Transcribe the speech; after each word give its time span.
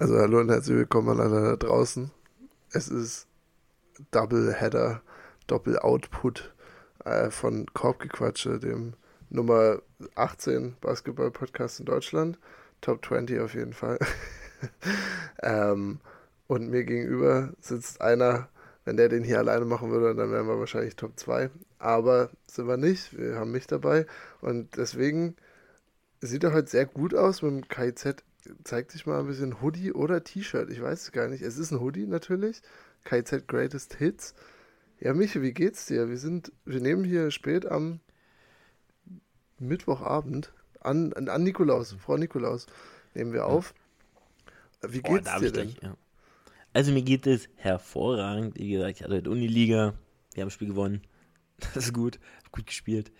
Also 0.00 0.16
hallo 0.16 0.38
und 0.38 0.48
herzlich 0.48 0.76
willkommen 0.76 1.18
alle 1.18 1.28
da 1.28 1.56
draußen. 1.56 2.12
Es 2.70 2.86
ist 2.86 3.26
Double 4.12 4.54
Header, 4.54 5.02
Doppel 5.48 5.76
Output 5.76 6.54
äh, 7.04 7.30
von 7.30 7.66
Korbgequatsche, 7.74 8.60
dem 8.60 8.92
Nummer 9.28 9.82
18 10.14 10.76
Basketball-Podcast 10.80 11.80
in 11.80 11.86
Deutschland. 11.86 12.38
Top 12.80 13.04
20 13.04 13.40
auf 13.40 13.54
jeden 13.54 13.72
Fall. 13.72 13.98
ähm, 15.42 15.98
und 16.46 16.70
mir 16.70 16.84
gegenüber 16.84 17.52
sitzt 17.60 18.00
einer, 18.00 18.48
wenn 18.84 18.96
der 18.96 19.08
den 19.08 19.24
hier 19.24 19.38
alleine 19.40 19.64
machen 19.64 19.90
würde, 19.90 20.14
dann 20.14 20.30
wären 20.30 20.46
wir 20.46 20.60
wahrscheinlich 20.60 20.94
Top 20.94 21.18
2. 21.18 21.50
Aber 21.80 22.30
sind 22.46 22.68
wir 22.68 22.76
nicht. 22.76 23.18
Wir 23.18 23.34
haben 23.34 23.50
mich 23.50 23.66
dabei. 23.66 24.06
Und 24.42 24.76
deswegen 24.76 25.34
sieht 26.20 26.44
er 26.44 26.52
heute 26.52 26.70
sehr 26.70 26.86
gut 26.86 27.16
aus 27.16 27.42
mit 27.42 27.50
dem 27.50 27.66
KIZ 27.66 28.22
zeig 28.64 28.88
dich 28.88 29.06
mal 29.06 29.20
ein 29.20 29.26
bisschen 29.26 29.60
Hoodie 29.60 29.92
oder 29.92 30.24
T-Shirt. 30.24 30.70
Ich 30.70 30.82
weiß 30.82 31.02
es 31.02 31.12
gar 31.12 31.28
nicht. 31.28 31.42
Es 31.42 31.58
ist 31.58 31.70
ein 31.70 31.80
Hoodie 31.80 32.06
natürlich. 32.06 32.62
KZ 33.04 33.46
Greatest 33.48 33.94
Hits. 33.94 34.34
Ja, 35.00 35.14
Michi, 35.14 35.42
wie 35.42 35.52
geht's 35.52 35.86
dir? 35.86 36.08
Wir 36.08 36.18
sind, 36.18 36.52
wir 36.64 36.80
nehmen 36.80 37.04
hier 37.04 37.30
spät 37.30 37.66
am 37.66 38.00
Mittwochabend 39.58 40.52
an, 40.80 41.12
an, 41.12 41.28
an 41.28 41.42
Nikolaus, 41.42 41.96
Frau 42.00 42.16
Nikolaus, 42.16 42.66
nehmen 43.14 43.32
wir 43.32 43.46
auf. 43.46 43.74
Wie 44.82 45.02
geht's 45.02 45.28
oh, 45.34 45.40
dir 45.40 45.52
denn? 45.52 45.74
Gleich, 45.74 45.82
ja. 45.82 45.96
Also 46.72 46.92
mir 46.92 47.02
geht 47.02 47.26
es 47.26 47.48
hervorragend. 47.56 48.58
Wie 48.58 48.70
gesagt, 48.70 48.96
ich 48.96 49.02
hatte 49.02 49.14
heute 49.14 49.30
Uniliga. 49.30 49.94
Wir 50.34 50.42
haben 50.42 50.48
das 50.48 50.54
Spiel 50.54 50.68
gewonnen. 50.68 51.02
Das 51.74 51.86
ist 51.86 51.92
gut. 51.92 52.20
Gut 52.52 52.66
gespielt. 52.66 53.10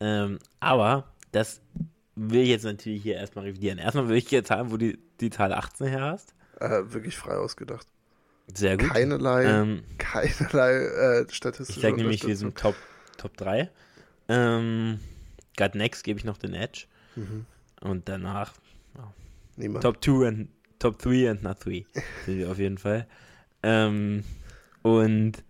Ähm, 0.00 0.38
aber 0.58 1.12
das 1.32 1.60
will 2.16 2.42
ich 2.42 2.48
jetzt 2.48 2.64
natürlich 2.64 3.02
hier 3.02 3.16
erstmal 3.16 3.44
revidieren. 3.44 3.78
Erstmal 3.78 4.08
will 4.08 4.16
ich 4.16 4.30
jetzt 4.30 4.50
haben, 4.50 4.70
wo 4.70 4.76
du 4.76 4.96
die 5.20 5.30
Zahl 5.30 5.52
18 5.52 5.86
her 5.86 6.02
hast. 6.02 6.34
Äh, 6.60 6.92
wirklich 6.92 7.16
frei 7.16 7.34
ausgedacht. 7.34 7.86
Sehr 8.52 8.76
gut. 8.76 8.90
Keinerlei, 8.90 9.44
ähm, 9.44 9.82
keinerlei 9.98 10.72
äh, 10.74 11.26
statistische 11.30 11.78
Ich 11.78 11.82
sage 11.82 11.96
nämlich, 11.96 12.26
wir 12.26 12.36
sind 12.36 12.56
Top, 12.56 12.76
Top 13.16 13.36
3. 13.36 13.70
Ähm, 14.28 15.00
God 15.56 15.74
Next 15.74 16.04
gebe 16.04 16.18
ich 16.18 16.24
noch 16.24 16.36
den 16.36 16.54
Edge. 16.54 16.86
Mhm. 17.16 17.46
Und 17.80 18.08
danach 18.08 18.54
oh, 18.98 19.78
Top 19.80 20.02
2 20.04 20.28
and 20.28 20.48
Top 20.78 20.98
3 20.98 21.30
and 21.30 21.42
not 21.42 21.64
3 21.64 21.86
sind 22.26 22.38
wir 22.38 22.50
auf 22.50 22.58
jeden 22.58 22.78
Fall. 22.78 23.06
Ähm, 23.62 24.24
und 24.82 25.42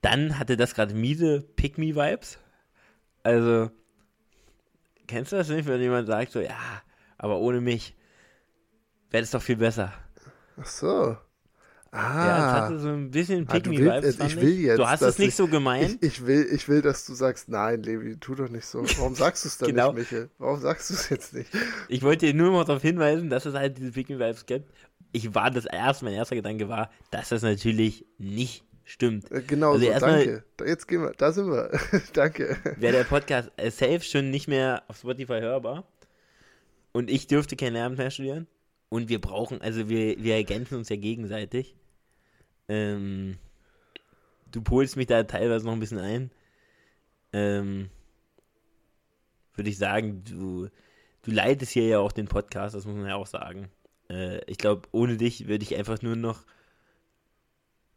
dann 0.00 0.38
hatte 0.38 0.56
das 0.56 0.74
gerade 0.74 0.94
miese 0.94 1.42
Pick-Me-Vibes. 1.56 2.38
Also, 3.22 3.70
Kennst 5.08 5.32
du 5.32 5.36
das 5.36 5.48
nicht, 5.48 5.66
wenn 5.66 5.80
jemand 5.80 6.06
sagt 6.06 6.32
so, 6.32 6.40
ja, 6.40 6.82
aber 7.16 7.38
ohne 7.38 7.60
mich 7.60 7.96
wäre 9.10 9.24
es 9.24 9.30
doch 9.30 9.42
viel 9.42 9.56
besser. 9.56 9.92
Ach 10.60 10.66
so. 10.66 11.16
Ah. 11.90 12.26
Ja, 12.26 12.36
es 12.36 12.62
hatte 12.62 12.78
so 12.78 12.88
ein 12.88 13.10
bisschen 13.10 13.46
pick 13.46 13.66
ah, 13.66 13.70
vibes 13.70 14.20
ich, 14.20 14.36
will 14.36 14.58
jetzt, 14.58 14.78
Du 14.78 14.86
hast 14.86 15.00
es 15.00 15.18
nicht 15.18 15.28
ich, 15.28 15.34
so 15.36 15.48
gemeint. 15.48 15.98
Ich, 16.02 16.18
ich, 16.18 16.26
will, 16.26 16.46
ich 16.52 16.68
will, 16.68 16.82
dass 16.82 17.06
du 17.06 17.14
sagst, 17.14 17.48
nein, 17.48 17.82
Levi, 17.82 18.18
tu 18.18 18.34
doch 18.34 18.50
nicht 18.50 18.66
so. 18.66 18.84
Warum 18.98 19.14
sagst 19.16 19.44
du 19.44 19.48
es 19.48 19.56
dann 19.56 19.70
genau. 19.70 19.92
nicht, 19.92 20.12
Michel? 20.12 20.30
Warum 20.36 20.60
sagst 20.60 20.90
du 20.90 20.94
es 20.94 21.08
jetzt 21.08 21.32
nicht? 21.32 21.50
Ich 21.88 22.02
wollte 22.02 22.26
dir 22.26 22.34
nur 22.34 22.52
mal 22.52 22.64
darauf 22.64 22.82
hinweisen, 22.82 23.30
dass 23.30 23.46
es 23.46 23.54
halt 23.54 23.78
diese 23.78 23.92
pick 23.92 24.10
vibes 24.10 24.44
gibt. 24.44 24.70
Ich 25.12 25.34
war 25.34 25.50
das 25.50 25.64
erste, 25.64 26.04
mein 26.04 26.12
erster 26.12 26.36
Gedanke 26.36 26.68
war, 26.68 26.90
dass 27.10 27.30
das 27.30 27.40
natürlich 27.40 28.04
nicht 28.18 28.67
Stimmt. 28.88 29.30
Äh, 29.30 29.42
genau 29.42 29.72
also 29.72 29.84
so, 29.84 29.98
danke. 30.00 30.44
Jetzt 30.64 30.88
gehen 30.88 31.02
wir, 31.02 31.12
da 31.12 31.30
sind 31.30 31.50
wir. 31.50 31.78
danke. 32.14 32.56
Wäre 32.78 32.96
der 32.96 33.04
Podcast 33.04 33.50
äh, 33.58 33.70
safe 33.70 34.00
schon 34.00 34.30
nicht 34.30 34.48
mehr 34.48 34.82
auf 34.88 34.96
Spotify 34.96 35.40
hörbar 35.40 35.86
und 36.92 37.10
ich 37.10 37.26
dürfte 37.26 37.54
kein 37.54 37.74
Lehramt 37.74 37.98
mehr 37.98 38.10
studieren 38.10 38.46
und 38.88 39.10
wir 39.10 39.20
brauchen, 39.20 39.60
also 39.60 39.90
wir, 39.90 40.22
wir 40.22 40.36
ergänzen 40.36 40.76
uns 40.76 40.88
ja 40.88 40.96
gegenseitig. 40.96 41.76
Ähm, 42.66 43.36
du 44.50 44.62
polst 44.62 44.96
mich 44.96 45.06
da 45.06 45.22
teilweise 45.24 45.66
noch 45.66 45.74
ein 45.74 45.80
bisschen 45.80 45.98
ein. 45.98 46.30
Ähm, 47.34 47.90
würde 49.54 49.68
ich 49.68 49.76
sagen, 49.76 50.24
du, 50.24 50.68
du 51.24 51.30
leitest 51.30 51.72
hier 51.72 51.86
ja 51.86 51.98
auch 51.98 52.12
den 52.12 52.26
Podcast, 52.26 52.74
das 52.74 52.86
muss 52.86 52.96
man 52.96 53.06
ja 53.06 53.16
auch 53.16 53.26
sagen. 53.26 53.68
Äh, 54.08 54.42
ich 54.46 54.56
glaube, 54.56 54.88
ohne 54.92 55.18
dich 55.18 55.46
würde 55.46 55.64
ich 55.64 55.76
einfach 55.76 56.00
nur 56.00 56.16
noch 56.16 56.46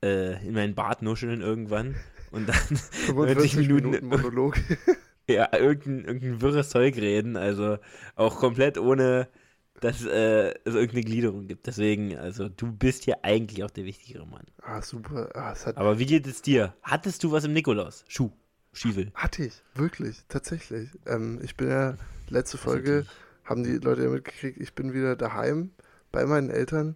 äh, 0.04 0.46
in 0.46 0.54
meinen 0.54 0.76
Bart 0.76 1.02
nuscheln 1.02 1.42
irgendwann 1.42 1.96
und 2.32 2.48
dann 2.48 2.80
90 3.16 3.58
Minuten, 3.58 3.90
Minuten 3.90 4.08
Monolog. 4.08 4.58
ja, 5.28 5.50
irgendein, 5.56 6.06
irgendein 6.06 6.42
wirres 6.42 6.70
Zeug 6.70 6.96
reden, 6.98 7.38
also 7.38 7.78
auch 8.16 8.38
komplett 8.38 8.78
ohne, 8.78 9.28
dass 9.80 10.04
äh, 10.06 10.54
es 10.64 10.76
irgendeine 10.76 11.04
Gliederung 11.04 11.48
gibt. 11.48 11.68
Deswegen, 11.68 12.18
also 12.18 12.50
du 12.50 12.72
bist 12.72 13.04
hier 13.04 13.24
eigentlich 13.24 13.64
auch 13.64 13.72
der 13.72 13.86
wichtigere 13.86 14.26
Mann. 14.26 14.46
Ah, 14.62 14.82
super. 14.82 15.30
Ah, 15.36 15.56
Aber 15.76 16.00
wie 16.00 16.06
geht 16.06 16.28
es 16.28 16.42
dir? 16.42 16.76
Hattest 16.84 17.24
du 17.24 17.32
was 17.32 17.46
im 17.46 17.54
Nikolaus? 17.54 18.06
Schuh, 18.08 18.32
Stiefel? 18.74 19.12
Hatte 19.16 19.46
ich, 19.46 19.62
wirklich, 19.76 20.24
tatsächlich. 20.28 20.90
Ähm, 21.06 21.40
ich 21.44 21.56
bin 21.56 21.70
ja, 21.70 21.98
letzte 22.30 22.58
Folge 22.58 23.06
haben 23.44 23.64
die 23.64 23.78
Leute 23.78 24.04
ja 24.04 24.10
mitgekriegt, 24.10 24.60
ich 24.60 24.74
bin 24.74 24.94
wieder 24.94 25.16
daheim 25.16 25.72
bei 26.12 26.26
meinen 26.26 26.50
Eltern 26.50 26.96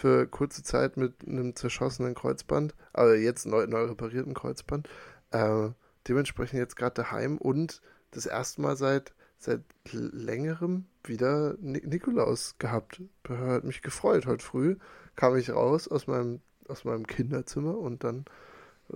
für 0.00 0.26
kurze 0.26 0.62
Zeit 0.62 0.96
mit 0.96 1.26
einem 1.26 1.54
zerschossenen 1.54 2.14
Kreuzband, 2.14 2.74
aber 2.92 3.16
jetzt 3.16 3.46
neu, 3.46 3.66
neu 3.66 3.84
reparierten 3.84 4.34
Kreuzband. 4.34 4.88
Äh, 5.30 5.68
dementsprechend 6.08 6.58
jetzt 6.58 6.76
gerade 6.76 6.94
daheim 6.94 7.36
und 7.36 7.82
das 8.10 8.26
erste 8.26 8.62
Mal 8.62 8.76
seit, 8.76 9.12
seit 9.38 9.60
längerem 9.92 10.86
wieder 11.04 11.56
Nik 11.60 11.86
Nikolaus 11.86 12.56
gehabt. 12.58 13.02
Hat 13.28 13.64
mich 13.64 13.82
gefreut. 13.82 14.26
Heute 14.26 14.44
früh 14.44 14.76
kam 15.16 15.36
ich 15.36 15.50
raus 15.50 15.86
aus 15.86 16.06
meinem, 16.06 16.40
aus 16.66 16.84
meinem 16.84 17.06
Kinderzimmer 17.06 17.76
und 17.76 18.02
dann 18.02 18.24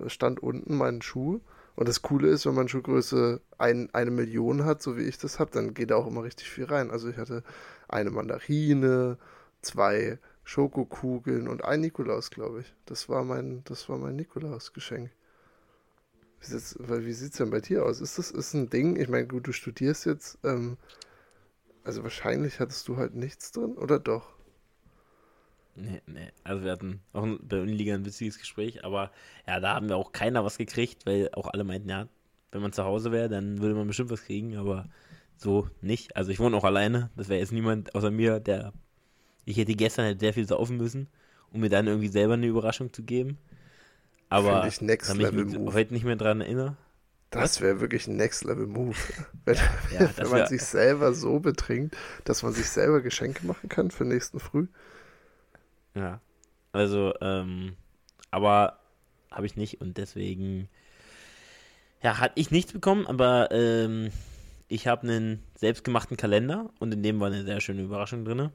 stand 0.07 0.41
unten 0.41 0.75
mein 0.75 1.01
Schuh. 1.01 1.39
Und 1.75 1.87
das 1.87 2.01
Coole 2.01 2.29
ist, 2.29 2.45
wenn 2.45 2.55
man 2.55 2.67
Schuhgröße 2.67 3.41
ein, 3.57 3.93
eine 3.93 4.11
Million 4.11 4.65
hat, 4.65 4.81
so 4.81 4.97
wie 4.97 5.03
ich 5.03 5.17
das 5.17 5.39
habe, 5.39 5.51
dann 5.51 5.73
geht 5.73 5.91
da 5.91 5.95
auch 5.95 6.07
immer 6.07 6.23
richtig 6.23 6.49
viel 6.49 6.65
rein. 6.65 6.89
Also 6.89 7.09
ich 7.09 7.17
hatte 7.17 7.43
eine 7.87 8.11
Mandarine, 8.11 9.17
zwei 9.61 10.19
Schokokugeln 10.45 11.47
und 11.47 11.65
ein 11.65 11.81
Nikolaus, 11.81 12.29
glaube 12.29 12.61
ich. 12.61 12.73
Das 12.85 13.09
war 13.09 13.23
mein, 13.23 13.63
das 13.65 13.89
war 13.89 13.97
mein 13.97 14.15
Nikolaus-Geschenk. 14.15 15.11
Wie, 16.39 17.13
sieht 17.13 17.31
es 17.31 17.37
denn 17.37 17.49
bei 17.49 17.59
dir 17.59 17.83
aus? 17.83 17.99
Ist 17.99 18.19
das 18.19 18.29
ist 18.29 18.53
ein 18.53 18.69
Ding? 18.69 18.95
Ich 18.99 19.09
meine, 19.09 19.25
gut, 19.25 19.47
du 19.47 19.51
studierst 19.51 20.05
jetzt, 20.05 20.37
ähm, 20.43 20.77
also 21.83 22.03
wahrscheinlich 22.03 22.59
hattest 22.59 22.87
du 22.87 22.97
halt 22.97 23.15
nichts 23.15 23.51
drin, 23.51 23.73
oder 23.73 23.99
doch? 23.99 24.35
Nee, 25.73 26.01
nee. 26.05 26.31
Also 26.43 26.63
wir 26.63 26.71
hatten 26.71 27.01
auch 27.13 27.27
bei 27.41 27.59
Uniliga 27.59 27.95
ein 27.95 28.05
witziges 28.05 28.37
Gespräch, 28.37 28.85
aber 28.85 29.11
ja, 29.47 29.59
da 29.59 29.73
haben 29.73 29.89
wir 29.89 29.97
auch 29.97 30.11
keiner 30.11 30.45
was 30.45 30.59
gekriegt, 30.59 31.07
weil 31.07 31.29
auch 31.33 31.47
alle 31.47 31.63
meinten, 31.63 31.89
ja, 31.89 32.07
wenn 32.51 32.61
man 32.61 32.71
zu 32.71 32.83
Hause 32.83 33.11
wäre, 33.11 33.29
dann 33.29 33.59
würde 33.59 33.73
man 33.73 33.87
bestimmt 33.87 34.11
was 34.11 34.23
kriegen, 34.23 34.55
aber 34.55 34.87
so 35.35 35.67
nicht. 35.81 36.15
Also 36.15 36.29
ich 36.29 36.39
wohne 36.39 36.55
auch 36.55 36.63
alleine, 36.63 37.09
das 37.15 37.27
wäre 37.29 37.39
jetzt 37.39 37.51
niemand 37.51 37.95
außer 37.95 38.11
mir, 38.11 38.39
der 38.39 38.71
ich 39.45 39.57
hätte 39.57 39.75
gestern 39.75 40.05
halt 40.05 40.19
sehr 40.19 40.33
viel 40.33 40.47
saufen 40.47 40.77
müssen, 40.77 41.07
um 41.51 41.61
mir 41.61 41.69
dann 41.69 41.87
irgendwie 41.87 42.07
selber 42.07 42.33
eine 42.33 42.47
Überraschung 42.47 42.91
zu 42.91 43.03
geben. 43.03 43.37
Aber 44.29 44.67
ich 44.67 44.81
next 44.81 45.07
kann 45.07 45.17
mich 45.17 45.31
Level 45.31 45.73
heute 45.73 45.93
nicht 45.93 46.03
mehr 46.03 46.15
dran 46.15 46.41
erinnern. 46.41 46.77
Das 47.29 47.59
wäre 47.61 47.81
wirklich 47.81 48.07
ein 48.07 48.15
Next 48.15 48.43
Level 48.45 48.67
Move. 48.67 48.95
Wenn, 49.45 49.57
ja, 49.91 50.09
wenn 50.15 50.29
man 50.29 50.47
sich 50.47 50.63
selber 50.63 51.13
so 51.13 51.39
betrinkt, 51.39 51.95
dass 52.23 52.41
man 52.41 52.53
sich 52.53 52.67
selber 52.69 53.01
Geschenke 53.01 53.45
machen 53.45 53.69
kann 53.69 53.91
für 53.91 54.05
nächsten 54.05 54.39
Früh. 54.39 54.67
Ja. 55.93 56.19
Also, 56.71 57.13
ähm, 57.21 57.75
aber 58.31 58.79
habe 59.31 59.45
ich 59.45 59.55
nicht 59.55 59.81
und 59.81 59.97
deswegen, 59.97 60.67
ja, 62.01 62.19
hatte 62.19 62.33
ich 62.35 62.49
nichts 62.49 62.73
bekommen, 62.73 63.05
aber 63.05 63.49
ähm, 63.51 64.09
ich 64.67 64.87
habe 64.87 65.03
einen 65.03 65.43
selbstgemachten 65.55 66.17
Kalender 66.17 66.71
und 66.79 66.93
in 66.93 67.03
dem 67.03 67.19
war 67.19 67.27
eine 67.27 67.43
sehr 67.43 67.61
schöne 67.61 67.83
Überraschung 67.83 68.25
drin. 68.25 68.49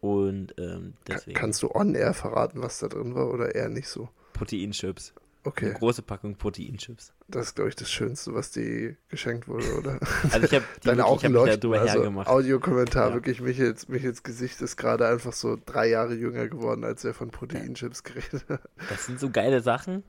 Und 0.00 0.54
ähm, 0.58 0.94
deswegen. 1.06 1.36
Kannst 1.36 1.62
du 1.62 1.70
on-air 1.70 2.14
verraten, 2.14 2.62
was 2.62 2.78
da 2.78 2.88
drin 2.88 3.14
war 3.14 3.30
oder 3.30 3.54
eher 3.54 3.68
nicht 3.68 3.88
so? 3.88 4.08
Proteinchips. 4.32 5.12
Okay. 5.42 5.66
Eine 5.66 5.74
große 5.74 6.02
Packung 6.02 6.36
Proteinchips. 6.36 7.14
Das 7.28 7.46
ist, 7.46 7.54
glaube 7.54 7.70
ich, 7.70 7.76
das 7.76 7.90
Schönste, 7.90 8.34
was 8.34 8.50
dir 8.50 8.96
geschenkt 9.08 9.48
wurde, 9.48 9.74
oder? 9.78 9.98
Also 10.32 10.46
ich 10.46 10.54
habe 10.54 10.64
Deine 10.82 11.06
Augen 11.06 11.32
leuchten, 11.32 11.72
also 11.72 12.02
Audiokommentar, 12.26 13.08
ja. 13.08 13.14
wirklich, 13.14 13.40
Michels, 13.40 13.88
Michels 13.88 14.22
Gesicht 14.22 14.60
ist 14.60 14.76
gerade 14.76 15.06
einfach 15.06 15.32
so 15.32 15.58
drei 15.64 15.88
Jahre 15.88 16.14
jünger 16.14 16.48
geworden, 16.48 16.84
als 16.84 17.04
er 17.04 17.14
von 17.14 17.30
Proteinchips 17.30 18.02
geredet 18.02 18.44
hat. 18.48 18.60
Das 18.90 19.06
sind 19.06 19.18
so 19.18 19.30
geile 19.30 19.62
Sachen, 19.62 20.02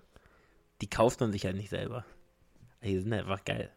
die 0.81 0.89
kauft 0.89 1.21
man 1.21 1.31
sich 1.31 1.45
halt 1.45 1.55
nicht 1.55 1.69
selber. 1.69 2.05
Die 2.83 2.99
sind 2.99 3.13
einfach 3.13 3.45
geil. 3.45 3.69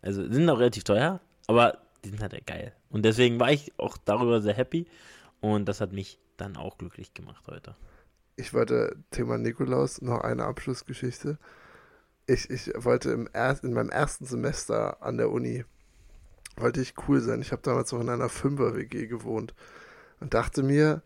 Also 0.00 0.26
sind 0.30 0.48
auch 0.48 0.58
relativ 0.58 0.84
teuer, 0.84 1.20
aber 1.46 1.78
die 2.04 2.08
sind 2.08 2.22
halt 2.22 2.46
geil. 2.46 2.72
Und 2.88 3.04
deswegen 3.04 3.38
war 3.38 3.52
ich 3.52 3.72
auch 3.78 3.98
darüber 3.98 4.40
sehr 4.40 4.54
happy. 4.54 4.86
Und 5.40 5.66
das 5.66 5.80
hat 5.80 5.92
mich 5.92 6.20
dann 6.36 6.56
auch 6.56 6.78
glücklich 6.78 7.14
gemacht 7.14 7.46
heute. 7.48 7.76
Ich 8.36 8.54
wollte, 8.54 8.96
Thema 9.10 9.38
Nikolaus, 9.38 10.00
noch 10.00 10.20
eine 10.20 10.44
Abschlussgeschichte. 10.44 11.38
Ich, 12.26 12.48
ich 12.50 12.70
wollte 12.76 13.10
im 13.10 13.28
er, 13.32 13.62
in 13.62 13.72
meinem 13.72 13.90
ersten 13.90 14.24
Semester 14.24 15.02
an 15.02 15.16
der 15.16 15.30
Uni, 15.30 15.64
wollte 16.56 16.80
ich 16.80 16.94
cool 17.08 17.20
sein. 17.20 17.42
Ich 17.42 17.52
habe 17.52 17.62
damals 17.62 17.92
noch 17.92 18.00
in 18.00 18.08
einer 18.08 18.28
Fünfer-WG 18.28 19.06
gewohnt 19.06 19.54
und 20.20 20.34
dachte 20.34 20.62
mir, 20.62 21.02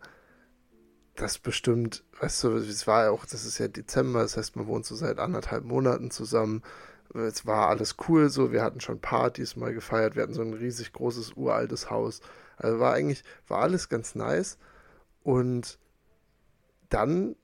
das 1.15 1.39
bestimmt, 1.39 2.03
weißt 2.19 2.43
du, 2.43 2.55
es 2.57 2.87
war 2.87 3.05
ja 3.05 3.11
auch, 3.11 3.25
das 3.25 3.45
ist 3.45 3.57
ja 3.57 3.67
Dezember, 3.67 4.21
das 4.21 4.37
heißt, 4.37 4.55
man 4.55 4.67
wohnt 4.67 4.85
so 4.85 4.95
seit 4.95 5.17
anderthalb 5.19 5.63
Monaten 5.63 6.11
zusammen. 6.11 6.61
Es 7.13 7.45
war 7.45 7.69
alles 7.69 7.95
cool 8.09 8.29
so, 8.29 8.51
wir 8.51 8.63
hatten 8.63 8.81
schon 8.81 8.99
Partys 8.99 9.55
mal 9.55 9.73
gefeiert, 9.73 10.15
wir 10.15 10.23
hatten 10.23 10.33
so 10.33 10.41
ein 10.41 10.53
riesig 10.53 10.91
großes, 10.91 11.33
uraltes 11.33 11.89
Haus. 11.89 12.19
Also 12.57 12.79
war 12.79 12.93
eigentlich, 12.93 13.23
war 13.47 13.59
alles 13.59 13.89
ganz 13.89 14.15
nice. 14.15 14.57
Und 15.23 15.79
dann 16.89 17.35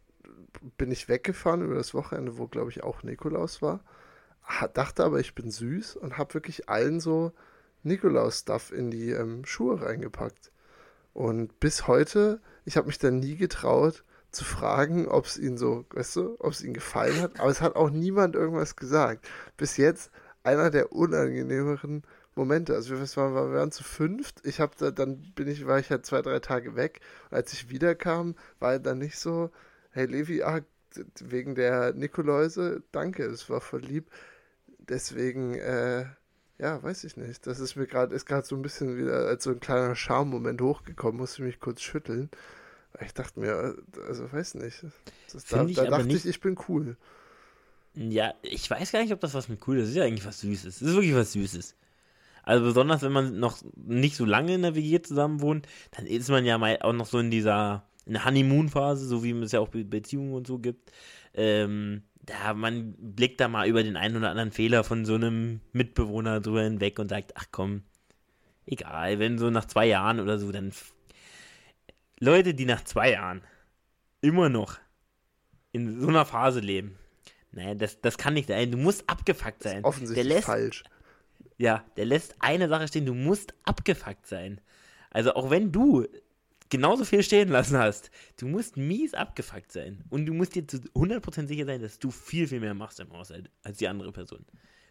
bin 0.77 0.91
ich 0.91 1.09
weggefahren 1.09 1.63
über 1.63 1.75
das 1.75 1.93
Wochenende, 1.93 2.37
wo, 2.37 2.47
glaube 2.47 2.69
ich, 2.71 2.83
auch 2.83 3.03
Nikolaus 3.03 3.61
war. 3.61 3.83
Dachte 4.73 5.03
aber, 5.03 5.19
ich 5.19 5.35
bin 5.35 5.49
süß 5.49 5.95
und 5.95 6.17
habe 6.17 6.33
wirklich 6.33 6.69
allen 6.69 6.99
so 6.99 7.31
Nikolaus-Stuff 7.83 8.71
in 8.71 8.91
die 8.91 9.11
ähm, 9.11 9.45
Schuhe 9.45 9.81
reingepackt. 9.81 10.51
Und 11.13 11.59
bis 11.59 11.87
heute, 11.87 12.41
ich 12.65 12.77
habe 12.77 12.87
mich 12.87 12.99
dann 12.99 13.19
nie 13.19 13.35
getraut 13.35 14.03
zu 14.31 14.45
fragen, 14.45 15.07
ob 15.07 15.25
es 15.25 15.37
ihnen 15.37 15.57
so, 15.57 15.85
weißt 15.91 16.15
du, 16.15 16.35
ob 16.39 16.51
es 16.51 16.63
ihnen 16.63 16.73
gefallen 16.73 17.21
hat. 17.21 17.39
Aber 17.39 17.49
es 17.49 17.61
hat 17.61 17.75
auch 17.75 17.89
niemand 17.89 18.35
irgendwas 18.35 18.75
gesagt. 18.75 19.27
Bis 19.57 19.77
jetzt 19.77 20.11
einer 20.43 20.69
der 20.69 20.91
unangenehmeren 20.91 22.03
Momente. 22.35 22.73
Also 22.73 22.91
wir 22.91 22.99
waren, 22.99 23.33
wir 23.33 23.59
waren 23.59 23.71
zu 23.71 23.83
fünft. 23.83 24.45
Ich 24.45 24.59
habe 24.59 24.73
da, 24.77 24.91
dann 24.91 25.21
bin 25.35 25.47
ich, 25.47 25.65
war 25.67 25.79
ich 25.79 25.89
halt 25.89 26.05
zwei, 26.05 26.21
drei 26.21 26.39
Tage 26.39 26.75
weg. 26.75 27.01
Und 27.29 27.37
als 27.37 27.53
ich 27.53 27.69
wiederkam, 27.69 28.35
war 28.59 28.73
er 28.73 28.79
dann 28.79 28.99
nicht 28.99 29.17
so, 29.17 29.51
hey 29.91 30.05
Levi, 30.05 30.43
ah, 30.43 30.61
wegen 31.19 31.55
der 31.55 31.93
Nikoläuse, 31.93 32.83
danke, 32.91 33.23
es 33.25 33.49
war 33.49 33.61
voll 33.61 33.81
lieb. 33.81 34.09
Deswegen, 34.79 35.55
äh, 35.55 36.05
ja, 36.57 36.81
weiß 36.81 37.03
ich 37.05 37.17
nicht. 37.17 37.47
Das 37.47 37.59
ist 37.59 37.75
mir 37.75 37.87
gerade, 37.87 38.15
ist 38.15 38.25
gerade 38.25 38.45
so 38.45 38.55
ein 38.55 38.61
bisschen 38.61 38.97
wieder 38.97 39.27
als 39.27 39.43
so 39.43 39.51
ein 39.51 39.59
kleiner 39.59 39.95
Schammoment 39.95 40.61
hochgekommen, 40.61 41.17
musste 41.17 41.41
ich 41.41 41.47
mich 41.47 41.59
kurz 41.59 41.81
schütteln. 41.81 42.29
Ich 43.03 43.13
dachte 43.13 43.39
mir, 43.39 43.75
also 44.07 44.31
weiß 44.31 44.55
nicht. 44.55 44.85
Das, 45.31 45.45
da, 45.45 45.63
da 45.63 45.85
dachte 45.85 46.05
nicht... 46.05 46.25
ich, 46.25 46.29
ich 46.29 46.41
bin 46.41 46.57
cool. 46.67 46.97
Ja, 47.93 48.33
ich 48.41 48.69
weiß 48.69 48.91
gar 48.91 49.01
nicht, 49.01 49.13
ob 49.13 49.19
das 49.19 49.33
was 49.33 49.49
mit 49.49 49.65
cool 49.67 49.77
ist. 49.77 49.83
Das 49.83 49.89
ist 49.91 49.95
ja 49.95 50.03
eigentlich 50.03 50.25
was 50.25 50.41
Süßes. 50.41 50.79
Das 50.79 50.89
ist 50.89 50.95
wirklich 50.95 51.15
was 51.15 51.33
Süßes. 51.33 51.75
Also 52.51 52.65
besonders, 52.65 53.01
wenn 53.01 53.13
man 53.13 53.39
noch 53.39 53.59
nicht 53.77 54.17
so 54.17 54.25
lange 54.25 54.55
in 54.55 54.63
der 54.63 54.75
WG 54.75 55.01
zusammen 55.01 55.39
wohnt, 55.39 55.69
dann 55.91 56.05
ist 56.05 56.29
man 56.29 56.45
ja 56.45 56.57
mal 56.57 56.77
auch 56.81 56.91
noch 56.91 57.05
so 57.05 57.17
in 57.17 57.31
dieser 57.31 57.87
in 58.05 58.25
Honeymoon-Phase, 58.25 59.07
so 59.07 59.23
wie 59.23 59.31
es 59.39 59.53
ja 59.53 59.61
auch 59.61 59.69
Beziehungen 59.69 60.33
und 60.33 60.47
so 60.47 60.59
gibt. 60.59 60.91
Ähm, 61.33 62.03
da 62.19 62.53
man 62.53 62.93
blickt 62.97 63.39
da 63.39 63.47
mal 63.47 63.69
über 63.69 63.83
den 63.83 63.95
einen 63.95 64.17
oder 64.17 64.31
anderen 64.31 64.51
Fehler 64.51 64.83
von 64.83 65.05
so 65.05 65.15
einem 65.15 65.61
Mitbewohner 65.71 66.41
drüber 66.41 66.63
hinweg 66.63 66.99
und 66.99 67.07
sagt, 67.07 67.31
ach 67.35 67.45
komm, 67.53 67.83
egal, 68.65 69.17
wenn 69.19 69.37
so 69.37 69.49
nach 69.49 69.65
zwei 69.65 69.85
Jahren 69.85 70.19
oder 70.19 70.37
so, 70.37 70.51
dann 70.51 70.73
Leute, 72.19 72.53
die 72.53 72.65
nach 72.65 72.83
zwei 72.83 73.13
Jahren 73.13 73.43
immer 74.19 74.49
noch 74.49 74.77
in 75.71 76.01
so 76.01 76.09
einer 76.09 76.25
Phase 76.25 76.59
leben, 76.59 76.97
naja, 77.53 77.75
das, 77.75 78.01
das 78.01 78.17
kann 78.17 78.33
nicht 78.33 78.49
sein. 78.49 78.71
Du 78.71 78.77
musst 78.77 79.09
abgefuckt 79.09 79.63
sein. 79.63 79.85
offensichtlich 79.85 80.27
der 80.27 80.35
lässt, 80.35 80.47
falsch. 80.47 80.83
Ja, 81.61 81.85
der 81.95 82.05
lässt 82.05 82.33
eine 82.39 82.67
Sache 82.67 82.87
stehen, 82.87 83.05
du 83.05 83.13
musst 83.13 83.53
abgefuckt 83.65 84.25
sein. 84.25 84.59
Also 85.11 85.35
auch 85.35 85.51
wenn 85.51 85.71
du 85.71 86.07
genauso 86.71 87.05
viel 87.05 87.21
stehen 87.21 87.49
lassen 87.49 87.77
hast. 87.77 88.09
Du 88.37 88.47
musst 88.47 88.77
mies 88.77 89.13
abgefuckt 89.13 89.71
sein. 89.71 90.03
Und 90.09 90.25
du 90.25 90.33
musst 90.33 90.55
dir 90.55 90.67
zu 90.67 90.77
100% 90.77 91.45
sicher 91.45 91.65
sein, 91.67 91.79
dass 91.79 91.99
du 91.99 92.09
viel, 92.09 92.47
viel 92.47 92.61
mehr 92.61 92.73
machst 92.73 92.99
im 92.99 93.13
Haushalt 93.13 93.51
als 93.61 93.77
die 93.77 93.87
andere 93.87 94.11
Person. 94.11 94.43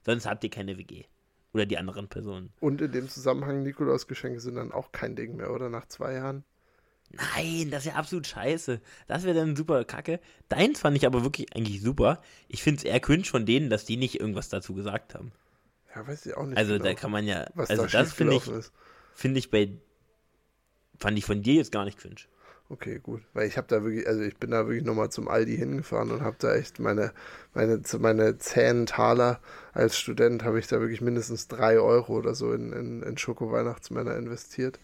Sonst 0.06 0.26
habt 0.26 0.44
ihr 0.44 0.50
keine 0.50 0.78
WG. 0.78 1.06
Oder 1.52 1.66
die 1.66 1.76
anderen 1.76 2.06
Personen. 2.06 2.52
Und 2.60 2.80
in 2.80 2.92
dem 2.92 3.08
Zusammenhang, 3.08 3.64
Nikolausgeschenke 3.64 4.38
sind 4.38 4.54
dann 4.54 4.70
auch 4.70 4.92
kein 4.92 5.16
Ding 5.16 5.34
mehr, 5.34 5.50
oder? 5.50 5.70
Nach 5.70 5.88
zwei 5.88 6.12
Jahren? 6.14 6.44
Nein, 7.10 7.72
das 7.72 7.84
ist 7.84 7.92
ja 7.92 7.98
absolut 7.98 8.28
scheiße. 8.28 8.80
Das 9.08 9.24
wäre 9.24 9.34
dann 9.34 9.56
super 9.56 9.84
kacke. 9.84 10.20
Deins 10.48 10.78
fand 10.78 10.96
ich 10.96 11.04
aber 11.04 11.24
wirklich 11.24 11.56
eigentlich 11.56 11.82
super. 11.82 12.22
Ich 12.46 12.62
finde 12.62 12.78
es 12.78 12.84
eher 12.84 13.00
cringe 13.00 13.24
von 13.24 13.44
denen, 13.44 13.70
dass 13.70 13.84
die 13.84 13.96
nicht 13.96 14.20
irgendwas 14.20 14.48
dazu 14.48 14.74
gesagt 14.74 15.16
haben. 15.16 15.32
Ja, 15.94 16.06
weiß 16.06 16.26
ich 16.26 16.36
auch 16.36 16.46
nicht. 16.46 16.56
Also 16.56 16.72
genau, 16.74 16.84
da 16.84 16.94
kann 16.94 17.10
man 17.10 17.26
ja. 17.26 17.46
also 17.56 17.86
da 17.86 17.86
das 17.86 18.12
finde 18.12 18.36
ich, 18.36 18.42
finde 19.14 19.38
ich 19.38 19.50
bei 19.50 19.72
fand 20.98 21.18
ich 21.18 21.24
von 21.24 21.42
dir 21.42 21.54
jetzt 21.54 21.72
gar 21.72 21.84
nicht 21.84 21.98
cringe. 21.98 22.16
Okay, 22.68 23.00
gut. 23.00 23.22
Weil 23.32 23.48
ich 23.48 23.56
habe 23.56 23.66
da 23.66 23.82
wirklich, 23.82 24.06
also 24.06 24.22
ich 24.22 24.36
bin 24.36 24.52
da 24.52 24.68
wirklich 24.68 24.84
nochmal 24.84 25.10
zum 25.10 25.26
Aldi 25.26 25.56
hingefahren 25.56 26.12
und 26.12 26.20
habe 26.20 26.36
da 26.38 26.54
echt 26.54 26.78
meine, 26.78 27.12
meine, 27.52 27.82
meine 27.98 28.38
zehn 28.38 28.86
Taler 28.86 29.40
als 29.72 29.98
Student 29.98 30.44
habe 30.44 30.60
ich 30.60 30.68
da 30.68 30.78
wirklich 30.78 31.00
mindestens 31.00 31.48
drei 31.48 31.80
Euro 31.80 32.12
oder 32.12 32.36
so 32.36 32.52
in, 32.52 32.72
in, 32.72 33.02
in 33.02 33.18
Schoko-Weihnachtsmänner 33.18 34.16
investiert. 34.16 34.78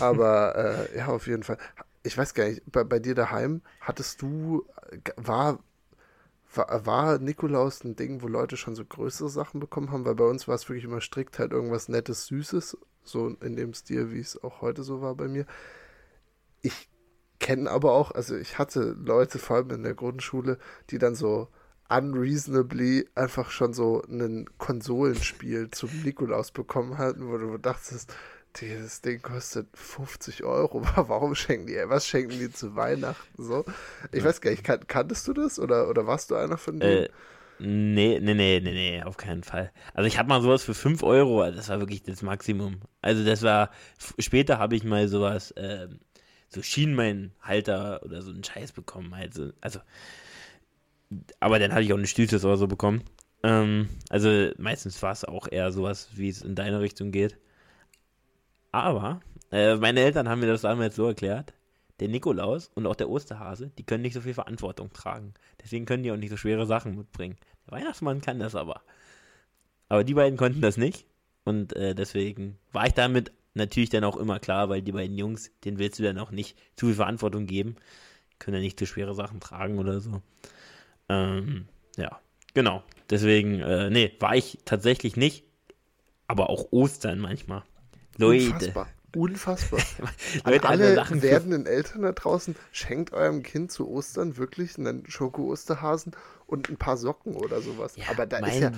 Aber 0.00 0.88
äh, 0.92 0.98
ja, 0.98 1.06
auf 1.06 1.26
jeden 1.26 1.44
Fall. 1.44 1.56
Ich 2.02 2.18
weiß 2.18 2.34
gar 2.34 2.46
nicht, 2.46 2.62
bei, 2.70 2.84
bei 2.84 2.98
dir 2.98 3.14
daheim 3.14 3.62
hattest 3.80 4.20
du, 4.20 4.66
war, 5.16 5.60
war, 6.56 6.86
war 6.86 7.18
Nikolaus 7.18 7.84
ein 7.84 7.96
Ding, 7.96 8.22
wo 8.22 8.28
Leute 8.28 8.56
schon 8.56 8.74
so 8.74 8.84
größere 8.84 9.28
Sachen 9.28 9.60
bekommen 9.60 9.90
haben? 9.90 10.04
Weil 10.04 10.14
bei 10.14 10.24
uns 10.24 10.48
war 10.48 10.54
es 10.54 10.68
wirklich 10.68 10.84
immer 10.84 11.00
strikt 11.00 11.38
halt 11.38 11.52
irgendwas 11.52 11.88
Nettes, 11.88 12.26
Süßes 12.26 12.76
so 13.02 13.28
in 13.28 13.56
dem 13.56 13.72
Stil, 13.72 14.12
wie 14.12 14.20
es 14.20 14.42
auch 14.42 14.60
heute 14.60 14.82
so 14.82 15.00
war 15.00 15.14
bei 15.14 15.28
mir. 15.28 15.46
Ich 16.62 16.88
kenne 17.38 17.70
aber 17.70 17.92
auch, 17.92 18.10
also 18.10 18.36
ich 18.36 18.58
hatte 18.58 18.96
Leute, 18.98 19.38
vor 19.38 19.56
allem 19.56 19.70
in 19.70 19.82
der 19.82 19.94
Grundschule, 19.94 20.58
die 20.90 20.98
dann 20.98 21.14
so 21.14 21.48
unreasonably 21.88 23.08
einfach 23.14 23.50
schon 23.50 23.72
so 23.72 24.02
ein 24.08 24.46
Konsolenspiel 24.58 25.70
zum 25.70 25.90
Nikolaus 26.02 26.50
bekommen 26.50 26.98
hatten, 26.98 27.28
wo 27.28 27.38
du 27.38 27.58
dachtest, 27.58 28.12
dieses 28.60 29.00
Ding 29.00 29.22
kostet 29.22 29.68
50 29.74 30.44
Euro. 30.44 30.82
Warum 30.96 31.34
schenken 31.34 31.66
die, 31.66 31.76
was 31.86 32.06
schenken 32.06 32.38
die 32.38 32.50
zu 32.50 32.74
Weihnachten 32.76 33.42
so? 33.42 33.64
Ich 34.12 34.24
weiß 34.24 34.40
gar 34.40 34.50
nicht, 34.50 34.64
kan 34.64 34.86
kanntest 34.86 35.26
du 35.28 35.32
das 35.32 35.58
oder, 35.58 35.88
oder 35.88 36.06
warst 36.06 36.30
du 36.30 36.36
einer 36.36 36.58
von 36.58 36.80
denen? 36.80 37.04
Äh, 37.04 37.08
Nee, 37.58 38.20
nee, 38.20 38.34
nee, 38.34 38.60
nee, 38.62 38.72
nee, 38.72 39.02
auf 39.02 39.16
keinen 39.16 39.42
Fall. 39.42 39.72
Also 39.94 40.06
ich 40.06 40.18
hatte 40.18 40.28
mal 40.28 40.42
sowas 40.42 40.62
für 40.62 40.74
5 40.74 41.02
Euro, 41.02 41.42
das 41.50 41.70
war 41.70 41.80
wirklich 41.80 42.02
das 42.02 42.20
Maximum. 42.20 42.80
Also 43.00 43.24
das 43.24 43.42
war, 43.42 43.70
später 44.18 44.58
habe 44.58 44.76
ich 44.76 44.84
mal 44.84 45.08
sowas, 45.08 45.52
äh, 45.52 45.88
so 46.48 46.60
Schienenbeinhalter 46.60 48.02
oder 48.02 48.20
so 48.20 48.30
einen 48.30 48.44
Scheiß 48.44 48.72
bekommen. 48.72 49.14
Also, 49.14 49.52
also, 49.62 49.80
aber 51.40 51.58
dann 51.58 51.72
hatte 51.72 51.82
ich 51.82 51.92
auch 51.92 51.98
eine 51.98 52.06
Stütze 52.06 52.36
oder 52.36 52.56
so 52.56 52.66
bekommen. 52.66 53.02
Ähm, 53.42 53.88
also 54.10 54.50
meistens 54.58 55.02
war 55.02 55.12
es 55.12 55.24
auch 55.24 55.48
eher 55.50 55.72
sowas, 55.72 56.08
wie 56.14 56.28
es 56.28 56.42
in 56.42 56.54
deine 56.54 56.80
Richtung 56.80 57.10
geht. 57.10 57.38
Aber 58.76 59.20
äh, 59.52 59.76
meine 59.76 60.00
Eltern 60.00 60.28
haben 60.28 60.40
mir 60.40 60.48
das 60.48 60.60
damals 60.60 60.96
so 60.96 61.06
erklärt, 61.06 61.54
der 61.98 62.08
Nikolaus 62.08 62.70
und 62.74 62.86
auch 62.86 62.94
der 62.94 63.08
Osterhase, 63.08 63.70
die 63.78 63.84
können 63.84 64.02
nicht 64.02 64.12
so 64.12 64.20
viel 64.20 64.34
Verantwortung 64.34 64.92
tragen. 64.92 65.32
Deswegen 65.62 65.86
können 65.86 66.02
die 66.02 66.12
auch 66.12 66.18
nicht 66.18 66.28
so 66.28 66.36
schwere 66.36 66.66
Sachen 66.66 66.94
mitbringen. 66.94 67.36
Der 67.66 67.78
Weihnachtsmann 67.78 68.20
kann 68.20 68.38
das 68.38 68.54
aber. 68.54 68.82
Aber 69.88 70.04
die 70.04 70.12
beiden 70.12 70.36
konnten 70.36 70.60
das 70.60 70.76
nicht. 70.76 71.06
Und 71.44 71.74
äh, 71.74 71.94
deswegen 71.94 72.58
war 72.72 72.86
ich 72.86 72.92
damit 72.92 73.32
natürlich 73.54 73.88
dann 73.88 74.04
auch 74.04 74.18
immer 74.18 74.40
klar, 74.40 74.68
weil 74.68 74.82
die 74.82 74.92
beiden 74.92 75.16
Jungs, 75.16 75.50
denen 75.64 75.78
willst 75.78 75.98
du 75.98 76.02
dann 76.02 76.18
auch 76.18 76.30
nicht 76.30 76.58
zu 76.74 76.84
viel 76.84 76.96
Verantwortung 76.96 77.46
geben. 77.46 77.76
Können 78.38 78.58
ja 78.58 78.62
nicht 78.62 78.78
zu 78.78 78.84
schwere 78.84 79.14
Sachen 79.14 79.40
tragen 79.40 79.78
oder 79.78 80.00
so. 80.00 80.20
Ähm, 81.08 81.66
ja, 81.96 82.20
genau. 82.52 82.82
Deswegen, 83.08 83.60
äh, 83.60 83.88
nee, 83.88 84.12
war 84.20 84.36
ich 84.36 84.58
tatsächlich 84.66 85.16
nicht. 85.16 85.44
Aber 86.26 86.50
auch 86.50 86.72
Ostern 86.72 87.20
manchmal. 87.20 87.62
Leute. 88.18 88.46
Unfassbar 88.46 88.88
unfassbar. 89.16 89.80
An 90.44 90.60
alle 90.60 91.22
werdenden 91.22 91.66
Eltern 91.66 92.02
da 92.02 92.12
draußen, 92.12 92.54
schenkt 92.70 93.12
eurem 93.12 93.42
Kind 93.42 93.72
zu 93.72 93.88
Ostern 93.88 94.36
wirklich 94.36 94.78
einen 94.78 95.08
Schoko-Osterhasen 95.08 96.12
und 96.46 96.68
ein 96.68 96.76
paar 96.76 96.96
Socken 96.96 97.34
oder 97.34 97.60
sowas. 97.60 97.96
Ja, 97.96 98.04
aber 98.10 98.26
da 98.26 98.38
ist 98.46 98.60
ja, 98.60 98.70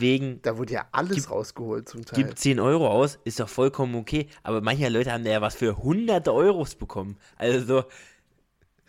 da 0.42 0.56
wurde 0.56 0.72
ja 0.72 0.86
alles 0.92 1.16
gib, 1.16 1.30
rausgeholt 1.30 1.88
zum 1.88 2.04
Teil. 2.04 2.24
Gibt 2.24 2.38
10 2.38 2.60
Euro 2.60 2.88
aus, 2.88 3.18
ist 3.24 3.40
doch 3.40 3.48
vollkommen 3.48 3.94
okay. 3.96 4.28
Aber 4.42 4.60
manche 4.60 4.88
Leute 4.88 5.12
haben 5.12 5.24
da 5.24 5.30
ja 5.30 5.40
was 5.40 5.56
für 5.56 5.76
hunderte 5.76 6.32
Euros 6.32 6.76
bekommen. 6.76 7.18
Also 7.36 7.66
so, 7.66 7.84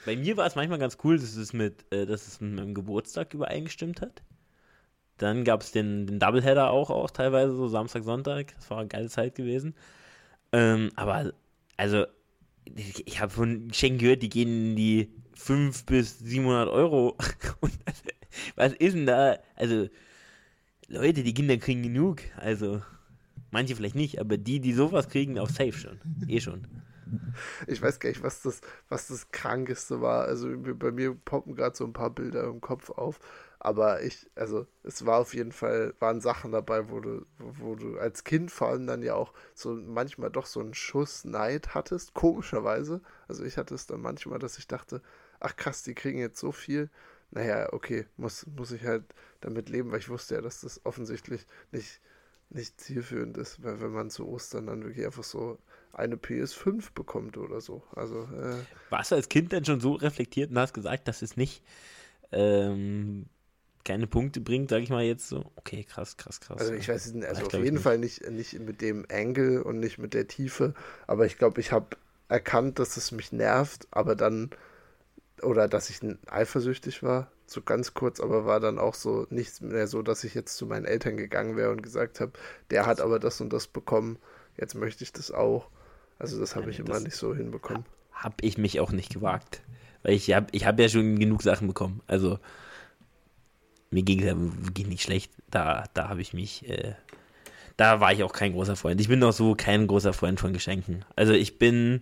bei 0.05 0.15
mir 0.15 0.37
war 0.37 0.45
es 0.45 0.55
manchmal 0.55 0.79
ganz 0.79 0.97
cool, 1.03 1.17
dass 1.17 1.35
es 1.35 1.51
mit, 1.51 1.85
äh, 1.91 2.05
dass 2.05 2.27
es 2.27 2.39
mit 2.39 2.53
meinem 2.53 2.73
Geburtstag 2.73 3.33
übereingestimmt 3.33 4.01
hat. 4.01 4.21
Dann 5.17 5.43
gab 5.43 5.61
es 5.61 5.73
den, 5.73 6.07
den 6.07 6.19
Doubleheader 6.19 6.69
auch, 6.69 6.89
auch 6.89 7.11
teilweise, 7.11 7.53
so 7.53 7.67
Samstag, 7.67 8.03
Sonntag. 8.03 8.55
Das 8.55 8.69
war 8.69 8.77
eine 8.77 8.87
geile 8.87 9.09
Zeit 9.09 9.35
gewesen. 9.35 9.75
Ähm, 10.51 10.91
aber, 10.95 11.33
also, 11.77 12.05
ich, 12.75 13.19
habe 13.19 13.31
von 13.31 13.67
Geschenken 13.69 13.99
gehört, 13.99 14.23
die 14.23 14.29
gehen 14.29 14.71
in 14.71 14.75
die 14.75 15.09
500 15.35 15.85
bis 15.85 16.19
700 16.19 16.69
Euro. 16.69 17.17
was 18.55 18.73
ist 18.73 18.95
denn 18.95 19.05
da? 19.05 19.37
Also, 19.55 19.87
Leute, 20.87 21.23
die 21.23 21.33
Kinder 21.33 21.57
kriegen 21.57 21.83
genug. 21.83 22.21
Also, 22.37 22.81
manche 23.51 23.75
vielleicht 23.75 23.95
nicht, 23.95 24.19
aber 24.19 24.37
die, 24.37 24.59
die 24.59 24.73
sowas 24.73 25.09
kriegen, 25.09 25.39
auch 25.39 25.49
safe 25.49 25.73
schon. 25.73 25.99
Eh 26.27 26.39
schon. 26.39 26.67
Ich 27.67 27.81
weiß 27.81 27.99
gar 27.99 28.09
nicht, 28.09 28.23
was 28.23 28.41
das, 28.41 28.61
was 28.87 29.07
das 29.07 29.31
Krankeste 29.31 30.01
war. 30.01 30.25
Also 30.25 30.49
bei 30.57 30.91
mir 30.91 31.15
poppen 31.15 31.55
gerade 31.55 31.75
so 31.75 31.85
ein 31.85 31.93
paar 31.93 32.11
Bilder 32.11 32.43
im 32.45 32.61
Kopf 32.61 32.89
auf. 32.91 33.19
Aber 33.61 34.01
ich, 34.03 34.29
also 34.35 34.67
es 34.83 35.05
war 35.05 35.19
auf 35.19 35.33
jeden 35.33 35.51
Fall, 35.51 35.93
waren 35.99 36.21
Sachen 36.21 36.53
dabei, 36.53 36.89
wo 36.89 37.01
du, 37.01 37.25
wo 37.37 37.75
du 37.75 37.97
als 37.99 38.23
Kind 38.23 38.51
vor 38.51 38.69
allem 38.69 38.87
dann 38.87 39.03
ja 39.03 39.15
auch 39.15 39.33
so 39.53 39.73
manchmal 39.73 40.29
doch 40.29 40.45
so 40.45 40.61
einen 40.61 40.73
Schuss 40.73 41.25
Neid 41.25 41.75
hattest, 41.75 42.13
komischerweise. 42.13 43.01
Also 43.27 43.43
ich 43.43 43.57
hatte 43.57 43.75
es 43.75 43.85
dann 43.85 43.99
manchmal, 43.99 44.39
dass 44.39 44.57
ich 44.57 44.67
dachte, 44.67 45.01
ach 45.41 45.57
krass, 45.57 45.83
die 45.83 45.93
kriegen 45.93 46.19
jetzt 46.19 46.39
so 46.39 46.53
viel. 46.53 46.89
Naja, 47.31 47.73
okay, 47.73 48.07
muss, 48.15 48.45
muss 48.47 48.71
ich 48.71 48.85
halt 48.85 49.03
damit 49.41 49.67
leben, 49.67 49.91
weil 49.91 49.99
ich 49.99 50.09
wusste 50.09 50.35
ja, 50.35 50.41
dass 50.41 50.61
das 50.61 50.85
offensichtlich 50.85 51.45
nicht, 51.71 51.99
nicht 52.49 52.79
zielführend 52.79 53.37
ist, 53.37 53.61
weil 53.61 53.81
wenn 53.81 53.91
man 53.91 54.09
zu 54.09 54.25
Ostern 54.25 54.67
dann 54.67 54.83
wirklich 54.83 55.05
einfach 55.05 55.25
so 55.25 55.59
eine 55.91 56.15
PS5 56.15 56.93
bekommt 56.93 57.37
oder 57.37 57.59
so. 57.59 57.83
Also, 57.93 58.23
äh, 58.23 58.55
Warst 58.89 59.11
du 59.11 59.15
als 59.15 59.27
Kind 59.27 59.51
denn 59.51 59.65
schon 59.65 59.81
so 59.81 59.93
reflektiert 59.93 60.49
und 60.49 60.57
hast 60.57 60.73
gesagt, 60.73 61.09
dass 61.09 61.21
es 61.21 61.35
nicht 61.35 61.61
ähm, 62.31 63.27
keine 63.85 64.07
Punkte 64.07 64.41
bringt, 64.41 64.69
sag 64.69 64.81
ich 64.81 64.89
mal 64.89 65.03
jetzt 65.03 65.29
so? 65.29 65.51
Okay, 65.55 65.83
krass, 65.83 66.17
krass, 66.17 66.39
krass. 66.39 66.59
Also 66.59 66.73
ich 66.73 66.89
weiß 66.89 67.13
nicht, 67.13 67.27
also 67.27 67.41
Ich 67.41 67.47
auf 67.47 67.53
jeden 67.53 67.75
nicht. 67.75 67.83
Fall 67.83 67.97
nicht, 67.97 68.29
nicht 68.29 68.59
mit 68.59 68.81
dem 68.81 69.05
Angle 69.11 69.63
und 69.63 69.79
nicht 69.79 69.97
mit 69.97 70.13
der 70.13 70.27
Tiefe, 70.27 70.73
aber 71.07 71.25
ich 71.25 71.37
glaube, 71.37 71.59
ich 71.61 71.71
habe 71.71 71.97
erkannt, 72.27 72.79
dass 72.79 72.97
es 72.97 73.11
mich 73.11 73.31
nervt, 73.31 73.87
aber 73.91 74.15
dann, 74.15 74.51
oder 75.41 75.67
dass 75.67 75.89
ich 75.89 75.99
eifersüchtig 76.29 77.01
war, 77.03 77.31
so 77.47 77.61
ganz 77.61 77.93
kurz, 77.93 78.19
aber 78.19 78.45
war 78.45 78.59
dann 78.59 78.77
auch 78.77 78.93
so 78.93 79.25
nichts 79.29 79.61
mehr 79.61 79.87
so, 79.87 80.01
dass 80.01 80.23
ich 80.23 80.35
jetzt 80.35 80.55
zu 80.55 80.67
meinen 80.67 80.85
Eltern 80.85 81.17
gegangen 81.17 81.57
wäre 81.57 81.71
und 81.71 81.81
gesagt 81.81 82.19
habe, 82.19 82.33
der 82.69 82.85
hat 82.85 83.01
aber 83.01 83.19
das 83.19 83.41
und 83.41 83.51
das 83.51 83.67
bekommen, 83.67 84.19
jetzt 84.57 84.75
möchte 84.75 85.03
ich 85.03 85.11
das 85.11 85.31
auch. 85.31 85.69
Also 86.19 86.39
das 86.39 86.55
habe 86.55 86.69
ich 86.69 86.79
immer 86.79 86.99
nicht 86.99 87.15
so 87.15 87.33
hinbekommen. 87.33 87.85
Hab 88.11 88.43
ich 88.43 88.57
mich 88.57 88.79
auch 88.79 88.91
nicht 88.91 89.11
gewagt. 89.11 89.61
Weil 90.03 90.13
ich 90.13 90.31
habe 90.33 90.47
ich 90.51 90.65
hab 90.65 90.79
ja 90.79 90.89
schon 90.89 91.17
genug 91.17 91.41
Sachen 91.41 91.67
bekommen. 91.67 92.01
Also 92.07 92.39
mir 93.91 94.03
ging 94.03 94.21
es 94.21 94.35
wirklich 94.65 94.87
nicht 94.87 95.01
schlecht. 95.01 95.31
Da, 95.49 95.85
da 95.93 96.09
habe 96.09 96.21
ich 96.21 96.33
mich, 96.33 96.67
äh, 96.69 96.93
da 97.77 97.99
war 97.99 98.13
ich 98.13 98.23
auch 98.23 98.33
kein 98.33 98.53
großer 98.53 98.75
Freund. 98.75 99.01
Ich 99.01 99.07
bin 99.07 99.23
auch 99.23 99.33
so 99.33 99.55
kein 99.55 99.87
großer 99.87 100.13
Freund 100.13 100.39
von 100.39 100.53
Geschenken. 100.53 101.05
Also 101.15 101.33
ich 101.33 101.57
bin, 101.57 102.01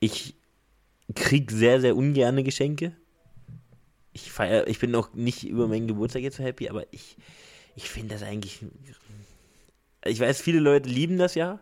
ich 0.00 0.34
krieg 1.14 1.50
sehr, 1.50 1.80
sehr 1.80 1.96
ungerne 1.96 2.42
Geschenke. 2.42 2.92
Ich 4.12 4.32
feier, 4.32 4.66
ich 4.66 4.78
bin 4.78 4.94
auch 4.94 5.12
nicht 5.14 5.44
über 5.44 5.68
meinen 5.68 5.88
Geburtstag 5.88 6.22
jetzt 6.22 6.38
so 6.38 6.42
happy, 6.42 6.68
aber 6.68 6.84
ich, 6.92 7.16
ich 7.76 7.88
finde 7.88 8.14
das 8.14 8.22
eigentlich, 8.22 8.64
ich 10.04 10.20
weiß, 10.20 10.40
viele 10.40 10.60
Leute 10.60 10.88
lieben 10.88 11.18
das 11.18 11.34
ja. 11.34 11.60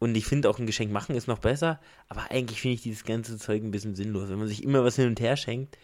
Und 0.00 0.16
ich 0.16 0.26
finde 0.26 0.48
auch 0.48 0.60
ein 0.60 0.66
Geschenk 0.66 0.92
machen 0.92 1.16
ist 1.16 1.26
noch 1.26 1.40
besser, 1.40 1.80
aber 2.08 2.30
eigentlich 2.30 2.60
finde 2.60 2.76
ich 2.76 2.82
dieses 2.82 3.04
ganze 3.04 3.36
Zeug 3.36 3.64
ein 3.64 3.72
bisschen 3.72 3.96
sinnlos, 3.96 4.28
wenn 4.28 4.38
man 4.38 4.46
sich 4.46 4.62
immer 4.62 4.84
was 4.84 4.94
hin 4.94 5.08
und 5.08 5.18
her 5.18 5.36
schenkt 5.36 5.76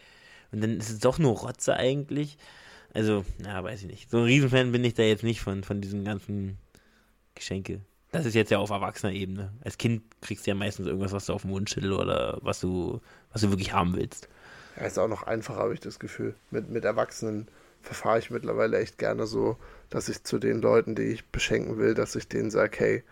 und 0.51 0.61
dann 0.61 0.77
ist 0.77 0.89
es 0.89 0.99
doch 0.99 1.19
nur 1.19 1.37
Rotze 1.37 1.75
eigentlich. 1.75 2.37
Also, 2.93 3.25
na, 3.39 3.63
weiß 3.63 3.81
ich 3.81 3.87
nicht. 3.87 4.09
So 4.09 4.19
ein 4.19 4.23
Riesenfan 4.23 4.71
bin 4.71 4.83
ich 4.83 4.93
da 4.93 5.03
jetzt 5.03 5.23
nicht 5.23 5.41
von, 5.41 5.63
von 5.63 5.81
diesen 5.81 6.05
ganzen 6.05 6.57
Geschenke. 7.35 7.81
Das 8.11 8.25
ist 8.25 8.35
jetzt 8.35 8.51
ja 8.51 8.59
auf 8.59 8.69
erwachsener 8.69 9.11
Ebene. 9.11 9.51
Als 9.63 9.77
Kind 9.77 10.03
kriegst 10.21 10.45
du 10.45 10.51
ja 10.51 10.55
meistens 10.55 10.87
irgendwas, 10.87 11.11
was 11.11 11.25
du 11.25 11.33
auf 11.33 11.41
dem 11.41 11.51
Wunschzettel 11.51 11.91
oder 11.91 12.37
was 12.41 12.61
du, 12.61 13.01
was 13.33 13.41
du 13.41 13.49
wirklich 13.49 13.73
haben 13.73 13.95
willst. 13.97 14.29
Ja, 14.77 14.85
ist 14.85 14.97
auch 14.97 15.09
noch 15.09 15.23
einfacher, 15.23 15.59
habe 15.59 15.73
ich 15.73 15.81
das 15.81 15.99
Gefühl. 15.99 16.35
Mit, 16.51 16.69
mit 16.69 16.85
Erwachsenen 16.85 17.49
verfahre 17.81 18.19
ich 18.19 18.31
mittlerweile 18.31 18.79
echt 18.79 18.97
gerne 18.97 19.27
so, 19.27 19.57
dass 19.89 20.07
ich 20.07 20.23
zu 20.23 20.39
den 20.39 20.61
Leuten, 20.61 20.95
die 20.95 21.03
ich 21.03 21.25
beschenken 21.25 21.77
will, 21.77 21.93
dass 21.93 22.15
ich 22.15 22.27
denen 22.27 22.51
sage, 22.51 22.77
hey, 22.79 23.03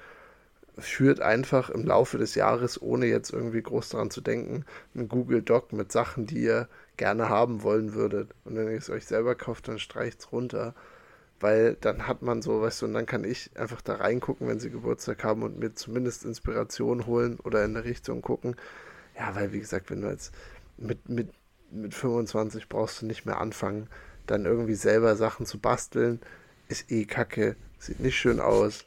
führt 0.78 1.22
einfach 1.22 1.70
im 1.70 1.86
Laufe 1.86 2.18
des 2.18 2.36
Jahres, 2.36 2.82
ohne 2.82 3.06
jetzt 3.06 3.32
irgendwie 3.32 3.62
groß 3.62 3.90
daran 3.90 4.10
zu 4.10 4.22
denken, 4.22 4.66
einen 4.96 5.08
Google 5.08 5.42
Doc 5.42 5.72
mit 5.74 5.92
Sachen, 5.92 6.26
die 6.26 6.44
ihr 6.44 6.68
gerne 6.98 7.30
haben 7.30 7.64
wollen 7.64 7.94
würdet. 7.94 8.32
Und 8.44 8.56
wenn 8.56 8.70
ihr 8.70 8.78
es 8.78 8.90
euch 8.90 9.06
selber 9.06 9.36
kauft, 9.36 9.68
dann 9.68 9.80
streicht's 9.80 10.32
runter. 10.32 10.74
Weil 11.40 11.76
dann 11.82 12.08
hat 12.08 12.22
man 12.22 12.42
so, 12.42 12.62
weißt 12.62 12.82
du, 12.82 12.86
und 12.86 12.94
dann 12.94 13.06
kann 13.06 13.24
ich 13.24 13.52
einfach 13.56 13.82
da 13.82 13.96
reingucken, 13.96 14.48
wenn 14.48 14.60
sie 14.60 14.70
Geburtstag 14.70 15.24
haben 15.24 15.44
und 15.44 15.60
mir 15.60 15.74
zumindest 15.76 16.26
Inspiration 16.26 17.06
holen 17.06 17.40
oder 17.44 17.64
in 17.66 17.76
eine 17.76 17.86
Richtung 17.86 18.22
gucken. 18.22 18.56
Ja, 19.18 19.36
weil 19.36 19.52
wie 19.52 19.60
gesagt, 19.60 19.90
wenn 19.92 20.02
du 20.02 20.10
jetzt 20.10 20.34
mit, 20.78 21.10
mit, 21.10 21.30
mit 21.70 21.94
25 21.94 22.70
brauchst 22.70 23.02
du 23.02 23.06
nicht 23.06 23.26
mehr 23.26 23.40
anfangen, 23.40 23.90
dann 24.26 24.46
irgendwie 24.46 24.76
selber 24.76 25.16
Sachen 25.16 25.46
zu 25.46 25.60
basteln, 25.60 26.22
ist 26.70 26.90
eh 26.92 27.06
kacke, 27.06 27.56
sieht 27.78 28.00
nicht 28.00 28.18
schön 28.18 28.40
aus. 28.40 28.86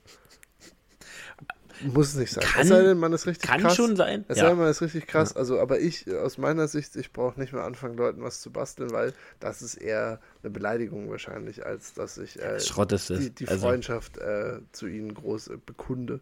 Muss 1.83 2.15
nicht 2.15 2.33
sein. 2.33 2.45
Kann- 2.45 2.63
es 2.63 2.69
sei 2.69 2.83
denn, 2.83 2.99
man 2.99 3.13
ist 3.13 3.27
richtig 3.27 3.49
Kann 3.49 3.61
krass. 3.61 3.77
schon 3.77 3.97
sein. 3.97 4.25
Es 4.29 4.39
sei 4.39 4.43
denn, 4.45 4.53
Ja. 4.53 4.63
man 4.63 4.71
ist 4.71 4.81
richtig 4.83 5.07
krass. 5.07 5.37
Also, 5.37 5.61
aber 5.61 5.79
ich, 5.79 6.11
aus 6.15 6.39
meiner 6.39 6.69
Sicht, 6.69 6.97
ich 6.97 7.13
brauche 7.13 7.39
nicht 7.39 7.53
mehr 7.53 7.65
anfangen, 7.65 7.97
Leuten 7.97 8.23
was 8.23 8.41
zu 8.41 8.51
basteln, 8.51 8.91
weil 8.93 9.13
das 9.41 9.63
ist 9.63 9.75
eher 9.75 10.21
eine 10.43 10.51
Beleidigung 10.51 11.11
wahrscheinlich, 11.11 11.67
als 11.67 11.93
dass 11.95 12.19
ich 12.19 12.41
äh, 12.41 12.57
es. 12.57 12.67
die, 13.09 13.31
die 13.31 13.49
also, 13.49 13.67
Freundschaft 13.67 14.17
äh, 14.19 14.61
zu 14.73 14.87
ihnen 14.87 15.13
groß 15.15 15.49
äh, 15.49 15.59
bekunde. 15.65 16.21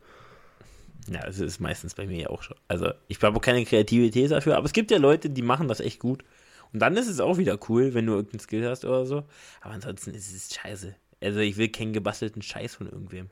Ja, 1.08 1.26
es 1.26 1.38
ist 1.38 1.60
meistens 1.60 1.94
bei 1.94 2.06
mir 2.06 2.18
ja 2.22 2.30
auch 2.30 2.42
schon. 2.42 2.56
Also, 2.68 2.92
ich 3.08 3.22
habe 3.22 3.36
auch 3.36 3.42
keine 3.42 3.64
Kreativität 3.64 4.30
dafür, 4.30 4.56
aber 4.56 4.66
es 4.66 4.72
gibt 4.72 4.90
ja 4.90 4.98
Leute, 4.98 5.30
die 5.30 5.42
machen 5.42 5.68
das 5.68 5.80
echt 5.80 6.00
gut. 6.00 6.24
Und 6.72 6.80
dann 6.80 6.96
ist 6.96 7.08
es 7.08 7.20
auch 7.20 7.38
wieder 7.38 7.58
cool, 7.68 7.94
wenn 7.94 8.06
du 8.06 8.14
irgendeinen 8.14 8.40
Skill 8.40 8.68
hast 8.68 8.84
oder 8.84 9.06
so. 9.06 9.24
Aber 9.60 9.74
ansonsten 9.74 10.12
ist 10.14 10.34
es 10.34 10.52
scheiße. 10.54 10.94
Also, 11.22 11.38
ich 11.40 11.56
will 11.56 11.68
keinen 11.68 11.92
gebastelten 11.92 12.42
Scheiß 12.42 12.74
von 12.74 12.88
irgendwem. 12.88 13.28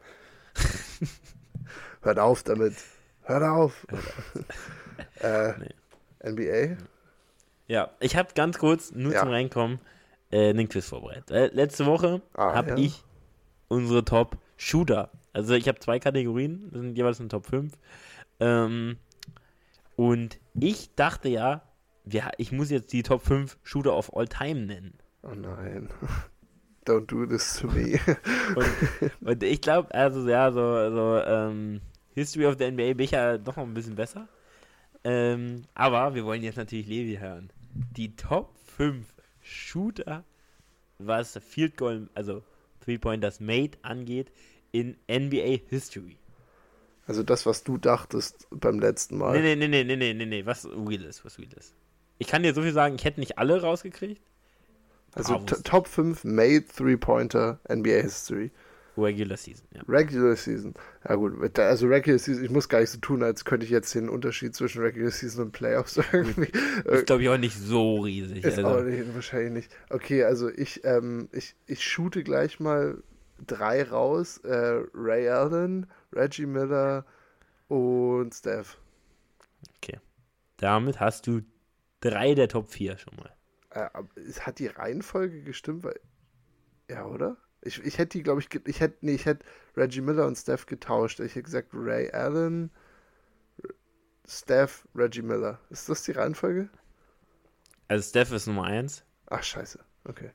Hört 2.03 2.19
auf 2.19 2.43
damit. 2.43 2.75
Hört 3.23 3.43
auf. 3.43 3.87
äh, 5.21 5.53
NBA? 6.29 6.77
Ja, 7.69 7.91
ich 8.01 8.17
habe 8.17 8.31
ganz 8.35 8.59
kurz, 8.59 8.93
nur 8.93 9.13
Ja. 9.13 9.21
zum 9.21 9.29
Reinkommen, 9.31 9.81
äh, 10.31 10.51
einen 10.51 10.69
Quiz 10.69 10.87
vorbereitet. 10.89 11.31
Äh, 11.31 11.47
letzte 11.49 11.87
Woche 11.87 12.21
Ah, 12.35 12.55
habe 12.55 12.71
ja. 12.71 12.77
ich 12.77 13.03
unsere 13.69 14.05
Top-Shooter. 14.05 15.11
Also, 15.33 15.55
ich 15.55 15.69
habe 15.69 15.79
zwei 15.79 15.99
Kategorien, 15.99 16.69
das 16.73 16.83
sind 16.83 16.97
jeweils 16.97 17.21
eine 17.21 17.29
Top 17.29 17.47
5. 17.47 17.73
Ähm, 18.41 18.97
und 19.97 20.39
ich 20.55 20.95
dachte 20.95 21.29
ja, 21.29 21.63
wir, 22.05 22.31
ich 22.37 22.51
muss 22.53 22.71
jetzt 22.71 22.93
die 22.93 23.03
Top 23.05 23.23
5 23.23 23.57
Shooter 23.63 23.97
of 23.97 24.15
All 24.15 24.27
Time 24.27 24.67
nennen. 24.67 24.95
Oh 25.23 25.35
nein. 25.35 25.89
Don't 26.85 27.07
do 27.07 27.25
this 27.27 27.61
to 27.61 27.69
me. 27.69 28.01
Und, 28.57 28.67
und 29.29 29.43
ich 29.45 29.61
glaube, 29.61 29.95
also 29.95 30.29
ja, 30.29 30.51
so, 30.51 30.91
so 30.91 31.23
ähm, 31.25 31.81
History 32.15 32.47
of 32.47 32.57
the 32.59 32.71
NBA 32.71 32.95
bin 32.95 33.01
ich 33.01 33.13
ja 33.13 33.39
doch 33.39 33.57
noch 33.57 33.65
ein 33.65 33.75
bisschen 33.75 33.95
besser. 33.95 34.29
Ähm, 35.05 35.65
aber 35.75 36.15
wir 36.15 36.25
wollen 36.25 36.43
jetzt 36.43 36.57
natürlich 36.57 36.87
Levi 36.87 37.17
hören. 37.17 37.51
Die 37.97 38.15
Top 38.15 38.55
5 38.77 39.07
Shooter, 39.41 40.25
was 40.99 41.39
Field 41.39 41.77
Goal, 41.77 42.09
also 42.15 42.43
Three-Pointers 42.85 43.41
made 43.41 43.73
angeht, 43.83 44.31
in 44.71 44.97
NBA 45.11 45.61
History. 45.69 46.17
Also 47.07 47.23
das, 47.23 47.47
was 47.47 47.65
du 47.65 47.79
dachtest 47.79 48.47
beim 48.51 48.79
letzten 48.79 49.19
Mal. 49.19 49.41
Nee, 49.41 49.57
nee, 49.57 49.69
nee, 49.69 49.85
nee, 49.85 49.85
nee, 49.85 49.97
nee, 49.97 50.15
nee, 50.15 50.27
nee, 50.27 50.47
was 50.47 50.67
real 50.67 51.03
ist, 51.03 51.25
was 51.25 51.39
real 51.39 51.53
ist. 51.57 51.75
Ich 52.19 52.29
kann 52.29 52.43
dir 52.43 52.55
so 52.55 52.63
viel 52.63 52.73
sagen, 52.73 52.95
ich 52.95 53.05
hätte 53.05 53.21
nicht 53.21 53.39
alle 53.39 53.61
rausgekriegt. 53.61 54.23
Also 55.15 55.39
Top 55.39 55.89
5 55.89 56.25
Made 56.25 56.65
Three-Pointer 56.67 57.61
NBA 57.69 58.03
History. 58.03 58.51
Regular 58.97 59.37
Season, 59.37 59.67
ja. 59.75 59.83
Regular 59.89 60.37
Season. 60.37 60.75
Ja 61.09 61.15
gut, 61.15 61.59
also 61.59 61.87
Regular 61.87 62.19
Season, 62.19 62.45
ich 62.45 62.51
muss 62.51 62.69
gar 62.69 62.81
nicht 62.81 62.91
so 62.91 62.99
tun, 62.99 63.23
als 63.23 63.45
könnte 63.45 63.65
ich 63.65 63.71
jetzt 63.71 63.95
den 63.95 64.09
Unterschied 64.09 64.55
zwischen 64.55 64.83
Regular 64.83 65.11
Season 65.11 65.47
und 65.47 65.53
Playoffs 65.53 65.99
irgendwie. 66.13 66.51
äh, 66.87 66.97
Ist, 66.97 67.07
glaube 67.07 67.23
ich, 67.23 67.29
auch 67.29 67.39
nicht 67.39 67.57
so 67.57 68.01
riesig. 68.01 68.45
Ist 68.45 68.59
also. 68.59 68.69
auch 68.69 68.83
nicht, 68.83 69.15
wahrscheinlich 69.15 69.53
nicht. 69.53 69.77
Okay, 69.91 70.25
also 70.25 70.51
ich, 70.51 70.85
ähm, 70.85 71.29
ich, 71.33 71.55
ich 71.67 71.83
shoote 71.83 72.23
gleich 72.23 72.61
mal 72.61 73.03
drei 73.47 73.83
raus. 73.83 74.39
Äh, 74.39 74.83
Ray 74.95 75.29
Allen, 75.29 75.87
Reggie 76.13 76.47
Miller 76.47 77.07
und 77.69 78.35
Steph. 78.35 78.79
Damit 80.63 81.01
hast 81.01 81.27
du 81.27 81.41
drei 82.01 82.37
der 82.37 82.47
Top 82.47 82.71
4 82.71 82.97
schon 82.97 83.17
mal. 83.17 83.35
Äh, 83.71 83.89
es 84.29 84.47
hat 84.47 84.61
die 84.61 84.69
Reihenfolge 84.69 85.43
gestimmt, 85.43 85.83
weil. 85.83 85.99
Ja, 86.89 87.05
oder? 87.05 87.37
Ich, 87.63 87.83
ich 87.85 87.99
hätte 87.99 88.19
die, 88.19 88.23
glaube 88.23 88.41
ich, 88.41 88.49
ich 88.67 88.81
hätte, 88.81 88.97
nee, 89.03 89.15
ich 89.15 89.27
hätte 89.27 89.45
Reggie 89.77 90.01
Miller 90.01 90.27
und 90.27 90.37
Steph 90.37 90.67
getauscht. 90.67 91.21
Ich 91.21 91.33
hätte 91.33 91.45
gesagt 91.45 91.69
Ray 91.73 92.11
Allen, 92.11 92.71
Steph, 94.27 94.87
Reggie 94.95 95.23
Miller. 95.23 95.61
Ist 95.71 95.89
das 95.89 96.03
die 96.03 96.13
Reihenfolge? 96.13 96.69
Also 97.89 98.09
Steph 98.09 98.33
ist 98.33 98.47
Nummer 98.47 98.65
1, 98.65 99.05
Ach, 99.27 99.43
scheiße. 99.43 99.79
Okay. 100.05 100.31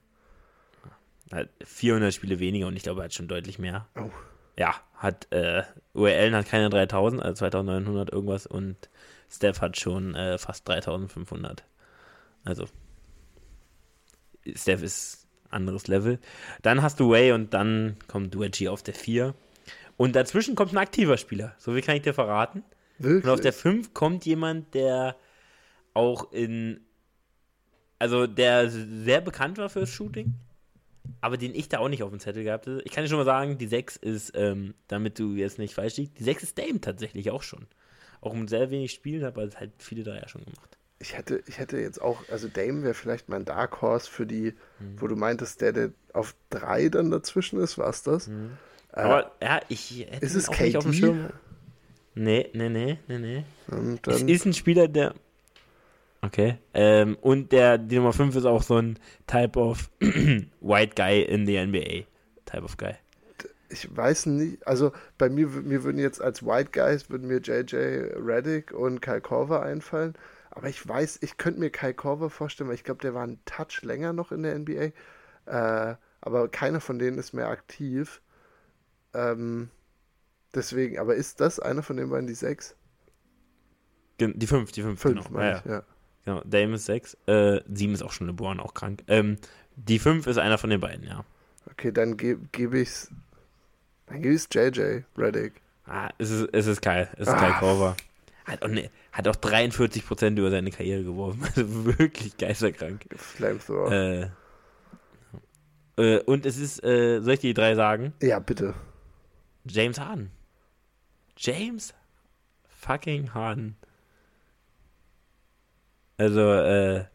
hat 1.31 1.49
400 1.63 2.13
Spiele 2.13 2.39
weniger 2.39 2.67
und 2.67 2.75
ich 2.75 2.83
glaube, 2.83 3.01
er 3.01 3.05
hat 3.05 3.13
schon 3.13 3.27
deutlich 3.27 3.59
mehr. 3.59 3.87
Oh. 3.95 4.09
Ja, 4.57 4.75
hat, 4.95 5.31
äh, 5.31 5.63
URL 5.93 6.33
hat 6.33 6.47
keine 6.47 6.69
3000, 6.69 7.21
also 7.21 7.35
2900 7.35 8.11
irgendwas 8.11 8.47
und 8.47 8.89
Steph 9.29 9.61
hat 9.61 9.77
schon 9.77 10.15
äh, 10.15 10.37
fast 10.37 10.67
3500. 10.67 11.63
Also, 12.45 12.65
Steph 14.55 14.81
ist 14.81 15.26
anderes 15.49 15.87
Level. 15.87 16.19
Dann 16.61 16.81
hast 16.81 16.99
du 16.99 17.09
Way 17.11 17.31
und 17.33 17.53
dann 17.53 17.97
kommt 18.07 18.37
Reggie 18.37 18.69
auf 18.69 18.83
der 18.83 18.93
4. 18.93 19.33
Und 19.97 20.15
dazwischen 20.15 20.55
kommt 20.55 20.73
ein 20.73 20.77
aktiver 20.77 21.17
Spieler, 21.17 21.55
so 21.57 21.73
viel 21.73 21.81
kann 21.81 21.95
ich 21.95 22.03
dir 22.03 22.13
verraten. 22.13 22.63
Wirklich? 22.99 23.23
Und 23.23 23.29
auf 23.31 23.41
der 23.41 23.53
5 23.53 23.93
kommt 23.93 24.25
jemand, 24.25 24.73
der 24.73 25.15
auch 25.93 26.31
in. 26.31 26.81
Also, 27.99 28.27
der 28.27 28.69
sehr 28.69 29.21
bekannt 29.21 29.57
war 29.57 29.69
fürs 29.69 29.89
Shooting, 29.89 30.35
aber 31.19 31.37
den 31.37 31.55
ich 31.55 31.67
da 31.67 31.79
auch 31.79 31.89
nicht 31.89 32.03
auf 32.03 32.11
dem 32.11 32.19
Zettel 32.19 32.43
gehabt 32.43 32.67
hätte. 32.67 32.81
Ich 32.85 32.91
kann 32.91 33.03
dir 33.03 33.09
schon 33.09 33.17
mal 33.17 33.25
sagen, 33.25 33.57
die 33.57 33.65
6 33.65 33.95
ist, 33.97 34.33
ähm, 34.35 34.75
damit 34.87 35.17
du 35.17 35.33
jetzt 35.33 35.57
nicht 35.57 35.73
falsch 35.73 35.97
liegst, 35.97 36.19
die 36.19 36.23
6 36.23 36.43
ist 36.43 36.57
Dame 36.59 36.79
tatsächlich 36.79 37.31
auch 37.31 37.41
schon. 37.41 37.65
auch 38.21 38.33
mit 38.33 38.49
sehr 38.49 38.69
wenig 38.69 38.91
Spielen, 38.91 39.23
aber 39.23 39.49
halt 39.55 39.71
viele 39.79 40.03
Dreier 40.03 40.27
schon 40.27 40.43
gemacht. 40.45 40.77
Ich 40.99 41.15
hätte, 41.15 41.43
ich 41.45 41.59
hätte 41.59 41.79
jetzt 41.79 42.01
auch, 42.01 42.23
also 42.29 42.47
Dame 42.47 42.81
wäre 42.83 42.95
vielleicht 42.95 43.29
mein 43.29 43.45
Dark 43.45 43.81
Horse 43.81 44.09
für 44.09 44.25
die, 44.25 44.53
mhm. 44.79 44.99
wo 44.99 45.07
du 45.07 45.15
meintest, 45.15 45.61
der, 45.61 45.71
der 45.71 45.89
auf 46.13 46.35
drei 46.49 46.89
dann 46.89 47.11
dazwischen 47.11 47.59
ist, 47.59 47.77
war 47.77 47.89
es 47.89 48.01
das? 48.01 48.27
Mhm. 48.27 48.57
Äh, 48.93 49.01
aber 49.01 49.31
ja, 49.41 49.59
ich 49.69 50.07
hätte 50.09 50.25
ist 50.25 50.35
es 50.35 50.49
auch 50.49 50.53
KD? 50.53 50.65
nicht 50.65 50.77
auf 50.77 50.83
dem 50.83 50.93
Schirm. 50.93 51.29
Nee, 52.15 52.49
nee, 52.53 52.69
nee, 52.69 52.97
nee, 53.07 53.19
nee. 53.19 53.45
Es 54.07 54.23
ist 54.23 54.45
ein 54.45 54.53
Spieler, 54.53 54.87
der. 54.87 55.13
Okay. 56.21 56.57
Ähm, 56.73 57.15
und 57.21 57.51
der, 57.51 57.77
die 57.77 57.97
Nummer 57.97 58.11
5 58.11 58.35
ist 58.35 58.45
auch 58.45 58.63
so 58.63 58.77
ein 58.77 58.97
Type 59.27 59.59
of 59.59 59.91
White 59.99 60.93
Guy 60.95 61.21
in 61.21 61.45
the 61.45 61.63
NBA. 61.63 62.05
Type 62.45 62.63
of 62.63 62.75
Guy. 62.77 62.95
Ich 63.69 63.95
weiß 63.95 64.27
nicht, 64.27 64.65
also 64.65 64.93
bei 65.17 65.29
mir, 65.29 65.47
mir 65.47 65.83
würden 65.83 65.99
jetzt 65.99 66.21
als 66.21 66.43
White 66.43 66.71
Guys 66.71 67.09
würden 67.11 67.27
mir 67.27 67.39
JJ 67.39 67.75
Reddick 68.15 68.71
und 68.71 69.01
Kyle 69.01 69.21
Korver 69.21 69.61
einfallen. 69.61 70.15
Aber 70.57 70.69
ich 70.69 70.87
weiß, 70.87 71.19
ich 71.21 71.37
könnte 71.37 71.59
mir 71.59 71.69
Kyle 71.69 71.93
Korver 71.93 72.31
vorstellen, 72.31 72.67
weil 72.67 72.75
ich 72.75 72.83
glaube, 72.83 73.01
der 73.01 73.13
war 73.13 73.21
einen 73.21 73.39
Touch 73.45 73.83
länger 73.83 74.11
noch 74.11 74.31
in 74.31 74.41
der 74.41 74.57
NBA. 74.57 74.91
Äh, 75.45 75.95
aber 76.19 76.49
keiner 76.49 76.79
von 76.79 76.97
denen 76.97 77.19
ist 77.19 77.31
mehr 77.31 77.49
aktiv. 77.49 78.21
Ähm, 79.13 79.69
deswegen, 80.55 80.97
aber 80.97 81.13
ist 81.13 81.41
das 81.41 81.59
einer 81.59 81.83
von 81.83 81.97
den 81.97 82.09
beiden 82.09 82.25
die 82.25 82.33
sechs? 82.33 82.75
Die 84.19 84.47
fünf, 84.47 84.71
die 84.71 84.81
fünf, 84.81 84.99
fünf 84.99 85.27
genau. 85.27 85.39
Ja, 85.39 85.61
ja. 85.63 85.83
Genau, 86.25 86.41
Dame 86.43 86.73
ist 86.73 86.87
sechs. 86.87 87.15
Äh, 87.27 87.61
sieben 87.71 87.93
ist 87.93 88.01
auch 88.01 88.11
schon 88.11 88.25
geboren, 88.25 88.59
auch 88.59 88.73
krank. 88.73 89.03
Ähm, 89.07 89.37
die 89.75 89.99
fünf 89.99 90.25
ist 90.25 90.39
einer 90.39 90.57
von 90.57 90.71
den 90.71 90.79
beiden, 90.79 91.05
ja. 91.05 91.23
Okay, 91.69 91.91
dann 91.91 92.17
gebe 92.17 92.47
geb 92.51 92.73
ich's. 92.73 93.11
Dann 94.07 94.23
gebe 94.23 94.33
ich's 94.33 94.49
JJ 94.51 95.03
Reddick. 95.15 95.61
Ah, 95.85 96.09
es 96.17 96.31
ist, 96.31 96.49
es 96.51 96.65
ist 96.65 96.81
Kyle. 96.81 97.09
Es 97.13 97.27
ist 97.27 97.35
ah. 97.35 97.37
Kyle 97.37 97.59
Korver. 97.59 97.95
Hat 98.47 98.63
auch, 98.63 98.69
ne, 98.69 98.89
hat 99.11 99.27
auch 99.27 99.35
43% 99.35 100.37
über 100.37 100.49
seine 100.49 100.71
Karriere 100.71 101.03
geworfen. 101.03 101.41
Also 101.55 101.85
wirklich 101.85 102.37
geisterkrank. 102.37 103.05
Flamethrower. 103.15 103.91
Äh, 103.91 104.29
äh, 105.97 106.23
und 106.23 106.45
es 106.45 106.57
ist, 106.57 106.81
äh, 106.83 107.19
soll 107.21 107.33
ich 107.33 107.41
die 107.41 107.53
drei 107.53 107.75
sagen? 107.75 108.13
Ja, 108.21 108.39
bitte. 108.39 108.73
James 109.65 109.99
Harden. 109.99 110.31
James 111.35 111.93
fucking 112.67 113.33
Harden. 113.33 113.75
Also, 116.17 116.39
äh, 116.53 117.05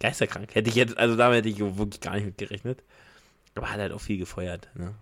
geisterkrank. 0.00 0.54
Hätte 0.54 0.70
ich 0.70 0.76
jetzt, 0.76 0.98
also 0.98 1.16
damit 1.16 1.38
hätte 1.38 1.48
ich 1.48 1.60
wirklich 1.60 2.00
gar 2.00 2.16
nicht 2.16 2.24
mit 2.24 2.38
gerechnet. 2.38 2.82
Aber 3.54 3.70
hat 3.70 3.78
halt 3.78 3.92
auch 3.92 4.00
viel 4.00 4.18
gefeuert, 4.18 4.68
ne? 4.74 4.94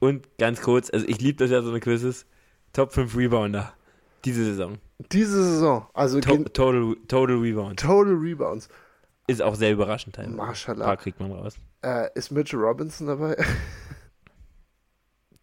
Und 0.00 0.26
ganz 0.38 0.60
kurz, 0.62 0.90
also 0.90 1.06
ich 1.06 1.20
liebe 1.20 1.38
das 1.38 1.50
ja 1.50 1.62
so 1.62 1.70
eine 1.70 1.78
Quizzes. 1.78 2.26
Top 2.72 2.92
5 2.92 3.16
Rebounder. 3.16 3.72
Diese 4.24 4.44
Saison. 4.44 4.78
Diese 5.10 5.42
Saison. 5.42 5.86
Also 5.94 6.20
to 6.20 6.44
total, 6.44 6.96
total 7.08 7.36
Rebounds. 7.36 7.82
Total 7.82 8.14
Rebounds. 8.14 8.68
Ist 9.26 9.42
auch 9.42 9.54
sehr 9.54 9.72
überraschend 9.72 10.14
teilweise. 10.16 10.36
Mashallah. 10.36 10.84
Ein 10.84 10.88
paar 10.88 10.96
kriegt 10.96 11.20
man 11.20 11.32
raus. 11.32 11.56
Äh, 11.82 12.08
ist 12.14 12.30
Mitchell 12.30 12.60
Robinson 12.60 13.06
dabei? 13.06 13.36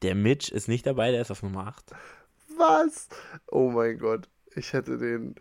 Der 0.01 0.15
Mitch 0.15 0.53
ist 0.53 0.67
nicht 0.67 0.85
dabei, 0.85 1.11
der 1.11 1.21
ist 1.21 1.31
auf 1.31 1.43
Nummer 1.43 1.67
8. 1.67 1.91
Was? 2.57 3.09
Oh 3.47 3.69
mein 3.69 3.97
Gott. 3.97 4.29
Ich 4.55 4.73
hätte 4.73 4.97
den. 4.97 5.35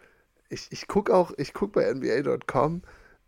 Ich, 0.49 0.69
ich 0.71 0.89
gucke 0.89 1.15
auch, 1.15 1.33
ich 1.37 1.53
gucke 1.53 1.81
bei 1.81 1.93
NBA.com 1.93 2.83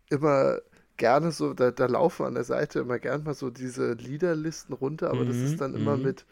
immer 0.09 0.59
gerne 0.97 1.31
so, 1.31 1.53
da, 1.53 1.71
da 1.71 1.85
laufen 1.85 2.25
an 2.25 2.33
der 2.33 2.43
Seite 2.43 2.79
immer 2.79 2.99
gern 2.99 3.23
mal 3.23 3.33
so 3.33 3.49
diese 3.49 3.93
Liederlisten 3.93 4.73
runter, 4.73 5.09
aber 5.09 5.23
mhm, 5.23 5.27
das 5.27 5.37
ist 5.37 5.61
dann 5.61 5.75
immer 5.75 5.97
mhm. 5.97 6.03
mit 6.03 6.25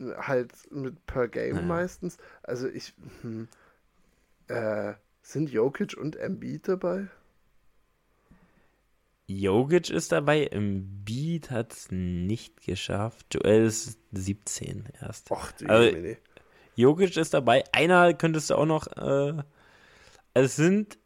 halt 0.00 0.52
mit 0.70 1.06
per 1.06 1.28
Game 1.28 1.56
naja. 1.56 1.66
meistens. 1.66 2.18
Also 2.42 2.68
ich 2.68 2.94
hm, 3.22 3.48
äh, 4.48 4.94
sind 5.22 5.50
Jokic 5.50 5.96
und 5.96 6.16
Embiid 6.16 6.68
dabei? 6.68 7.08
Jokic 9.26 9.90
ist 9.90 10.10
dabei, 10.10 10.50
Beat 10.52 11.50
hat 11.50 11.72
es 11.72 11.88
nicht 11.90 12.62
geschafft. 12.62 13.26
Joel 13.32 13.66
ist 13.66 14.00
17 14.10 14.88
erst. 15.00 15.30
Och, 15.30 15.52
du 15.52 15.66
also, 15.66 15.96
Jokic 16.74 17.16
ist 17.16 17.32
dabei. 17.32 17.62
Einer 17.72 18.12
könntest 18.14 18.50
du 18.50 18.56
auch 18.56 18.66
noch. 18.66 18.88
Äh, 18.96 19.42
es 20.34 20.56
sind 20.56 20.98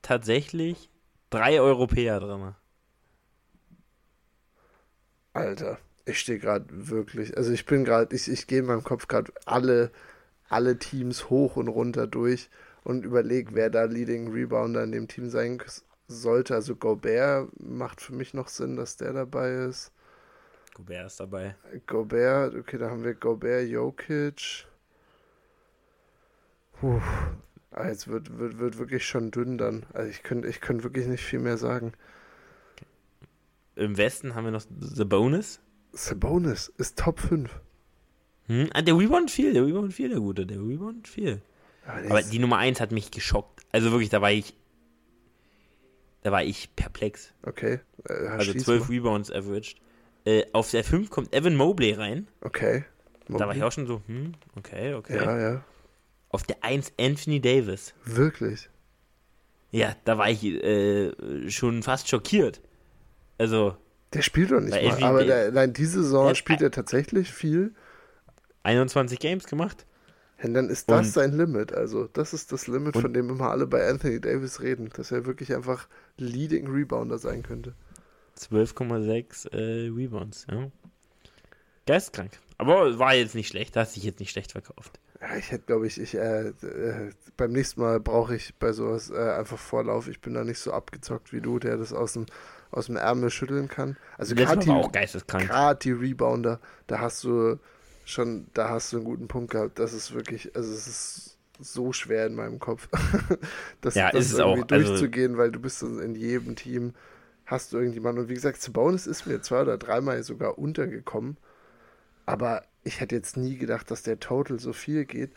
tatsächlich 0.00 0.90
drei 1.28 1.60
Europäer 1.60 2.20
drin. 2.20 2.54
Alter, 5.34 5.78
ich 6.06 6.20
stehe 6.20 6.38
gerade 6.38 6.66
wirklich. 6.70 7.36
Also 7.36 7.52
ich 7.52 7.66
bin 7.66 7.84
gerade, 7.84 8.14
ich, 8.14 8.30
ich 8.30 8.46
gehe 8.46 8.60
in 8.60 8.66
meinem 8.66 8.84
Kopf 8.84 9.08
gerade 9.08 9.32
alle, 9.44 9.90
alle 10.48 10.78
Teams 10.78 11.28
hoch 11.28 11.56
und 11.56 11.68
runter 11.68 12.06
durch 12.06 12.48
und 12.84 13.04
überlege, 13.04 13.54
wer 13.54 13.68
da 13.68 13.84
Leading 13.84 14.32
Rebounder 14.32 14.84
in 14.84 14.92
dem 14.92 15.08
Team 15.08 15.28
sein 15.28 15.60
sollte. 16.06 16.54
Also 16.54 16.76
Gobert 16.76 17.50
macht 17.60 18.00
für 18.00 18.14
mich 18.14 18.32
noch 18.32 18.48
Sinn, 18.48 18.76
dass 18.76 18.96
der 18.96 19.12
dabei 19.12 19.50
ist. 19.50 19.92
Gobert 20.74 21.06
ist 21.06 21.18
dabei. 21.20 21.56
Gobert, 21.86 22.54
okay, 22.54 22.78
da 22.78 22.90
haben 22.90 23.02
wir 23.02 23.14
Gobert, 23.14 23.68
Jokic. 23.68 24.66
Puh. 26.80 27.00
Ah, 27.72 27.88
jetzt 27.88 28.06
wird, 28.08 28.38
wird, 28.38 28.58
wird 28.58 28.78
wirklich 28.78 29.04
schon 29.04 29.32
dünn 29.32 29.58
dann. 29.58 29.84
Also 29.92 30.08
ich 30.08 30.22
könnte 30.22 30.48
ich 30.48 30.60
könnt 30.60 30.84
wirklich 30.84 31.06
nicht 31.08 31.24
viel 31.24 31.40
mehr 31.40 31.58
sagen. 31.58 31.92
Im 33.74 33.96
Westen 33.96 34.34
haben 34.34 34.44
wir 34.44 34.52
noch 34.52 34.64
The 34.80 35.04
Bonus. 35.04 35.60
Sabonis 35.96 36.72
ist 36.78 36.98
Top 36.98 37.20
5. 37.20 37.50
Hm? 38.46 38.70
Ah, 38.72 38.82
der 38.82 38.96
Rebound 38.96 39.30
viel, 39.30 39.52
der 39.52 39.66
Rebound 39.66 39.92
viel, 39.92 40.08
der 40.08 40.20
Gute, 40.20 40.46
der 40.46 40.58
Rebound 40.58 41.08
viel. 41.08 41.42
Aber, 41.86 42.10
Aber 42.10 42.22
die 42.22 42.38
Nummer 42.38 42.58
1 42.58 42.80
hat 42.80 42.92
mich 42.92 43.10
geschockt. 43.10 43.60
Also 43.72 43.90
wirklich, 43.90 44.10
da 44.10 44.20
war 44.20 44.30
ich 44.30 44.54
da 46.26 46.32
war 46.32 46.42
ich 46.42 46.74
perplex. 46.74 47.32
Okay. 47.44 47.78
Äh, 48.08 48.26
also 48.26 48.52
12 48.52 48.90
Rebounds 48.90 49.30
averaged. 49.30 49.76
Äh, 50.24 50.44
auf 50.52 50.72
der 50.72 50.82
5 50.82 51.08
kommt 51.08 51.32
Evan 51.32 51.54
Mobley 51.54 51.92
rein. 51.92 52.26
Okay. 52.40 52.84
Mobley. 53.28 53.38
Da 53.38 53.46
war 53.46 53.54
ich 53.54 53.62
auch 53.62 53.70
schon 53.70 53.86
so, 53.86 54.02
hm, 54.08 54.32
okay, 54.56 54.94
okay. 54.94 55.18
Ja, 55.18 55.38
ja. 55.38 55.64
Auf 56.30 56.42
der 56.42 56.64
1 56.64 56.94
Anthony 56.98 57.40
Davis. 57.40 57.94
Wirklich? 58.04 58.68
Ja, 59.70 59.94
da 60.04 60.18
war 60.18 60.28
ich 60.28 60.42
äh, 60.44 61.48
schon 61.48 61.84
fast 61.84 62.08
schockiert. 62.08 62.60
Also. 63.38 63.76
Der 64.12 64.22
spielt 64.22 64.50
doch 64.50 64.60
nicht 64.60 64.70
mal. 64.70 64.84
Anthony 64.84 65.04
aber 65.04 65.24
der, 65.24 65.52
nein, 65.52 65.72
diese 65.72 66.02
Saison 66.02 66.34
spielt 66.34 66.62
er 66.62 66.70
tatsächlich 66.70 67.32
viel. 67.32 67.74
21 68.62 69.18
Games 69.18 69.46
gemacht. 69.46 69.86
Und 70.42 70.54
dann 70.54 70.68
ist 70.68 70.90
das 70.90 71.06
und, 71.06 71.12
sein 71.12 71.32
Limit. 71.32 71.72
Also, 71.72 72.08
das 72.08 72.34
ist 72.34 72.52
das 72.52 72.66
Limit, 72.66 72.96
von 72.96 73.12
dem 73.14 73.30
immer 73.30 73.50
alle 73.50 73.66
bei 73.66 73.88
Anthony 73.88 74.20
Davis 74.20 74.60
reden, 74.60 74.90
dass 74.94 75.10
er 75.10 75.24
wirklich 75.24 75.54
einfach 75.54 75.88
Leading 76.18 76.68
Rebounder 76.68 77.18
sein 77.18 77.42
könnte. 77.42 77.74
12,6 78.38 79.52
äh, 79.52 79.88
Rebounds, 79.88 80.46
ja. 80.50 80.70
Geistkrank. 81.86 82.32
Aber 82.58 82.98
war 82.98 83.14
jetzt 83.14 83.34
nicht 83.34 83.48
schlecht, 83.48 83.76
da 83.76 83.80
hast 83.80 83.96
dich 83.96 84.04
jetzt 84.04 84.20
nicht 84.20 84.30
schlecht 84.30 84.52
verkauft. 84.52 84.98
Ja, 85.20 85.36
ich 85.36 85.50
hätte, 85.50 85.64
glaube 85.64 85.86
ich, 85.86 85.98
ich 85.98 86.14
äh, 86.14 86.48
äh, 86.48 87.10
beim 87.36 87.52
nächsten 87.52 87.80
Mal 87.80 88.00
brauche 88.00 88.34
ich 88.34 88.54
bei 88.56 88.72
sowas 88.72 89.10
äh, 89.10 89.16
einfach 89.16 89.58
Vorlauf. 89.58 90.08
Ich 90.08 90.20
bin 90.20 90.34
da 90.34 90.44
nicht 90.44 90.58
so 90.58 90.72
abgezockt 90.72 91.32
wie 91.32 91.40
du, 91.40 91.58
der 91.58 91.78
das 91.78 91.94
aus 91.94 92.12
dem, 92.14 92.26
aus 92.70 92.86
dem 92.86 92.96
Ärmel 92.96 93.30
schütteln 93.30 93.68
kann. 93.68 93.96
Also 94.18 94.34
gerade 94.34 94.64
die, 94.64 95.84
die 95.84 95.92
Rebounder, 95.92 96.60
da 96.86 97.00
hast 97.00 97.24
du 97.24 97.58
schon, 98.04 98.46
da 98.54 98.68
hast 98.70 98.92
du 98.92 98.98
einen 98.98 99.04
guten 99.04 99.28
Punkt 99.28 99.52
gehabt. 99.52 99.78
Das 99.78 99.92
ist 99.92 100.14
wirklich, 100.14 100.54
also 100.54 100.72
es 100.72 100.86
ist 100.86 101.38
so 101.58 101.92
schwer 101.92 102.26
in 102.26 102.34
meinem 102.34 102.58
Kopf, 102.58 102.88
das, 103.80 103.94
ja, 103.94 104.10
das 104.10 104.26
ist 104.26 104.38
irgendwie 104.38 104.62
auch, 104.62 104.68
also 104.70 104.88
durchzugehen, 104.88 105.32
also 105.32 105.38
weil 105.38 105.50
du 105.50 105.60
bist 105.60 105.82
in 105.82 106.14
jedem 106.14 106.54
Team, 106.54 106.92
hast 107.46 107.72
du 107.72 107.78
irgendjemanden. 107.78 108.24
Und 108.24 108.28
wie 108.28 108.34
gesagt, 108.34 108.60
Sabonis 108.60 109.06
ist 109.06 109.26
mir 109.26 109.40
zwei 109.40 109.62
oder 109.62 109.78
dreimal 109.78 110.22
sogar 110.22 110.58
untergekommen. 110.58 111.36
Aber 112.26 112.62
ich 112.82 113.00
hätte 113.00 113.14
jetzt 113.14 113.36
nie 113.36 113.56
gedacht, 113.56 113.90
dass 113.90 114.02
der 114.02 114.18
Total 114.20 114.58
so 114.58 114.72
viel 114.72 115.04
geht. 115.04 115.30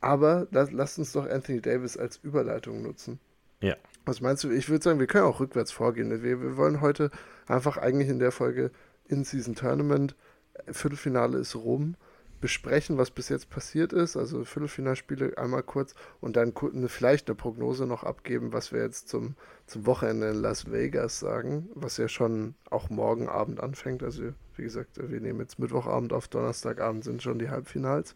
Aber 0.00 0.48
lass, 0.50 0.72
lass 0.72 0.98
uns 0.98 1.12
doch 1.12 1.28
Anthony 1.28 1.60
Davis 1.60 1.96
als 1.96 2.18
Überleitung 2.18 2.82
nutzen. 2.82 3.20
Ja. 3.62 3.76
Was 4.04 4.20
meinst 4.20 4.44
du? 4.44 4.50
Ich 4.50 4.68
würde 4.68 4.84
sagen, 4.84 4.98
wir 4.98 5.06
können 5.06 5.24
auch 5.24 5.40
rückwärts 5.40 5.72
vorgehen. 5.72 6.10
Wir, 6.10 6.42
wir 6.42 6.56
wollen 6.56 6.80
heute 6.80 7.10
einfach 7.46 7.78
eigentlich 7.78 8.08
in 8.08 8.18
der 8.18 8.32
Folge 8.32 8.70
In-Season 9.06 9.54
Tournament. 9.54 10.16
Viertelfinale 10.70 11.38
ist 11.38 11.54
rum 11.54 11.96
besprechen, 12.42 12.98
was 12.98 13.10
bis 13.10 13.30
jetzt 13.30 13.48
passiert 13.48 13.94
ist, 13.94 14.16
also 14.16 14.44
Viertelfinalspiele 14.44 15.38
einmal 15.38 15.62
kurz 15.62 15.94
und 16.20 16.36
dann 16.36 16.52
vielleicht 16.88 17.28
eine 17.28 17.36
Prognose 17.36 17.86
noch 17.86 18.02
abgeben, 18.02 18.52
was 18.52 18.72
wir 18.72 18.82
jetzt 18.82 19.08
zum, 19.08 19.36
zum 19.66 19.86
Wochenende 19.86 20.30
in 20.30 20.42
Las 20.42 20.70
Vegas 20.70 21.20
sagen, 21.20 21.70
was 21.74 21.96
ja 21.96 22.08
schon 22.08 22.56
auch 22.68 22.90
morgen 22.90 23.28
Abend 23.28 23.60
anfängt. 23.60 24.02
Also 24.02 24.24
wie 24.56 24.62
gesagt, 24.62 24.98
wir 25.00 25.20
nehmen 25.20 25.38
jetzt 25.40 25.60
Mittwochabend 25.60 26.12
auf 26.12 26.26
Donnerstagabend 26.26 27.04
sind 27.04 27.22
schon 27.22 27.38
die 27.38 27.48
Halbfinals. 27.48 28.14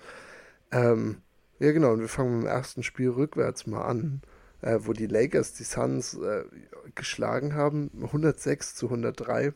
Ähm, 0.73 1.19
ja 1.61 1.71
genau, 1.71 1.93
und 1.93 2.01
wir 2.01 2.09
fangen 2.09 2.39
mit 2.39 2.47
dem 2.47 2.51
ersten 2.51 2.83
Spiel 2.83 3.11
rückwärts 3.11 3.67
mal 3.69 3.83
an, 3.83 4.23
äh, 4.63 4.79
wo 4.83 4.93
die 4.93 5.07
Lakers 5.07 5.53
die 5.55 5.65
Suns 5.65 6.15
äh, 6.15 6.45
geschlagen 6.95 7.55
haben, 7.55 7.91
106 8.03 8.75
zu 8.75 8.87
103. 8.87 9.53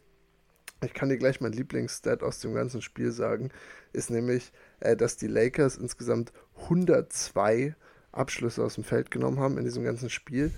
Ich 0.82 0.94
kann 0.94 1.10
dir 1.10 1.18
gleich 1.18 1.40
mein 1.40 1.52
Lieblingsstat 1.52 2.22
aus 2.22 2.40
dem 2.40 2.54
ganzen 2.54 2.80
Spiel 2.80 3.12
sagen 3.12 3.50
ist 3.92 4.10
nämlich, 4.10 4.52
äh, 4.80 4.96
dass 4.96 5.16
die 5.16 5.26
Lakers 5.26 5.76
insgesamt 5.76 6.32
102 6.62 7.74
Abschlüsse 8.12 8.64
aus 8.64 8.74
dem 8.74 8.84
Feld 8.84 9.10
genommen 9.10 9.38
haben 9.38 9.58
in 9.58 9.64
diesem 9.64 9.84
ganzen 9.84 10.10
Spiel 10.10 10.50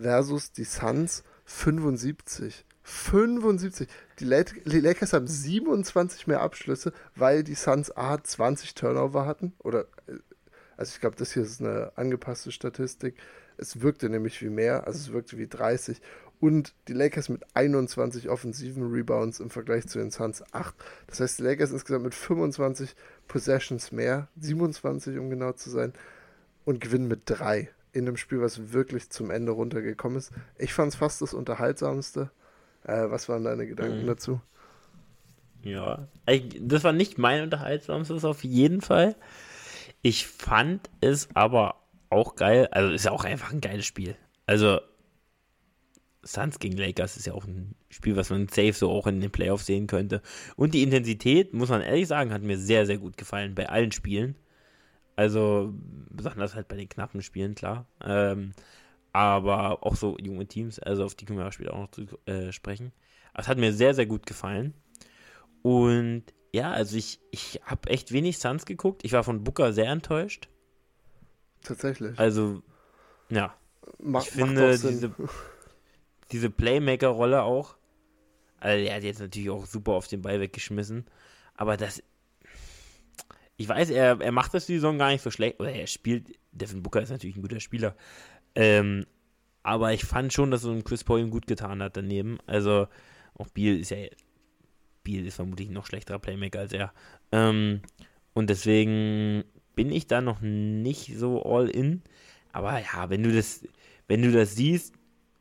versus 0.00 0.52
die 0.52 0.64
Suns 0.64 1.24
75. 1.44 2.64
75. 2.82 3.88
Die, 4.18 4.24
Lakers 4.24 5.12
haben 5.12 5.26
27 5.26 6.26
mehr 6.26 6.40
Abschlüsse, 6.40 6.92
weil 7.16 7.42
die 7.44 7.54
Suns 7.54 7.94
A 7.96 8.22
20 8.22 8.74
Turnover 8.74 9.26
hatten. 9.26 9.52
Oder, 9.58 9.82
äh, 10.06 10.18
also 10.76 10.92
ich 10.94 11.00
glaube, 11.00 11.16
das 11.16 11.32
hier 11.32 11.42
ist 11.42 11.60
eine 11.60 11.92
angepasste 11.96 12.52
Statistik. 12.52 13.16
Es 13.58 13.80
wirkte 13.80 14.08
nämlich 14.08 14.40
wie 14.40 14.48
mehr, 14.48 14.86
also 14.86 14.98
es 14.98 15.12
wirkte 15.12 15.36
wie 15.38 15.46
30. 15.46 16.00
Und 16.40 16.72
die 16.86 16.92
Lakers 16.92 17.28
mit 17.28 17.42
21 17.54 18.28
offensiven 18.28 18.90
Rebounds 18.90 19.40
im 19.40 19.50
Vergleich 19.50 19.88
zu 19.88 19.98
den 19.98 20.10
Suns 20.10 20.42
8. 20.52 20.74
Das 21.08 21.20
heißt, 21.20 21.40
die 21.40 21.42
Lakers 21.42 21.72
insgesamt 21.72 22.04
mit 22.04 22.14
25 22.14 22.94
Possessions 23.26 23.90
mehr, 23.90 24.28
27 24.36 25.18
um 25.18 25.30
genau 25.30 25.52
zu 25.52 25.68
sein, 25.68 25.92
und 26.64 26.80
gewinnen 26.80 27.08
mit 27.08 27.22
3 27.24 27.70
in 27.92 28.06
einem 28.06 28.16
Spiel, 28.16 28.40
was 28.40 28.72
wirklich 28.72 29.10
zum 29.10 29.30
Ende 29.30 29.52
runtergekommen 29.52 30.18
ist. 30.18 30.32
Ich 30.58 30.74
fand 30.74 30.92
es 30.92 30.98
fast 30.98 31.20
das 31.22 31.34
Unterhaltsamste. 31.34 32.30
Äh, 32.84 33.10
was 33.10 33.28
waren 33.28 33.44
deine 33.44 33.66
Gedanken 33.66 34.02
mhm. 34.02 34.06
dazu? 34.06 34.40
Ja, 35.62 36.06
das 36.60 36.84
war 36.84 36.92
nicht 36.92 37.18
mein 37.18 37.42
Unterhaltsamstes 37.42 38.24
auf 38.24 38.44
jeden 38.44 38.80
Fall. 38.80 39.16
Ich 40.02 40.28
fand 40.28 40.88
es 41.00 41.28
aber 41.34 41.74
auch 42.10 42.36
geil. 42.36 42.68
Also 42.70 42.92
ist 42.92 43.04
ja 43.04 43.12
auch 43.12 43.24
einfach 43.24 43.52
ein 43.52 43.60
geiles 43.60 43.86
Spiel. 43.86 44.16
Also 44.46 44.80
Suns 46.22 46.58
gegen 46.58 46.76
Lakers 46.76 47.16
ist 47.16 47.26
ja 47.26 47.32
auch 47.32 47.44
ein 47.44 47.74
Spiel, 47.90 48.16
was 48.16 48.30
man 48.30 48.48
safe 48.48 48.72
so 48.72 48.90
auch 48.90 49.06
in 49.06 49.20
den 49.20 49.30
Playoffs 49.30 49.66
sehen 49.66 49.86
könnte. 49.86 50.22
Und 50.56 50.74
die 50.74 50.82
Intensität, 50.82 51.54
muss 51.54 51.68
man 51.70 51.80
ehrlich 51.80 52.08
sagen, 52.08 52.32
hat 52.32 52.42
mir 52.42 52.58
sehr, 52.58 52.86
sehr 52.86 52.98
gut 52.98 53.16
gefallen 53.16 53.54
bei 53.54 53.68
allen 53.68 53.92
Spielen. 53.92 54.36
Also, 55.16 55.74
besonders 56.10 56.54
halt 56.54 56.68
bei 56.68 56.76
den 56.76 56.88
knappen 56.88 57.22
Spielen, 57.22 57.54
klar. 57.54 57.86
Ähm, 58.04 58.52
aber 59.12 59.84
auch 59.84 59.96
so 59.96 60.16
junge 60.18 60.46
Teams, 60.46 60.78
also 60.78 61.04
auf 61.04 61.14
die 61.14 61.24
können 61.24 61.38
wir 61.38 61.50
später 61.50 61.74
auch 61.74 61.80
noch 61.80 61.90
zu 61.90 62.06
äh, 62.26 62.52
sprechen. 62.52 62.92
Es 63.34 63.48
hat 63.48 63.58
mir 63.58 63.72
sehr, 63.72 63.94
sehr 63.94 64.06
gut 64.06 64.26
gefallen. 64.26 64.74
Und 65.62 66.24
ja, 66.52 66.70
also 66.70 66.96
ich, 66.96 67.20
ich 67.30 67.60
habe 67.64 67.90
echt 67.90 68.12
wenig 68.12 68.38
Suns 68.38 68.66
geguckt. 68.66 69.04
Ich 69.04 69.12
war 69.12 69.24
von 69.24 69.44
Booker 69.44 69.72
sehr 69.72 69.90
enttäuscht. 69.90 70.48
Tatsächlich. 71.68 72.18
Also, 72.18 72.62
ja. 73.28 73.54
Mach, 73.98 74.22
ich 74.22 74.30
finde 74.30 74.70
diese, 74.70 75.12
diese 76.32 76.48
Playmaker-Rolle 76.48 77.42
auch. 77.42 77.76
Also, 78.58 78.86
er 78.86 78.96
hat 78.96 79.02
jetzt 79.02 79.20
natürlich 79.20 79.50
auch 79.50 79.66
super 79.66 79.92
auf 79.92 80.08
den 80.08 80.22
Ball 80.22 80.40
weggeschmissen. 80.40 81.04
Aber 81.54 81.76
das. 81.76 82.02
Ich 83.58 83.68
weiß, 83.68 83.90
er, 83.90 84.18
er 84.18 84.32
macht 84.32 84.54
das 84.54 84.64
die 84.64 84.76
Saison 84.76 84.96
gar 84.96 85.10
nicht 85.10 85.22
so 85.22 85.30
schlecht. 85.30 85.60
Oder 85.60 85.72
er 85.72 85.86
spielt. 85.86 86.38
Devin 86.52 86.82
Booker 86.82 87.02
ist 87.02 87.10
natürlich 87.10 87.36
ein 87.36 87.42
guter 87.42 87.60
Spieler. 87.60 87.94
Ähm, 88.54 89.04
aber 89.62 89.92
ich 89.92 90.06
fand 90.06 90.32
schon, 90.32 90.50
dass 90.50 90.62
so 90.62 90.72
ein 90.72 90.84
Chris 90.84 91.04
Paul 91.04 91.20
ihm 91.20 91.30
gut 91.30 91.46
getan 91.46 91.82
hat 91.82 91.98
daneben. 91.98 92.38
Also, 92.46 92.88
auch 93.34 93.48
Beal 93.48 93.76
ist 93.76 93.90
ja. 93.90 93.98
Beal 95.04 95.26
ist 95.26 95.36
vermutlich 95.36 95.68
ein 95.68 95.74
noch 95.74 95.86
schlechterer 95.86 96.18
Playmaker 96.18 96.60
als 96.60 96.72
er. 96.72 96.94
Ähm, 97.30 97.82
und 98.32 98.48
deswegen 98.48 99.44
bin 99.78 99.92
ich 99.92 100.08
da 100.08 100.20
noch 100.20 100.40
nicht 100.40 101.16
so 101.16 101.40
all 101.44 101.68
in. 101.68 102.02
Aber 102.50 102.80
ja, 102.80 103.10
wenn 103.10 103.22
du 103.22 103.32
das, 103.32 103.62
wenn 104.08 104.22
du 104.22 104.32
das 104.32 104.56
siehst 104.56 104.92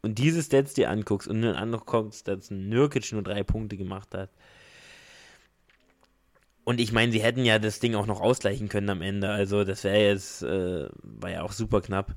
und 0.04 0.20
diese 0.20 0.44
Stats 0.44 0.76
dir 0.76 0.92
anguckst 0.92 1.28
und 1.28 1.42
dann 1.42 1.56
anguckst, 1.56 2.28
dass 2.28 2.52
ein 2.52 2.70
Nürkic 2.70 3.12
nur 3.14 3.24
drei 3.24 3.42
Punkte 3.42 3.78
gemacht 3.78 4.14
hat. 4.14 4.30
Und 6.66 6.80
ich 6.80 6.92
meine, 6.92 7.12
sie 7.12 7.24
hätten 7.24 7.46
ja 7.46 7.58
das 7.58 7.80
Ding 7.80 7.96
auch 7.96 8.06
noch 8.06 8.22
ausgleichen 8.22 8.70
können 8.70 8.92
am 8.92 9.02
Ende. 9.02 9.28
Also 9.28 9.64
das 9.64 9.84
wäre 9.84 10.06
jetzt, 10.06 10.44
äh, 10.44 10.88
war 11.02 11.32
ja 11.32 11.42
auch 11.42 11.52
super 11.52 11.82
knapp. 11.82 12.14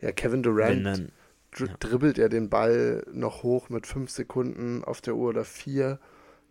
Ja, 0.00 0.12
Kevin 0.12 0.44
Durant 0.44 0.86
dann, 0.86 1.12
dri 1.50 1.66
ja. 1.66 1.74
dribbelt 1.80 2.16
ja 2.16 2.28
den 2.28 2.48
Ball 2.48 3.04
noch 3.10 3.42
hoch 3.42 3.70
mit 3.70 3.88
fünf 3.88 4.12
Sekunden 4.12 4.84
auf 4.84 5.00
der 5.00 5.16
Uhr 5.16 5.30
oder 5.30 5.44
vier, 5.44 5.98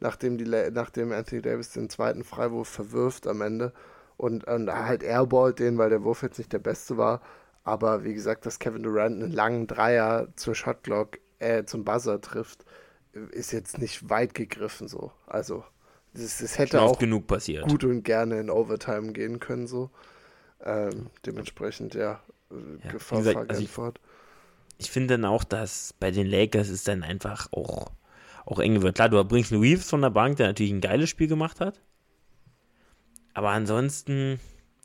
nachdem, 0.02 0.38
die, 0.38 0.44
nachdem 0.44 1.14
Anthony 1.14 1.42
Davis 1.42 1.70
den 1.70 1.90
zweiten 1.90 2.26
Freiwurf 2.26 2.68
verwirft 2.68 3.28
am 3.28 3.40
Ende 3.40 3.72
und, 4.18 4.46
und 4.46 4.72
halt 4.72 5.04
airballt 5.04 5.60
den, 5.60 5.78
weil 5.78 5.90
der 5.90 6.04
Wurf 6.04 6.24
jetzt 6.24 6.38
nicht 6.38 6.54
der 6.54 6.60
beste 6.60 6.98
war. 6.98 7.22
Aber 7.64 8.04
wie 8.04 8.14
gesagt, 8.14 8.46
dass 8.46 8.60
Kevin 8.60 8.84
Durant 8.84 9.22
einen 9.22 9.32
langen 9.32 9.68
Dreier 9.68 10.28
zur 10.36 10.56
Shotglock, 10.56 11.20
äh, 11.40 11.66
zum 11.66 11.84
Buzzer 11.84 12.22
trifft, 12.22 12.64
ist 13.32 13.52
jetzt 13.52 13.80
nicht 13.80 14.10
weit 14.10 14.34
gegriffen 14.34 14.88
so. 14.88 15.12
Also, 15.26 15.64
das, 16.14 16.38
das 16.38 16.58
hätte 16.58 16.82
auch 16.82 17.00
genug 17.00 17.28
passiert. 17.28 17.68
gut 17.68 17.84
und 17.84 18.04
gerne 18.04 18.40
in 18.40 18.50
Overtime 18.50 19.14
gehen 19.14 19.40
können 19.40 19.68
so. 19.68 19.90
Ähm, 20.64 21.08
dementsprechend, 21.26 21.96
ja, 21.96 22.22
ja 22.84 22.92
Gefahr 22.92 23.20
gesagt, 23.20 23.50
also 23.50 23.62
ich, 23.62 23.70
ich 24.78 24.92
finde 24.92 25.16
dann 25.16 25.26
auch, 25.26 25.44
dass 25.44 25.94
bei 26.00 26.12
den 26.12 26.28
Lakers 26.28 26.70
ist 26.70 26.88
dann 26.88 27.04
einfach 27.04 27.52
auch, 27.52 27.92
auch 28.46 28.60
eng 28.60 28.82
wird. 28.82 28.96
Klar, 28.96 29.10
du 29.10 29.24
bringst 29.26 29.52
einen 29.52 29.62
Reeves 29.62 29.90
von 29.90 30.02
der 30.02 30.10
Bank, 30.10 30.38
der 30.38 30.48
natürlich 30.48 30.72
ein 30.72 30.82
geiles 30.82 31.10
Spiel 31.10 31.28
gemacht 31.28 31.60
hat. 31.60 31.82
Aber 33.36 33.50
ansonsten, 33.50 34.40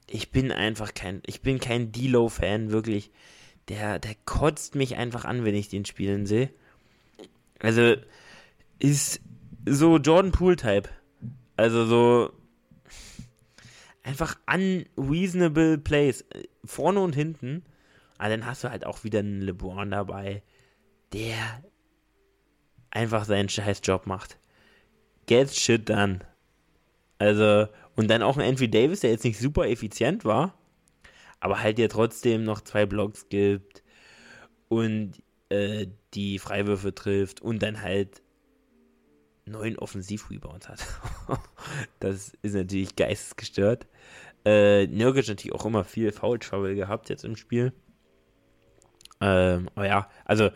ich 0.06 0.32
bin 0.32 0.52
einfach 0.52 0.92
kein, 0.92 1.22
ich 1.24 1.40
bin 1.40 1.60
kein 1.60 1.92
D-Low-Fan, 1.92 2.72
wirklich. 2.72 3.10
Der, 3.68 4.00
der 4.00 4.16
kotzt 4.24 4.74
mich 4.74 4.96
einfach 4.96 5.24
an, 5.24 5.44
wenn 5.44 5.54
ich 5.54 5.68
den 5.68 5.84
spielen 5.84 6.26
sehe. 6.26 6.50
Also, 7.60 7.94
ist 8.80 9.20
so 9.66 9.98
Jordan 9.98 10.32
Poole-Type. 10.32 10.88
Also 11.56 11.84
so 11.86 12.32
einfach 14.02 14.36
unreasonable 14.52 15.78
Plays. 15.78 16.24
Vorne 16.64 17.00
und 17.00 17.14
hinten. 17.14 17.64
Aber 18.18 18.30
dann 18.30 18.46
hast 18.46 18.64
du 18.64 18.70
halt 18.70 18.84
auch 18.84 19.04
wieder 19.04 19.20
einen 19.20 19.42
LeBron 19.42 19.90
dabei, 19.90 20.42
der 21.12 21.62
einfach 22.90 23.24
seinen 23.24 23.48
scheiß 23.48 23.80
Job 23.84 24.06
macht. 24.06 24.38
Get 25.26 25.54
shit 25.54 25.88
done. 25.88 26.20
Also, 27.18 27.68
und 28.00 28.08
dann 28.08 28.22
auch 28.22 28.38
ein 28.38 28.48
Anthony 28.48 28.70
Davis, 28.70 29.00
der 29.00 29.10
jetzt 29.10 29.24
nicht 29.24 29.38
super 29.38 29.68
effizient 29.68 30.24
war, 30.24 30.54
aber 31.38 31.62
halt 31.62 31.76
dir 31.76 31.90
trotzdem 31.90 32.44
noch 32.44 32.62
zwei 32.62 32.86
Blocks 32.86 33.28
gibt 33.28 33.82
und 34.68 35.22
äh, 35.50 35.86
die 36.14 36.38
Freiwürfe 36.38 36.94
trifft 36.94 37.42
und 37.42 37.62
dann 37.62 37.82
halt 37.82 38.22
neun 39.44 39.78
Offensiv-Rebounds 39.78 40.70
hat. 40.70 40.86
das 42.00 42.32
ist 42.40 42.54
natürlich 42.54 42.96
geistesgestört. 42.96 43.86
Äh, 44.46 44.86
Nurkic 44.86 45.28
natürlich 45.28 45.52
auch 45.52 45.66
immer 45.66 45.84
viel 45.84 46.10
Foul 46.10 46.38
Trouble 46.38 46.76
gehabt 46.76 47.10
jetzt 47.10 47.26
im 47.26 47.36
Spiel. 47.36 47.74
Ähm, 49.20 49.68
aber 49.74 49.86
ja, 49.86 50.08
also 50.24 50.48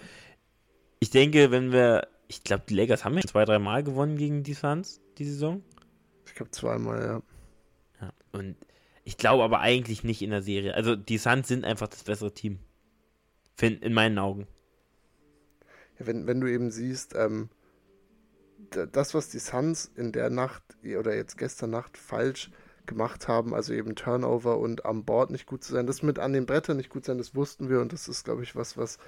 ich 0.99 1.11
denke, 1.11 1.51
wenn 1.51 1.73
wir, 1.73 2.09
ich 2.27 2.43
glaube, 2.43 2.65
die 2.67 2.75
Lakers 2.75 3.05
haben 3.05 3.17
ja 3.17 3.21
zwei, 3.21 3.45
drei 3.45 3.59
Mal 3.59 3.83
gewonnen 3.85 4.17
gegen 4.17 4.45
die 4.45 4.55
Suns 4.55 5.03
die 5.19 5.27
Saison. 5.27 5.63
Ich 6.25 6.35
glaube 6.35 6.51
zweimal, 6.51 7.03
ja. 7.03 7.34
Und 8.35 8.57
ich 9.05 9.17
glaube 9.17 9.45
aber 9.45 9.61
eigentlich 9.61 10.03
nicht 10.03 10.21
in 10.21 10.31
der 10.31 10.43
Serie. 10.43 10.75
Also 10.75 10.97
die 10.97 11.19
Suns 11.19 11.47
sind 11.47 11.65
einfach 11.65 11.89
das 11.89 12.03
bessere 12.03 12.35
Team. 12.35 12.59
In 13.61 13.95
meinen 13.95 14.19
Augen. 14.19 14.49
Ja, 15.99 16.09
wenn, 16.09 16.27
wenn 16.27 16.41
du 16.41 16.51
eben 16.51 16.73
siehst, 16.73 17.15
ähm, 17.15 17.49
das, 18.71 19.15
was 19.15 19.29
die 19.29 19.39
Suns 19.39 19.91
in 19.95 20.11
der 20.11 20.31
Nacht 20.31 20.65
oder 20.83 21.15
jetzt 21.15 21.39
gestern 21.39 21.71
Nacht 21.71 21.97
falsch 21.97 22.51
gemacht 22.87 23.29
haben, 23.29 23.55
also 23.55 23.73
eben 23.73 23.95
Turnover 23.95 24.59
und 24.59 24.85
am 24.85 25.05
Board 25.05 25.31
nicht 25.31 25.47
gut 25.47 25.63
zu 25.63 25.73
sein, 25.73 25.87
das 25.87 26.03
mit 26.03 26.19
an 26.19 26.33
den 26.33 26.47
Brettern 26.47 26.77
nicht 26.77 26.91
gut 26.91 27.05
sein, 27.05 27.19
das 27.19 27.37
wussten 27.37 27.69
wir 27.71 27.81
und 27.81 27.93
das 27.93 28.09
ist, 28.09 28.25
glaube 28.25 28.43
ich, 28.43 28.57
was, 28.57 28.77
was 28.77 28.99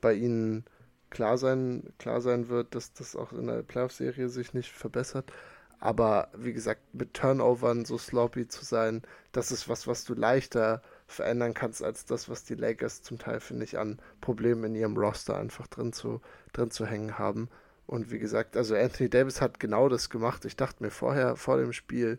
bei 0.00 0.14
ihnen 0.14 0.64
klar 1.10 1.36
sein, 1.36 1.92
klar 1.98 2.20
sein 2.20 2.48
wird, 2.48 2.76
dass 2.76 2.92
das 2.92 3.16
auch 3.16 3.32
in 3.32 3.48
der 3.48 3.64
Playoff-Serie 3.64 4.28
sich 4.28 4.54
nicht 4.54 4.70
verbessert. 4.70 5.32
Aber 5.78 6.28
wie 6.36 6.52
gesagt, 6.52 6.80
mit 6.94 7.14
Turnovern 7.14 7.84
so 7.84 7.98
sloppy 7.98 8.48
zu 8.48 8.64
sein, 8.64 9.02
das 9.32 9.52
ist 9.52 9.68
was, 9.68 9.86
was 9.86 10.04
du 10.04 10.14
leichter 10.14 10.82
verändern 11.06 11.54
kannst, 11.54 11.82
als 11.82 12.06
das, 12.06 12.28
was 12.28 12.44
die 12.44 12.54
Lakers 12.54 13.02
zum 13.02 13.18
Teil, 13.18 13.40
finde 13.40 13.64
ich, 13.64 13.78
an 13.78 13.98
Problemen 14.20 14.64
in 14.64 14.74
ihrem 14.74 14.96
Roster 14.96 15.36
einfach 15.36 15.66
drin 15.66 15.92
zu, 15.92 16.20
drin 16.52 16.70
zu 16.70 16.86
hängen 16.86 17.18
haben. 17.18 17.48
Und 17.86 18.10
wie 18.10 18.18
gesagt, 18.18 18.56
also 18.56 18.74
Anthony 18.74 19.08
Davis 19.08 19.40
hat 19.40 19.60
genau 19.60 19.88
das 19.88 20.10
gemacht. 20.10 20.44
Ich 20.44 20.56
dachte 20.56 20.82
mir 20.82 20.90
vorher, 20.90 21.36
vor 21.36 21.58
dem 21.58 21.72
Spiel, 21.72 22.18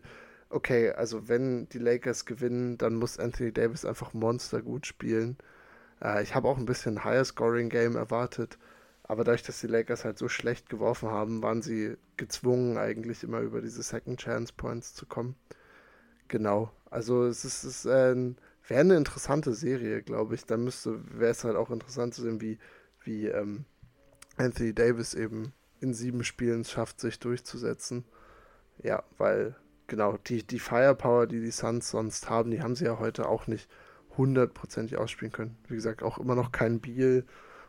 okay, 0.50 0.90
also 0.92 1.28
wenn 1.28 1.68
die 1.68 1.78
Lakers 1.78 2.24
gewinnen, 2.24 2.78
dann 2.78 2.94
muss 2.94 3.18
Anthony 3.18 3.52
Davis 3.52 3.84
einfach 3.84 4.14
Monster 4.14 4.62
gut 4.62 4.86
spielen. 4.86 5.36
Äh, 6.02 6.22
ich 6.22 6.34
habe 6.34 6.48
auch 6.48 6.58
ein 6.58 6.66
bisschen 6.66 7.04
Higher 7.04 7.24
Scoring 7.24 7.68
Game 7.68 7.96
erwartet. 7.96 8.58
Aber 9.08 9.24
dadurch, 9.24 9.42
dass 9.42 9.60
die 9.60 9.66
Lakers 9.66 10.04
halt 10.04 10.18
so 10.18 10.28
schlecht 10.28 10.68
geworfen 10.68 11.08
haben, 11.08 11.42
waren 11.42 11.62
sie 11.62 11.96
gezwungen, 12.18 12.76
eigentlich 12.76 13.24
immer 13.24 13.40
über 13.40 13.62
diese 13.62 13.82
Second 13.82 14.20
Chance 14.20 14.52
Points 14.54 14.94
zu 14.94 15.06
kommen. 15.06 15.34
Genau. 16.28 16.70
Also 16.90 17.24
es 17.24 17.44
ist, 17.44 17.64
ist 17.64 17.86
äh, 17.86 18.14
wäre 18.66 18.80
eine 18.80 18.96
interessante 18.96 19.54
Serie, 19.54 20.02
glaube 20.02 20.34
ich. 20.34 20.44
Da 20.44 20.58
müsste, 20.58 21.00
wäre 21.18 21.30
es 21.30 21.42
halt 21.42 21.56
auch 21.56 21.70
interessant 21.70 22.14
zu 22.14 22.22
sehen, 22.22 22.42
wie, 22.42 22.58
wie 23.02 23.26
ähm, 23.28 23.64
Anthony 24.36 24.74
Davis 24.74 25.14
eben 25.14 25.54
in 25.80 25.94
sieben 25.94 26.22
Spielen 26.22 26.64
schafft, 26.64 27.00
sich 27.00 27.18
durchzusetzen. 27.18 28.04
Ja, 28.82 29.02
weil 29.16 29.56
genau, 29.86 30.18
die, 30.18 30.46
die 30.46 30.58
Firepower, 30.58 31.26
die 31.26 31.40
die 31.40 31.50
Suns 31.50 31.88
sonst 31.88 32.28
haben, 32.28 32.50
die 32.50 32.62
haben 32.62 32.76
sie 32.76 32.84
ja 32.84 32.98
heute 32.98 33.26
auch 33.26 33.46
nicht 33.46 33.70
hundertprozentig 34.18 34.98
ausspielen 34.98 35.32
können. 35.32 35.56
Wie 35.66 35.76
gesagt, 35.76 36.02
auch 36.02 36.18
immer 36.18 36.34
noch 36.34 36.52
kein 36.52 36.80
Biel. 36.80 37.24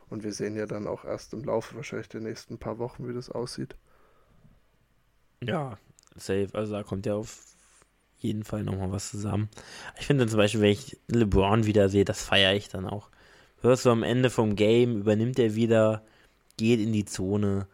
Und 0.10 0.24
wir 0.24 0.34
sehen 0.34 0.56
ja 0.56 0.66
dann 0.66 0.88
auch 0.88 1.06
erst 1.06 1.34
im 1.34 1.44
Laufe 1.44 1.76
wahrscheinlich 1.76 2.10
der 2.10 2.22
nächsten 2.22 2.58
paar 2.58 2.80
Wochen, 2.80 3.08
wie 3.08 3.14
das 3.14 3.30
aussieht. 3.30 3.76
Ja, 5.44 5.78
safe. 6.16 6.50
Also 6.54 6.74
da 6.74 6.84
kommt 6.84 7.06
ja 7.06 7.16
auf 7.16 7.46
jeden 8.18 8.44
Fall 8.44 8.64
nochmal 8.64 8.92
was 8.92 9.12
zusammen. 9.12 9.50
Ich 10.00 10.08
finde 10.08 10.28
zum 10.28 10.38
Beispiel, 10.38 10.62
wenn 10.62 10.72
ich 10.72 11.00
LeBron 11.08 11.66
wieder 11.66 11.90
sehe, 11.90 12.06
das 12.06 12.22
feiere 12.22 12.54
ich 12.56 12.68
dann 12.68 12.86
auch. 12.86 13.10
Hörst 13.62 13.86
du 13.86 13.92
am 13.92 14.04
Ende 14.04 14.30
vom 14.30 14.56
Game, 14.56 14.98
übernimmt 14.98 15.40
er 15.40 15.56
wieder, 15.56 16.04
geht 16.58 16.80
in 16.80 16.92
die 16.92 17.06
Zone. 17.06 17.68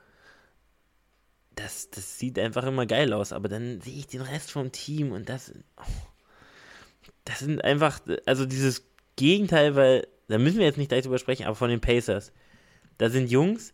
Das, 1.56 1.90
das 1.90 2.20
sieht 2.20 2.38
einfach 2.38 2.66
immer 2.66 2.86
geil 2.86 3.14
aus, 3.14 3.34
aber 3.34 3.48
dann 3.48 3.82
sehe 3.82 3.98
ich 3.98 4.08
den 4.08 4.22
Rest 4.22 4.52
vom 4.52 4.72
Team 4.72 5.12
und 5.12 5.30
das. 5.30 5.54
Oh, 5.78 6.08
das 7.24 7.40
sind 7.40 7.64
einfach, 7.64 8.00
also 8.26 8.46
dieses 8.46 8.86
Gegenteil, 9.16 9.76
weil, 9.76 10.08
da 10.28 10.38
müssen 10.38 10.60
wir 10.60 10.66
jetzt 10.66 10.78
nicht 10.78 10.90
gleich 10.90 11.04
drüber 11.04 11.20
sprechen, 11.20 11.46
aber 11.46 11.56
von 11.56 11.70
den 11.70 11.82
Pacers. 11.82 12.32
Da 12.98 13.10
sind 13.10 13.30
Jungs, 13.30 13.74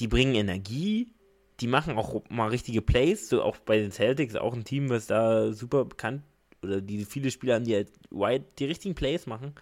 die 0.00 0.08
bringen 0.08 0.34
Energie, 0.34 1.12
die 1.60 1.66
machen 1.66 1.96
auch 1.96 2.22
mal 2.28 2.48
richtige 2.48 2.82
Plays, 2.82 3.28
so 3.28 3.42
auch 3.42 3.56
bei 3.58 3.78
den 3.78 3.92
Celtics, 3.92 4.34
auch 4.36 4.54
ein 4.54 4.64
Team, 4.64 4.90
was 4.90 5.06
da 5.06 5.52
super 5.52 5.84
bekannt 5.84 6.22
oder 6.62 6.80
die 6.80 7.04
viele 7.04 7.30
Spieler 7.30 7.54
haben, 7.54 7.64
die 7.64 7.74
halt 7.74 7.90
wide 8.10 8.44
die 8.58 8.64
richtigen 8.64 8.94
Plays 8.94 9.26
machen. 9.26 9.54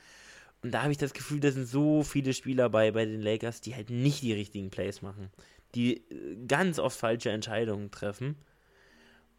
Und 0.62 0.72
da 0.72 0.82
habe 0.82 0.92
ich 0.92 0.98
das 0.98 1.12
Gefühl, 1.12 1.40
da 1.40 1.50
sind 1.50 1.66
so 1.66 2.02
viele 2.02 2.32
Spieler 2.32 2.70
bei, 2.70 2.92
bei 2.92 3.04
den 3.04 3.20
Lakers, 3.20 3.60
die 3.60 3.74
halt 3.74 3.90
nicht 3.90 4.22
die 4.22 4.32
richtigen 4.32 4.70
Plays 4.70 5.02
machen. 5.02 5.30
Die 5.74 5.96
äh, 5.96 6.36
ganz 6.46 6.78
oft 6.78 6.96
falsche 6.96 7.30
Entscheidungen 7.30 7.90
treffen. 7.90 8.36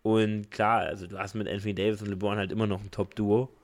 Und 0.01 0.51
klar, 0.51 0.81
also 0.81 1.07
du 1.07 1.17
hast 1.17 1.33
mit 1.33 1.47
Anthony 1.47 1.73
Davis 1.73 2.01
und 2.01 2.09
LeBron 2.09 2.37
halt 2.37 2.51
immer 2.51 2.67
noch 2.67 2.81
ein 2.81 2.91
Top-Duo. 2.91 3.55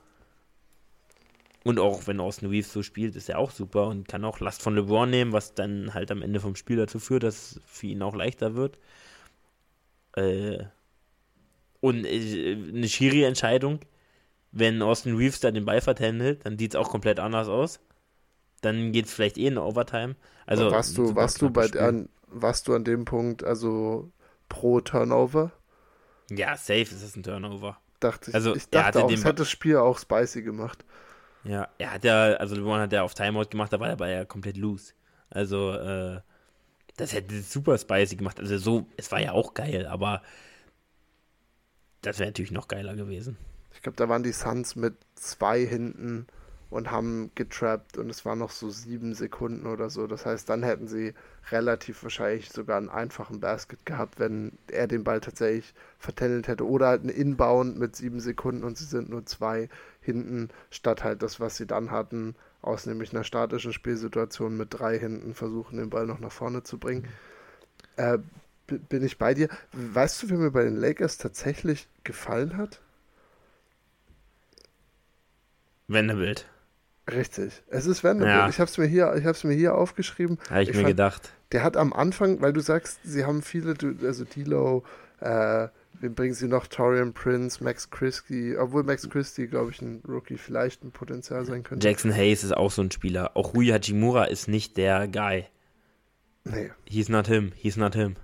Und 1.64 1.80
auch 1.80 2.08
wenn 2.08 2.20
Austin 2.20 2.50
Reeves 2.50 2.72
so 2.72 2.84
spielt, 2.84 3.16
ist 3.16 3.30
er 3.30 3.38
auch 3.38 3.52
super 3.52 3.88
und 3.88 4.08
kann 4.08 4.24
auch 4.24 4.40
Last 4.40 4.62
von 4.62 4.76
LeBron 4.76 5.10
nehmen, 5.10 5.34
was 5.34 5.54
dann 5.54 5.94
halt 5.94 6.10
am 6.10 6.22
Ende 6.22 6.40
vom 6.40 6.56
Spiel 6.56 6.78
dazu 6.78 7.00
führt, 7.00 7.24
dass 7.24 7.36
es 7.36 7.62
für 7.66 7.88
ihn 7.88 8.02
auch 8.02 8.16
leichter 8.16 8.56
wird. 8.56 8.80
Äh, 10.16 10.64
und 11.82 12.06
äh, 12.06 12.54
eine 12.54 12.88
Schiri-Entscheidung, 12.88 13.80
wenn 14.52 14.82
Austin 14.82 15.16
Reeves 15.16 15.42
da 15.42 15.52
den 15.52 15.66
Ball 15.66 15.82
vertändelt, 15.82 16.46
dann 16.46 16.58
sieht 16.58 16.74
es 16.74 16.80
auch 16.80 16.90
komplett 16.90 17.20
anders 17.20 17.48
aus. 17.48 17.80
Dann 18.62 18.92
geht 18.92 19.06
es 19.06 19.14
vielleicht 19.14 19.38
eh 19.38 19.48
in 19.48 19.58
Overtime. 19.58 20.16
Also, 20.46 20.72
warst 20.72 20.98
du, 20.98 21.16
warst 21.16 21.42
du 21.42 21.50
bei 21.50 21.70
an, 21.80 22.10
warst 22.28 22.68
du 22.68 22.74
an 22.74 22.84
dem 22.84 23.06
Punkt 23.06 23.44
also 23.44 24.12
pro 24.50 24.82
Turnover? 24.82 25.52
Ja, 26.30 26.58
safe 26.58 26.82
ist 26.82 27.04
es 27.04 27.16
ein 27.16 27.24
Turnover. 27.24 27.78
Dachte 28.00 28.32
ich. 28.32 28.36
Also, 28.36 28.56
ich 28.56 28.70
dachte 28.70 29.04
auch, 29.04 29.12
es 29.12 29.26
hat 29.26 29.40
das 29.40 29.50
Spiel 29.50 29.78
auch 29.78 29.98
spicy 29.98 30.42
gemacht. 30.42 30.84
Ja, 31.44 31.70
er 31.78 31.94
hat 31.94 32.04
ja, 32.04 32.34
also 32.34 32.56
LeBron 32.56 32.80
hat 32.80 32.92
ja 32.92 33.04
auf 33.04 33.14
Timeout 33.14 33.46
gemacht, 33.46 33.72
da 33.72 33.80
war 33.80 33.88
er 33.88 33.94
aber 33.94 34.10
ja 34.10 34.26
komplett 34.26 34.58
loose. 34.58 34.94
Also, 35.30 35.74
äh, 35.74 36.22
das 36.98 37.14
hätte 37.14 37.42
super 37.42 37.78
spicy 37.78 38.18
gemacht. 38.18 38.40
Also 38.40 38.58
so, 38.58 38.88
es 38.98 39.12
war 39.12 39.22
ja 39.22 39.32
auch 39.32 39.54
geil, 39.54 39.88
aber 39.88 40.22
das 42.02 42.20
wäre 42.20 42.30
natürlich 42.30 42.52
noch 42.52 42.68
geiler 42.68 42.96
gewesen. 42.96 43.38
Ich 43.74 43.82
glaube, 43.82 43.96
da 43.96 44.10
waren 44.10 44.24
die 44.24 44.34
Suns 44.34 44.76
mit 44.76 44.96
zwei 45.16 45.66
hinten 45.66 46.28
und 46.70 46.92
haben 46.92 47.32
getrappt 47.36 47.98
und 47.98 48.10
es 48.10 48.26
waren 48.26 48.40
noch 48.40 48.52
so 48.52 48.70
sieben 48.70 49.14
Sekunden 49.14 49.66
oder 49.66 49.90
so. 49.90 50.06
Das 50.08 50.26
heißt, 50.26 50.50
dann 50.50 50.64
hätten 50.64 50.88
sie 50.88 51.14
relativ 51.52 52.04
wahrscheinlich 52.04 52.52
sogar 52.52 52.78
einen 52.78 52.90
einfachen 52.90 53.40
Basket 53.40 53.86
gehabt, 53.86 54.20
wenn 54.20 54.52
er 54.70 54.88
den 54.88 55.04
Ball 55.04 55.20
tatsächlich 55.20 55.74
vertändelt 55.98 56.48
hätte. 56.48 56.68
Oder 56.68 56.88
halt 56.88 57.04
ein 57.04 57.10
Inbound 57.10 57.80
mit 57.80 57.96
sieben 57.96 58.20
Sekunden 58.20 58.64
und 58.64 58.78
sie 58.78 58.86
sind 58.86 59.10
nur 59.10 59.26
zwei 59.26 59.70
hinten, 60.02 60.50
statt 60.72 61.04
halt 61.04 61.22
das, 61.22 61.40
was 61.40 61.58
sie 61.58 61.66
dann 61.66 61.92
hatten, 61.92 62.36
aus 62.62 62.86
nämlich 62.86 63.14
einer 63.14 63.24
statischen 63.24 63.74
Spielsituation 63.74 64.58
mit 64.58 64.68
drei 64.72 64.98
hinten 64.98 65.34
versuchen, 65.34 65.78
den 65.78 65.90
Ball 65.90 66.06
noch 66.06 66.20
nach 66.20 66.32
vorne 66.32 66.64
zu 66.64 66.78
bringen. 66.78 67.08
Äh, 67.96 68.20
bin 68.68 69.04
ich 69.04 69.18
bei 69.18 69.34
dir. 69.34 69.50
Weißt 69.74 70.22
du, 70.22 70.30
wer 70.30 70.38
mir 70.38 70.52
bei 70.52 70.64
den 70.64 70.76
Lakers 70.76 71.18
tatsächlich 71.18 71.88
gefallen 72.04 72.58
hat? 72.58 72.80
Vanderbilt. 75.88 76.48
Richtig. 77.12 77.64
Es 77.70 77.88
ist 77.88 78.04
Vanderbilt. 78.04 78.38
Ja. 78.38 78.50
Ich 78.50 78.60
habe 78.60 78.70
es 78.70 78.78
mir 78.78 78.86
hier, 78.86 79.16
ich 79.16 79.44
mir 79.44 79.54
hier 79.54 79.76
aufgeschrieben. 79.76 80.38
Habe 80.50 80.64
ich, 80.64 80.70
ich, 80.70 80.76
mir 80.76 80.84
fand, 80.84 80.92
gedacht. 80.92 81.34
Der 81.52 81.64
hat 81.64 81.78
am 81.78 81.94
Anfang, 81.94 82.42
weil 82.42 82.54
du 82.54 82.60
sagst, 82.60 83.00
sie 83.04 83.26
haben 83.26 83.42
viele, 83.42 83.76
also 84.04 84.24
Dilo, 84.26 84.84
äh, 85.20 85.70
wen 86.00 86.16
bringen 86.16 86.34
sie 86.34 86.48
noch? 86.48 86.68
Torian 86.68 87.14
Prince, 87.14 87.64
Max 87.64 87.90
Christie, 87.90 88.58
obwohl 88.58 88.84
Max 88.84 89.10
Christie, 89.10 89.48
glaube 89.48 89.72
ich, 89.72 89.82
ein 89.82 90.02
Rookie 90.08 90.38
vielleicht 90.38 90.84
ein 90.84 90.92
Potenzial 90.92 91.46
sein 91.46 91.64
könnte. 91.64 91.88
Jackson 91.88 92.14
Hayes 92.14 92.44
ist 92.44 92.56
auch 92.56 92.72
so 92.72 92.82
ein 92.82 92.92
Spieler. 92.92 93.36
Auch 93.36 93.54
Rui 93.54 93.68
Hachimura 93.68 94.26
ist 94.26 94.48
nicht 94.48 94.78
der 94.78 95.08
Guy. 95.08 95.46
Nee. 96.46 96.72
He's 96.86 97.10
not 97.10 97.28
him. 97.28 97.52
He's 97.56 97.78
not 97.78 97.96
him. 97.96 98.16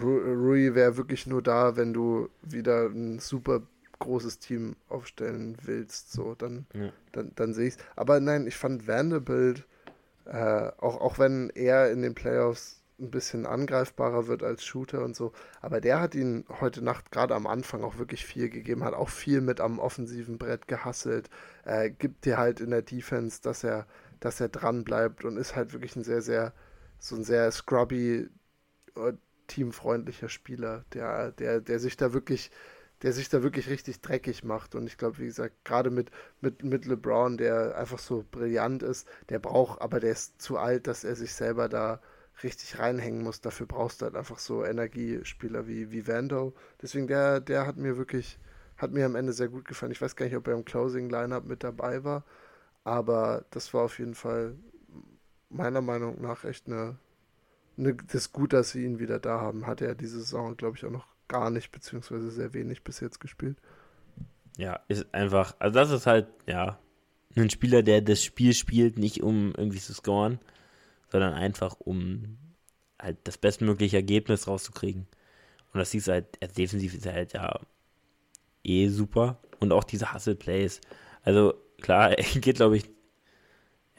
Rui 0.00 0.74
wäre 0.74 0.96
wirklich 0.96 1.26
nur 1.26 1.42
da, 1.42 1.76
wenn 1.76 1.92
du 1.92 2.28
wieder 2.42 2.86
ein 2.86 3.18
super 3.18 3.62
großes 3.98 4.38
Team 4.38 4.74
aufstellen 4.88 5.56
willst, 5.62 6.12
so, 6.12 6.34
dann, 6.34 6.66
ja. 6.74 6.92
dann, 7.12 7.32
dann 7.36 7.54
sehe 7.54 7.68
ich 7.68 7.74
es. 7.74 7.80
Aber 7.94 8.18
nein, 8.20 8.46
ich 8.46 8.56
fand 8.56 8.88
Vanderbilt, 8.88 9.64
äh, 10.24 10.70
auch, 10.78 11.00
auch 11.00 11.18
wenn 11.18 11.50
er 11.50 11.90
in 11.90 12.02
den 12.02 12.14
Playoffs 12.14 12.81
ein 12.98 13.10
bisschen 13.10 13.46
angreifbarer 13.46 14.26
wird 14.26 14.42
als 14.42 14.64
Shooter 14.64 15.04
und 15.04 15.16
so, 15.16 15.32
aber 15.60 15.80
der 15.80 16.00
hat 16.00 16.14
ihn 16.14 16.44
heute 16.60 16.82
Nacht 16.82 17.10
gerade 17.10 17.34
am 17.34 17.46
Anfang 17.46 17.82
auch 17.82 17.98
wirklich 17.98 18.24
viel 18.24 18.48
gegeben, 18.48 18.84
hat 18.84 18.94
auch 18.94 19.08
viel 19.08 19.40
mit 19.40 19.60
am 19.60 19.78
offensiven 19.78 20.38
Brett 20.38 20.68
gehasselt, 20.68 21.30
äh, 21.64 21.90
gibt 21.90 22.24
dir 22.24 22.38
halt 22.38 22.60
in 22.60 22.70
der 22.70 22.82
Defense, 22.82 23.40
dass 23.42 23.64
er, 23.64 23.86
dass 24.20 24.40
er 24.40 24.48
dran 24.48 24.84
bleibt 24.84 25.24
und 25.24 25.36
ist 25.36 25.56
halt 25.56 25.72
wirklich 25.72 25.96
ein 25.96 26.04
sehr, 26.04 26.22
sehr, 26.22 26.52
so 26.98 27.16
ein 27.16 27.24
sehr 27.24 27.50
scrubby, 27.50 28.28
äh, 28.96 29.12
teamfreundlicher 29.48 30.28
Spieler, 30.28 30.84
der, 30.94 31.32
der, 31.32 31.60
der 31.60 31.78
sich 31.78 31.96
da 31.96 32.12
wirklich 32.12 32.50
der 33.02 33.12
sich 33.12 33.28
da 33.28 33.42
wirklich 33.42 33.68
richtig 33.68 34.00
dreckig 34.00 34.44
macht. 34.44 34.74
Und 34.74 34.86
ich 34.86 34.96
glaube, 34.96 35.18
wie 35.18 35.26
gesagt, 35.26 35.64
gerade 35.64 35.90
mit, 35.90 36.10
mit, 36.40 36.62
mit 36.62 36.86
LeBron, 36.86 37.36
der 37.36 37.76
einfach 37.76 37.98
so 37.98 38.24
brillant 38.30 38.82
ist, 38.82 39.08
der 39.28 39.40
braucht, 39.40 39.80
aber 39.80 40.00
der 40.00 40.12
ist 40.12 40.40
zu 40.40 40.56
alt, 40.56 40.86
dass 40.86 41.04
er 41.04 41.16
sich 41.16 41.34
selber 41.34 41.68
da 41.68 42.00
richtig 42.42 42.78
reinhängen 42.78 43.22
muss. 43.22 43.40
Dafür 43.40 43.66
brauchst 43.66 44.00
du 44.00 44.06
halt 44.06 44.16
einfach 44.16 44.38
so 44.38 44.64
Energiespieler 44.64 45.66
wie, 45.66 45.92
wie 45.92 46.06
Vando. 46.06 46.54
Deswegen, 46.80 47.06
der, 47.06 47.40
der 47.40 47.66
hat 47.66 47.76
mir 47.76 47.96
wirklich, 47.96 48.38
hat 48.76 48.92
mir 48.92 49.06
am 49.06 49.14
Ende 49.14 49.32
sehr 49.32 49.48
gut 49.48 49.66
gefallen. 49.66 49.92
Ich 49.92 50.00
weiß 50.00 50.16
gar 50.16 50.26
nicht, 50.26 50.36
ob 50.36 50.46
er 50.46 50.54
im 50.54 50.64
Closing-Lineup 50.64 51.44
mit 51.44 51.62
dabei 51.62 52.04
war, 52.04 52.24
aber 52.84 53.44
das 53.50 53.72
war 53.74 53.82
auf 53.82 53.98
jeden 53.98 54.14
Fall 54.14 54.56
meiner 55.48 55.82
Meinung 55.82 56.20
nach 56.20 56.44
echt 56.44 56.66
eine, 56.66 56.96
eine 57.76 57.94
das 57.94 58.14
ist 58.14 58.32
gut, 58.32 58.52
dass 58.52 58.70
sie 58.70 58.84
ihn 58.84 58.98
wieder 58.98 59.18
da 59.18 59.40
haben. 59.40 59.66
Hat 59.66 59.80
er 59.80 59.94
diese 59.94 60.18
Saison, 60.18 60.56
glaube 60.56 60.76
ich, 60.76 60.84
auch 60.84 60.90
noch 60.90 61.06
gar 61.28 61.50
nicht, 61.50 61.70
beziehungsweise 61.72 62.30
sehr 62.30 62.54
wenig 62.54 62.82
bis 62.84 63.00
jetzt 63.00 63.20
gespielt. 63.20 63.56
Ja, 64.56 64.80
ist 64.88 65.12
einfach, 65.14 65.54
also 65.58 65.74
das 65.74 65.90
ist 65.90 66.06
halt, 66.06 66.28
ja, 66.46 66.78
ein 67.36 67.50
Spieler, 67.50 67.82
der 67.82 68.02
das 68.02 68.22
Spiel 68.22 68.52
spielt, 68.52 68.98
nicht 68.98 69.22
um 69.22 69.54
irgendwie 69.56 69.80
zu 69.80 69.94
scoren, 69.94 70.38
sondern 71.12 71.34
einfach 71.34 71.76
um 71.78 72.38
halt 72.98 73.18
das 73.24 73.38
bestmögliche 73.38 73.98
Ergebnis 73.98 74.48
rauszukriegen. 74.48 75.06
Und 75.72 75.78
das 75.78 75.92
siehst 75.92 76.08
du 76.08 76.12
halt, 76.12 76.26
also 76.42 76.54
defensiv 76.54 76.94
ist 76.94 77.06
er 77.06 77.12
halt 77.12 77.32
ja 77.32 77.60
eh 78.64 78.88
super. 78.88 79.38
Und 79.60 79.70
auch 79.70 79.84
diese 79.84 80.12
Hustle-Plays. 80.12 80.80
Also 81.22 81.54
klar, 81.80 82.10
er 82.18 82.40
geht, 82.40 82.56
glaube 82.56 82.78
ich, 82.78 82.90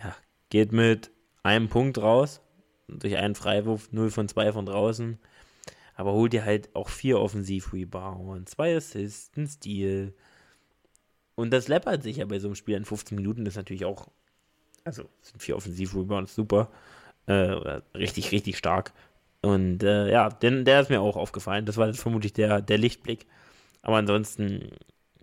ja, 0.04 0.13
geht 0.49 0.73
mit 0.73 1.12
einem 1.41 1.69
Punkt 1.69 1.97
raus, 1.97 2.41
durch 2.89 3.15
einen 3.15 3.36
Freiwurf, 3.36 3.91
0 3.93 4.12
von 4.12 4.28
2 4.28 4.52
von 4.52 4.65
draußen 4.65 5.17
aber 5.95 6.13
hol 6.13 6.30
dir 6.30 6.45
halt 6.45 6.76
auch 6.76 6.89
vier 6.89 7.19
Offensiv-Rebounds, 7.19 8.52
zwei 8.52 8.76
Assists, 8.76 9.36
ein 9.38 9.47
Steal. 9.47 10.13
Und 11.36 11.52
das 11.52 11.67
läppert 11.67 12.04
sich 12.04 12.17
ja 12.17 12.26
bei 12.26 12.39
so 12.39 12.47
einem 12.47 12.56
Spiel 12.56 12.76
in 12.76 12.86
15 12.86 13.15
Minuten, 13.15 13.45
das 13.45 13.54
ist 13.54 13.58
natürlich 13.58 13.86
auch, 13.86 14.10
also 14.84 15.10
sind 15.21 15.41
vier 15.41 15.56
Offensiv-Rebounds 15.56 16.36
super, 16.36 16.71
äh, 17.27 17.81
richtig, 17.95 18.31
richtig 18.31 18.57
stark. 18.57 18.93
Und 19.41 19.83
äh, 19.83 20.09
ja, 20.09 20.29
denn, 20.29 20.65
der 20.65 20.81
ist 20.81 20.89
mir 20.89 21.01
auch 21.01 21.17
aufgefallen. 21.17 21.65
Das 21.65 21.77
war 21.77 21.88
jetzt 21.88 22.01
vermutlich 22.01 22.33
der, 22.33 22.62
der 22.62 22.77
Lichtblick. 22.77 23.25
Aber 23.81 23.97
ansonsten 23.97 24.69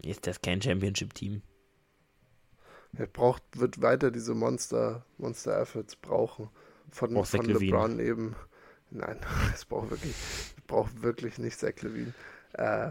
ist 0.03 0.27
das 0.27 0.43
kein 0.43 0.61
Championship-Team. 0.61 1.43
Er 2.97 3.07
braucht, 3.07 3.43
wird 3.55 3.81
weiter 3.81 4.11
diese 4.11 4.35
Monster, 4.35 5.05
Monster-Efforts 5.19 5.97
brauchen. 5.97 6.51
Von, 6.91 7.25
von 7.25 7.45
LeBron 7.47 8.01
eben. 8.01 8.37
Nein, 8.91 9.19
es 9.55 9.65
braucht 9.65 9.91
wirklich, 9.91 10.15
braucht 10.67 11.03
wirklich 11.03 11.39
nicht 11.39 11.59
Zach 11.59 11.81
Levine. 11.81 12.13
Äh, 12.55 12.91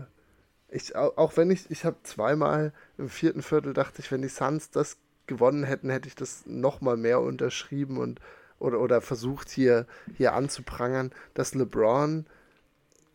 ich, 0.70 0.96
auch 0.96 1.36
wenn 1.36 1.52
ich, 1.52 1.70
ich 1.70 1.84
habe 1.84 1.98
zweimal 2.04 2.74
im 2.98 3.10
vierten 3.10 3.42
Viertel 3.42 3.74
dachte 3.74 4.02
ich, 4.02 4.12
wenn 4.12 4.22
die 4.22 4.30
Suns 4.30 4.70
das 4.72 4.98
gewonnen 5.28 5.64
hätten, 5.64 5.90
hätte 5.90 6.08
ich 6.08 6.16
das 6.16 6.46
nochmal 6.46 6.96
mehr 6.96 7.20
unterschrieben 7.20 7.98
und 7.98 8.20
oder, 8.60 8.80
oder 8.80 9.02
versucht 9.02 9.50
hier, 9.50 9.88
hier 10.16 10.34
anzuprangern, 10.34 11.12
dass 11.34 11.56
LeBron 11.56 12.26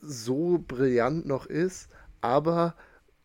so 0.01 0.63
brillant 0.67 1.27
noch 1.27 1.47
ist, 1.47 1.89
aber 2.21 2.75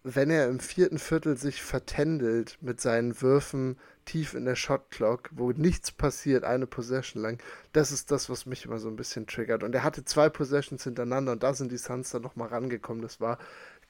wenn 0.03 0.29
er 0.29 0.47
im 0.47 0.60
vierten 0.60 0.97
Viertel 0.97 1.38
sich 1.38 1.62
vertändelt 1.62 2.58
mit 2.62 2.79
seinen 2.79 3.21
Würfen 3.21 3.77
tief 4.05 4.34
in 4.34 4.45
der 4.45 4.55
Shotclock, 4.55 5.29
wo 5.34 5.51
nichts 5.51 5.91
passiert, 5.91 6.43
eine 6.43 6.67
Possession 6.67 7.21
lang, 7.21 7.41
das 7.73 7.91
ist 7.91 8.10
das, 8.12 8.29
was 8.29 8.45
mich 8.45 8.65
immer 8.65 8.79
so 8.79 8.88
ein 8.88 8.95
bisschen 8.95 9.27
triggert. 9.27 9.63
Und 9.63 9.75
er 9.75 9.84
hatte 9.84 10.05
zwei 10.05 10.29
Possessions 10.29 10.84
hintereinander 10.84 11.34
und 11.34 11.43
da 11.43 11.53
sind 11.53 11.71
die 11.71 11.77
Suns 11.77 12.12
dann 12.12 12.21
nochmal 12.21 12.47
rangekommen. 12.47 13.01
Das 13.01 13.19
war, 13.19 13.38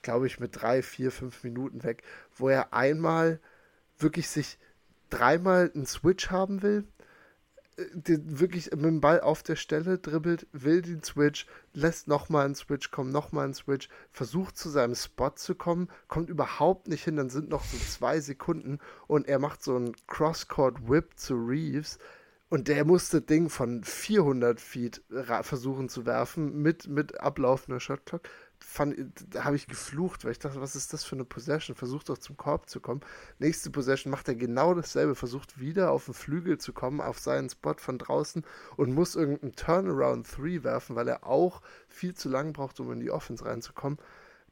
glaube 0.01 0.27
ich, 0.27 0.39
mit 0.39 0.59
drei, 0.59 0.81
vier, 0.81 1.11
fünf 1.11 1.43
Minuten 1.43 1.83
weg, 1.83 2.03
wo 2.35 2.49
er 2.49 2.73
einmal 2.73 3.39
wirklich 3.99 4.29
sich 4.29 4.57
dreimal 5.09 5.71
einen 5.73 5.85
Switch 5.85 6.31
haben 6.31 6.61
will, 6.63 6.85
wirklich 8.03 8.71
mit 8.71 8.85
dem 8.85 9.01
Ball 9.01 9.21
auf 9.21 9.43
der 9.43 9.55
Stelle 9.55 9.97
dribbelt, 9.97 10.47
will 10.51 10.81
den 10.81 11.03
Switch, 11.03 11.45
lässt 11.73 12.07
nochmal 12.07 12.45
einen 12.45 12.55
Switch 12.55 12.91
kommen, 12.91 13.11
nochmal 13.11 13.45
einen 13.45 13.53
Switch, 13.53 13.89
versucht 14.11 14.57
zu 14.57 14.69
seinem 14.69 14.95
Spot 14.95 15.31
zu 15.35 15.55
kommen, 15.55 15.89
kommt 16.07 16.29
überhaupt 16.29 16.87
nicht 16.87 17.03
hin, 17.03 17.15
dann 17.15 17.29
sind 17.29 17.49
noch 17.49 17.63
so 17.63 17.77
zwei 17.77 18.19
Sekunden 18.19 18.79
und 19.07 19.27
er 19.27 19.39
macht 19.39 19.63
so 19.63 19.75
einen 19.75 19.95
Crosscourt-Whip 20.07 21.17
zu 21.17 21.35
Reeves 21.35 21.99
und 22.49 22.67
der 22.67 22.83
musste 22.83 23.21
Ding 23.21 23.49
von 23.49 23.83
400 23.83 24.59
Feet 24.59 25.03
versuchen 25.41 25.87
zu 25.87 26.05
werfen 26.05 26.61
mit, 26.61 26.87
mit 26.87 27.19
ablaufender 27.19 27.79
Shotclock 27.79 28.23
habe 29.37 29.55
ich 29.55 29.67
geflucht, 29.67 30.23
weil 30.23 30.31
ich 30.31 30.39
dachte, 30.39 30.61
was 30.61 30.75
ist 30.75 30.93
das 30.93 31.03
für 31.03 31.15
eine 31.15 31.25
Possession? 31.25 31.75
Versucht 31.75 32.09
doch 32.09 32.17
zum 32.17 32.37
Korb 32.37 32.69
zu 32.69 32.79
kommen. 32.79 33.01
Nächste 33.39 33.69
Possession 33.69 34.11
macht 34.11 34.27
er 34.27 34.35
genau 34.35 34.73
dasselbe, 34.73 35.15
versucht 35.15 35.59
wieder 35.59 35.91
auf 35.91 36.05
den 36.05 36.13
Flügel 36.13 36.57
zu 36.57 36.73
kommen, 36.73 37.01
auf 37.01 37.19
seinen 37.19 37.49
Spot 37.49 37.75
von 37.77 37.97
draußen 37.97 38.45
und 38.77 38.93
muss 38.93 39.15
irgendeinen 39.15 39.55
Turnaround 39.55 40.27
3 40.37 40.63
werfen, 40.63 40.95
weil 40.95 41.07
er 41.07 41.25
auch 41.25 41.61
viel 41.87 42.13
zu 42.13 42.29
lang 42.29 42.53
braucht, 42.53 42.79
um 42.79 42.91
in 42.91 42.99
die 42.99 43.11
Offense 43.11 43.45
reinzukommen. 43.45 43.99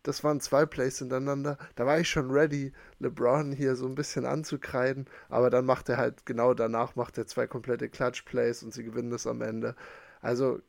Das 0.04 0.24
waren 0.24 0.39
zwei 0.39 0.65
Plays 0.65 1.00
hintereinander. 1.00 1.58
Da 1.76 1.86
war 1.86 2.00
ich 2.00 2.10
schon 2.10 2.32
ready, 2.32 2.72
LeBron 3.00 3.52
hier 3.52 3.76
so 3.76 3.88
ein 3.88 3.96
bisschen 3.96 4.26
anzukreiden, 4.26 5.06
aber 5.30 5.50
dann 5.50 5.65
macht 5.65 5.89
er 5.89 5.98
halt 5.98 6.26
genau 6.26 6.54
danach 6.54 6.96
macht 6.96 7.17
er 7.17 7.28
zwei 7.28 7.48
komplette 7.48 7.89
Clutch 7.89 8.24
Plays 8.24 8.63
und 8.63 8.74
sie 8.74 8.84
gewinnen 8.84 9.10
das 9.10 9.28
am 9.28 9.41
Ende. 9.41 9.76
Also 10.22 10.62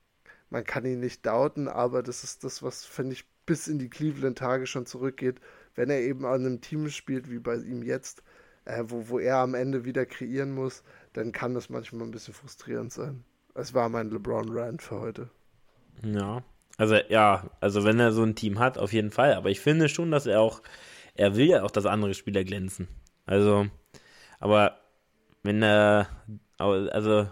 man 0.50 0.64
kann 0.64 0.84
ihn 0.84 1.00
nicht 1.00 1.26
doubten, 1.26 1.68
aber 1.68 2.02
das 2.02 2.24
ist 2.24 2.44
das, 2.44 2.62
was, 2.62 2.84
finde 2.84 3.14
ich, 3.14 3.24
bis 3.46 3.68
in 3.68 3.78
die 3.78 3.88
Cleveland-Tage 3.88 4.66
schon 4.66 4.86
zurückgeht, 4.86 5.40
wenn 5.74 5.90
er 5.90 6.00
eben 6.00 6.24
an 6.24 6.44
einem 6.44 6.60
Team 6.60 6.88
spielt, 6.90 7.30
wie 7.30 7.38
bei 7.38 7.56
ihm 7.56 7.82
jetzt, 7.82 8.22
äh, 8.64 8.84
wo, 8.86 9.08
wo 9.08 9.18
er 9.18 9.36
am 9.36 9.54
Ende 9.54 9.84
wieder 9.84 10.04
kreieren 10.06 10.52
muss, 10.54 10.82
dann 11.12 11.32
kann 11.32 11.54
das 11.54 11.70
manchmal 11.70 12.06
ein 12.06 12.10
bisschen 12.10 12.34
frustrierend 12.34 12.92
sein. 12.92 13.24
Es 13.54 13.74
war 13.74 13.88
mein 13.88 14.10
LeBron-Rant 14.10 14.82
für 14.82 15.00
heute. 15.00 15.30
Ja, 16.02 16.42
also 16.76 16.94
ja, 17.08 17.50
also 17.60 17.84
wenn 17.84 17.98
er 17.98 18.12
so 18.12 18.22
ein 18.22 18.36
Team 18.36 18.58
hat, 18.58 18.78
auf 18.78 18.92
jeden 18.92 19.10
Fall. 19.10 19.34
Aber 19.34 19.50
ich 19.50 19.60
finde 19.60 19.88
schon, 19.88 20.10
dass 20.10 20.26
er 20.26 20.40
auch, 20.40 20.62
er 21.14 21.36
will 21.36 21.46
ja 21.46 21.62
auch, 21.62 21.70
dass 21.70 21.86
andere 21.86 22.14
Spieler 22.14 22.44
glänzen. 22.44 22.86
Also, 23.26 23.66
aber 24.38 24.78
wenn 25.42 25.62
er, 25.62 26.08
also 26.56 27.28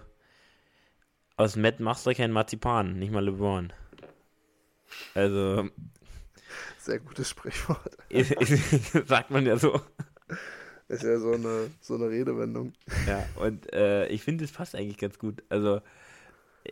aus 1.36 1.56
Matt 1.56 1.80
machst 1.80 2.06
du 2.06 2.14
kein 2.14 2.32
Marzipan, 2.32 2.98
nicht 2.98 3.12
mal 3.12 3.24
LeBron. 3.24 3.72
Also. 5.14 5.68
Sehr 6.78 7.00
gutes 7.00 7.30
Sprichwort. 7.30 7.96
sagt 9.06 9.30
man 9.30 9.44
ja 9.44 9.56
so. 9.56 9.80
Ist 10.88 11.02
ja 11.02 11.18
so 11.18 11.32
eine, 11.32 11.70
so 11.80 11.94
eine 11.96 12.08
Redewendung. 12.08 12.72
Ja, 13.06 13.26
und 13.36 13.72
äh, 13.72 14.06
ich 14.08 14.22
finde, 14.22 14.44
es 14.44 14.52
passt 14.52 14.74
eigentlich 14.76 14.98
ganz 14.98 15.18
gut. 15.18 15.42
Also, 15.48 15.80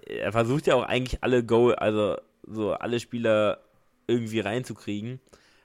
er 0.07 0.33
versucht 0.33 0.67
ja 0.67 0.77
auch 0.77 0.85
eigentlich 0.85 1.23
alle 1.23 1.45
Go, 1.45 1.71
also 1.71 2.17
so 2.43 2.73
alle 2.75 3.01
Spieler 3.01 3.61
irgendwie 4.07 4.41
reinzukriegen. 4.41 5.21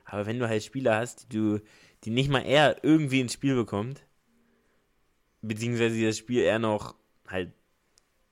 Aber 0.06 0.26
wenn 0.26 0.40
du 0.40 0.48
halt 0.48 0.64
Spieler 0.64 0.98
hast, 0.98 1.32
die 1.32 1.38
du, 1.38 1.62
die 2.04 2.10
nicht 2.10 2.30
mal 2.30 2.42
er 2.42 2.84
irgendwie 2.84 3.22
ins 3.22 3.34
Spiel 3.34 3.56
bekommt, 3.56 4.04
beziehungsweise 5.42 6.04
das 6.04 6.18
Spiel 6.18 6.42
eher 6.42 6.60
noch 6.60 6.96
halt 7.28 7.52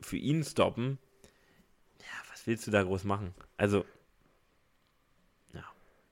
für 0.01 0.17
ihn 0.17 0.43
stoppen, 0.43 0.99
ja, 1.99 2.31
was 2.31 2.47
willst 2.47 2.67
du 2.67 2.71
da 2.71 2.83
groß 2.83 3.03
machen? 3.03 3.33
Also, 3.57 3.86
ja. 5.53 5.63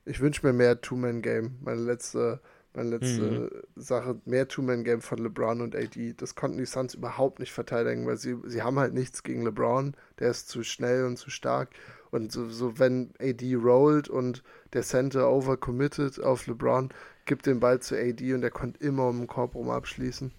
Ich 0.04 0.20
wünsche 0.20 0.46
mir 0.46 0.52
mehr 0.52 0.80
Two-Man-Game. 0.80 1.58
Meine 1.60 1.80
letzte, 1.80 2.40
meine 2.74 2.90
letzte 2.90 3.22
mhm. 3.22 3.50
Sache, 3.76 4.20
mehr 4.24 4.48
Two-Man-Game 4.48 5.00
von 5.00 5.18
LeBron 5.18 5.60
und 5.60 5.76
AD. 5.76 6.14
Das 6.16 6.34
konnten 6.34 6.58
die 6.58 6.66
Suns 6.66 6.94
überhaupt 6.94 7.38
nicht 7.38 7.52
verteidigen, 7.52 8.06
weil 8.06 8.16
sie, 8.16 8.36
sie 8.44 8.62
haben 8.62 8.78
halt 8.78 8.94
nichts 8.94 9.22
gegen 9.22 9.42
LeBron. 9.42 9.96
Der 10.18 10.30
ist 10.30 10.48
zu 10.48 10.62
schnell 10.62 11.04
und 11.04 11.16
zu 11.16 11.30
stark. 11.30 11.70
Und 12.10 12.32
so, 12.32 12.48
so 12.48 12.78
wenn 12.78 13.12
AD 13.20 13.54
rollt 13.56 14.08
und 14.08 14.42
der 14.72 14.82
Center 14.82 15.30
overcommitted 15.30 16.20
auf 16.20 16.46
LeBron, 16.46 16.90
gibt 17.24 17.46
den 17.46 17.60
Ball 17.60 17.80
zu 17.80 17.96
AD 17.96 18.32
und 18.34 18.40
der 18.40 18.50
konnte 18.50 18.82
immer 18.82 19.08
um 19.08 19.18
den 19.18 19.26
Korb 19.26 19.54
rum 19.54 19.70
abschließen. 19.70 20.32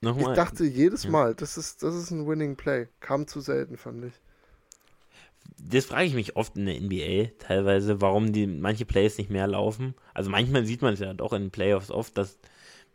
Nochmal. 0.00 0.32
Ich 0.32 0.36
dachte 0.36 0.64
jedes 0.64 1.06
Mal, 1.06 1.34
das 1.34 1.58
ist, 1.58 1.82
das 1.82 1.94
ist 1.94 2.10
ein 2.10 2.26
Winning 2.26 2.56
Play. 2.56 2.88
Kam 3.00 3.26
zu 3.26 3.40
selten, 3.40 3.76
fand 3.76 4.06
ich. 4.06 4.14
Das 5.58 5.84
frage 5.84 6.06
ich 6.06 6.14
mich 6.14 6.36
oft 6.36 6.56
in 6.56 6.66
der 6.66 6.80
NBA 6.80 7.32
teilweise, 7.38 8.00
warum 8.00 8.32
die 8.32 8.46
manche 8.46 8.86
Plays 8.86 9.18
nicht 9.18 9.30
mehr 9.30 9.46
laufen. 9.46 9.94
Also 10.14 10.30
manchmal 10.30 10.64
sieht 10.64 10.80
man 10.80 10.94
es 10.94 11.00
ja 11.00 11.12
doch 11.12 11.34
in 11.34 11.50
Playoffs 11.50 11.90
oft, 11.90 12.16
dass 12.16 12.38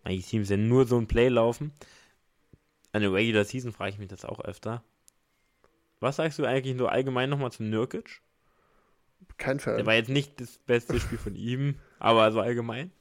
manche 0.04 0.24
Teams 0.24 0.50
ja 0.50 0.58
nur 0.58 0.86
so 0.88 0.98
ein 0.98 1.08
Play 1.08 1.30
laufen. 1.30 1.74
An 2.92 3.02
der 3.02 3.14
Regular 3.14 3.44
Season 3.44 3.72
frage 3.72 3.92
ich 3.92 4.00
mich 4.00 4.08
das 4.08 4.26
auch 4.26 4.40
öfter. 4.40 4.84
Was 6.00 6.16
sagst 6.16 6.40
du 6.40 6.46
eigentlich 6.46 6.76
nur 6.76 6.92
allgemein 6.92 7.30
nochmal 7.30 7.52
zum 7.52 7.70
Nurkic? 7.70 8.22
Kein 9.38 9.60
Fall. 9.60 9.78
Der 9.78 9.86
war 9.86 9.96
jetzt 9.96 10.10
nicht 10.10 10.40
das 10.40 10.58
beste 10.60 11.00
Spiel 11.00 11.18
von 11.18 11.36
ihm, 11.36 11.76
aber 12.00 12.32
so 12.32 12.40
allgemein. 12.40 12.92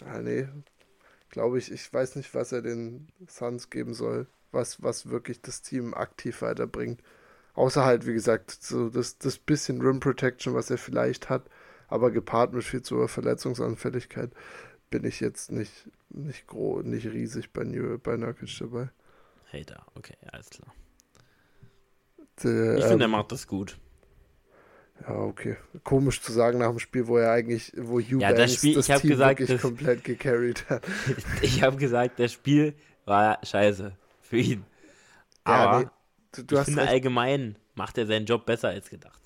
Ja, 0.00 0.20
nee, 0.20 0.46
glaube 1.30 1.58
ich, 1.58 1.70
ich 1.70 1.92
weiß 1.92 2.16
nicht, 2.16 2.34
was 2.34 2.52
er 2.52 2.62
den 2.62 3.08
Suns 3.26 3.70
geben 3.70 3.94
soll, 3.94 4.26
was, 4.52 4.82
was 4.82 5.10
wirklich 5.10 5.40
das 5.40 5.62
Team 5.62 5.94
aktiv 5.94 6.42
weiterbringt. 6.42 7.02
Außer 7.54 7.84
halt, 7.84 8.06
wie 8.06 8.12
gesagt, 8.12 8.50
so 8.50 8.90
das, 8.90 9.18
das 9.18 9.38
bisschen 9.38 9.80
Rim 9.80 10.00
Protection, 10.00 10.54
was 10.54 10.70
er 10.70 10.78
vielleicht 10.78 11.28
hat, 11.28 11.48
aber 11.88 12.10
gepaart 12.10 12.52
mit 12.52 12.64
viel 12.64 12.82
zu 12.82 13.06
Verletzungsanfälligkeit, 13.06 14.32
bin 14.90 15.04
ich 15.04 15.20
jetzt 15.20 15.50
nicht, 15.50 15.88
nicht 16.10 16.46
groß, 16.46 16.84
nicht 16.84 17.06
riesig 17.06 17.52
bei, 17.52 17.64
New, 17.64 17.98
bei 17.98 18.16
Nurkic 18.16 18.56
dabei. 18.58 18.90
Hater, 19.52 19.84
okay, 19.94 20.16
alles 20.30 20.50
klar. 20.50 20.72
Der, 22.42 22.76
ich 22.76 22.84
ähm, 22.84 22.90
finde, 22.90 23.04
er 23.04 23.08
macht 23.08 23.32
das 23.32 23.46
gut. 23.46 23.78
Ja, 25.06 25.14
okay. 25.14 25.56
Komisch 25.82 26.20
zu 26.20 26.32
sagen 26.32 26.58
nach 26.58 26.68
dem 26.68 26.78
Spiel, 26.78 27.06
wo 27.06 27.16
er 27.16 27.32
eigentlich, 27.32 27.72
wo 27.76 28.00
Hugh 28.00 28.20
ja, 28.20 28.32
das, 28.32 28.54
Spiel, 28.54 28.74
das 28.74 28.88
ich 28.88 28.96
Team 28.96 29.10
gesagt, 29.10 29.40
wirklich 29.40 29.50
das, 29.50 29.62
komplett 29.62 30.04
gecarried 30.04 30.68
hat. 30.68 30.82
ich 31.42 31.62
habe 31.62 31.76
gesagt, 31.76 32.18
das 32.18 32.32
Spiel 32.32 32.74
war 33.06 33.38
scheiße 33.44 33.92
für 34.20 34.36
ihn. 34.36 34.64
Aber 35.44 35.62
ja, 35.62 35.78
nee, 35.80 35.88
du, 36.32 36.42
du 36.42 36.58
ich 36.58 36.64
finde 36.64 36.82
recht. 36.82 36.90
allgemein 36.90 37.56
macht 37.74 37.96
er 37.98 38.06
seinen 38.06 38.26
Job 38.26 38.44
besser 38.44 38.68
als 38.68 38.90
gedacht. 38.90 39.20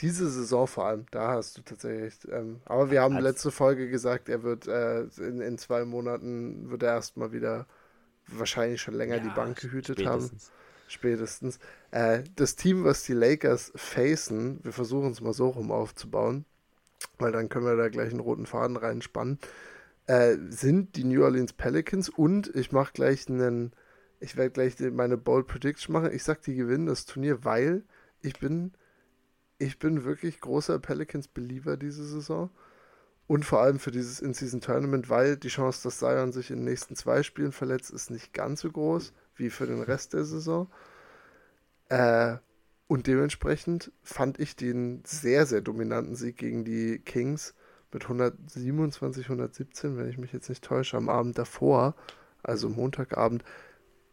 Diese 0.00 0.28
Saison 0.28 0.66
vor 0.66 0.86
allem, 0.86 1.06
da 1.12 1.28
hast 1.28 1.56
du 1.56 1.62
tatsächlich. 1.62 2.14
Ähm, 2.30 2.60
aber 2.64 2.90
wir 2.90 3.00
haben 3.00 3.14
als, 3.14 3.24
letzte 3.24 3.52
Folge 3.52 3.88
gesagt, 3.88 4.28
er 4.28 4.42
wird 4.42 4.66
äh, 4.66 5.02
in, 5.18 5.40
in 5.40 5.56
zwei 5.58 5.84
Monaten 5.84 6.70
wird 6.70 6.82
er 6.82 6.94
erstmal 6.94 7.30
wieder 7.30 7.66
wahrscheinlich 8.26 8.80
schon 8.80 8.94
länger 8.94 9.16
ja, 9.16 9.22
die 9.22 9.28
Bank 9.28 9.60
gehütet 9.60 10.00
spätestens. 10.00 10.48
haben 10.48 10.63
spätestens. 10.94 11.58
Äh, 11.90 12.24
das 12.36 12.56
Team, 12.56 12.84
was 12.84 13.02
die 13.02 13.12
Lakers 13.12 13.72
facen, 13.74 14.60
wir 14.62 14.72
versuchen 14.72 15.10
es 15.10 15.20
mal 15.20 15.34
so 15.34 15.48
rum 15.50 15.70
aufzubauen, 15.70 16.46
weil 17.18 17.32
dann 17.32 17.48
können 17.48 17.66
wir 17.66 17.76
da 17.76 17.88
gleich 17.88 18.10
einen 18.10 18.20
roten 18.20 18.46
Faden 18.46 18.76
reinspannen, 18.76 19.38
äh, 20.06 20.36
sind 20.48 20.96
die 20.96 21.04
New 21.04 21.22
Orleans 21.22 21.52
Pelicans 21.52 22.08
und 22.08 22.54
ich 22.54 22.72
mache 22.72 22.92
gleich 22.92 23.28
einen, 23.28 23.72
ich 24.20 24.36
werde 24.36 24.50
gleich 24.50 24.78
meine 24.92 25.16
Bold 25.16 25.46
Prediction 25.46 25.92
machen. 25.92 26.12
Ich 26.12 26.24
sag, 26.24 26.42
die 26.42 26.54
gewinnen 26.54 26.86
das 26.86 27.04
Turnier, 27.04 27.44
weil 27.44 27.84
ich 28.20 28.38
bin, 28.38 28.72
ich 29.58 29.78
bin 29.78 30.04
wirklich 30.04 30.40
großer 30.40 30.78
Pelicans-Believer 30.78 31.76
diese 31.76 32.04
Saison. 32.04 32.50
Und 33.26 33.44
vor 33.46 33.60
allem 33.60 33.78
für 33.78 33.90
dieses 33.90 34.20
In-Season-Tournament, 34.20 35.08
weil 35.08 35.36
die 35.36 35.48
Chance, 35.48 35.82
dass 35.84 35.98
Zion 35.98 36.32
sich 36.32 36.50
in 36.50 36.58
den 36.58 36.64
nächsten 36.66 36.94
zwei 36.94 37.22
Spielen 37.22 37.52
verletzt, 37.52 37.90
ist 37.90 38.10
nicht 38.10 38.34
ganz 38.34 38.60
so 38.60 38.70
groß 38.70 39.14
wie 39.36 39.48
für 39.48 39.66
den 39.66 39.80
Rest 39.80 40.12
der 40.12 40.24
Saison. 40.24 40.68
Äh, 41.88 42.36
und 42.86 43.06
dementsprechend 43.06 43.92
fand 44.02 44.38
ich 44.38 44.56
den 44.56 45.02
sehr, 45.04 45.46
sehr 45.46 45.60
dominanten 45.60 46.14
Sieg 46.14 46.36
gegen 46.36 46.64
die 46.64 46.98
Kings 46.98 47.54
mit 47.92 48.04
127, 48.04 49.26
117, 49.26 49.96
wenn 49.96 50.08
ich 50.08 50.18
mich 50.18 50.32
jetzt 50.32 50.48
nicht 50.48 50.64
täusche, 50.64 50.96
am 50.96 51.08
Abend 51.08 51.38
davor, 51.38 51.94
also 52.42 52.68
Montagabend, 52.68 53.44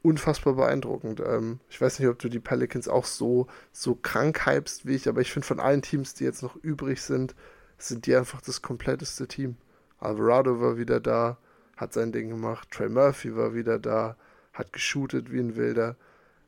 unfassbar 0.03 0.53
beeindruckend. 0.53 1.19
Ähm, 1.19 1.59
ich 1.69 1.81
weiß 1.81 1.99
nicht, 1.99 2.07
ob 2.07 2.19
du 2.19 2.29
die 2.29 2.39
Pelicans 2.39 2.87
auch 2.87 3.05
so, 3.05 3.47
so 3.71 3.95
krank 3.95 4.45
hypst 4.45 4.85
wie 4.85 4.95
ich, 4.95 5.09
aber 5.09 5.21
ich 5.21 5.31
finde 5.31 5.47
von 5.47 5.59
allen 5.59 5.81
Teams, 5.81 6.13
die 6.13 6.23
jetzt 6.23 6.43
noch 6.43 6.55
übrig 6.55 7.01
sind, 7.01 7.35
sind 7.77 8.05
die 8.05 8.15
einfach 8.15 8.41
das 8.41 8.61
kompletteste 8.61 9.27
Team. 9.27 9.57
Alvarado 9.99 10.61
war 10.61 10.77
wieder 10.77 10.99
da, 10.99 11.37
hat 11.75 11.93
sein 11.93 12.11
Ding 12.11 12.29
gemacht, 12.29 12.69
Trey 12.71 12.89
Murphy 12.89 13.35
war 13.35 13.53
wieder 13.53 13.79
da, 13.79 14.15
hat 14.53 14.73
geshootet 14.73 15.31
wie 15.31 15.39
ein 15.39 15.55
Wilder. 15.55 15.95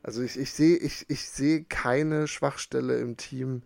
Also 0.04 0.22
ich, 0.22 0.38
ich 0.38 0.52
sehe 0.52 0.76
ich, 0.76 1.06
ich 1.08 1.30
seh 1.30 1.64
keine 1.64 2.28
Schwachstelle 2.28 3.00
im 3.00 3.16
Team 3.16 3.62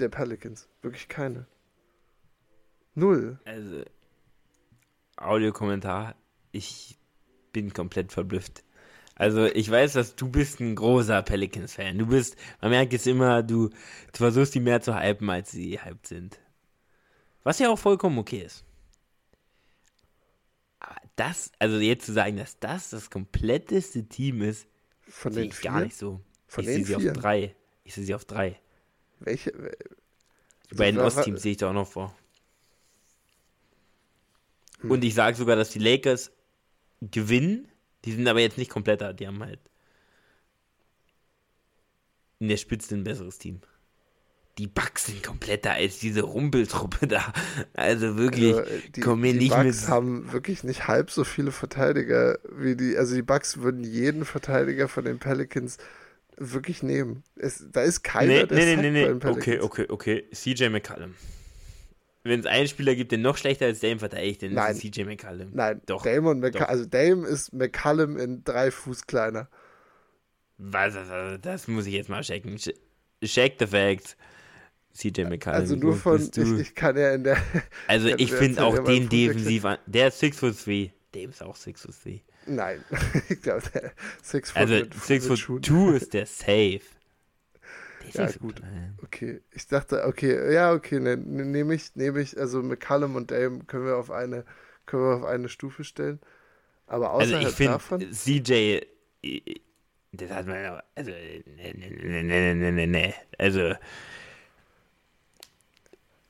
der 0.00 0.08
Pelicans. 0.08 0.68
Wirklich 0.82 1.08
keine. 1.08 1.46
Null. 2.96 3.38
Also, 3.44 3.84
Audiokommentar, 5.16 6.16
ich 6.50 6.98
bin 7.52 7.72
komplett 7.72 8.10
verblüfft. 8.10 8.64
Also 9.14 9.46
ich 9.46 9.70
weiß, 9.70 9.92
dass 9.92 10.16
du 10.16 10.28
bist 10.28 10.58
ein 10.58 10.74
großer 10.74 11.22
Pelicans-Fan. 11.22 11.98
Du 11.98 12.06
bist, 12.06 12.36
man 12.60 12.70
merkt 12.70 12.92
es 12.92 13.06
immer, 13.06 13.44
du, 13.44 13.68
du 13.68 14.16
versuchst 14.16 14.56
die 14.56 14.60
mehr 14.60 14.80
zu 14.80 15.00
hypen, 15.00 15.30
als 15.30 15.52
sie 15.52 15.80
hyped 15.80 16.08
sind. 16.08 16.40
Was 17.44 17.60
ja 17.60 17.70
auch 17.70 17.78
vollkommen 17.78 18.18
okay 18.18 18.42
ist. 18.42 18.64
Aber 20.80 20.96
das, 21.14 21.52
also 21.60 21.78
jetzt 21.78 22.06
zu 22.06 22.12
sagen, 22.12 22.38
dass 22.38 22.58
das 22.58 22.90
das 22.90 23.08
kompletteste 23.08 24.08
Team 24.08 24.42
ist, 24.42 24.66
Von 25.08 25.32
den 25.34 25.52
vier? 25.52 25.70
gar 25.70 25.80
nicht 25.80 25.96
so. 25.96 26.20
Von 26.46 26.64
ich 26.64 26.70
sehe 26.70 26.84
sie 26.84 26.94
vier? 26.96 27.12
auf 27.12 27.16
drei. 27.18 27.54
Ich 27.84 27.94
sehe 27.94 28.04
sie 28.04 28.14
auf 28.14 28.24
drei. 28.24 28.60
Welche? 29.20 29.52
Die 30.70 30.74
beiden 30.74 30.98
wa- 30.98 31.02
wa- 31.02 31.06
Ostteams 31.06 31.42
sehe 31.42 31.52
ich 31.52 31.58
da 31.58 31.70
auch 31.70 31.74
noch 31.74 31.88
vor. 31.90 32.14
Hm. 34.80 34.90
Und 34.90 35.04
ich 35.04 35.14
sage 35.14 35.36
sogar, 35.36 35.56
dass 35.56 35.70
die 35.70 35.78
Lakers 35.78 36.30
gewinnen. 37.00 37.68
Die 38.04 38.12
sind 38.12 38.28
aber 38.28 38.40
jetzt 38.40 38.58
nicht 38.58 38.70
kompletter. 38.70 39.12
Die 39.12 39.26
haben 39.26 39.42
halt 39.42 39.60
in 42.38 42.48
der 42.48 42.56
Spitze 42.56 42.94
ein 42.94 43.04
besseres 43.04 43.38
Team. 43.38 43.60
Die 44.58 44.66
Bucks 44.66 45.06
sind 45.06 45.22
kompletter 45.22 45.72
als 45.72 45.98
diese 46.00 46.22
Rumpeltruppe 46.22 47.06
da. 47.06 47.32
Also 47.74 48.16
wirklich, 48.18 48.54
Also, 48.56 48.68
äh, 48.70 48.80
die, 48.96 49.00
komm 49.00 49.20
mir 49.20 49.32
die 49.32 49.38
nicht 49.38 49.50
Bucks 49.50 49.82
mit. 49.82 49.88
haben 49.88 50.32
wirklich 50.32 50.64
nicht 50.64 50.88
halb 50.88 51.10
so 51.10 51.22
viele 51.24 51.52
Verteidiger 51.52 52.38
wie 52.50 52.74
die. 52.76 52.96
Also 52.96 53.14
die 53.14 53.22
Bucks 53.22 53.58
würden 53.58 53.84
jeden 53.84 54.24
Verteidiger 54.24 54.88
von 54.88 55.04
den 55.04 55.18
Pelicans 55.20 55.78
wirklich 56.36 56.82
nehmen. 56.82 57.22
Es, 57.36 57.64
da 57.72 57.82
ist 57.82 58.02
keiner, 58.02 58.32
Nee, 58.32 58.46
der 58.46 58.56
nee, 58.58 58.76
nee, 58.76 58.76
nee, 58.76 58.82
bei 58.82 58.90
nee. 58.90 59.06
den 59.06 59.18
Pelicans. 59.20 59.36
Okay, 59.46 59.60
okay, 59.60 59.86
okay. 59.88 60.24
CJ 60.32 60.68
McCallum. 60.70 61.14
Wenn 62.24 62.40
es 62.40 62.46
einen 62.46 62.66
Spieler 62.68 62.94
gibt, 62.96 63.12
der 63.12 63.18
noch 63.18 63.36
schlechter 63.36 63.66
als 63.66 63.78
Dame 63.80 64.00
verteidigt, 64.00 64.42
dann 64.42 64.52
Nein. 64.54 64.72
ist 64.76 64.84
es 64.84 64.90
CJ 64.90 65.04
McCallum. 65.04 65.50
Nein, 65.52 65.80
Doch, 65.86 66.02
Dame 66.02 66.28
und 66.30 66.40
doch. 66.40 66.48
McCallum, 66.50 66.68
also 66.68 66.84
Dame 66.84 67.26
ist 67.26 67.52
McCallum 67.52 68.16
in 68.18 68.42
drei 68.44 68.70
Fuß 68.72 69.06
kleiner. 69.06 69.48
Was, 70.58 70.94
das, 70.94 71.40
das 71.40 71.68
muss 71.68 71.86
ich 71.86 71.94
jetzt 71.94 72.08
mal 72.10 72.22
checken. 72.22 72.56
Ch- 72.56 72.74
Check 73.24 73.54
the 73.60 73.66
facts. 73.66 74.16
CJ 74.98 75.24
McCallum. 75.26 75.56
Also 75.56 75.76
nur 75.76 75.94
von, 75.94 76.32
ich, 76.36 76.56
ich 76.56 76.74
kann 76.74 76.96
ja 76.96 77.12
in 77.14 77.24
der, 77.24 77.36
Also 77.86 78.08
ich 78.08 78.32
finde 78.32 78.62
auch 78.62 78.78
den 78.78 79.08
defensiv 79.08 79.64
an. 79.64 79.78
Der 79.86 80.08
ist 80.08 80.20
6 80.20 80.38
foot 80.38 80.66
3. 80.66 80.92
Dem 81.14 81.30
ist 81.30 81.42
auch 81.42 81.56
6 81.56 81.82
foot 81.82 81.94
3. 82.04 82.22
nein, 82.46 82.84
ich 83.28 83.42
glaube, 83.42 83.62
der 83.74 83.92
Six 84.22 84.50
Foot 84.52 84.58
Also 84.58 84.74
mit, 84.74 84.94
6 84.94 85.26
mit 85.26 85.34
foot 85.34 85.38
Schuhen. 85.38 85.62
2 85.62 85.96
ist 85.96 86.14
der 86.14 86.26
safe. 86.26 86.80
Der 88.00 88.10
Ja, 88.12 88.32
gut. 88.32 88.62
klein. 88.62 88.98
Okay, 89.02 89.42
ich 89.52 89.66
dachte, 89.68 90.04
okay, 90.06 90.52
ja, 90.52 90.72
okay, 90.72 90.98
ne, 91.00 91.16
ne, 91.16 91.44
nehme 91.44 91.74
ich, 91.74 91.94
nehme 91.94 92.20
ich, 92.20 92.36
also 92.38 92.62
McCallum 92.62 93.14
und 93.16 93.30
Dame 93.30 93.60
können 93.64 93.86
wir 93.86 93.96
auf 93.96 94.10
eine, 94.10 94.44
können 94.86 95.04
wir 95.04 95.16
auf 95.18 95.24
eine 95.24 95.48
Stufe 95.48 95.84
stellen. 95.84 96.20
Aber 96.86 97.12
Also 97.16 97.34
außerhalb 97.34 97.42
ich 97.42 97.54
finde 97.54 97.80
davon, 97.80 98.08
CJ. 98.12 98.80
äh, 99.22 99.40
Das 100.12 100.30
hat 100.30 100.46
man 100.46 100.56
ja. 100.62 100.82
Also, 100.94 101.10
ne, 101.10 101.42
ne, 101.74 101.90
ne, 101.90 102.22
ne, 102.24 102.54
ne, 102.54 102.72
ne, 102.72 102.86
ne. 102.86 103.14
Also, 103.38 103.74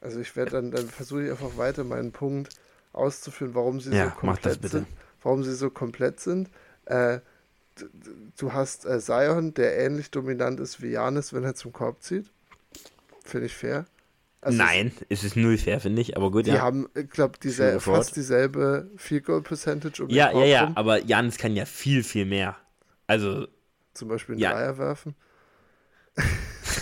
also 0.00 0.20
ich 0.20 0.34
werde 0.36 0.52
dann, 0.52 0.70
dann 0.70 0.88
versuche 0.88 1.24
ich 1.24 1.30
einfach 1.30 1.56
weiter 1.56 1.84
meinen 1.84 2.12
Punkt 2.12 2.50
auszuführen, 2.92 3.54
warum 3.54 3.80
sie 3.80 3.92
Ja, 3.94 4.14
so 4.20 4.26
mach 4.26 4.38
das 4.38 4.54
komplett 4.54 4.60
bitte. 4.60 4.78
sind. 4.78 4.86
Warum 5.22 5.44
sie 5.44 5.54
so 5.54 5.70
komplett 5.70 6.20
sind. 6.20 6.48
Äh, 6.86 7.20
du 8.38 8.52
hast 8.52 8.86
äh, 8.86 9.00
Zion, 9.00 9.54
der 9.54 9.78
ähnlich 9.78 10.10
dominant 10.10 10.60
ist 10.60 10.82
wie 10.82 10.88
Janis, 10.90 11.32
wenn 11.32 11.44
er 11.44 11.54
zum 11.54 11.72
Korb 11.72 12.02
zieht. 12.02 12.30
Finde 13.24 13.46
ich 13.46 13.54
fair. 13.54 13.86
Also 14.40 14.56
nein, 14.56 14.92
es 15.08 15.24
ist 15.24 15.36
null 15.36 15.58
fair, 15.58 15.80
finde 15.80 16.00
ich. 16.00 16.16
Aber 16.16 16.30
gut, 16.30 16.46
Die 16.46 16.50
ja. 16.50 16.60
haben, 16.60 16.88
ich 16.94 17.10
glaube, 17.10 17.36
fast 17.80 18.14
dieselbe 18.16 18.88
Field 18.96 19.24
Goal 19.24 19.42
Percentage 19.42 20.02
um 20.04 20.08
Ja, 20.10 20.30
ja, 20.32 20.44
ja. 20.44 20.64
rum. 20.64 20.76
Aber 20.76 21.02
Janis 21.02 21.38
kann 21.38 21.56
ja 21.56 21.64
viel, 21.64 22.04
viel 22.04 22.24
mehr. 22.24 22.56
Also, 23.06 23.48
Zum 23.94 24.08
Beispiel 24.08 24.34
einen 24.36 24.42
Ja. 24.42 24.52
Dreier 24.52 24.78
werfen. 24.78 25.14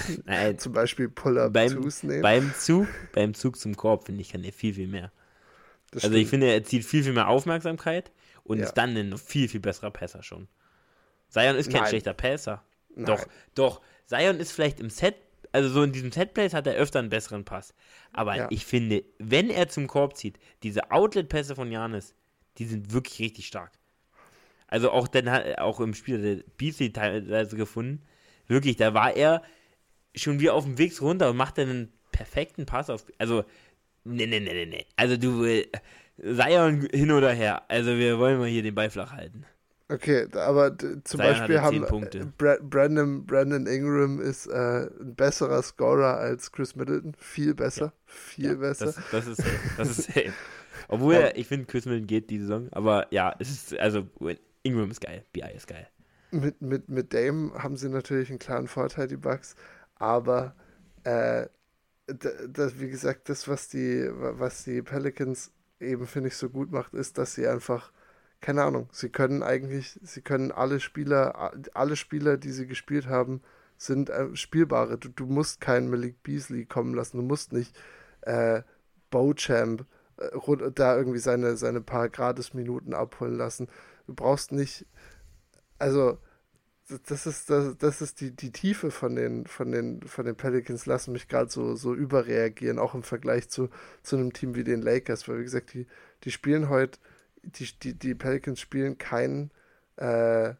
nein, 0.25 0.59
Zum 0.59 0.73
Beispiel 0.73 1.09
Pull-Up 1.09 1.53
beim, 1.53 1.91
beim 2.23 2.55
Zug, 2.55 2.89
beim 3.13 3.35
Zug 3.35 3.57
zum 3.57 3.77
Korb, 3.77 4.05
finde 4.07 4.21
ich, 4.23 4.31
kann 4.33 4.45
er 4.45 4.53
viel, 4.53 4.75
viel 4.75 4.89
mehr. 4.89 5.13
Das 5.91 6.05
Also 6.05 6.17
ich 6.17 6.29
finde, 6.29 6.47
er 6.53 6.65
zieht 6.65 6.85
viel, 6.85 7.03
viel 7.05 7.13
mehr 7.13 7.29
Aufmerksamkeit 7.29 8.11
und 8.45 8.59
Ja. 8.59 8.65
ist 8.65 8.75
dann 8.75 8.97
ein 8.97 9.17
viel, 9.19 9.49
viel 9.49 9.61
besserer 9.61 9.91
Passer 9.91 10.23
schon. 10.23 10.49
Zion 11.29 11.57
ist 11.57 11.71
kein 11.71 11.83
Nein. 11.83 11.89
schlechter 11.91 12.15
Passer. 12.15 12.63
Nein. 12.95 13.07
Doch, 13.07 13.27
doch. 13.55 13.81
Zion 14.07 14.39
ist 14.39 14.53
vielleicht 14.53 14.81
im 14.81 14.91
Set, 14.91 15.17
also 15.53 15.69
so 15.69 15.83
in 15.83 15.93
diesem 15.93 16.13
Setplays 16.13 16.55
hat 16.55 16.67
er 16.67 16.75
öfter 16.75 16.99
einen 16.99 17.09
besseren 17.09 17.45
Pass. 17.45 17.75
Aber 18.13 18.37
Ja. 18.37 18.47
ich 18.51 18.65
finde, 18.65 19.05
wenn 19.19 19.51
er 19.51 19.69
zum 19.69 19.87
Korb 19.87 20.17
zieht, 20.17 20.39
diese 20.63 20.91
Outlet-Pässe 20.91 21.55
von 21.55 21.71
Janis, 21.71 22.15
die 22.59 22.65
sind 22.67 22.93
wirklich 22.93 23.19
richtig 23.21 23.47
stark. 23.47 23.73
Also 24.69 24.91
auch 24.91 25.09
dann 25.09 25.31
hat 25.31 25.59
auch 25.59 25.81
im 25.81 25.95
Spiel 25.95 26.21
der 26.21 26.43
Beasley 26.57 26.93
teilweise 26.93 27.57
gefunden. 27.57 28.03
Wirklich, 28.49 28.77
da 28.77 28.95
war 28.95 29.15
er 29.17 29.43
schon 30.17 30.41
wie 30.41 30.51
auf 30.51 30.65
dem 30.65 30.79
Weg 30.79 31.01
runter 31.01 31.31
und 31.31 31.37
macht 31.37 31.59
dann 31.59 31.69
einen 31.69 31.93
perfekten 32.13 32.67
Pass 32.67 32.91
auf. 32.91 33.05
Also, 33.19 33.45
ne, 34.05 34.27
ne, 34.27 34.41
ne, 34.41 34.53
ne, 34.55 34.67
ne. 34.67 34.85
Also 34.97 35.17
du, 35.17 35.45
äh, 35.45 35.67
Zion 36.19 36.89
hin 36.93 37.11
oder 37.11 37.33
her. 37.33 37.63
Also 37.69 37.97
wir 37.97 38.19
wollen 38.19 38.39
mal 38.39 38.49
hier 38.49 38.63
den 38.63 38.75
Ball 38.75 38.91
flach 38.91 39.13
halten. 39.13 39.45
Okay, 39.89 40.27
aber 40.33 40.77
zum 40.77 41.03
Zion 41.05 41.19
Beispiel 41.19 41.61
haben 41.61 41.85
äh, 41.85 42.25
Bra 42.37 42.57
Brandon, 42.61 43.25
Brandon 43.25 43.67
Ingram 43.67 44.21
ist 44.21 44.47
äh, 44.49 44.89
ein 45.01 45.15
besserer 45.15 45.63
Scorer 45.63 46.17
als 46.17 46.51
Chris 46.51 46.75
Middleton. 46.75 47.15
Viel 47.19 47.55
besser. 47.55 47.93
Viel 48.07 48.57
besser. 48.57 48.87
Das, 48.87 48.97
das 49.13 49.27
ist, 49.29 49.43
das 49.77 49.91
ist 49.91 50.05
safe. 50.15 50.33
Obwohl, 50.89 51.15
Ja. 51.15 51.21
er, 51.21 51.37
ich 51.37 51.47
finde, 51.47 51.67
Chris 51.67 51.85
Middleton 51.85 52.07
geht 52.09 52.31
die 52.31 52.41
Saison. 52.41 52.69
Aber 52.73 53.07
ja, 53.11 53.35
es 53.39 53.51
ist, 53.51 53.79
also 53.79 54.09
Ingram 54.65 54.91
ist 54.91 55.01
geil. 55.01 55.25
BI 55.33 55.43
ist 55.55 55.69
geil. 55.69 55.87
Mit, 56.33 56.61
mit, 56.61 56.89
mit 56.89 57.15
Dame 57.15 57.53
haben 57.55 57.77
sie 57.77 57.89
natürlich 57.89 58.31
einen 58.31 58.41
klaren 58.41 58.67
Vorteil, 58.67 59.07
die 59.07 59.17
Bucks. 59.17 59.55
Aber 59.99 60.55
äh, 61.05 61.47
das, 62.07 62.79
wie 62.81 62.89
gesagt, 62.89 63.29
das, 63.29 63.49
was 63.49 63.69
die, 63.69 64.09
was 64.13 64.65
die 64.65 64.83
Pelicans 64.83 65.53
eben, 65.81 66.07
finde 66.07 66.29
ich, 66.29 66.37
so 66.37 66.49
gut 66.51 66.71
macht, 66.71 66.95
ist, 66.95 67.19
dass 67.19 67.35
sie 67.35 67.47
einfach, 67.47 67.93
keine 68.41 68.63
Ahnung, 68.65 68.89
sie 68.93 69.09
können 69.11 69.43
eigentlich, 69.43 69.99
sie 70.03 70.23
können 70.23 70.53
alle 70.53 70.81
Spieler, 70.81 71.53
alle 71.75 71.97
Spieler, 71.97 72.37
die 72.37 72.53
sie 72.53 72.67
gespielt 72.67 73.07
haben, 73.07 73.43
sind 73.77 74.11
äh, 74.11 74.35
spielbare. 74.37 74.99
Du, 74.99 75.09
du 75.09 75.27
musst 75.27 75.61
keinen 75.61 75.91
Malik 75.91 76.23
Beasley 76.23 76.65
kommen 76.67 76.95
lassen, 76.95 77.19
du 77.19 77.23
musst 77.23 77.53
nicht 77.53 77.77
äh, 78.23 78.63
Bochamp 79.11 79.87
äh, 80.19 80.71
da 80.75 80.97
irgendwie 80.97 81.19
seine, 81.19 81.57
seine 81.57 81.81
paar 81.81 82.09
Gratis-Minuten 82.09 82.95
abholen 82.95 83.37
lassen. 83.37 83.69
Du 84.07 84.15
brauchst 84.15 84.53
nicht, 84.53 84.87
also 85.79 86.19
das 87.07 87.27
ist, 87.27 87.51
das, 87.51 87.77
das 87.79 88.01
ist 88.01 88.21
die, 88.21 88.31
die 88.31 88.53
Tiefe 88.53 88.91
von 88.91 89.17
den, 89.17 89.47
von 89.47 89.73
den, 89.73 90.03
von 90.03 90.25
den 90.25 90.37
Pelicans, 90.37 90.87
lassen 90.87 91.13
mich 91.13 91.29
gerade 91.29 91.51
so, 91.51 91.75
so 91.75 91.95
überreagieren, 91.95 92.79
auch 92.79 92.95
im 92.95 93.03
Vergleich 93.03 93.49
zu, 93.49 93.71
zu 94.03 94.17
einem 94.17 94.33
Team 94.33 94.55
wie 94.55 94.65
den 94.65 94.83
Lakers, 94.83 95.29
weil 95.29 95.41
wie 95.41 95.45
gesagt, 95.45 95.75
die, 95.75 95.87
die 96.25 96.31
spielen 96.31 96.69
heute, 96.69 96.99
die, 97.43 97.69
die, 97.81 97.95
die 97.95 98.15
Pelicans 98.15 98.61
spielen 98.61 98.99
kein, 98.99 99.51
äh, 99.97 100.55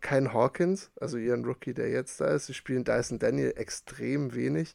kein 0.00 0.32
Hawkins, 0.32 0.90
also 1.00 1.16
ihren 1.16 1.44
Rookie, 1.44 1.74
der 1.74 1.90
jetzt 1.90 2.20
da 2.20 2.26
ist. 2.26 2.46
Sie 2.46 2.54
spielen 2.54 2.84
Dyson 2.84 3.18
Daniel 3.18 3.54
extrem 3.56 4.34
wenig 4.34 4.74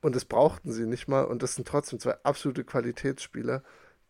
und 0.00 0.14
das 0.14 0.24
brauchten 0.24 0.72
sie 0.72 0.86
nicht 0.86 1.08
mal 1.08 1.24
und 1.24 1.42
das 1.42 1.56
sind 1.56 1.66
trotzdem 1.66 1.98
zwei 1.98 2.16
absolute 2.22 2.64
Qualitätsspieler, 2.64 3.62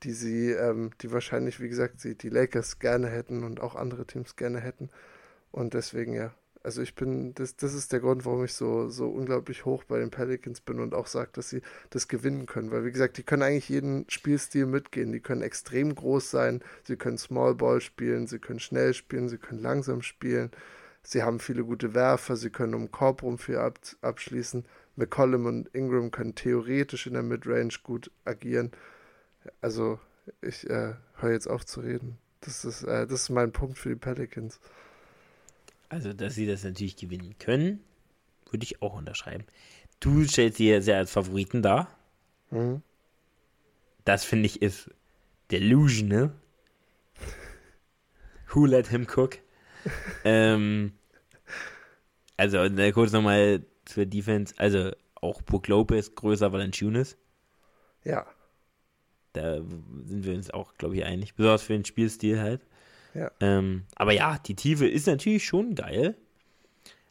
die 0.02 0.12
sie, 0.12 0.50
ähm, 0.50 0.90
die 1.00 1.10
wahrscheinlich, 1.10 1.60
wie 1.60 1.68
gesagt, 1.68 2.00
sie, 2.00 2.16
die 2.16 2.28
Lakers 2.28 2.78
gerne 2.78 3.08
hätten 3.08 3.44
und 3.44 3.60
auch 3.60 3.76
andere 3.76 4.06
Teams 4.06 4.36
gerne 4.36 4.60
hätten. 4.60 4.90
Und 5.52 5.74
deswegen, 5.74 6.14
ja. 6.14 6.34
Also 6.64 6.80
ich 6.80 6.94
bin, 6.94 7.34
das, 7.34 7.56
das 7.56 7.74
ist 7.74 7.92
der 7.92 7.98
Grund, 7.98 8.24
warum 8.24 8.44
ich 8.44 8.54
so, 8.54 8.88
so 8.88 9.08
unglaublich 9.08 9.64
hoch 9.64 9.82
bei 9.82 9.98
den 9.98 10.10
Pelicans 10.10 10.60
bin 10.60 10.78
und 10.78 10.94
auch 10.94 11.08
sage, 11.08 11.30
dass 11.32 11.48
sie 11.48 11.60
das 11.90 12.06
gewinnen 12.06 12.46
können. 12.46 12.70
Weil, 12.70 12.84
wie 12.84 12.92
gesagt, 12.92 13.18
die 13.18 13.24
können 13.24 13.42
eigentlich 13.42 13.68
jeden 13.68 14.08
Spielstil 14.08 14.66
mitgehen. 14.66 15.12
Die 15.12 15.20
können 15.20 15.42
extrem 15.42 15.92
groß 15.94 16.30
sein, 16.30 16.62
sie 16.84 16.96
können 16.96 17.18
Small 17.18 17.56
Ball 17.56 17.80
spielen, 17.80 18.28
sie 18.28 18.38
können 18.38 18.60
schnell 18.60 18.94
spielen, 18.94 19.28
sie 19.28 19.38
können 19.38 19.60
langsam 19.60 20.02
spielen. 20.02 20.50
Sie 21.02 21.24
haben 21.24 21.40
viele 21.40 21.64
gute 21.64 21.94
Werfer, 21.94 22.36
sie 22.36 22.50
können 22.50 22.74
um 22.74 22.92
Korb 22.92 23.24
rum 23.24 23.38
viel 23.38 23.56
ab, 23.56 23.80
abschließen. 24.00 24.64
McCollum 24.94 25.46
und 25.46 25.74
Ingram 25.74 26.12
können 26.12 26.36
theoretisch 26.36 27.08
in 27.08 27.14
der 27.14 27.24
Midrange 27.24 27.74
gut 27.82 28.12
agieren. 28.24 28.70
Also, 29.60 29.98
ich 30.40 30.68
äh, 30.70 30.94
höre 31.16 31.32
jetzt 31.32 31.48
auf 31.48 31.66
zu 31.66 31.80
reden. 31.80 32.18
Das 32.42 32.64
ist, 32.64 32.84
äh, 32.84 33.06
das 33.06 33.22
ist 33.22 33.30
mein 33.30 33.52
Punkt 33.52 33.78
für 33.78 33.88
die 33.88 33.96
Pelicans. 33.96 34.60
Also, 35.92 36.14
dass 36.14 36.34
sie 36.34 36.46
das 36.46 36.64
natürlich 36.64 36.96
gewinnen 36.96 37.36
können, 37.38 37.84
würde 38.50 38.64
ich 38.64 38.80
auch 38.80 38.94
unterschreiben. 38.94 39.44
Du 40.00 40.24
stellst 40.24 40.56
sie 40.56 40.70
ja 40.70 40.80
sehr 40.80 40.96
als 40.96 41.10
Favoriten 41.10 41.60
dar. 41.60 41.94
Mhm. 42.50 42.80
Das 44.06 44.24
finde 44.24 44.46
ich 44.46 44.62
ist 44.62 44.88
delusional. 45.50 46.32
Who 48.48 48.64
let 48.64 48.88
him 48.88 49.06
cook? 49.06 49.36
ähm, 50.24 50.94
also, 52.38 52.66
kurz 52.94 53.12
nochmal 53.12 53.62
zur 53.84 54.06
Defense. 54.06 54.54
Also, 54.56 54.92
auch 55.16 55.42
Brook 55.42 55.68
Lopez 55.68 56.14
größer 56.14 56.54
Valanciunas. 56.54 57.18
Ja. 58.02 58.24
Da 59.34 59.56
sind 60.06 60.24
wir 60.24 60.34
uns 60.34 60.50
auch, 60.50 60.72
glaube 60.78 60.96
ich, 60.96 61.04
einig. 61.04 61.34
Besonders 61.34 61.64
für 61.64 61.74
den 61.74 61.84
Spielstil 61.84 62.40
halt. 62.40 62.62
Ja. 63.14 63.30
Ähm, 63.40 63.84
aber 63.94 64.12
ja, 64.12 64.38
die 64.38 64.54
Tiefe 64.56 64.86
ist 64.86 65.06
natürlich 65.06 65.44
schon 65.44 65.74
geil. 65.74 66.16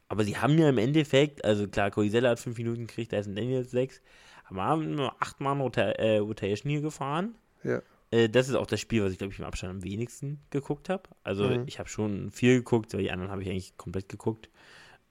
Aber 0.07 0.23
sie 0.25 0.37
haben 0.37 0.57
ja 0.57 0.67
im 0.69 0.77
Endeffekt, 0.77 1.45
also 1.45 1.67
klar, 1.67 1.89
Coisella 1.91 2.31
hat 2.31 2.39
fünf 2.39 2.57
Minuten 2.57 2.87
gekriegt, 2.87 3.13
da 3.13 3.17
ist 3.17 3.27
ein 3.27 3.35
Daniels 3.35 3.71
sechs. 3.71 4.01
Aber 4.45 4.63
haben 4.63 4.95
nur 4.95 5.15
acht 5.21 5.39
Mann 5.39 5.61
Rota 5.61 5.83
äh, 5.83 6.17
Rotation 6.17 6.69
hier 6.69 6.81
gefahren. 6.81 7.35
Ja. 7.63 7.81
Äh, 8.11 8.27
das 8.27 8.49
ist 8.49 8.55
auch 8.55 8.65
das 8.65 8.81
Spiel, 8.81 9.03
was 9.03 9.13
ich, 9.13 9.17
glaube 9.19 9.31
ich, 9.31 9.39
im 9.39 9.45
Abstand 9.45 9.71
am 9.71 9.83
wenigsten 9.83 10.41
geguckt 10.49 10.89
habe. 10.89 11.03
Also 11.23 11.45
Mhm. 11.45 11.63
ich 11.67 11.79
habe 11.79 11.87
schon 11.87 12.29
viel 12.31 12.57
geguckt, 12.57 12.93
aber 12.93 13.01
die 13.01 13.11
anderen 13.11 13.31
habe 13.31 13.41
ich 13.43 13.49
eigentlich 13.49 13.77
komplett 13.77 14.09
geguckt. 14.09 14.49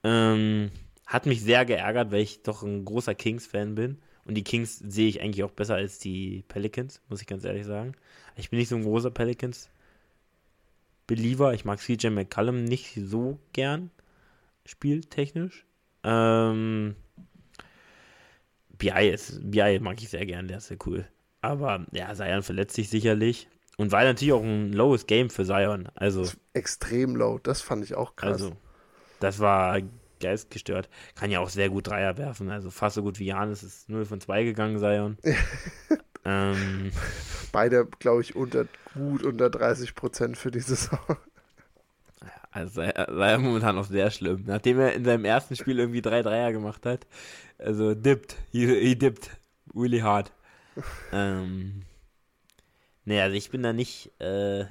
Ähm, 0.03 0.69
hat 1.07 1.25
mich 1.25 1.41
sehr 1.41 1.65
geärgert, 1.65 2.11
weil 2.11 2.21
ich 2.21 2.43
doch 2.43 2.61
ein 2.63 2.85
großer 2.85 3.15
Kings-Fan 3.15 3.75
bin. 3.75 3.97
Und 4.25 4.35
die 4.35 4.43
Kings 4.43 4.77
sehe 4.77 5.07
ich 5.09 5.19
eigentlich 5.21 5.43
auch 5.43 5.51
besser 5.51 5.75
als 5.75 5.97
die 5.97 6.43
Pelicans, 6.47 7.01
muss 7.09 7.21
ich 7.21 7.27
ganz 7.27 7.43
ehrlich 7.43 7.65
sagen. 7.65 7.93
Ich 8.35 8.51
bin 8.51 8.59
nicht 8.59 8.69
so 8.69 8.75
ein 8.75 8.83
großer 8.83 9.09
Pelicans-Believer. 11.11 11.53
Ich 11.53 11.65
mag 11.65 11.79
CJ 11.79 12.09
McCallum 12.09 12.63
nicht 12.63 12.93
so 12.95 13.39
gern, 13.53 13.91
spieltechnisch. 14.65 15.65
Ähm, 16.03 16.95
BI, 18.77 19.09
ist, 19.09 19.39
BI 19.43 19.79
mag 19.79 20.01
ich 20.01 20.09
sehr 20.09 20.25
gern, 20.25 20.47
der 20.47 20.57
ist 20.57 20.67
sehr 20.67 20.77
cool. 20.85 21.05
Aber 21.41 21.85
ja, 21.91 22.13
Zion 22.13 22.43
verletzt 22.43 22.75
sich 22.75 22.89
sicherlich. 22.89 23.47
Und 23.77 23.91
war 23.91 24.03
natürlich 24.03 24.33
auch 24.33 24.43
ein 24.43 24.73
lowes 24.73 25.07
Game 25.07 25.29
für 25.29 25.45
Zion. 25.45 25.89
Also, 25.95 26.29
Extrem 26.53 27.15
low. 27.15 27.39
Das 27.39 27.61
fand 27.61 27.83
ich 27.83 27.95
auch 27.95 28.15
krass. 28.15 28.33
also 28.33 28.55
das 29.19 29.39
war 29.39 29.79
geistgestört. 30.19 30.89
Kann 31.15 31.31
ja 31.31 31.39
auch 31.39 31.49
sehr 31.49 31.69
gut 31.69 31.87
Dreier 31.87 32.17
werfen. 32.17 32.49
Also 32.51 32.69
fast 32.69 32.95
so 32.95 33.01
gut 33.01 33.17
wie 33.19 33.25
Janis 33.25 33.63
ist 33.63 33.89
0 33.89 34.05
von 34.05 34.21
2 34.21 34.43
gegangen, 34.43 34.77
Zion. 34.77 35.17
ähm, 36.25 36.91
Beide, 37.51 37.85
glaube 37.99 38.21
ich, 38.21 38.35
unter, 38.35 38.65
gut 38.93 39.23
unter 39.23 39.49
30 39.49 39.95
Prozent 39.95 40.37
für 40.37 40.51
die 40.51 40.59
Saison. 40.59 40.99
also 42.51 42.81
war 42.81 43.29
er 43.29 43.39
momentan 43.39 43.77
auch 43.77 43.85
sehr 43.85 44.11
schlimm. 44.11 44.43
Nachdem 44.45 44.79
er 44.79 44.93
in 44.93 45.03
seinem 45.03 45.25
ersten 45.25 45.55
Spiel 45.55 45.79
irgendwie 45.79 46.01
drei 46.01 46.21
Dreier 46.21 46.51
gemacht 46.51 46.85
hat. 46.85 47.07
Also 47.57 47.93
dippt. 47.93 48.37
He, 48.51 48.67
he 48.67 48.95
dippt. 48.95 49.29
Really 49.75 49.99
hard. 49.99 50.31
ähm, 51.11 51.83
naja, 53.05 53.23
also 53.23 53.35
ich 53.35 53.49
bin 53.49 53.63
da 53.63 53.73
nicht, 53.73 54.11
äh, 54.19 54.65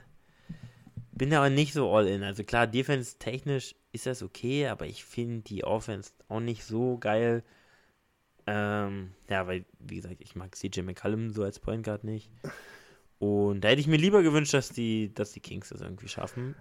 bin 1.13 1.31
da 1.31 1.39
aber 1.39 1.51
nicht 1.51 1.73
so 1.73 1.95
all 1.95 2.07
in. 2.07 2.23
Also 2.23 2.45
klar, 2.45 2.67
defense-technisch 2.67 3.75
ist 3.93 4.07
das 4.07 4.23
okay, 4.23 4.69
aber 4.69 4.87
ich 4.87 5.05
finde 5.05 5.43
die 5.43 5.65
Offense 5.65 6.13
auch 6.29 6.41
nicht 6.41 6.65
so 6.65 6.99
geil. 6.99 7.43
Ähm, 8.53 9.13
ja, 9.29 9.47
weil, 9.47 9.65
wie 9.79 9.97
gesagt, 9.97 10.17
ich 10.21 10.35
mag 10.35 10.57
CJ 10.57 10.81
McCallum 10.83 11.31
so 11.31 11.45
als 11.45 11.61
Point 11.61 11.85
Guard 11.85 12.03
nicht. 12.03 12.31
Und 13.21 13.61
da 13.61 13.69
hätte 13.69 13.81
ich 13.81 13.87
mir 13.87 13.97
lieber 13.97 14.23
gewünscht, 14.23 14.55
dass 14.55 14.71
die, 14.71 15.15
dass 15.15 15.33
die 15.33 15.41
Kings 15.41 15.69
das 15.69 15.83
irgendwie 15.83 16.09
schaffen. 16.09 16.57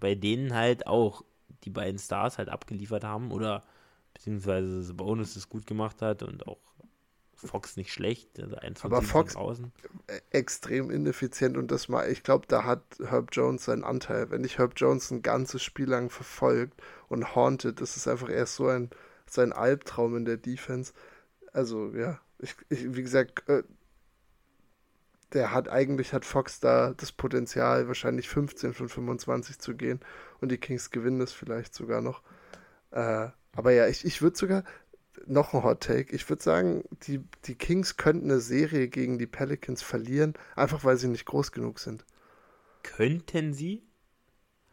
Bei 0.00 0.14
denen 0.14 0.54
halt 0.54 0.86
auch 0.86 1.24
die 1.64 1.70
beiden 1.70 1.98
Stars 1.98 2.36
halt 2.36 2.48
abgeliefert 2.50 3.04
haben 3.04 3.30
oder 3.32 3.62
beziehungsweise 4.12 4.82
Sabonis 4.82 5.36
es 5.36 5.48
gut 5.48 5.66
gemacht 5.66 6.02
hat 6.02 6.22
und 6.22 6.46
auch 6.46 6.58
Fox 7.34 7.76
nicht 7.76 7.92
schlecht. 7.92 8.38
Also 8.38 8.56
Aber 8.82 9.00
Fox- 9.00 9.32
von 9.32 9.42
außen. 9.42 9.72
Äh, 10.08 10.20
Extrem 10.30 10.90
ineffizient 10.90 11.56
und 11.56 11.70
das 11.70 11.88
mal, 11.88 12.10
ich 12.10 12.22
glaube, 12.22 12.46
da 12.48 12.64
hat 12.64 12.82
Herb 13.02 13.30
Jones 13.32 13.64
seinen 13.64 13.84
Anteil. 13.84 14.30
Wenn 14.30 14.42
dich 14.42 14.58
Herb 14.58 14.74
Jones 14.76 15.10
ein 15.10 15.22
ganzes 15.22 15.62
Spiel 15.62 15.88
lang 15.88 16.10
verfolgt 16.10 16.82
und 17.08 17.34
haunted, 17.34 17.80
das 17.80 17.96
ist 17.96 18.08
einfach 18.08 18.28
erst 18.28 18.56
so 18.56 18.66
ein, 18.66 18.90
so 19.26 19.40
ein 19.40 19.52
Albtraum 19.54 20.16
in 20.16 20.24
der 20.26 20.36
Defense. 20.36 20.92
Also, 21.52 21.94
ja, 21.94 22.20
ich, 22.38 22.54
ich, 22.68 22.94
wie 22.94 23.02
gesagt, 23.02 23.48
äh, 23.48 23.62
der 25.32 25.52
hat 25.52 25.68
eigentlich, 25.68 26.12
hat 26.12 26.24
Fox 26.24 26.60
da 26.60 26.94
das 26.96 27.12
Potenzial, 27.12 27.86
wahrscheinlich 27.86 28.28
15 28.28 28.74
von 28.74 28.88
25 28.88 29.58
zu 29.58 29.76
gehen 29.76 30.00
und 30.40 30.50
die 30.50 30.58
Kings 30.58 30.90
gewinnen 30.90 31.20
das 31.20 31.32
vielleicht 31.32 31.74
sogar 31.74 32.00
noch. 32.00 32.22
Äh, 32.90 33.28
aber 33.52 33.72
ja, 33.72 33.86
ich, 33.86 34.04
ich 34.04 34.22
würde 34.22 34.36
sogar, 34.36 34.64
noch 35.26 35.54
ein 35.54 35.62
Hot 35.62 35.80
Take, 35.82 36.14
ich 36.14 36.28
würde 36.28 36.42
sagen, 36.42 36.84
die, 37.06 37.20
die 37.44 37.54
Kings 37.54 37.96
könnten 37.96 38.30
eine 38.30 38.40
Serie 38.40 38.88
gegen 38.88 39.18
die 39.18 39.26
Pelicans 39.26 39.82
verlieren, 39.82 40.34
einfach 40.56 40.84
weil 40.84 40.96
sie 40.96 41.08
nicht 41.08 41.26
groß 41.26 41.52
genug 41.52 41.78
sind. 41.78 42.04
Könnten 42.82 43.52
sie? 43.52 43.82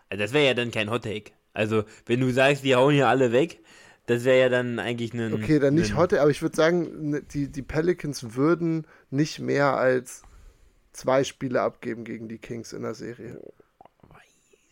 Also 0.09 0.23
das 0.23 0.33
wäre 0.33 0.45
ja 0.45 0.53
dann 0.53 0.71
kein 0.71 0.89
Hot 0.89 1.03
Take. 1.03 1.31
Also, 1.53 1.83
wenn 2.05 2.19
du 2.19 2.31
sagst, 2.31 2.63
die 2.63 2.75
hauen 2.75 2.93
hier 2.93 3.07
alle 3.07 3.31
weg, 3.31 3.59
das 4.07 4.23
wäre 4.23 4.39
ja 4.39 4.49
dann 4.49 4.79
eigentlich 4.79 5.13
ein. 5.13 5.33
Okay, 5.33 5.59
dann 5.59 5.75
nicht 5.75 5.95
Take, 5.95 6.21
aber 6.21 6.31
ich 6.31 6.41
würde 6.41 6.55
sagen, 6.55 7.09
ne, 7.09 7.21
die, 7.21 7.49
die 7.49 7.61
Pelicans 7.61 8.35
würden 8.35 8.87
nicht 9.11 9.39
mehr 9.39 9.75
als 9.75 10.23
zwei 10.93 11.23
Spiele 11.25 11.61
abgeben 11.61 12.05
gegen 12.05 12.27
die 12.29 12.39
Kings 12.39 12.73
in 12.73 12.81
der 12.81 12.95
Serie. 12.95 13.39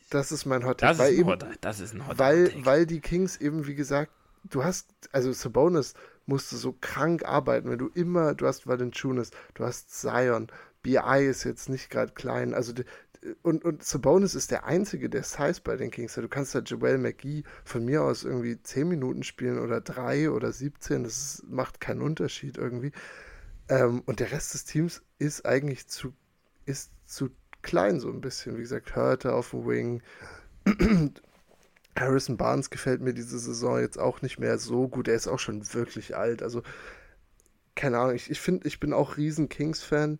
Das 0.09 0.31
ist 0.31 0.45
mein 0.45 0.65
Hot 0.65 0.79
Take. 0.79 0.97
Das 0.97 1.07
ist, 1.07 1.13
ein 1.13 1.19
eben, 1.19 1.29
Hot, 1.29 1.45
das 1.59 1.79
ist 1.81 1.93
ein 1.93 2.07
Hot 2.07 2.17
weil, 2.17 2.47
Take. 2.47 2.65
weil 2.65 2.85
die 2.85 3.01
Kings 3.01 3.35
eben, 3.37 3.67
wie 3.67 3.75
gesagt, 3.75 4.11
du 4.45 4.63
hast, 4.63 4.87
also 5.11 5.33
Sabonis 5.33 5.95
musste 6.25 6.55
so 6.55 6.73
krank 6.79 7.25
arbeiten, 7.25 7.69
wenn 7.69 7.77
du 7.77 7.89
immer, 7.93 8.35
du 8.35 8.47
hast 8.47 8.67
Valanciunas, 8.67 9.31
du 9.53 9.65
hast 9.65 9.91
Zion, 9.99 10.47
BI 10.81 11.25
ist 11.27 11.43
jetzt 11.43 11.67
nicht 11.67 11.89
gerade 11.89 12.13
klein, 12.13 12.53
also 12.53 12.71
die, 12.71 12.85
und, 13.41 13.65
und 13.65 13.83
Sabonis 13.83 14.35
ist 14.35 14.51
der 14.51 14.65
Einzige, 14.65 15.09
der 15.09 15.23
Size 15.23 15.61
bei 15.63 15.75
den 15.75 15.91
Kings. 15.91 16.15
Du 16.15 16.27
kannst 16.27 16.55
da 16.55 16.59
Joel 16.59 16.97
McGee 16.97 17.43
von 17.63 17.85
mir 17.85 18.03
aus 18.03 18.23
irgendwie 18.23 18.61
10 18.61 18.87
Minuten 18.87 19.23
spielen 19.23 19.59
oder 19.59 19.81
3 19.81 20.31
oder 20.31 20.51
17, 20.51 21.03
das 21.03 21.43
macht 21.47 21.79
keinen 21.79 22.01
Unterschied 22.01 22.57
irgendwie. 22.57 22.91
Ähm, 23.69 24.01
und 24.05 24.19
der 24.19 24.31
Rest 24.31 24.53
des 24.53 24.65
Teams 24.65 25.01
ist 25.17 25.45
eigentlich 25.45 25.87
zu, 25.87 26.13
ist 26.65 26.91
zu 27.05 27.29
klein 27.61 27.99
so 27.99 28.09
ein 28.09 28.21
bisschen. 28.21 28.57
Wie 28.57 28.61
gesagt, 28.61 28.95
Hörte 28.95 29.33
auf 29.33 29.51
dem 29.51 29.65
Wing, 29.65 30.03
Harrison 31.97 32.37
Barnes 32.37 32.69
gefällt 32.69 33.01
mir 33.01 33.13
diese 33.13 33.39
Saison 33.39 33.79
jetzt 33.79 33.97
auch 33.97 34.21
nicht 34.21 34.39
mehr 34.39 34.57
so 34.57 34.87
gut. 34.87 35.07
Er 35.07 35.15
ist 35.15 35.27
auch 35.27 35.39
schon 35.39 35.73
wirklich 35.73 36.15
alt. 36.15 36.43
Also, 36.43 36.61
keine 37.75 37.99
Ahnung, 37.99 38.15
ich, 38.15 38.29
ich 38.29 38.39
finde, 38.39 38.67
ich 38.67 38.79
bin 38.79 38.93
auch 38.93 39.17
riesen 39.17 39.49
Kings-Fan. 39.49 40.19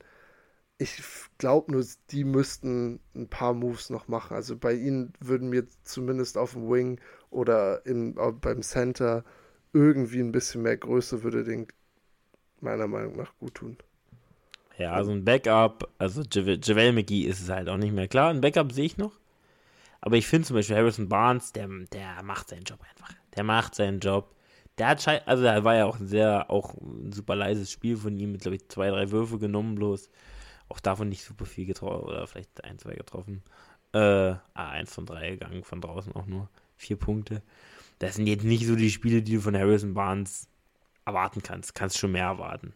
Ich 0.78 1.01
glaube 1.38 1.71
nur, 1.71 1.86
die 2.11 2.26
müssten 2.26 2.99
ein 3.15 3.30
paar 3.30 3.53
Moves 3.53 3.89
noch 3.89 4.07
machen. 4.07 4.36
Also 4.36 4.57
bei 4.57 4.73
ihnen 4.73 5.13
würden 5.19 5.49
mir 5.49 5.65
zumindest 5.84 6.38
auf 6.38 6.51
dem 6.53 6.69
Wing 6.69 6.99
oder 7.30 7.86
in, 7.86 8.17
äh, 8.17 8.32
beim 8.32 8.61
Center 8.61 9.23
irgendwie 9.73 10.19
ein 10.19 10.32
bisschen 10.32 10.63
mehr 10.63 10.78
Größe 10.78 11.23
würde 11.23 11.43
den 11.43 11.67
meiner 12.61 12.88
Meinung 12.88 13.15
nach 13.17 13.38
gut 13.38 13.55
tun. 13.55 13.78
Ja, 14.78 15.01
so 15.03 15.11
ein 15.11 15.23
Backup, 15.23 15.89
also 15.97 16.23
Javel 16.30 16.59
Javel 16.61 16.91
McGee 16.91 17.23
ist 17.23 17.41
es 17.41 17.49
halt 17.49 17.69
auch 17.69 17.78
nicht 17.78 17.93
mehr. 17.93 18.07
Klar, 18.07 18.30
ein 18.30 18.41
Backup 18.41 18.71
sehe 18.73 18.86
ich 18.86 18.97
noch. 18.97 19.13
Aber 20.01 20.17
ich 20.17 20.28
finde 20.28 20.47
zum 20.47 20.55
Beispiel 20.55 20.76
Harrison 20.76 21.09
Barnes, 21.09 21.53
der, 21.53 21.67
der 21.93 22.21
macht 22.23 22.49
seinen 22.49 22.63
Job 22.63 22.80
einfach. 22.82 23.13
Der 23.36 23.43
macht 23.43 23.76
seinen 23.76 23.99
Job. 23.99 24.36
Der 24.78 24.89
hat 24.89 25.07
also 25.26 25.43
da 25.43 25.63
war 25.63 25.76
ja 25.76 25.86
auch 25.86 25.99
ein 25.99 26.07
sehr, 26.07 26.49
auch 26.49 26.73
ein 26.76 27.13
super 27.13 27.36
leises 27.36 27.71
Spiel 27.71 27.95
von 27.95 28.17
ihm 28.17 28.34
mit, 28.34 28.41
glaube 28.41 28.57
ich, 28.57 28.67
zwei, 28.67 28.89
drei 28.89 29.09
Würfe 29.11 29.39
genommen 29.39 29.76
bloß. 29.76 30.09
Auch 30.70 30.80
davon 30.80 31.09
nicht 31.09 31.24
super 31.24 31.45
viel 31.45 31.66
getroffen 31.66 32.05
oder 32.05 32.26
vielleicht 32.28 32.63
ein, 32.63 32.80
zwei 32.80 32.93
getroffen. 32.93 33.43
Äh, 33.93 33.99
ah, 33.99 34.39
eins 34.53 34.93
von 34.93 35.05
drei 35.05 35.32
gegangen, 35.32 35.63
von 35.63 35.82
draußen 35.82 36.13
auch 36.13 36.26
nur. 36.26 36.49
Vier 36.76 36.97
Punkte. 36.97 37.41
Das 37.99 38.16
sind 38.16 38.28
jetzt 38.28 38.43
nicht 38.43 38.66
so 38.66 38.76
die 38.76 38.91
Spiele, 38.91 39.22
die 39.22 39.36
du 39.36 39.41
von 39.41 39.55
Harrison 39.55 39.93
Barnes 39.93 40.49
erwarten 41.05 41.41
kannst. 41.41 41.76
Kannst 41.76 41.97
schon 41.97 42.11
mehr 42.11 42.26
erwarten. 42.26 42.74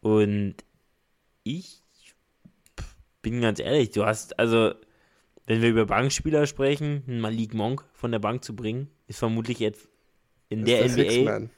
Und 0.00 0.54
ich 1.42 1.82
bin 3.22 3.40
ganz 3.40 3.58
ehrlich, 3.58 3.90
du 3.90 4.06
hast, 4.06 4.38
also, 4.38 4.72
wenn 5.46 5.60
wir 5.60 5.70
über 5.70 5.86
Bankspieler 5.86 6.46
sprechen, 6.46 7.02
einen 7.06 7.20
Malik 7.20 7.52
Monk 7.52 7.84
von 7.92 8.12
der 8.12 8.18
Bank 8.18 8.44
zu 8.44 8.54
bringen, 8.54 8.88
ist 9.06 9.18
vermutlich 9.18 9.58
jetzt 9.58 9.88
in 10.48 10.64
der, 10.64 10.84
Ist 10.84 10.96
NBA, 10.96 11.10
Six-Man. 11.10 11.50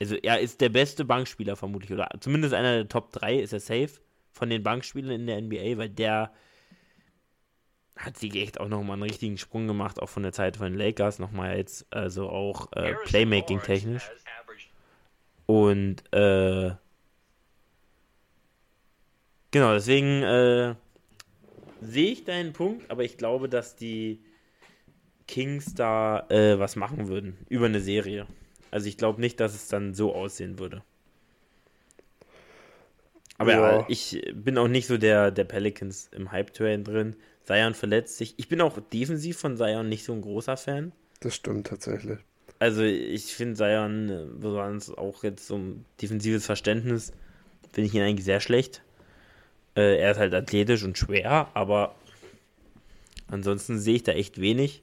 also 0.00 0.16
er 0.16 0.40
ist 0.40 0.60
der 0.60 0.68
beste 0.68 1.04
Bankspieler 1.04 1.56
vermutlich, 1.56 1.92
oder 1.92 2.08
zumindest 2.20 2.54
einer 2.54 2.76
der 2.76 2.88
Top 2.88 3.12
3 3.12 3.40
ist 3.40 3.52
er 3.52 3.60
safe 3.60 4.00
von 4.34 4.50
den 4.50 4.62
Bankspielern 4.62 5.12
in 5.12 5.26
der 5.26 5.40
NBA, 5.40 5.78
weil 5.78 5.88
der 5.88 6.32
hat 7.96 8.18
sich 8.18 8.34
echt 8.34 8.60
auch 8.60 8.68
nochmal 8.68 8.94
einen 8.94 9.04
richtigen 9.04 9.38
Sprung 9.38 9.68
gemacht, 9.68 10.02
auch 10.02 10.08
von 10.08 10.24
der 10.24 10.32
Zeit 10.32 10.56
von 10.56 10.66
den 10.66 10.78
Lakers, 10.78 11.20
nochmal 11.20 11.56
jetzt, 11.56 11.86
also 11.90 12.28
auch 12.28 12.72
äh, 12.72 12.94
Playmaking-technisch. 13.04 14.10
Und 15.46 16.02
äh, 16.12 16.72
genau, 19.52 19.72
deswegen 19.74 20.22
äh, 20.22 20.74
sehe 21.80 22.10
ich 22.10 22.24
deinen 22.24 22.52
Punkt, 22.52 22.90
aber 22.90 23.04
ich 23.04 23.16
glaube, 23.16 23.48
dass 23.48 23.76
die 23.76 24.20
Kings 25.28 25.74
da 25.74 26.26
äh, 26.28 26.58
was 26.58 26.74
machen 26.74 27.06
würden 27.06 27.38
über 27.48 27.66
eine 27.66 27.80
Serie. 27.80 28.26
Also 28.72 28.88
ich 28.88 28.98
glaube 28.98 29.20
nicht, 29.20 29.38
dass 29.38 29.54
es 29.54 29.68
dann 29.68 29.94
so 29.94 30.12
aussehen 30.12 30.58
würde. 30.58 30.82
Aber 33.38 33.52
ja, 33.52 33.84
ich 33.88 34.32
bin 34.34 34.58
auch 34.58 34.68
nicht 34.68 34.86
so 34.86 34.96
der, 34.96 35.30
der 35.30 35.44
Pelicans 35.44 36.08
im 36.12 36.30
Hype-Train 36.30 36.84
drin. 36.84 37.16
Zion 37.44 37.74
verletzt 37.74 38.16
sich. 38.16 38.34
Ich 38.36 38.48
bin 38.48 38.60
auch 38.60 38.78
defensiv 38.92 39.38
von 39.38 39.56
Zion 39.56 39.88
nicht 39.88 40.04
so 40.04 40.12
ein 40.12 40.22
großer 40.22 40.56
Fan. 40.56 40.92
Das 41.20 41.34
stimmt 41.34 41.66
tatsächlich. 41.66 42.18
Also 42.58 42.82
ich 42.82 43.34
finde 43.34 43.56
Zion, 43.56 44.08
äh, 44.08 44.26
besonders 44.38 44.90
auch 44.90 45.24
jetzt 45.24 45.46
so 45.46 45.56
ein 45.56 45.84
defensives 46.00 46.46
Verständnis, 46.46 47.12
finde 47.72 47.88
ich 47.88 47.94
ihn 47.94 48.02
eigentlich 48.02 48.24
sehr 48.24 48.40
schlecht. 48.40 48.82
Äh, 49.76 49.98
er 49.98 50.12
ist 50.12 50.18
halt 50.18 50.34
athletisch 50.34 50.84
und 50.84 50.96
schwer, 50.96 51.48
aber 51.54 51.96
ansonsten 53.26 53.78
sehe 53.78 53.96
ich 53.96 54.04
da 54.04 54.12
echt 54.12 54.40
wenig. 54.40 54.82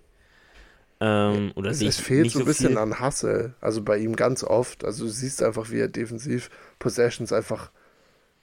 Ähm, 1.00 1.52
oder 1.56 1.72
es, 1.72 1.82
es 1.82 1.98
fehlt 1.98 2.30
so 2.30 2.40
ein 2.40 2.46
bisschen 2.46 2.70
viel. 2.70 2.78
an 2.78 3.00
Hustle, 3.00 3.56
also 3.62 3.82
bei 3.82 3.98
ihm 3.98 4.16
ganz 4.16 4.44
oft. 4.44 4.84
Also 4.84 5.06
du 5.06 5.10
siehst 5.10 5.42
einfach, 5.42 5.72
wie 5.72 5.80
er 5.80 5.88
defensiv 5.88 6.50
Possessions 6.78 7.32
einfach 7.32 7.72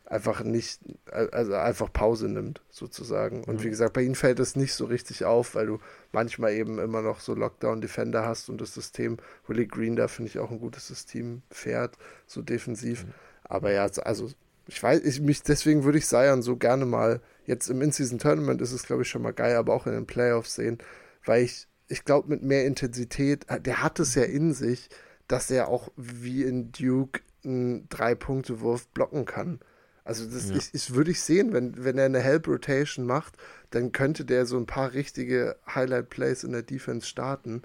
einfach 0.09 0.43
nicht, 0.43 0.81
also 1.11 1.55
einfach 1.55 1.93
Pause 1.93 2.29
nimmt, 2.29 2.63
sozusagen. 2.71 3.45
Und 3.45 3.61
mhm. 3.61 3.65
wie 3.65 3.71
gesagt, 3.71 3.93
bei 3.93 4.03
ihm 4.03 4.15
fällt 4.15 4.41
es 4.41 4.57
nicht 4.57 4.73
so 4.73 4.87
richtig 4.87 5.25
auf, 5.25 5.55
weil 5.55 5.67
du 5.67 5.79
manchmal 6.13 6.55
eben 6.55 6.79
immer 6.79 7.03
noch 7.03 7.21
so 7.21 7.35
Lockdown-Defender 7.35 8.25
hast 8.25 8.49
und 8.49 8.61
das 8.61 8.73
System, 8.73 9.19
Willie 9.47 9.67
Green 9.67 9.97
da 9.97 10.09
finde 10.09 10.31
ich 10.31 10.39
auch 10.39 10.51
ein 10.51 10.61
gutes 10.61 10.87
System 10.87 11.43
fährt, 11.51 11.97
so 12.27 12.41
defensiv. 12.41 13.05
Mhm. 13.05 13.15
Aber 13.45 13.71
ja, 13.71 13.87
also 14.05 14.31
ich 14.67 14.83
weiß, 14.83 15.03
ich 15.03 15.21
mich, 15.21 15.43
deswegen 15.43 15.85
würde 15.85 15.99
ich 15.99 16.07
Sion 16.07 16.43
so 16.43 16.57
gerne 16.57 16.87
mal, 16.87 17.21
jetzt 17.45 17.69
im 17.69 17.83
In-Season-Tournament 17.83 18.63
ist 18.63 18.73
es, 18.73 18.85
glaube 18.85 19.03
ich, 19.03 19.09
schon 19.09 19.23
mal 19.23 19.33
geil, 19.33 19.57
aber 19.57 19.75
auch 19.75 19.87
in 19.87 19.93
den 19.93 20.07
Playoffs 20.07 20.55
sehen, 20.55 20.79
weil 21.25 21.43
ich, 21.43 21.67
ich 21.89 22.05
glaube, 22.05 22.29
mit 22.29 22.43
mehr 22.43 22.67
Intensität, 22.67 23.47
der 23.61 23.83
hat 23.83 23.99
es 23.99 24.15
ja 24.15 24.25
in 24.25 24.53
sich, 24.55 24.89
dass 25.27 25.51
er 25.51 25.69
auch 25.69 25.91
wie 25.97 26.45
in 26.45 26.73
Duke 26.73 27.21
einen 27.45 27.89
Drei-Punkte-Wurf 27.89 28.89
blocken 28.89 29.27
kann. 29.27 29.61
Also 30.09 30.25
das 30.25 30.49
ja. 30.49 30.57
ich, 30.57 30.71
ich, 30.73 30.95
würde 30.95 31.11
ich 31.11 31.21
sehen, 31.21 31.53
wenn, 31.53 31.85
wenn 31.85 31.99
er 31.99 32.07
eine 32.07 32.21
Help 32.21 32.49
Rotation 32.49 33.05
macht, 33.05 33.35
dann 33.71 33.93
könnte 33.93 34.25
der 34.25 34.47
so 34.47 34.57
ein 34.57 34.65
paar 34.65 34.95
richtige 34.95 35.57
Highlight 35.67 36.09
Plays 36.09 36.45
in 36.45 36.53
der 36.53 36.63
Defense 36.63 37.07
starten. 37.07 37.61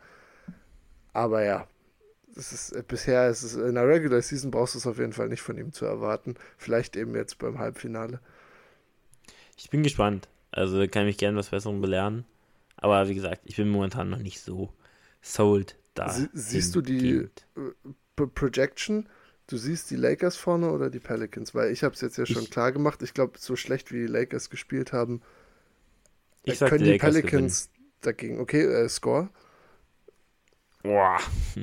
Aber 1.13 1.45
ja, 1.45 1.69
das 2.35 2.51
ist, 2.51 2.87
bisher 2.89 3.29
ist 3.29 3.43
es 3.43 3.55
in 3.55 3.75
der 3.75 3.87
Regular 3.87 4.21
Season 4.21 4.51
brauchst 4.51 4.75
du 4.75 4.79
es 4.79 4.85
auf 4.85 4.97
jeden 4.97 5.13
Fall 5.13 5.29
nicht 5.29 5.39
von 5.39 5.57
ihm 5.57 5.71
zu 5.71 5.85
erwarten. 5.85 6.35
Vielleicht 6.57 6.97
eben 6.97 7.15
jetzt 7.15 7.37
beim 7.37 7.59
Halbfinale. 7.59 8.19
Ich 9.57 9.69
bin 9.69 9.81
gespannt. 9.81 10.27
Also 10.51 10.85
kann 10.89 11.07
ich 11.07 11.17
gerne 11.17 11.37
was 11.37 11.47
Besseres 11.47 11.79
belehren. 11.79 12.25
Aber 12.75 13.07
wie 13.07 13.15
gesagt, 13.15 13.39
ich 13.45 13.55
bin 13.55 13.69
momentan 13.69 14.09
noch 14.09 14.19
nicht 14.19 14.41
so 14.41 14.73
sold 15.21 15.77
da. 15.93 16.09
Sie, 16.09 16.27
siehst 16.33 16.75
du 16.75 16.81
die 16.81 16.97
Gegend. 16.97 17.47
Äh, 17.55 18.27
Projection? 18.35 19.07
Du 19.47 19.57
siehst 19.57 19.91
die 19.91 19.97
Lakers 19.97 20.37
vorne 20.37 20.71
oder 20.71 20.89
die 20.89 20.99
Pelicans? 20.99 21.53
Weil 21.53 21.71
ich 21.71 21.83
habe 21.83 21.93
es 21.93 22.01
jetzt 22.01 22.17
ja 22.17 22.25
schon 22.25 22.43
ich, 22.43 22.51
klar 22.51 22.71
gemacht. 22.71 23.01
Ich 23.01 23.13
glaube, 23.13 23.37
so 23.37 23.55
schlecht 23.55 23.91
wie 23.91 23.99
die 23.99 24.07
Lakers 24.07 24.49
gespielt 24.49 24.93
haben, 24.93 25.21
ich 26.43 26.61
äh, 26.61 26.69
können 26.69 26.83
die, 26.83 26.93
die 26.93 26.97
Pelicans 26.97 27.69
gewinnen. 27.69 27.89
dagegen. 28.01 28.39
Okay, 28.39 28.63
äh, 28.63 28.89
Score. 28.89 29.29
Boah. 30.81 31.19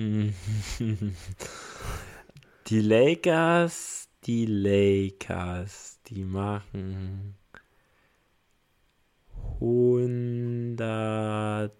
die 2.66 2.80
Lakers, 2.80 4.08
die 4.24 4.46
Lakers, 4.46 5.98
die 6.06 6.24
machen 6.24 7.36
100 9.60 11.72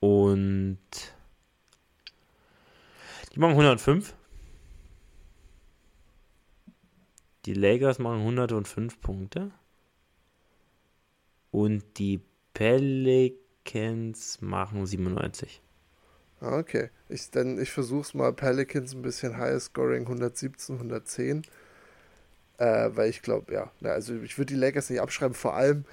und 0.00 0.78
die 3.38 3.40
machen 3.40 3.52
105. 3.52 4.14
Die 7.46 7.54
Lakers 7.54 8.00
machen 8.00 8.18
105 8.18 9.00
Punkte. 9.00 9.52
Und 11.52 11.84
die 11.98 12.20
Pelicans 12.52 14.40
machen 14.40 14.84
97. 14.84 15.62
Ah, 16.40 16.58
okay. 16.58 16.90
Ich, 17.08 17.30
dann, 17.30 17.60
ich 17.60 17.70
versuch's 17.70 18.12
mal. 18.12 18.32
Pelicans 18.32 18.92
ein 18.92 19.02
bisschen 19.02 19.38
higher 19.38 19.60
scoring, 19.60 20.02
117, 20.02 20.74
110. 20.74 21.42
Äh, 22.56 22.90
weil 22.92 23.08
ich 23.08 23.22
glaube, 23.22 23.52
ja, 23.52 23.70
also 23.84 24.16
ich 24.16 24.36
würde 24.36 24.52
die 24.54 24.58
Lakers 24.58 24.90
nicht 24.90 25.00
abschreiben. 25.00 25.34
Vor 25.34 25.54
allem, 25.54 25.84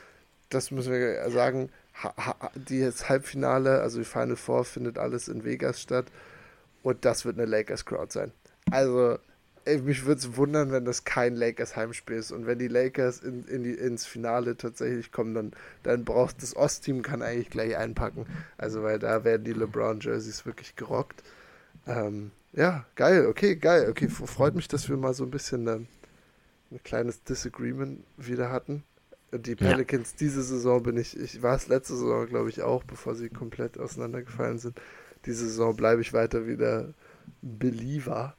das 0.50 0.72
müssen 0.72 0.91
wir 0.91 1.30
sagen, 1.30 1.70
ha, 2.02 2.12
ha, 2.18 2.52
das 2.56 3.08
Halbfinale, 3.08 3.82
also 3.82 4.00
die 4.00 4.06
Final 4.06 4.36
Four, 4.36 4.66
findet 4.66 4.98
alles 4.98 5.28
in 5.28 5.43
Vegas 5.43 5.80
statt. 5.80 6.08
Und 6.86 7.04
das 7.04 7.26
wird 7.26 7.40
eine 7.40 7.48
Lakers-Crowd 7.48 8.14
sein. 8.14 8.32
Also, 8.70 9.18
ey, 9.66 9.80
mich 9.80 10.06
würde 10.06 10.20
es 10.20 10.38
wundern, 10.38 10.72
wenn 10.72 10.86
das 10.86 11.04
kein 11.04 11.36
Lakers-Heimspiel 11.36 12.16
ist. 12.16 12.32
Und 12.32 12.46
wenn 12.46 12.60
die 12.60 12.68
Lakers 12.68 13.22
in, 13.22 13.44
in 13.48 13.64
die, 13.64 13.72
ins 13.72 14.06
Finale 14.06 14.56
tatsächlich 14.56 15.12
kommen, 15.12 15.34
dann, 15.34 15.54
dann 15.82 16.06
braucht 16.06 16.44
das 16.44 16.56
Ostteam 16.56 17.02
kann 17.02 17.24
eigentlich 17.24 17.50
gleich 17.50 17.76
einpacken. 17.76 18.28
Also, 18.60 18.84
weil 18.84 19.00
da 19.00 19.24
werden 19.24 19.44
die 19.46 19.54
LeBron-Jerseys 19.54 20.46
wirklich 20.46 20.76
gerockt. 20.76 21.24
Ähm, 21.88 22.30
ja, 22.54 22.86
geil, 22.94 23.26
okay, 23.26 23.56
geil. 23.56 23.90
Okay, 23.90 24.08
freut 24.08 24.54
mich, 24.54 24.68
dass 24.68 24.88
wir 24.88 24.96
mal 24.96 25.16
so 25.16 25.24
ein 25.24 25.32
bisschen 25.32 25.66
ähm, 25.66 25.88
ein 26.70 26.84
kleines 26.84 27.24
Disagreement 27.24 28.04
wieder 28.16 28.52
hatten. 28.52 28.84
Die 29.32 29.56
Pelicans 29.56 30.12
ja. 30.12 30.18
diese 30.20 30.44
Saison 30.44 30.84
bin 30.84 30.98
ich, 30.98 31.20
ich 31.20 31.42
war 31.42 31.56
es 31.56 31.68
letzte 31.68 31.96
Saison, 31.96 32.28
glaube 32.28 32.50
ich, 32.50 32.62
auch, 32.62 32.84
bevor 32.84 33.16
sie 33.16 33.30
komplett 33.30 33.80
auseinandergefallen 33.80 34.60
sind 34.60 34.80
diese 35.26 35.48
Saison 35.48 35.76
bleibe 35.76 36.02
ich 36.02 36.14
weiter 36.14 36.48
wieder 36.48 36.94
Believer. 37.42 38.36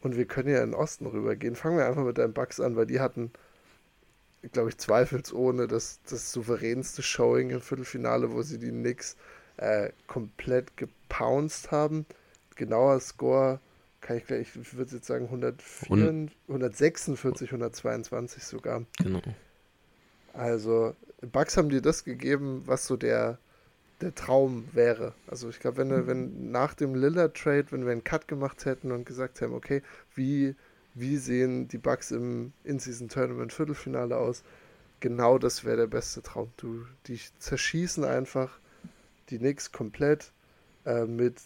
Und 0.00 0.16
wir 0.16 0.26
können 0.26 0.48
ja 0.48 0.62
in 0.62 0.70
den 0.70 0.74
Osten 0.74 1.06
rübergehen. 1.06 1.56
Fangen 1.56 1.78
wir 1.78 1.86
einfach 1.86 2.04
mit 2.04 2.18
deinen 2.18 2.32
Bugs 2.32 2.60
an, 2.60 2.76
weil 2.76 2.86
die 2.86 3.00
hatten, 3.00 3.30
glaube 4.52 4.68
ich, 4.68 4.78
zweifelsohne 4.78 5.66
das, 5.66 6.00
das 6.08 6.32
souveränste 6.32 7.02
Showing 7.02 7.50
im 7.50 7.60
Viertelfinale, 7.60 8.32
wo 8.32 8.42
sie 8.42 8.58
die 8.58 8.70
Knicks 8.70 9.16
äh, 9.56 9.90
komplett 10.06 10.76
gepounced 10.76 11.70
haben. 11.70 12.06
Genauer 12.54 13.00
Score 13.00 13.60
kann 14.00 14.18
ich 14.18 14.26
gleich, 14.26 14.54
ich 14.54 14.76
würde 14.76 14.94
jetzt 14.94 15.06
sagen 15.06 15.24
104, 15.24 16.28
146, 16.48 17.48
122 17.48 18.44
sogar. 18.44 18.84
Genau. 18.98 19.22
Also, 20.32 20.94
Bugs 21.20 21.56
haben 21.56 21.70
dir 21.70 21.80
das 21.80 22.04
gegeben, 22.04 22.62
was 22.66 22.86
so 22.86 22.96
der 22.96 23.38
der 24.00 24.14
Traum 24.14 24.68
wäre. 24.72 25.14
Also 25.26 25.48
ich 25.48 25.60
glaube, 25.60 25.78
wenn, 25.78 26.06
wenn 26.06 26.50
nach 26.50 26.74
dem 26.74 26.94
Lillard-Trade, 26.94 27.66
wenn 27.70 27.84
wir 27.84 27.92
einen 27.92 28.04
Cut 28.04 28.28
gemacht 28.28 28.64
hätten 28.64 28.92
und 28.92 29.06
gesagt 29.06 29.40
haben, 29.40 29.54
okay, 29.54 29.82
wie, 30.14 30.54
wie 30.94 31.16
sehen 31.16 31.68
die 31.68 31.78
Bugs 31.78 32.10
im 32.10 32.52
In-Season-Tournament 32.64 33.52
Viertelfinale 33.52 34.16
aus, 34.16 34.42
genau 35.00 35.38
das 35.38 35.64
wäre 35.64 35.76
der 35.76 35.86
beste 35.86 36.22
Traum. 36.22 36.50
Du, 36.56 36.84
die 37.06 37.18
zerschießen 37.38 38.04
einfach 38.04 38.58
die 39.30 39.38
Knicks 39.38 39.72
komplett 39.72 40.32
äh, 40.84 41.06
mit 41.06 41.40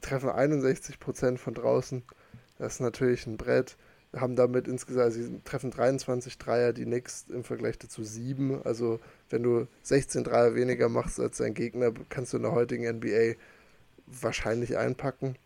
treffen 0.00 0.30
61% 0.30 1.38
von 1.38 1.54
draußen. 1.54 2.02
Das 2.58 2.74
ist 2.74 2.80
natürlich 2.80 3.26
ein 3.26 3.36
Brett 3.36 3.76
haben 4.20 4.36
damit 4.36 4.68
insgesamt, 4.68 5.12
sie 5.12 5.40
treffen 5.44 5.70
23 5.70 6.38
Dreier, 6.38 6.72
die 6.72 6.84
Knicks 6.84 7.26
im 7.28 7.44
Vergleich 7.44 7.78
dazu 7.78 8.02
7. 8.02 8.62
Also 8.64 9.00
wenn 9.30 9.42
du 9.42 9.66
16 9.82 10.24
Dreier 10.24 10.54
weniger 10.54 10.88
machst 10.88 11.20
als 11.20 11.38
dein 11.38 11.54
Gegner, 11.54 11.92
kannst 12.08 12.32
du 12.32 12.36
in 12.36 12.42
der 12.42 12.52
heutigen 12.52 12.88
NBA 12.88 13.34
wahrscheinlich 14.06 14.76
einpacken. 14.76 15.36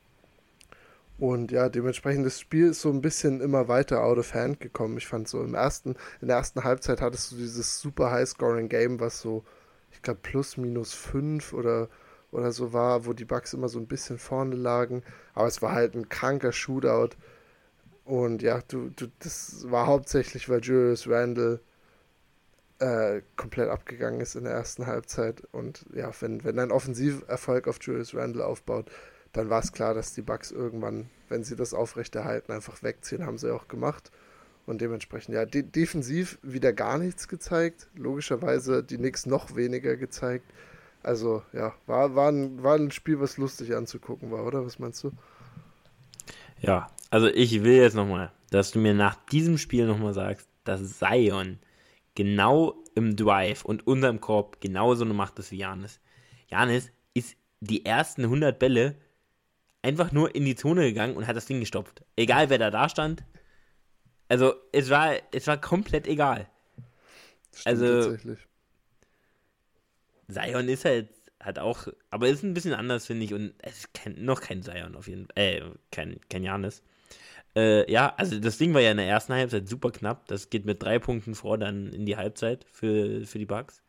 Und 1.18 1.51
ja, 1.51 1.68
dementsprechend 1.68 2.26
das 2.26 2.39
Spiel 2.39 2.68
ist 2.68 2.81
so 2.81 2.91
ein 2.91 3.01
bisschen 3.01 3.41
immer 3.41 3.66
weiter 3.66 4.05
out 4.05 4.18
of 4.18 4.35
hand 4.35 4.61
gekommen. 4.61 4.99
Ich 4.99 5.07
fand 5.07 5.26
so 5.26 5.43
im 5.43 5.55
ersten, 5.55 5.97
in 6.20 6.29
der 6.29 6.37
ersten 6.37 6.62
Halbzeit 6.62 7.01
hattest 7.01 7.33
du 7.33 7.37
dieses 7.37 7.81
super 7.81 8.12
High-Scoring-Game, 8.12 9.01
was 9.01 9.20
so, 9.20 9.45
ich 9.91 10.01
glaube, 10.03 10.20
plus 10.22 10.57
minus 10.57 10.95
5 10.95 11.53
oder, 11.53 11.89
oder 12.31 12.53
so 12.53 12.72
war, 12.72 13.05
wo 13.05 13.14
die 13.14 13.24
Bugs 13.24 13.53
immer 13.53 13.68
so 13.68 13.81
ein 13.81 13.89
bisschen 13.89 14.18
vorne 14.18 14.55
lagen. 14.55 15.03
Aber 15.35 15.49
es 15.49 15.61
war 15.61 15.72
halt 15.72 15.95
ein 15.95 16.09
kranker 16.09 16.53
Shootout 16.53 17.16
und 18.09 18.41
ja, 18.41 18.62
du, 18.68 18.89
du, 18.97 19.09
das 19.18 19.70
war 19.70 19.87
hauptsächlich, 19.87 20.49
weil 20.49 20.61
Julius 20.61 21.07
Randle 21.07 21.61
äh, 22.79 23.22
komplett 23.37 23.68
abgegangen 23.70 24.20
ist 24.20 24.35
in 24.35 24.45
der 24.45 24.53
ersten 24.53 24.87
Halbzeit. 24.87 25.43
Und 25.53 25.85
ja, 25.95 26.11
wenn, 26.20 26.45
wenn 26.45 26.59
ein 26.59 26.70
Offensiverfolg 26.70 27.68
auf 27.68 27.79
Julius 27.81 28.14
Randle 28.14 28.45
aufbaut, 28.45 28.91
dann 29.33 29.51
war 29.51 29.61
es 29.61 29.72
klar, 29.72 29.95
dass 29.95 30.14
die 30.14 30.22
Bucks 30.22 30.51
irgendwann, 30.51 31.11
wenn 31.29 31.45
sie 31.45 31.57
das 31.57 31.74
aufrechterhalten, 31.74 32.53
einfach 32.53 32.83
wegziehen, 32.83 33.26
haben 33.26 33.39
sie 33.39 33.53
auch 33.53 33.68
gemacht. 33.68 34.11
Und 34.66 34.81
dementsprechend, 34.81 35.35
ja, 35.35 35.47
de 35.47 35.62
defensiv 35.62 36.39
wieder 36.43 36.72
gar 36.72 36.99
nichts 36.99 37.26
gezeigt. 37.26 37.89
Logischerweise 37.95 38.83
die 38.85 38.99
Knicks 38.99 39.24
noch 39.24 39.57
weniger 39.57 39.97
gezeigt. 39.97 40.45
Also, 41.03 41.43
ja, 41.53 41.74
war, 41.87 42.14
war, 42.14 42.31
ein, 42.31 42.62
war 42.62 42.74
ein 42.74 42.91
Spiel, 42.91 43.18
was 43.20 43.39
lustig 43.39 43.74
anzugucken 43.74 44.31
war, 44.31 44.45
oder? 44.45 44.66
Was 44.66 44.79
meinst 44.79 45.03
du? 45.05 45.12
Ja, 46.61 46.91
also 47.11 47.29
ich 47.29 47.62
will 47.64 47.76
jetzt 47.76 47.95
nochmal, 47.95 48.33
dass 48.51 48.70
du 48.70 48.79
mir 48.79 48.95
nach 48.95 49.14
diesem 49.26 49.59
Spiel 49.59 49.87
nochmal 49.87 50.12
sagst, 50.12 50.49
dass 50.64 50.99
Zion 50.99 51.59
genau 52.18 52.74
im 52.96 53.14
Drive 53.14 53.64
und 53.64 53.86
unterm 53.86 54.20
Korb 54.20 54.60
genauso 54.60 55.04
eine 55.04 55.14
Macht 55.14 55.38
ist 55.38 55.52
wie 55.52 55.58
Janis. 55.58 56.00
Janis 56.48 56.90
ist 57.14 57.36
die 57.60 57.84
ersten 57.84 58.24
100 58.24 58.58
Bälle 58.58 58.96
einfach 59.82 60.10
nur 60.10 60.34
in 60.34 60.44
die 60.44 60.56
Zone 60.56 60.82
gegangen 60.82 61.16
und 61.16 61.28
hat 61.28 61.36
das 61.36 61.46
Ding 61.46 61.60
gestopft. 61.60 62.04
Egal 62.16 62.50
wer 62.50 62.58
da 62.58 62.72
da 62.72 62.88
stand. 62.88 63.22
Also 64.28 64.52
es 64.72 64.90
war, 64.90 65.14
es 65.30 65.46
war 65.46 65.60
komplett 65.60 66.08
egal. 66.08 66.48
Stimmt 67.54 67.66
also 67.82 68.16
Zion 70.28 70.68
ist 70.68 70.84
halt 70.84 71.10
hat 71.38 71.60
auch, 71.60 71.86
aber 72.10 72.28
ist 72.28 72.42
ein 72.42 72.52
bisschen 72.52 72.74
anders, 72.74 73.06
finde 73.06 73.26
ich. 73.26 73.32
Und 73.32 73.54
es 73.58 73.78
ist 73.78 73.94
kein, 73.94 74.24
noch 74.24 74.40
kein 74.40 74.64
Zion 74.64 74.96
auf 74.96 75.06
jeden 75.06 75.26
Fall. 75.26 75.36
Äh, 75.36 75.62
kein, 75.92 76.18
kein 76.28 76.42
Janis. 76.42 76.82
Äh, 77.59 77.90
ja, 77.90 78.14
also 78.16 78.38
das 78.38 78.56
Ding 78.56 78.72
war 78.72 78.80
ja 78.80 78.92
in 78.92 78.98
der 78.98 79.09
ersten 79.09 79.32
Halbzeit 79.34 79.68
super 79.68 79.90
knapp. 79.90 80.28
Das 80.28 80.48
geht 80.48 80.64
mit 80.64 80.80
drei 80.80 81.00
Punkten 81.00 81.34
vor 81.34 81.59
dann 81.59 81.92
in 81.92 82.06
die 82.06 82.16
Halbzeit 82.16 82.64
für, 82.70 83.26
für 83.26 83.38
die 83.40 83.46
Bucks. 83.46 83.82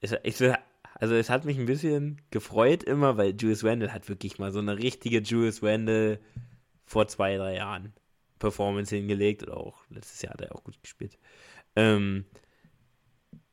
Es, 0.00 0.12
ich, 0.24 0.42
also 0.94 1.14
es 1.14 1.30
hat 1.30 1.44
mich 1.44 1.58
ein 1.58 1.66
bisschen 1.66 2.20
gefreut 2.30 2.82
immer, 2.82 3.16
weil 3.16 3.36
Julius 3.38 3.62
Randle 3.62 3.92
hat 3.92 4.08
wirklich 4.08 4.40
mal 4.40 4.50
so 4.50 4.58
eine 4.58 4.78
richtige 4.78 5.20
Julius 5.20 5.62
Randle 5.62 6.18
vor 6.86 7.06
zwei, 7.06 7.36
drei 7.36 7.54
Jahren 7.54 7.92
Performance 8.40 8.94
hingelegt 8.94 9.44
oder 9.44 9.56
auch 9.56 9.84
letztes 9.88 10.22
Jahr 10.22 10.32
hat 10.34 10.40
er 10.40 10.54
auch 10.54 10.64
gut 10.64 10.82
gespielt. 10.82 11.18
Ähm, 11.76 12.24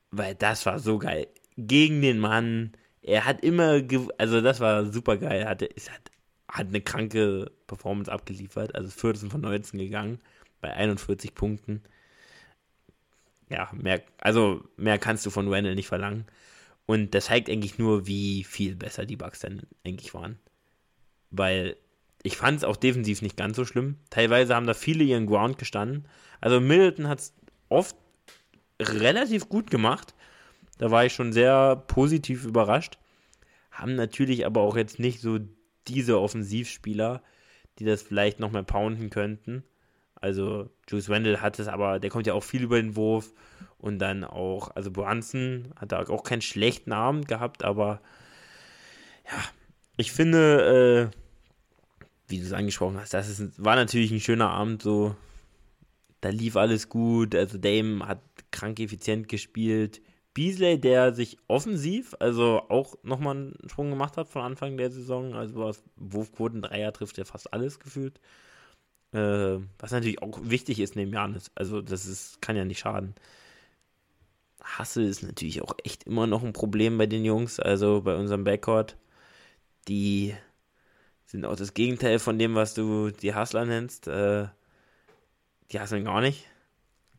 weil 0.09 0.33
das 0.33 0.65
war 0.65 0.79
so 0.79 0.97
geil. 0.97 1.27
Gegen 1.55 2.01
den 2.01 2.17
Mann, 2.17 2.71
er 3.03 3.25
hat 3.25 3.43
immer, 3.43 3.79
also 4.17 4.41
das 4.41 4.59
war 4.59 4.91
super 4.91 5.17
geil. 5.17 5.45
Hatte, 5.45 5.69
es 5.75 5.91
hat, 5.91 6.09
hat 6.53 6.67
eine 6.67 6.81
kranke 6.81 7.51
Performance 7.65 8.11
abgeliefert, 8.11 8.75
also 8.75 8.89
14 8.89 9.31
von 9.31 9.41
19 9.41 9.79
gegangen 9.79 10.19
bei 10.61 10.71
41 10.71 11.33
Punkten. 11.33 11.81
Ja, 13.49 13.71
mehr, 13.73 14.03
also 14.19 14.63
mehr 14.77 14.99
kannst 14.99 15.25
du 15.25 15.31
von 15.31 15.51
Randall 15.51 15.73
nicht 15.73 15.87
verlangen. 15.87 16.25
Und 16.85 17.15
das 17.15 17.25
zeigt 17.25 17.49
eigentlich 17.49 17.79
nur, 17.79 18.05
wie 18.05 18.43
viel 18.43 18.75
besser 18.75 19.05
die 19.05 19.15
Bugs 19.15 19.39
dann 19.39 19.63
eigentlich 19.83 20.13
waren. 20.13 20.37
Weil 21.31 21.75
ich 22.21 22.37
fand 22.37 22.57
es 22.57 22.63
auch 22.63 22.77
defensiv 22.77 23.23
nicht 23.23 23.35
ganz 23.35 23.55
so 23.55 23.65
schlimm. 23.65 23.97
Teilweise 24.11 24.53
haben 24.53 24.67
da 24.67 24.75
viele 24.75 25.03
ihren 25.03 25.25
Ground 25.25 25.57
gestanden. 25.57 26.07
Also 26.39 26.59
Middleton 26.59 27.07
hat 27.07 27.19
es 27.19 27.33
oft 27.69 27.95
relativ 28.79 29.49
gut 29.49 29.71
gemacht. 29.71 30.13
Da 30.77 30.91
war 30.91 31.03
ich 31.03 31.13
schon 31.13 31.33
sehr 31.33 31.77
positiv 31.87 32.45
überrascht. 32.45 32.99
Haben 33.71 33.95
natürlich 33.95 34.45
aber 34.45 34.61
auch 34.61 34.77
jetzt 34.77 34.99
nicht 34.99 35.19
so 35.19 35.39
diese 35.87 36.19
Offensivspieler, 36.19 37.21
die 37.79 37.85
das 37.85 38.01
vielleicht 38.01 38.39
noch 38.39 38.51
mehr 38.51 38.63
pounden 38.63 39.09
könnten. 39.09 39.63
Also 40.15 40.69
Juice 40.87 41.09
Wendell 41.09 41.39
hat 41.39 41.59
es 41.59 41.67
aber, 41.67 41.99
der 41.99 42.09
kommt 42.09 42.27
ja 42.27 42.33
auch 42.33 42.43
viel 42.43 42.63
über 42.63 42.81
den 42.81 42.95
Wurf 42.95 43.33
und 43.77 43.99
dann 43.99 44.23
auch, 44.23 44.73
also 44.75 44.91
Brunson 44.91 45.73
hat 45.75 45.91
da 45.91 46.07
auch 46.07 46.23
keinen 46.23 46.41
schlechten 46.41 46.93
Abend 46.93 47.27
gehabt, 47.27 47.63
aber 47.63 48.01
ja, 49.25 49.43
ich 49.97 50.11
finde, 50.11 51.11
äh, 51.11 51.17
wie 52.27 52.39
du 52.39 52.45
es 52.45 52.53
angesprochen 52.53 52.97
hast, 52.99 53.13
das 53.13 53.27
ist, 53.27 53.63
war 53.63 53.75
natürlich 53.75 54.11
ein 54.11 54.19
schöner 54.19 54.49
Abend, 54.49 54.81
so. 54.81 55.15
Da 56.21 56.29
lief 56.29 56.55
alles 56.55 56.87
gut. 56.87 57.35
Also 57.35 57.57
Dame 57.57 58.07
hat 58.07 58.21
krank 58.49 58.79
effizient 58.79 59.27
gespielt. 59.27 60.01
Beasley, 60.33 60.79
der 60.79 61.13
sich 61.13 61.37
offensiv, 61.47 62.15
also 62.19 62.63
auch 62.69 62.95
nochmal 63.03 63.35
einen 63.35 63.57
Sprung 63.67 63.89
gemacht 63.89 64.17
hat 64.17 64.27
von 64.27 64.41
Anfang 64.41 64.77
der 64.77 64.91
Saison. 64.91 65.35
Also 65.35 65.59
was 65.59 65.83
Wurfquoten, 65.95 66.61
Dreier 66.61 66.91
trifft 66.93 67.17
ja 67.17 67.25
fast 67.25 67.53
alles 67.53 67.79
gefühlt. 67.79 68.19
Äh, 69.13 69.59
was 69.79 69.91
natürlich 69.91 70.21
auch 70.21 70.39
wichtig 70.43 70.79
ist 70.79 70.95
neben 70.95 71.13
Janis. 71.13 71.51
Also 71.55 71.81
das 71.81 72.05
ist, 72.05 72.41
kann 72.41 72.55
ja 72.55 72.65
nicht 72.65 72.79
schaden. 72.79 73.15
Hasse 74.63 75.03
ist 75.03 75.23
natürlich 75.23 75.61
auch 75.61 75.75
echt 75.83 76.05
immer 76.05 76.25
noch 76.25 76.43
ein 76.43 76.53
Problem 76.53 76.97
bei 76.97 77.05
den 77.05 77.25
Jungs, 77.25 77.59
also 77.59 78.01
bei 78.01 78.15
unserem 78.15 78.43
Backcourt. 78.43 78.97
Die 79.87 80.33
sind 81.25 81.45
auch 81.45 81.55
das 81.55 81.73
Gegenteil 81.73 82.19
von 82.19 82.39
dem, 82.39 82.55
was 82.55 82.73
du 82.73 83.11
die 83.11 83.35
Hustler 83.35 83.65
nennst. 83.65 84.07
Äh, 84.07 84.47
die 85.71 85.79
hasseln 85.79 86.05
gar 86.05 86.21
nicht. 86.21 86.47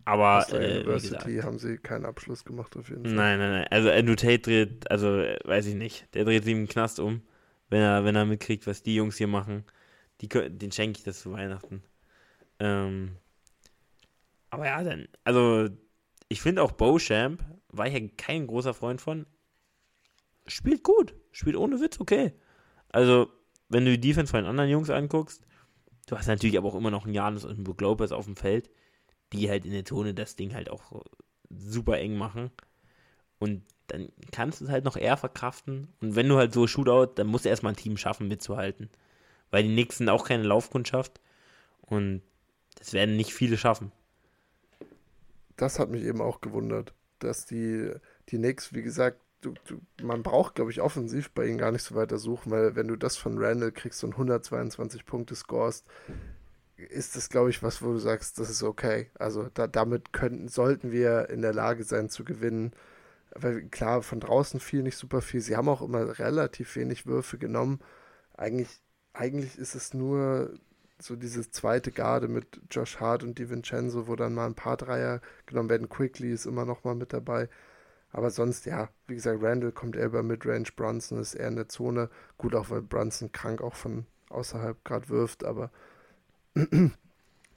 Aber 0.05 0.40
Hustler 0.40 0.61
äh, 0.61 0.80
University 0.80 1.38
haben 1.38 1.59
sie 1.59 1.78
keinen 1.78 2.05
Abschluss 2.05 2.44
gemacht 2.44 2.76
auf 2.76 2.88
jeden 2.88 3.05
Fall. 3.05 3.14
Nein, 3.14 3.38
nein, 3.38 3.50
nein. 3.50 3.66
Also 3.70 3.90
Andrew 3.90 4.14
Tate 4.14 4.38
dreht, 4.38 4.90
also 4.90 5.09
weiß 5.09 5.66
ich 5.66 5.74
nicht, 5.74 6.14
der 6.14 6.24
dreht 6.24 6.44
sich 6.44 6.52
im 6.52 6.68
Knast 6.68 7.00
um, 7.00 7.22
wenn 7.70 7.80
er, 7.80 8.05
wenn 8.05 8.14
er 8.14 8.26
mitkriegt, 8.26 8.66
was 8.66 8.82
die 8.82 8.94
Jungs 8.94 9.16
hier 9.16 9.28
machen. 9.28 9.64
Die, 10.20 10.28
den 10.28 10.72
schenke 10.72 10.98
ich 10.98 11.05
das 11.05 11.20
zu 11.20 11.32
Weihnachten. 11.32 11.82
Ähm, 12.61 13.16
aber 14.50 14.66
ja, 14.66 14.82
dann, 14.84 15.09
also 15.24 15.68
ich 16.28 16.40
finde 16.40 16.62
auch 16.62 16.72
Beauchamp, 16.72 17.44
war 17.68 17.86
ich 17.86 17.94
ja 17.94 18.00
kein 18.16 18.46
großer 18.46 18.74
Freund 18.74 19.00
von, 19.00 19.26
spielt 20.46 20.82
gut, 20.84 21.14
spielt 21.32 21.57
ohne 21.57 21.80
Witz 21.80 21.98
okay. 21.98 22.32
Also 22.90 23.32
wenn 23.68 23.84
du 23.84 23.90
die 23.92 24.00
Defense 24.00 24.30
von 24.30 24.40
den 24.40 24.50
anderen 24.50 24.70
Jungs 24.70 24.90
anguckst, 24.90 25.42
du 26.07 26.16
hast 26.16 26.28
natürlich 26.28 26.57
aber 26.59 26.68
auch 26.68 26.76
immer 26.76 26.90
noch 26.90 27.05
einen 27.05 27.14
Janis 27.14 27.44
und 27.44 27.57
einen 27.57 27.76
Lopez 27.78 28.12
auf 28.12 28.26
dem 28.26 28.36
Feld, 28.36 28.70
die 29.37 29.51
halt 29.51 29.64
in 29.64 29.72
der 29.72 29.85
Tone 29.85 30.14
das 30.14 30.37
Ding 30.37 30.55
halt 30.55 30.70
auch 30.70 31.03
super 31.51 31.99
eng 31.99 32.16
machen. 32.16 32.51
Und 33.39 33.62
dann 33.89 34.09
kannst 34.32 34.61
du 34.61 34.64
es 34.64 34.70
halt 34.70 34.85
noch 34.85 34.97
eher 34.97 35.16
verkraften. 35.16 35.89
Und 36.01 36.16
wenn 36.16 36.28
du 36.28 36.37
halt 36.37 36.53
so 36.53 36.66
Shootout, 36.66 37.14
dann 37.16 37.26
musst 37.26 37.45
du 37.45 37.49
erstmal 37.49 37.72
ein 37.72 37.76
Team 37.76 37.97
schaffen, 37.97 38.28
mitzuhalten. 38.28 38.89
Weil 39.51 39.64
die 39.64 39.72
Knicks 39.72 39.99
sind 39.99 40.09
auch 40.09 40.26
keine 40.26 40.45
Laufkundschaft. 40.45 41.20
Und 41.82 42.22
das 42.78 42.93
werden 42.93 43.16
nicht 43.16 43.35
viele 43.35 43.57
schaffen. 43.57 43.93
Das 45.57 45.78
hat 45.78 45.91
mich 45.91 46.03
eben 46.03 46.20
auch 46.20 46.41
gewundert, 46.41 46.95
dass 47.18 47.47
die, 47.47 47.93
die 48.30 48.39
Knicks, 48.39 48.72
wie 48.72 48.82
gesagt, 48.82 49.20
du, 49.41 49.55
du, 49.66 49.80
man 50.03 50.22
braucht, 50.22 50.57
glaube 50.57 50.70
ich, 50.70 50.80
offensiv 50.80 51.30
bei 51.30 51.47
ihnen 51.47 51.59
gar 51.59 51.70
nicht 51.70 51.82
so 51.82 51.95
weiter 51.95 52.18
suchen, 52.18 52.51
weil 52.51 52.74
wenn 52.74 52.89
du 52.89 52.97
das 52.97 53.16
von 53.16 53.39
Randall 53.39 53.72
kriegst 53.72 54.03
und 54.03 54.12
122 54.12 55.05
Punkte 55.05 55.35
scorest, 55.35 55.87
ist 56.77 57.16
das, 57.16 57.29
glaube 57.29 57.51
ich, 57.51 57.62
was, 57.62 57.83
wo 57.83 57.93
du 57.93 57.99
sagst, 57.99 58.39
das 58.39 58.51
ist 58.51 58.62
okay. 58.62 59.11
Also 59.18 59.49
da, 59.55 59.66
damit 59.66 60.12
könnten, 60.12 60.49
sollten 60.49 60.93
wir 60.93 61.31
in 61.31 61.43
der 61.43 61.53
Lage 61.55 61.85
sein 61.85 62.09
zu 62.09 62.25
gewinnen. 62.25 62.72
Weil 63.35 63.62
klar, 63.68 64.03
von 64.03 64.20
draußen 64.20 64.61
fiel 64.61 64.83
nicht 64.83 64.97
super 64.97 65.20
viel. 65.20 65.41
Sie 65.41 65.57
haben 65.57 65.68
auch 65.68 65.83
immer 65.83 66.18
relativ 66.18 66.77
wenig 66.77 67.07
Würfe 67.07 67.39
genommen. 67.39 67.81
Eigentlich, 68.37 68.81
eigentlich 69.12 69.59
ist 69.59 69.75
es 69.75 69.95
nur 69.95 70.55
so 70.99 71.16
diese 71.16 71.51
zweite 71.51 71.93
Garde 71.93 72.29
mit 72.29 72.61
Josh 72.70 73.01
Hart 73.01 73.22
und 73.22 73.39
DiVincenzo, 73.39 74.07
wo 74.07 74.16
dann 74.16 74.35
mal 74.35 74.47
ein 74.47 74.55
paar 74.55 74.77
Dreier 74.77 75.20
genommen 75.47 75.70
werden. 75.70 75.89
Quickly 75.89 76.33
ist 76.33 76.47
immer 76.47 76.64
noch 76.64 76.85
mal 76.85 76.95
mit 76.95 77.12
dabei. 77.12 77.49
Aber 78.12 78.31
sonst, 78.31 78.64
ja, 78.66 78.89
wie 79.09 79.16
gesagt, 79.16 79.43
Randall 79.43 79.72
kommt 79.72 79.97
eher 79.97 80.07
über 80.07 80.22
Midrange, 80.22 80.68
Brunson 80.77 81.18
ist 81.18 81.35
eher 81.35 81.49
in 81.49 81.57
der 81.57 81.68
Zone. 81.68 82.11
Gut, 82.39 82.55
auch 82.55 82.70
weil 82.70 82.83
Brunson 82.83 83.33
krank 83.33 83.61
auch 83.61 83.75
von 83.75 84.07
außerhalb 84.29 84.85
gerade 84.85 85.09
wirft, 85.09 85.45
aber 85.45 85.70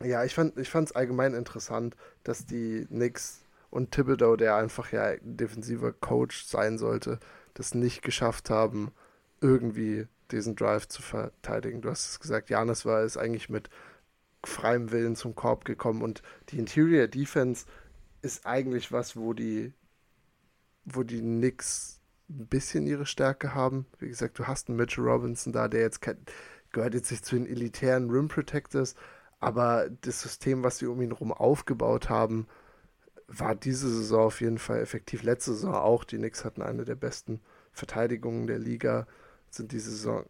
ja, 0.04 0.24
ich 0.24 0.34
fand 0.34 0.58
ich 0.58 0.74
es 0.74 0.92
allgemein 0.92 1.34
interessant, 1.34 1.96
dass 2.24 2.46
die 2.46 2.86
Knicks 2.88 3.42
und 3.70 3.92
Thibodeau, 3.92 4.36
der 4.36 4.56
einfach 4.56 4.92
ja 4.92 5.16
defensiver 5.22 5.92
Coach 5.92 6.46
sein 6.46 6.78
sollte, 6.78 7.20
das 7.54 7.74
nicht 7.74 8.02
geschafft 8.02 8.50
haben, 8.50 8.92
irgendwie 9.42 10.08
diesen 10.32 10.56
Drive 10.56 10.88
zu 10.88 11.02
verteidigen. 11.02 11.82
Du 11.82 11.90
hast 11.90 12.10
es 12.10 12.20
gesagt, 12.20 12.50
Janis 12.50 12.86
war 12.86 13.02
es 13.02 13.18
eigentlich 13.18 13.50
mit 13.50 13.70
freiem 14.44 14.92
Willen 14.92 15.16
zum 15.16 15.36
Korb 15.36 15.66
gekommen 15.66 16.02
und 16.02 16.22
die 16.50 16.60
Interior 16.60 17.08
Defense 17.08 17.66
ist 18.22 18.46
eigentlich 18.46 18.92
was, 18.92 19.16
wo 19.16 19.34
die 19.34 19.74
wo 20.86 21.04
die 21.04 21.20
Knicks 21.20 22.00
ein 22.30 22.48
bisschen 22.48 22.88
ihre 22.88 23.06
Stärke 23.06 23.54
haben. 23.54 23.86
Wie 24.00 24.08
gesagt, 24.08 24.40
du 24.40 24.48
hast 24.48 24.70
einen 24.70 24.78
Mitchell 24.78 25.04
Robinson 25.04 25.54
da, 25.54 25.68
der 25.68 25.82
jetzt 25.82 26.02
kein, 26.02 26.18
gehört 26.78 26.94
jetzt 26.94 27.10
nicht 27.10 27.26
zu 27.26 27.36
den 27.36 27.48
elitären 27.48 28.12
Rim 28.12 28.28
Protectors, 28.28 28.94
aber 29.40 29.90
das 30.02 30.22
System, 30.22 30.64
was 30.64 30.78
sie 30.78 30.86
um 30.86 31.02
ihn 31.02 31.10
herum 31.10 31.34
aufgebaut 31.34 32.08
haben, 32.08 32.48
war 33.28 33.56
diese 33.56 33.90
Saison 33.90 34.28
auf 34.28 34.42
jeden 34.42 34.60
Fall 34.60 34.80
effektiv. 34.80 35.24
Letzte 35.24 35.54
Saison 35.54 35.74
auch. 35.74 36.04
Die 36.04 36.18
Knicks 36.18 36.46
hatten 36.46 36.62
eine 36.62 36.86
der 36.86 36.96
besten 36.96 37.42
Verteidigungen 37.72 38.46
der 38.46 38.60
Liga. 38.60 39.08
Sind 39.50 39.72
diese 39.72 39.90
Saison, 39.90 40.26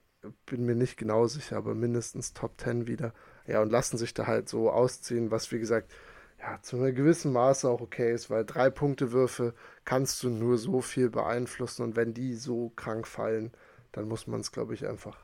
bin 0.46 0.66
mir 0.66 0.76
nicht 0.76 0.96
genau 0.96 1.28
sicher, 1.28 1.58
aber 1.58 1.76
mindestens 1.76 2.32
Top 2.32 2.60
10 2.62 2.88
wieder. 2.88 3.14
Ja, 3.46 3.62
und 3.62 3.70
lassen 3.70 3.98
sich 3.98 4.14
da 4.14 4.26
halt 4.26 4.48
so 4.48 4.72
ausziehen, 4.72 5.32
was 5.32 5.52
wie 5.52 5.60
gesagt 5.60 5.94
ja, 6.40 6.62
zu 6.62 6.78
einem 6.78 6.96
gewissen 6.96 7.34
Maße 7.34 7.70
auch 7.70 7.82
okay 7.82 8.14
ist, 8.14 8.30
weil 8.30 8.46
drei 8.46 8.70
Punkte 8.70 9.12
Würfe 9.12 9.54
kannst 9.84 10.24
du 10.24 10.30
nur 10.30 10.58
so 10.58 10.80
viel 10.80 11.10
beeinflussen 11.10 11.84
und 11.84 11.98
wenn 11.98 12.14
die 12.14 12.36
so 12.36 12.72
krank 12.78 13.06
fallen, 13.06 13.52
dann 13.92 14.08
muss 14.08 14.28
man 14.28 14.40
es, 14.42 14.52
glaube 14.52 14.74
ich, 14.76 14.88
einfach, 14.88 15.18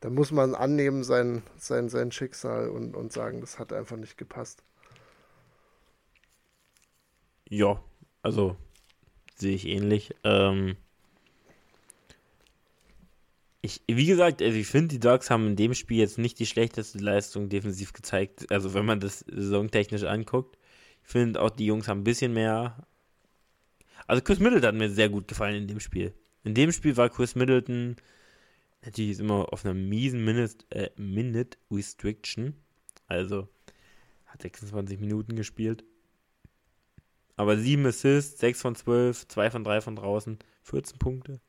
dann 0.00 0.14
muss 0.14 0.32
man 0.32 0.54
annehmen 0.54 1.04
sein, 1.04 1.42
sein, 1.56 1.88
sein 1.88 2.10
Schicksal 2.10 2.70
und, 2.70 2.96
und 2.96 3.12
sagen, 3.12 3.40
das 3.40 3.58
hat 3.58 3.72
einfach 3.72 3.96
nicht 3.96 4.16
gepasst. 4.16 4.62
Ja, 7.48 7.82
also 8.22 8.56
sehe 9.34 9.54
ich 9.54 9.66
ähnlich. 9.66 10.14
Ähm, 10.24 10.76
ich, 13.62 13.82
wie 13.86 14.06
gesagt, 14.06 14.40
also 14.40 14.56
ich 14.56 14.66
finde, 14.66 14.88
die 14.88 15.00
Dogs 15.00 15.28
haben 15.28 15.48
in 15.48 15.56
dem 15.56 15.74
Spiel 15.74 15.98
jetzt 15.98 16.16
nicht 16.16 16.38
die 16.38 16.46
schlechteste 16.46 16.98
Leistung 16.98 17.50
defensiv 17.50 17.92
gezeigt. 17.92 18.50
Also 18.50 18.72
wenn 18.72 18.86
man 18.86 19.00
das 19.00 19.20
saisontechnisch 19.28 20.04
anguckt. 20.04 20.56
Ich 21.02 21.08
finde 21.10 21.42
auch, 21.42 21.50
die 21.50 21.66
Jungs 21.66 21.88
haben 21.88 22.00
ein 22.00 22.04
bisschen 22.04 22.32
mehr. 22.32 22.86
Also 24.06 24.22
Chris 24.22 24.38
Middleton 24.38 24.68
hat 24.68 24.74
mir 24.76 24.90
sehr 24.90 25.08
gut 25.08 25.28
gefallen 25.28 25.56
in 25.56 25.68
dem 25.68 25.80
Spiel. 25.80 26.14
In 26.44 26.54
dem 26.54 26.72
Spiel 26.72 26.96
war 26.96 27.10
Chris 27.10 27.34
Middleton 27.34 27.96
natürlich 28.84 29.12
ist 29.12 29.20
immer 29.20 29.52
auf 29.52 29.64
einer 29.64 29.74
miesen 29.74 30.24
Minute, 30.24 30.64
äh, 30.70 30.90
Minute 30.96 31.58
Restriction. 31.70 32.54
Also 33.06 33.48
hat 34.26 34.42
26 34.42 35.00
Minuten 35.00 35.36
gespielt. 35.36 35.84
Aber 37.36 37.56
7 37.56 37.86
Assists, 37.86 38.38
6 38.40 38.60
von 38.60 38.74
12, 38.74 39.28
2 39.28 39.50
von 39.50 39.64
3 39.64 39.80
von 39.80 39.96
draußen, 39.96 40.38
14 40.62 40.98
Punkte 40.98 41.40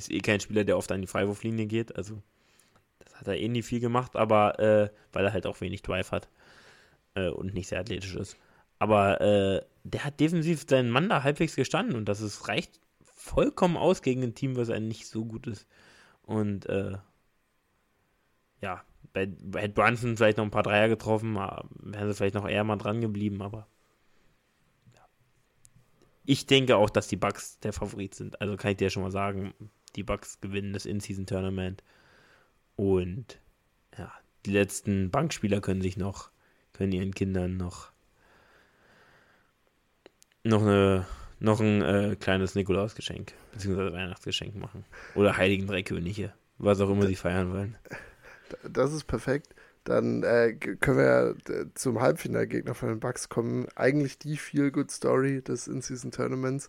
ist 0.00 0.10
eh 0.10 0.20
kein 0.20 0.40
Spieler, 0.40 0.64
der 0.64 0.76
oft 0.76 0.90
an 0.92 1.00
die 1.00 1.06
Freiwurflinie 1.06 1.66
geht. 1.66 1.96
Also, 1.96 2.22
das 2.98 3.14
hat 3.16 3.28
er 3.28 3.38
eh 3.38 3.48
nie 3.48 3.62
viel 3.62 3.80
gemacht, 3.80 4.16
aber 4.16 4.58
äh, 4.58 4.90
weil 5.12 5.24
er 5.24 5.32
halt 5.32 5.46
auch 5.46 5.60
wenig 5.60 5.82
Drive 5.82 6.12
hat 6.12 6.28
äh, 7.14 7.28
und 7.28 7.54
nicht 7.54 7.68
sehr 7.68 7.80
athletisch 7.80 8.14
ist. 8.14 8.36
Aber 8.78 9.20
äh, 9.20 9.62
der 9.84 10.04
hat 10.04 10.20
defensiv 10.20 10.64
seinen 10.68 10.90
Mann 10.90 11.08
da 11.08 11.22
halbwegs 11.22 11.54
gestanden 11.54 11.96
und 11.96 12.06
das 12.06 12.20
ist, 12.20 12.48
reicht 12.48 12.80
vollkommen 13.20 13.76
aus 13.76 14.02
gegen 14.02 14.22
ein 14.22 14.34
Team, 14.34 14.56
was 14.56 14.70
einem 14.70 14.88
nicht 14.88 15.06
so 15.06 15.24
gut 15.24 15.46
ist. 15.46 15.66
Und 16.22 16.66
äh, 16.66 16.96
ja, 18.60 18.82
bei, 19.12 19.26
bei 19.26 19.68
Brunson 19.68 20.16
vielleicht 20.16 20.38
noch 20.38 20.44
ein 20.44 20.50
paar 20.50 20.62
Dreier 20.62 20.88
getroffen, 20.88 21.34
wären 21.34 22.08
sie 22.08 22.14
vielleicht 22.14 22.34
noch 22.34 22.48
eher 22.48 22.64
mal 22.64 22.76
dran 22.76 23.00
geblieben, 23.00 23.42
aber 23.42 23.66
ja. 24.94 25.02
ich 26.24 26.46
denke 26.46 26.76
auch, 26.76 26.90
dass 26.90 27.08
die 27.08 27.16
Bucks 27.16 27.58
der 27.60 27.72
Favorit 27.72 28.14
sind. 28.14 28.40
Also 28.40 28.56
kann 28.56 28.72
ich 28.72 28.76
dir 28.78 28.90
schon 28.90 29.02
mal 29.02 29.10
sagen, 29.10 29.52
die 29.96 30.02
Bucks 30.02 30.40
gewinnen 30.40 30.72
das 30.72 30.86
In-Season-Tournament. 30.86 31.82
Und 32.76 33.40
ja, 33.98 34.12
die 34.46 34.52
letzten 34.52 35.10
Bankspieler 35.10 35.60
können 35.60 35.82
sich 35.82 35.96
noch, 35.96 36.30
können 36.72 36.92
ihren 36.92 37.14
Kindern 37.14 37.56
noch 37.56 37.92
noch 40.42 40.62
eine 40.62 41.06
noch 41.40 41.60
ein 41.60 41.82
äh, 41.82 42.16
kleines 42.16 42.54
Nikolausgeschenk 42.54 43.32
beziehungsweise 43.52 43.92
Weihnachtsgeschenk 43.92 44.54
machen 44.56 44.84
oder 45.14 45.36
Heiligen 45.36 45.66
Drei 45.66 45.82
Könige, 45.82 46.32
was 46.58 46.80
auch 46.80 46.90
immer 46.90 47.06
sie 47.06 47.16
feiern 47.16 47.52
wollen. 47.52 47.76
Das 48.68 48.92
ist 48.92 49.04
perfekt. 49.04 49.54
Dann 49.84 50.22
äh, 50.22 50.52
können 50.52 50.98
wir 50.98 51.04
ja 51.04 51.30
äh, 51.30 51.66
zum 51.74 52.00
Halbfinalgegner 52.00 52.74
von 52.74 52.90
den 52.90 53.00
Bucks 53.00 53.28
kommen. 53.28 53.66
Eigentlich 53.76 54.18
die 54.18 54.36
Feel 54.36 54.70
Good 54.70 54.90
Story 54.90 55.42
des 55.42 55.66
In-Season 55.68 56.10
Tournaments. 56.10 56.68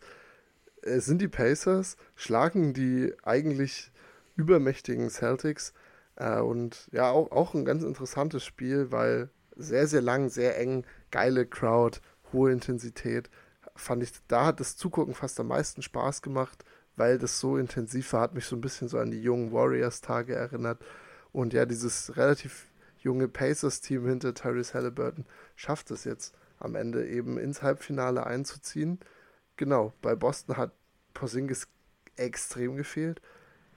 Es 0.82 1.06
sind 1.06 1.22
die 1.22 1.28
Pacers, 1.28 1.98
schlagen 2.16 2.74
die 2.74 3.14
eigentlich 3.24 3.92
übermächtigen 4.36 5.10
Celtics 5.10 5.74
äh, 6.16 6.40
und 6.40 6.88
ja, 6.92 7.12
auch, 7.12 7.32
auch 7.32 7.54
ein 7.54 7.66
ganz 7.66 7.84
interessantes 7.84 8.46
Spiel, 8.46 8.92
weil 8.92 9.30
sehr, 9.56 9.88
sehr 9.88 10.02
lang, 10.02 10.30
sehr 10.30 10.58
eng, 10.58 10.86
geile 11.12 11.46
Crowd, 11.46 12.00
hohe 12.32 12.52
Intensität. 12.52 13.30
Fand 13.76 14.04
ich, 14.04 14.12
da 14.28 14.46
hat 14.48 14.60
das 14.60 14.78
Zugucken 14.78 15.14
fast 15.14 15.40
am 15.40 15.48
meisten 15.48 15.82
Spaß 15.82 16.22
gemacht, 16.22 16.64
weil 16.96 17.18
das 17.18 17.40
so 17.40 17.58
intensiv 17.58 18.14
war, 18.14 18.22
hat 18.22 18.34
mich 18.34 18.46
so 18.46 18.56
ein 18.56 18.62
bisschen 18.62 18.88
so 18.88 19.00
an 19.00 19.12
die 19.12 19.22
jungen 19.22 19.52
Warriors-Tage 19.52 20.36
erinnert. 20.36 20.84
Und 21.32 21.54
ja, 21.54 21.66
dieses 21.66 22.18
relativ 22.18 22.68
junge 23.00 23.28
Pacers-Team 23.28 24.06
hinter 24.06 24.34
Tyrese 24.34 24.74
Halliburton 24.74 25.26
schafft 25.56 25.92
es 25.92 26.04
jetzt 26.04 26.36
am 26.60 26.76
Ende 26.76 27.08
eben 27.08 27.38
ins 27.38 27.62
Halbfinale 27.62 28.26
einzuziehen. 28.26 29.00
Genau, 29.58 29.94
bei 30.02 30.16
Boston 30.16 30.58
hat 30.58 30.72
Porzingis 31.14 31.68
extrem 32.18 32.76
gefehlt 32.76 33.22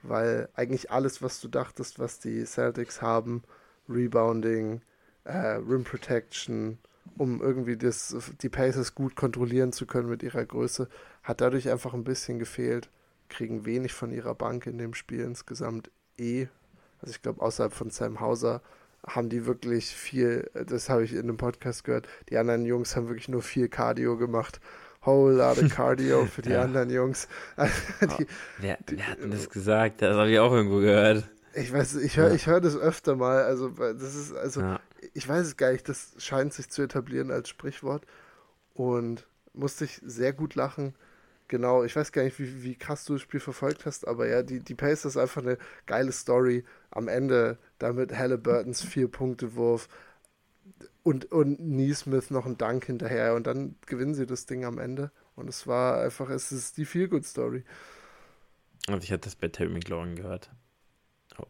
weil 0.09 0.49
eigentlich 0.55 0.91
alles, 0.91 1.21
was 1.21 1.39
du 1.41 1.47
dachtest, 1.47 1.99
was 1.99 2.19
die 2.19 2.45
Celtics 2.45 3.01
haben, 3.01 3.43
Rebounding, 3.89 4.81
äh, 5.23 5.55
Rim 5.55 5.83
Protection, 5.83 6.79
um 7.17 7.41
irgendwie 7.41 7.77
das, 7.77 8.15
die 8.41 8.49
Pacers 8.49 8.95
gut 8.95 9.15
kontrollieren 9.15 9.71
zu 9.71 9.85
können 9.85 10.09
mit 10.09 10.23
ihrer 10.23 10.45
Größe, 10.45 10.87
hat 11.23 11.41
dadurch 11.41 11.69
einfach 11.69 11.93
ein 11.93 12.03
bisschen 12.03 12.39
gefehlt. 12.39 12.89
Kriegen 13.29 13.65
wenig 13.65 13.93
von 13.93 14.11
ihrer 14.11 14.35
Bank 14.35 14.67
in 14.67 14.77
dem 14.77 14.93
Spiel 14.93 15.21
insgesamt 15.21 15.89
eh. 16.17 16.47
Also 17.01 17.11
ich 17.11 17.21
glaube, 17.21 17.41
außerhalb 17.41 17.73
von 17.73 17.89
Sam 17.89 18.19
Hauser 18.19 18.61
haben 19.05 19.29
die 19.29 19.45
wirklich 19.45 19.87
viel, 19.87 20.49
das 20.53 20.89
habe 20.89 21.03
ich 21.03 21.13
in 21.13 21.19
einem 21.19 21.37
Podcast 21.37 21.83
gehört, 21.83 22.07
die 22.29 22.37
anderen 22.37 22.65
Jungs 22.65 22.95
haben 22.95 23.07
wirklich 23.07 23.29
nur 23.29 23.41
viel 23.41 23.69
Cardio 23.69 24.17
gemacht 24.17 24.59
whole 25.05 25.35
lot 25.35 25.57
of 25.57 25.69
Cardio 25.69 26.25
für 26.25 26.41
die 26.41 26.49
ja. 26.51 26.63
anderen 26.63 26.89
Jungs. 26.89 27.27
die, 28.19 28.27
wer, 28.59 28.77
wer, 28.87 29.07
hat 29.07 29.21
denn 29.21 29.31
das 29.31 29.49
gesagt? 29.49 30.01
Das 30.01 30.15
habe 30.15 30.29
ich 30.29 30.39
auch 30.39 30.51
irgendwo 30.51 30.79
gehört. 30.79 31.23
Ich 31.53 31.71
weiß, 31.71 31.95
ich 31.97 32.17
höre 32.17 32.33
ja. 32.33 32.45
hör 32.45 32.59
das 32.59 32.75
öfter 32.75 33.15
mal. 33.15 33.43
Also, 33.43 33.69
das 33.69 34.15
ist, 34.15 34.35
also, 34.35 34.61
ja. 34.61 34.79
Ich 35.13 35.27
weiß 35.27 35.47
es 35.47 35.57
gar 35.57 35.71
nicht, 35.71 35.87
das 35.89 36.13
scheint 36.17 36.53
sich 36.53 36.69
zu 36.69 36.81
etablieren 36.81 37.31
als 37.31 37.49
Sprichwort. 37.49 38.05
Und 38.73 39.27
musste 39.53 39.85
ich 39.85 40.01
sehr 40.03 40.33
gut 40.33 40.55
lachen. 40.55 40.95
Genau, 41.47 41.83
ich 41.83 41.95
weiß 41.95 42.11
gar 42.11 42.23
nicht, 42.23 42.39
wie, 42.39 42.63
wie 42.63 42.75
krass 42.75 43.05
du 43.05 43.13
das 43.13 43.21
Spiel 43.21 43.39
verfolgt 43.39 43.85
hast, 43.85 44.07
aber 44.07 44.27
ja, 44.27 44.41
die, 44.41 44.59
die 44.59 44.73
Pace 44.73 45.05
ist 45.05 45.15
einfach 45.15 45.43
eine 45.43 45.57
geile 45.85 46.11
Story. 46.11 46.65
Am 46.89 47.07
Ende 47.07 47.57
damit 47.77 48.17
Halliburtons 48.17 48.83
Vier-Punkte-Wurf, 48.83 49.87
und, 51.03 51.31
und 51.31 51.59
Neesmith 51.59 52.31
noch 52.31 52.47
einen 52.47 52.57
Dank 52.57 52.85
hinterher 52.85 53.35
und 53.35 53.45
dann 53.45 53.75
gewinnen 53.85 54.15
sie 54.15 54.25
das 54.25 54.47
Ding 54.47 54.65
am 54.65 54.79
Ende. 54.79 55.11
Und 55.35 55.47
es 55.47 55.67
war 55.67 56.01
einfach, 56.01 56.29
es 56.29 56.51
ist 56.51 56.77
die 56.77 56.85
Feel-Good-Story. 56.85 57.63
Also 58.87 59.03
ich 59.03 59.11
hatte 59.11 59.25
das 59.25 59.35
bei 59.35 59.47
Terry 59.47 59.69
McLaurin 59.69 60.15
gehört. 60.15 60.49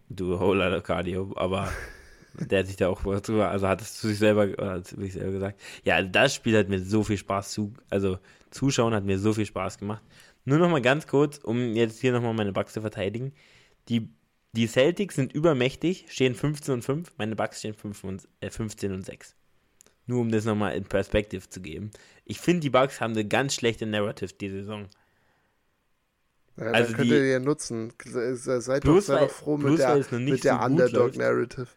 Du 0.09 0.39
whole 0.39 0.81
cardio, 0.81 1.33
aber 1.37 1.71
der 2.39 2.59
hat 2.59 2.67
sich 2.67 2.75
da 2.75 2.89
auch 2.89 3.01
drüber, 3.01 3.49
also 3.49 3.67
hat 3.67 3.81
es 3.81 3.95
zu 3.95 4.07
sich 4.07 4.19
selber, 4.19 4.43
oder 4.43 4.83
zu 4.83 4.99
sich 4.99 5.13
selber 5.13 5.31
gesagt. 5.31 5.59
Ja, 5.83 5.95
also 5.95 6.09
das 6.09 6.33
Spiel 6.33 6.57
hat 6.57 6.69
mir 6.69 6.79
so 6.79 7.03
viel 7.03 7.17
Spaß 7.17 7.51
zu, 7.51 7.73
also 7.89 8.19
zuschauen 8.51 8.93
hat 8.93 9.03
mir 9.03 9.19
so 9.19 9.33
viel 9.33 9.45
Spaß 9.45 9.77
gemacht. 9.77 10.03
Nur 10.45 10.59
noch 10.59 10.69
mal 10.69 10.81
ganz 10.81 11.07
kurz, 11.07 11.37
um 11.37 11.73
jetzt 11.73 11.99
hier 11.99 12.11
nochmal 12.11 12.33
meine 12.33 12.53
Bugs 12.53 12.73
zu 12.73 12.81
verteidigen. 12.81 13.33
Die 13.89 14.09
die 14.55 14.67
Celtics 14.67 15.15
sind 15.15 15.33
übermächtig, 15.33 16.05
stehen 16.07 16.33
15 16.33 16.75
und 16.75 16.81
5, 16.81 17.11
meine 17.17 17.35
Bucks 17.35 17.59
stehen 17.59 17.73
5 17.73 18.03
und, 18.05 18.27
äh, 18.39 18.49
15 18.49 18.93
und 18.93 19.05
6. 19.05 19.35
Nur 20.07 20.21
um 20.21 20.31
das 20.31 20.45
nochmal 20.45 20.75
in 20.75 20.85
Perspektive 20.85 21.49
zu 21.49 21.59
geben. 21.59 21.91
Ich 22.23 22.39
finde, 22.39 22.61
die 22.61 22.69
Bucks 22.69 23.01
haben 23.01 23.11
eine 23.11 23.25
ganz 23.25 23.53
schlechte 23.53 23.85
Narrative 23.85 24.33
die 24.33 24.49
Saison. 24.49 24.87
Ja, 26.57 26.67
also 26.67 26.93
könnt 26.93 27.09
die, 27.09 27.15
ihr 27.15 27.27
ja 27.27 27.39
nutzen. 27.39 27.91
Seid 28.01 28.87
doch 28.87 29.01
selber 29.01 29.27
froh 29.27 29.57
mit 29.57 29.77
der, 29.77 29.97
mit 30.19 30.43
der 30.45 30.59
so 30.59 30.65
Underdog-Narrative. 30.65 31.67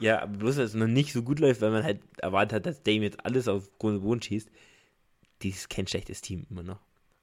Ja, 0.00 0.26
bloß 0.26 0.58
weil 0.58 0.64
es 0.64 0.74
noch 0.74 0.86
nicht 0.86 1.12
so 1.12 1.22
gut 1.22 1.40
läuft, 1.40 1.60
weil 1.60 1.70
man 1.70 1.82
halt 1.82 2.00
erwartet 2.18 2.56
hat, 2.56 2.66
dass 2.66 2.82
Dame 2.82 3.04
jetzt 3.04 3.24
alles 3.24 3.48
auf 3.48 3.76
Grund 3.78 3.96
und 3.96 4.02
Boden 4.04 4.22
schießt. 4.22 4.48
Die 5.42 5.50
ist 5.50 5.70
kein 5.70 5.86
schlechtes 5.86 6.20
Team 6.20 6.46
immer 6.50 6.62
noch. 6.62 6.80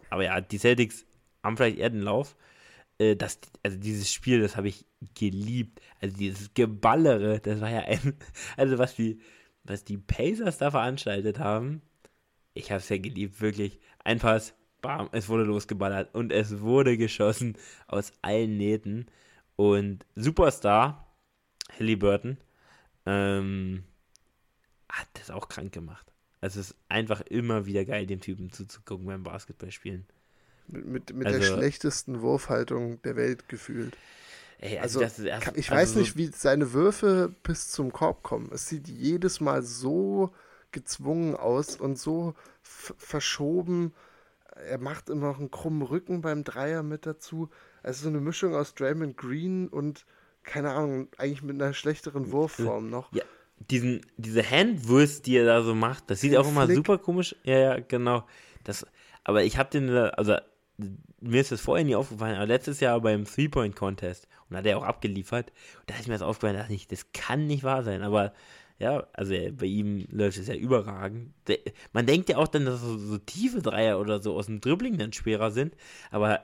Aber 0.10 0.24
ja, 0.24 0.42
die 0.42 0.58
Celtics 0.58 1.06
haben 1.44 1.58
vielleicht 1.58 1.78
eher 1.78 1.90
den 1.90 2.02
Lauf. 2.02 2.36
Äh, 2.98 3.16
das, 3.16 3.40
also 3.64 3.78
dieses 3.78 4.12
Spiel, 4.12 4.42
das 4.42 4.58
habe 4.58 4.68
ich 4.68 4.86
geliebt. 5.16 5.82
Also 6.02 6.18
dieses 6.18 6.54
Geballere, 6.54 7.40
das 7.40 7.62
war 7.62 7.70
ja 7.70 7.82
ein, 7.82 8.18
also 8.58 8.78
was 8.78 8.96
die, 8.96 9.20
was 9.64 9.84
die 9.84 9.98
Pacers 9.98 10.58
da 10.58 10.72
veranstaltet 10.72 11.40
haben, 11.40 11.82
ich 12.54 12.72
habe 12.72 12.80
es 12.80 12.90
ja 12.90 12.98
geliebt, 12.98 13.42
wirklich. 13.42 13.80
Ein 14.04 14.20
Pass, 14.20 14.54
bam, 14.82 15.10
es 15.12 15.30
wurde 15.30 15.44
losgeballert 15.44 16.14
und 16.16 16.32
es 16.32 16.62
wurde 16.62 16.98
geschossen 16.98 17.58
aus 17.88 18.14
allen 18.22 18.58
Nähten. 18.58 19.08
Und 19.58 20.06
Superstar, 20.16 21.14
Halliburton, 21.78 22.38
ähm, 23.06 23.84
hat 24.90 25.08
das 25.14 25.30
auch 25.30 25.48
krank 25.50 25.72
gemacht. 25.74 26.12
Also 26.42 26.60
es 26.60 26.72
ist 26.72 26.78
einfach 26.90 27.22
immer 27.22 27.66
wieder 27.66 27.86
geil, 27.86 28.06
dem 28.06 28.22
Typen 28.22 28.52
zuzugucken 28.52 29.06
beim 29.06 29.24
Basketballspielen. 29.24 30.06
Mit, 30.68 30.86
mit, 30.86 31.16
mit 31.16 31.28
also, 31.28 31.40
der 31.40 31.46
schlechtesten 31.46 32.22
Wurfhaltung 32.22 33.02
der 33.04 33.16
Welt 33.16 33.50
gefühlt. 33.50 33.96
Ey, 34.60 34.80
also, 34.80 35.02
also 35.02 35.24
erst, 35.24 35.48
ich 35.56 35.72
also 35.72 35.72
weiß 35.72 35.96
nicht, 35.96 36.18
wie 36.18 36.28
seine 36.28 36.74
Würfe 36.74 37.34
bis 37.44 37.72
zum 37.72 37.92
Korb 37.92 38.24
kommen. 38.24 38.50
Es 38.54 38.68
sieht 38.68 38.88
jedes 38.88 39.42
Mal 39.42 39.62
so 39.64 40.34
gezwungen 40.72 41.36
aus 41.36 41.76
und 41.76 41.98
so 41.98 42.36
verschoben. 42.62 43.94
Er 44.56 44.78
macht 44.78 45.10
immer 45.10 45.28
noch 45.28 45.40
einen 45.40 45.52
krummen 45.52 45.82
Rücken 45.82 46.22
beim 46.22 46.44
Dreier 46.44 46.84
mit 46.84 47.06
dazu. 47.06 47.50
Also 47.84 48.04
so 48.04 48.10
eine 48.10 48.22
Mischung 48.22 48.56
aus 48.56 48.74
Draymond 48.74 49.18
Green 49.18 49.68
und, 49.68 50.06
keine 50.46 50.72
Ahnung, 50.72 51.08
eigentlich 51.18 51.44
mit 51.44 51.62
einer 51.62 51.74
schlechteren 51.74 52.32
Wurfform 52.32 52.90
noch. 52.90 53.12
Ja, 53.14 53.24
diesen, 53.70 54.02
diese 54.18 54.50
Handwurst, 54.50 55.26
die 55.26 55.38
er 55.38 55.46
da 55.46 55.64
so 55.64 55.76
macht, 55.76 56.10
das 56.10 56.22
sieht 56.22 56.34
Den 56.34 56.40
auch 56.40 56.48
immer 56.48 56.66
Flick. 56.66 56.78
super 56.78 56.98
komisch. 56.98 57.36
Ja, 57.44 57.58
ja, 57.58 57.80
genau. 57.80 58.26
Das, 58.64 58.86
aber 59.24 59.44
ich 59.44 59.58
habe 59.58 59.70
den, 59.70 59.90
also 59.90 60.36
mir 61.22 61.42
ist 61.42 61.52
das 61.52 61.62
vorher 61.62 61.86
nie 61.86 61.96
aufgefallen, 61.96 62.36
aber 62.36 62.48
letztes 62.48 62.80
Jahr 62.80 63.00
beim 63.02 63.26
Three-Point-Contest 63.26 64.28
und 64.50 64.58
hat 64.58 64.66
er 64.66 64.78
auch 64.78 64.84
abgeliefert. 64.84 65.52
Und 65.80 65.90
da 65.90 65.96
ist 65.96 66.08
mir 66.08 66.14
das 66.14 66.22
aufgefallen, 66.22 66.58
dachte 66.58 66.74
ich, 66.74 66.88
das 66.88 67.12
kann 67.14 67.48
nicht 67.48 67.64
wahr 67.64 67.84
sein. 67.84 68.04
Aber 68.04 68.34
ja, 68.78 69.08
also 69.14 69.34
bei 69.54 69.66
ihm 69.66 70.06
läuft 70.12 70.38
es 70.38 70.48
ja 70.48 70.56
überragend. 70.56 71.34
Man 71.94 72.06
denkt 72.06 72.30
ja 72.30 72.38
auch 72.38 72.48
dann, 72.48 72.66
dass 72.66 72.82
so, 72.82 72.98
so, 72.98 73.18
tiefe 73.18 73.62
Dreier 73.62 74.00
oder 74.00 74.22
so 74.22 74.36
aus 74.36 74.48
dem 74.48 74.60
Dribbling 74.60 74.98
dann 74.98 75.14
schwerer 75.14 75.52
sind, 75.52 75.76
aber 76.12 76.42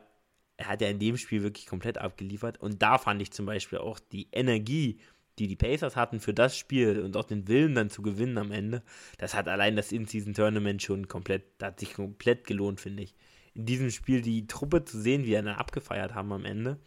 er 0.61 0.67
hat 0.67 0.81
ja 0.81 0.89
in 0.89 0.99
dem 0.99 1.17
Spiel 1.17 1.43
wirklich 1.43 1.65
komplett 1.65 1.97
abgeliefert. 1.97 2.59
Und 2.59 2.81
da 2.81 2.97
fand 2.97 3.21
ich 3.21 3.31
zum 3.31 3.45
Beispiel 3.45 3.79
auch 3.79 3.99
die 3.99 4.27
Energie, 4.31 4.99
die 5.39 5.47
die 5.47 5.55
Pacers 5.55 5.95
hatten 5.95 6.19
für 6.19 6.33
das 6.33 6.55
Spiel 6.57 6.99
und 6.99 7.17
auch 7.17 7.23
den 7.23 7.47
Willen 7.47 7.73
dann 7.73 7.89
zu 7.89 8.01
gewinnen 8.01 8.37
am 8.37 8.51
Ende, 8.51 8.83
das 9.17 9.33
hat 9.33 9.47
allein 9.47 9.75
das 9.75 9.91
In-Season-Tournament 9.91 10.83
schon 10.83 11.07
komplett, 11.07 11.43
das 11.57 11.67
hat 11.67 11.79
sich 11.79 11.93
komplett 11.93 12.45
gelohnt, 12.45 12.79
finde 12.79 13.03
ich 13.03 13.15
in 13.53 13.65
diesem 13.65 13.89
Spiel 13.89 14.21
die 14.21 14.47
Truppe 14.47 14.85
zu 14.85 14.99
sehen, 14.99 15.25
wie 15.25 15.33
er 15.33 15.41
dann 15.41 15.55
abgefeiert 15.55 16.13
haben 16.13 16.31
am 16.31 16.45
Ende. 16.45 16.79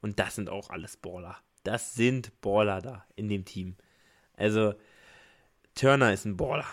Und 0.00 0.18
das 0.18 0.34
sind 0.34 0.50
auch 0.50 0.70
alles 0.70 0.96
Baller. 0.96 1.38
Das 1.62 1.94
sind 1.94 2.40
Baller 2.40 2.82
da 2.82 3.06
in 3.16 3.28
dem 3.28 3.44
Team. 3.44 3.76
Also, 4.34 4.74
Turner 5.74 6.12
ist 6.12 6.24
ein 6.24 6.36
Baller. 6.36 6.66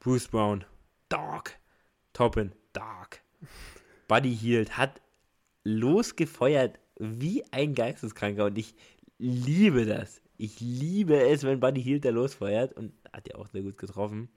Bruce 0.00 0.28
Brown, 0.28 0.64
Dark. 1.08 1.58
Toppin, 2.12 2.52
Dark. 2.72 3.22
Buddy 4.06 4.36
Hield 4.36 4.76
hat 4.76 5.00
losgefeuert 5.64 6.78
wie 6.98 7.44
ein 7.50 7.74
Geisteskranker 7.74 8.46
und 8.46 8.58
ich 8.58 8.74
liebe 9.18 9.86
das. 9.86 10.20
Ich 10.36 10.60
liebe 10.60 11.20
es, 11.20 11.42
wenn 11.42 11.60
Buddy 11.60 11.82
Hield 11.82 12.04
da 12.04 12.10
losfeuert 12.10 12.74
und 12.74 12.92
hat 13.12 13.28
ja 13.28 13.36
auch 13.36 13.48
sehr 13.48 13.62
gut 13.62 13.78
getroffen. 13.78 14.28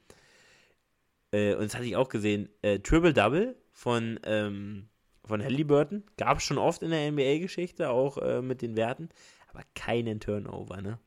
Äh, 1.32 1.56
und 1.56 1.64
das 1.66 1.76
hatte 1.76 1.86
ich 1.86 1.96
auch 1.96 2.10
gesehen. 2.10 2.50
Äh, 2.62 2.80
Triple 2.80 3.14
Double 3.14 3.56
von, 3.72 4.20
ähm, 4.24 4.90
von 5.26 5.44
Halliburton. 5.44 6.04
Gab 6.18 6.38
es 6.38 6.44
schon 6.44 6.58
oft 6.58 6.82
in 6.84 6.92
der 6.92 7.12
NBA-Geschichte, 7.12 7.90
auch 7.90 8.18
äh, 8.20 8.42
mit 8.42 8.62
den 8.62 8.76
Werten. 8.76 9.10
Aber 9.50 9.64
keinen 9.76 10.20
Turnover, 10.20 10.82
ne? 10.82 11.00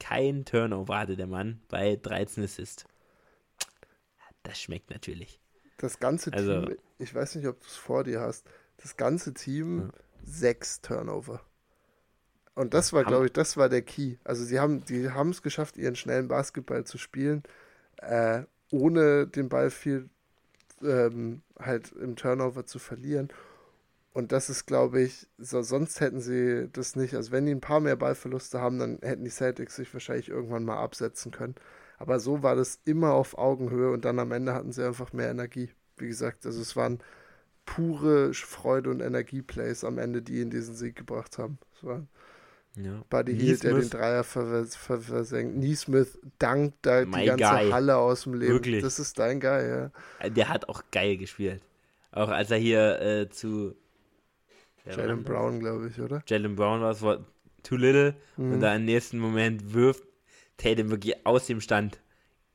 Kein 0.00 0.44
Turnover 0.44 0.98
hatte 0.98 1.16
der 1.16 1.28
Mann 1.28 1.62
bei 1.68 1.96
13 1.96 2.42
Assists. 2.42 2.84
Das 4.42 4.60
schmeckt 4.60 4.90
natürlich. 4.90 5.40
Das 5.76 6.00
ganze 6.00 6.32
also, 6.32 6.66
Team, 6.66 6.76
ich 6.98 7.14
weiß 7.14 7.36
nicht, 7.36 7.46
ob 7.46 7.60
du 7.60 7.66
es 7.66 7.76
vor 7.76 8.02
dir 8.02 8.20
hast, 8.20 8.48
das 8.82 8.96
ganze 8.96 9.34
Team 9.34 9.80
ja. 9.80 10.00
sechs 10.24 10.80
Turnover. 10.80 11.40
Und 12.54 12.74
das 12.74 12.92
war, 12.92 13.04
glaube 13.04 13.26
ich, 13.26 13.32
das 13.32 13.56
war 13.56 13.68
der 13.68 13.82
Key. 13.82 14.16
Also 14.24 14.44
sie 14.44 14.60
haben, 14.60 14.84
die 14.84 15.10
haben 15.10 15.30
es 15.30 15.42
geschafft, 15.42 15.76
ihren 15.78 15.96
schnellen 15.96 16.28
Basketball 16.28 16.84
zu 16.84 16.98
spielen, 16.98 17.42
äh, 17.96 18.42
ohne 18.70 19.26
den 19.26 19.48
Ball 19.48 19.70
viel 19.70 20.10
ähm, 20.82 21.42
halt 21.58 21.92
im 21.92 22.16
Turnover 22.16 22.66
zu 22.66 22.78
verlieren. 22.78 23.28
Und 24.12 24.32
das 24.32 24.50
ist, 24.50 24.66
glaube 24.66 25.00
ich, 25.00 25.26
so, 25.38 25.62
sonst 25.62 26.00
hätten 26.00 26.20
sie 26.20 26.68
das 26.70 26.96
nicht. 26.96 27.14
Also 27.14 27.32
wenn 27.32 27.46
die 27.46 27.52
ein 27.52 27.62
paar 27.62 27.80
mehr 27.80 27.96
Ballverluste 27.96 28.60
haben, 28.60 28.78
dann 28.78 28.98
hätten 29.00 29.24
die 29.24 29.30
Celtics 29.30 29.76
sich 29.76 29.92
wahrscheinlich 29.94 30.28
irgendwann 30.28 30.64
mal 30.64 30.76
absetzen 30.76 31.32
können. 31.32 31.54
Aber 31.98 32.20
so 32.20 32.42
war 32.42 32.54
das 32.54 32.80
immer 32.84 33.12
auf 33.14 33.38
Augenhöhe 33.38 33.90
und 33.90 34.04
dann 34.04 34.18
am 34.18 34.32
Ende 34.32 34.52
hatten 34.52 34.72
sie 34.72 34.86
einfach 34.86 35.12
mehr 35.14 35.30
Energie. 35.30 35.70
Wie 35.96 36.08
gesagt, 36.08 36.44
also 36.44 36.60
es 36.60 36.76
waren 36.76 36.98
pure 37.64 38.34
Freude 38.34 38.90
und 38.90 39.00
Energieplays 39.00 39.84
am 39.84 39.98
Ende, 39.98 40.22
die 40.22 40.40
in 40.40 40.50
diesen 40.50 40.74
Sieg 40.74 40.96
gebracht 40.96 41.38
haben. 41.38 41.58
Es 41.74 41.84
war 41.84 42.06
ja. 42.76 43.04
Buddy 43.10 43.36
Hield, 43.36 43.62
der 43.64 43.74
den 43.74 43.90
Dreier 43.90 44.24
versenkt. 44.24 44.74
Ver 44.74 45.00
ver 45.00 45.42
Neesmith 45.42 46.18
dankt 46.38 46.78
da 46.82 47.04
My 47.04 47.20
die 47.20 47.26
ganze 47.26 47.44
guy. 47.44 47.70
Halle 47.70 47.96
aus 47.96 48.22
dem 48.22 48.34
Leben. 48.34 48.54
Wirklich. 48.54 48.82
Das 48.82 48.98
ist 48.98 49.18
dein 49.18 49.40
Guy, 49.40 49.68
ja. 49.68 49.90
Der 50.28 50.48
hat 50.48 50.68
auch 50.68 50.82
geil 50.90 51.18
gespielt. 51.18 51.62
Auch 52.12 52.28
als 52.28 52.50
er 52.50 52.58
hier 52.58 53.00
äh, 53.00 53.28
zu 53.28 53.74
Jalen 54.86 55.22
Brown, 55.22 55.60
glaube 55.60 55.88
ich, 55.88 56.00
oder? 56.00 56.22
Jalen 56.26 56.56
Brown 56.56 56.80
war 56.80 56.90
es, 56.90 57.02
war 57.02 57.24
too 57.62 57.76
little 57.76 58.14
mhm. 58.36 58.54
und 58.54 58.60
da 58.60 58.74
im 58.74 58.84
nächsten 58.84 59.18
Moment 59.18 59.72
wirft 59.72 60.02
Tatum 60.56 60.90
wirklich 60.90 61.26
aus 61.26 61.46
dem 61.46 61.60
Stand. 61.60 62.00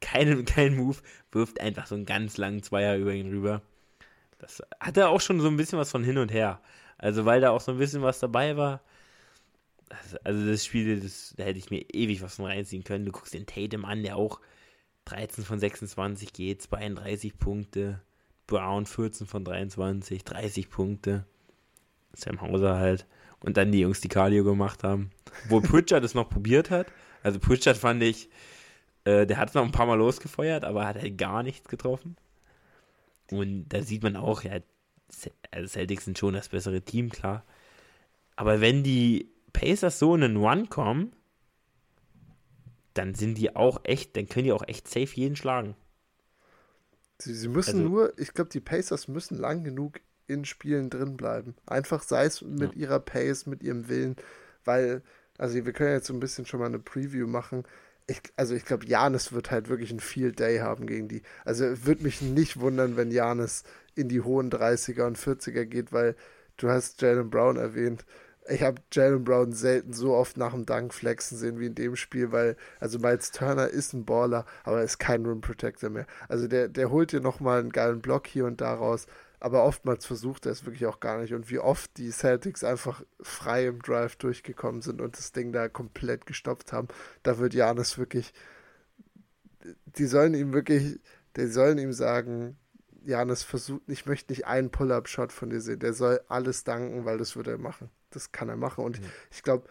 Kein, 0.01 0.45
kein 0.45 0.75
Move, 0.75 0.97
wirft 1.31 1.61
einfach 1.61 1.87
so 1.87 1.95
einen 1.95 2.05
ganz 2.05 2.37
langen 2.37 2.61
Zweier 2.61 2.97
über 2.97 3.13
ihn 3.13 3.29
rüber. 3.29 3.61
Das 4.39 4.61
hatte 4.79 5.09
auch 5.09 5.21
schon 5.21 5.39
so 5.39 5.47
ein 5.47 5.57
bisschen 5.57 5.79
was 5.79 5.91
von 5.91 6.03
hin 6.03 6.17
und 6.17 6.31
her. 6.31 6.61
Also, 6.97 7.25
weil 7.25 7.41
da 7.41 7.51
auch 7.51 7.61
so 7.61 7.71
ein 7.71 7.77
bisschen 7.77 8.01
was 8.01 8.19
dabei 8.19 8.57
war 8.57 8.81
also 10.23 10.45
das 10.45 10.65
Spiel, 10.65 10.99
das, 10.99 11.33
da 11.37 11.43
hätte 11.43 11.59
ich 11.59 11.69
mir 11.69 11.85
ewig 11.93 12.21
was 12.21 12.35
von 12.35 12.45
reinziehen 12.45 12.83
können. 12.83 13.05
Du 13.05 13.11
guckst 13.11 13.33
den 13.33 13.45
Tatum 13.45 13.85
an, 13.85 14.03
der 14.03 14.17
auch 14.17 14.39
13 15.05 15.43
von 15.43 15.59
26 15.59 16.33
geht, 16.33 16.61
32 16.61 17.37
Punkte. 17.37 18.01
Brown 18.47 18.85
14 18.85 19.27
von 19.27 19.43
23, 19.43 20.23
30 20.23 20.69
Punkte. 20.69 21.25
Sam 22.13 22.41
Hauser 22.41 22.77
halt. 22.77 23.05
Und 23.39 23.57
dann 23.57 23.71
die 23.71 23.81
Jungs, 23.81 24.01
die 24.01 24.07
Cardio 24.07 24.43
gemacht 24.43 24.83
haben. 24.83 25.11
Wo 25.49 25.61
Pritchard 25.61 26.03
es 26.05 26.13
noch 26.13 26.29
probiert 26.29 26.69
hat. 26.69 26.87
Also 27.23 27.39
Pritchard 27.39 27.77
fand 27.77 28.01
ich, 28.03 28.29
äh, 29.03 29.25
der 29.25 29.37
hat 29.37 29.49
es 29.49 29.55
noch 29.55 29.63
ein 29.63 29.71
paar 29.71 29.85
Mal 29.85 29.95
losgefeuert, 29.95 30.63
aber 30.63 30.87
hat 30.87 30.95
halt 30.95 31.17
gar 31.17 31.43
nichts 31.43 31.67
getroffen. 31.67 32.15
Und 33.31 33.69
da 33.69 33.81
sieht 33.83 34.03
man 34.03 34.15
auch, 34.15 34.43
ja, 34.43 34.59
also 35.51 35.67
Celtics 35.67 36.05
sind 36.05 36.17
schon 36.17 36.33
das 36.33 36.49
bessere 36.49 36.81
Team, 36.81 37.09
klar. 37.09 37.45
Aber 38.35 38.61
wenn 38.61 38.83
die 38.83 39.31
Pacers 39.53 39.99
so 39.99 40.15
in 40.15 40.23
einen 40.23 40.37
One 40.37 40.67
kommen, 40.67 41.13
dann 42.93 43.15
sind 43.15 43.35
die 43.35 43.55
auch 43.55 43.81
echt, 43.83 44.15
dann 44.17 44.27
können 44.27 44.45
die 44.45 44.51
auch 44.51 44.67
echt 44.67 44.87
safe 44.87 45.15
jeden 45.15 45.35
schlagen. 45.35 45.75
Sie, 47.19 47.33
sie 47.33 47.47
müssen 47.47 47.79
also, 47.79 47.89
nur, 47.89 48.19
ich 48.19 48.33
glaube, 48.33 48.49
die 48.49 48.59
Pacers 48.59 49.07
müssen 49.07 49.37
lang 49.37 49.63
genug 49.63 49.99
in 50.27 50.45
Spielen 50.45 50.89
drin 50.89 51.17
bleiben. 51.17 51.55
Einfach 51.65 52.03
sei 52.03 52.25
es 52.25 52.41
mit 52.41 52.73
ja. 52.73 52.81
ihrer 52.81 52.99
Pace, 52.99 53.45
mit 53.45 53.63
ihrem 53.63 53.87
Willen, 53.87 54.15
weil, 54.65 55.01
also 55.37 55.55
wir 55.55 55.73
können 55.73 55.93
jetzt 55.93 56.07
so 56.07 56.13
ein 56.13 56.19
bisschen 56.19 56.45
schon 56.45 56.59
mal 56.59 56.67
eine 56.67 56.79
Preview 56.79 57.27
machen. 57.27 57.63
Ich, 58.07 58.21
also 58.37 58.55
ich 58.55 58.63
glaube, 58.65 58.85
Janis 58.85 59.33
wird 59.33 59.51
halt 59.51 59.67
wirklich 59.69 59.91
ein 59.91 59.99
Field 59.99 60.39
Day 60.39 60.59
haben 60.59 60.87
gegen 60.87 61.07
die. 61.09 61.23
Also 61.43 61.85
würde 61.85 62.03
mich 62.03 62.21
nicht 62.21 62.59
wundern, 62.59 62.95
wenn 62.95 63.11
Janis 63.11 63.63
in 63.95 64.07
die 64.07 64.21
hohen 64.21 64.49
30er 64.49 65.05
und 65.05 65.17
40er 65.17 65.65
geht, 65.65 65.91
weil 65.91 66.15
du 66.57 66.69
hast 66.69 67.01
Jalen 67.01 67.29
Brown 67.29 67.57
erwähnt 67.57 68.05
ich 68.49 68.63
habe 68.63 68.81
Jalen 68.91 69.23
Brown 69.23 69.51
selten 69.51 69.93
so 69.93 70.13
oft 70.13 70.37
nach 70.37 70.53
dem 70.53 70.65
Dank 70.65 70.93
flexen 70.93 71.37
sehen 71.37 71.59
wie 71.59 71.67
in 71.67 71.75
dem 71.75 71.95
Spiel, 71.95 72.31
weil, 72.31 72.55
also 72.79 72.99
Miles 72.99 73.31
Turner 73.31 73.67
ist 73.67 73.93
ein 73.93 74.05
Baller, 74.05 74.45
aber 74.63 74.77
er 74.79 74.83
ist 74.83 74.99
kein 74.99 75.25
Rim 75.25 75.41
Protector 75.41 75.89
mehr. 75.89 76.07
Also 76.29 76.47
der, 76.47 76.67
der 76.67 76.89
holt 76.89 77.11
dir 77.11 77.21
nochmal 77.21 77.59
einen 77.59 77.71
geilen 77.71 78.01
Block 78.01 78.27
hier 78.27 78.45
und 78.45 78.61
da 78.61 78.73
raus, 78.73 79.07
aber 79.39 79.63
oftmals 79.63 80.05
versucht 80.05 80.45
er 80.45 80.51
es 80.51 80.65
wirklich 80.65 80.85
auch 80.87 80.99
gar 80.99 81.19
nicht. 81.19 81.33
Und 81.33 81.49
wie 81.49 81.59
oft 81.59 81.95
die 81.97 82.11
Celtics 82.11 82.63
einfach 82.63 83.03
frei 83.21 83.67
im 83.67 83.81
Drive 83.81 84.15
durchgekommen 84.15 84.81
sind 84.81 85.01
und 85.01 85.17
das 85.17 85.31
Ding 85.31 85.51
da 85.51 85.69
komplett 85.69 86.25
gestoppt 86.25 86.73
haben, 86.73 86.87
da 87.23 87.37
wird 87.37 87.53
Janis 87.53 87.97
wirklich, 87.97 88.33
die 89.85 90.05
sollen 90.05 90.33
ihm 90.33 90.53
wirklich, 90.53 90.99
die 91.35 91.47
sollen 91.47 91.77
ihm 91.77 91.93
sagen, 91.93 92.57
Janis 93.03 93.43
versucht, 93.43 93.83
ich 93.87 94.05
möchte 94.05 94.33
nicht 94.33 94.47
einen 94.47 94.71
Pull-Up-Shot 94.71 95.31
von 95.31 95.49
dir 95.49 95.61
sehen. 95.61 95.79
Der 95.79 95.93
soll 95.93 96.19
alles 96.27 96.63
danken, 96.63 97.05
weil 97.05 97.17
das 97.17 97.35
wird 97.35 97.47
er 97.47 97.57
machen. 97.57 97.89
Das 98.09 98.31
kann 98.31 98.49
er 98.49 98.57
machen. 98.57 98.83
Und 98.83 98.99
mhm. 98.99 99.05
ich 99.31 99.43
glaube, 99.43 99.67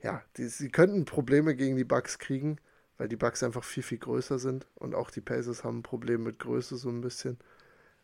ja, 0.00 0.22
die, 0.36 0.46
sie 0.46 0.70
könnten 0.70 1.04
Probleme 1.04 1.56
gegen 1.56 1.76
die 1.76 1.84
Bugs 1.84 2.18
kriegen, 2.18 2.56
weil 2.96 3.08
die 3.08 3.16
Bugs 3.16 3.42
einfach 3.42 3.64
viel, 3.64 3.82
viel 3.82 3.98
größer 3.98 4.38
sind. 4.38 4.66
Und 4.74 4.94
auch 4.94 5.10
die 5.10 5.20
Pacers 5.20 5.64
haben 5.64 5.78
ein 5.78 5.82
Problem 5.82 6.22
mit 6.22 6.38
Größe 6.38 6.76
so 6.76 6.88
ein 6.88 7.00
bisschen. 7.00 7.38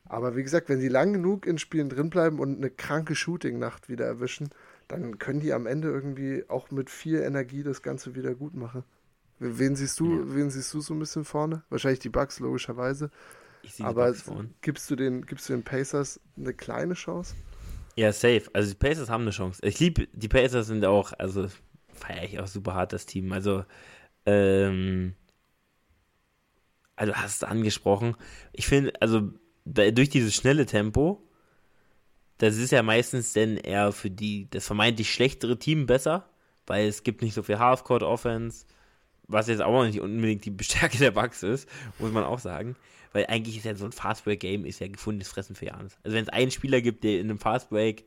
Aber 0.08 0.36
wie 0.36 0.42
gesagt, 0.42 0.68
wenn 0.68 0.80
sie 0.80 0.88
lang 0.88 1.12
genug 1.12 1.46
in 1.46 1.58
Spielen 1.58 1.88
drinbleiben 1.88 2.38
und 2.38 2.56
eine 2.56 2.70
kranke 2.70 3.14
Shooting-Nacht 3.14 3.88
wieder 3.88 4.04
erwischen, 4.04 4.50
dann 4.88 5.18
können 5.18 5.40
die 5.40 5.52
am 5.52 5.66
Ende 5.66 5.88
irgendwie 5.88 6.44
auch 6.48 6.70
mit 6.70 6.90
viel 6.90 7.20
Energie 7.20 7.62
das 7.62 7.82
Ganze 7.82 8.14
wieder 8.14 8.34
gut 8.34 8.54
machen. 8.54 8.84
Wen 9.38 9.76
siehst 9.76 9.98
du, 10.00 10.20
ja. 10.20 10.34
wen 10.34 10.50
siehst 10.50 10.72
du 10.74 10.80
so 10.80 10.94
ein 10.94 10.98
bisschen 10.98 11.24
vorne? 11.24 11.62
Wahrscheinlich 11.70 12.00
die 12.00 12.10
Bugs, 12.10 12.38
logischerweise. 12.38 13.10
Aber 13.80 14.12
gibst 14.60 14.90
du, 14.90 14.96
den, 14.96 15.24
gibst 15.24 15.48
du 15.48 15.54
den 15.54 15.62
Pacers 15.62 16.20
eine 16.36 16.52
kleine 16.52 16.94
Chance? 16.94 17.34
Ja, 17.96 18.12
safe. 18.12 18.44
Also 18.52 18.70
die 18.70 18.78
Pacers 18.78 19.08
haben 19.08 19.22
eine 19.22 19.30
Chance. 19.30 19.60
Ich 19.64 19.80
liebe, 19.80 20.06
die 20.12 20.28
Pacers 20.28 20.66
sind 20.66 20.84
auch, 20.84 21.12
also 21.18 21.48
feiere 21.94 22.24
ich 22.24 22.40
auch 22.40 22.46
super 22.46 22.74
hart 22.74 22.92
das 22.92 23.06
Team. 23.06 23.32
Also, 23.32 23.64
ähm, 24.26 25.14
also 26.96 27.14
hast 27.14 27.42
du 27.42 27.48
angesprochen. 27.48 28.16
Ich 28.52 28.66
finde, 28.66 28.92
also 29.00 29.32
durch 29.64 30.10
dieses 30.10 30.34
schnelle 30.34 30.66
Tempo, 30.66 31.22
das 32.38 32.56
ist 32.56 32.72
ja 32.72 32.82
meistens 32.82 33.32
dann 33.32 33.56
eher 33.56 33.92
für 33.92 34.10
die, 34.10 34.48
das 34.50 34.66
vermeintlich 34.66 35.12
schlechtere 35.12 35.58
Team 35.58 35.86
besser, 35.86 36.28
weil 36.66 36.88
es 36.88 37.02
gibt 37.02 37.22
nicht 37.22 37.34
so 37.34 37.42
viel 37.42 37.58
Half-Court-Offense, 37.58 38.66
was 39.26 39.48
jetzt 39.48 39.62
auch 39.62 39.84
nicht 39.84 40.00
unbedingt 40.00 40.44
die 40.44 40.56
Stärke 40.64 40.98
der 40.98 41.12
Bugs 41.12 41.42
ist, 41.42 41.68
muss 41.98 42.12
man 42.12 42.24
auch 42.24 42.38
sagen. 42.38 42.76
Weil 43.12 43.26
eigentlich 43.26 43.56
ist 43.56 43.64
ja 43.64 43.74
so 43.76 43.84
ein 43.84 43.92
Fastbreak-Game 43.92 44.66
ist 44.66 44.80
ja 44.80 44.88
gefundenes 44.88 45.28
Fressen 45.28 45.54
für 45.54 45.66
Janis. 45.66 45.96
Also 46.02 46.16
wenn 46.16 46.24
es 46.24 46.30
einen 46.30 46.50
Spieler 46.50 46.80
gibt, 46.80 47.04
der 47.04 47.20
in 47.20 47.30
einem 47.30 47.38
Fastbreak 47.38 48.04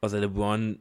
außer 0.00 0.18
LeBron 0.18 0.80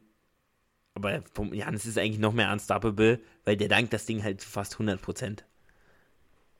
aber 0.96 1.24
Janis 1.54 1.86
ist 1.86 1.98
eigentlich 1.98 2.20
noch 2.20 2.34
mehr 2.34 2.52
unstoppable, 2.52 3.20
weil 3.46 3.56
der 3.56 3.70
dankt 3.70 3.94
das 3.94 4.06
Ding 4.06 4.24
halt 4.24 4.42
zu 4.42 4.50
fast 4.50 4.76
100%. 4.76 5.44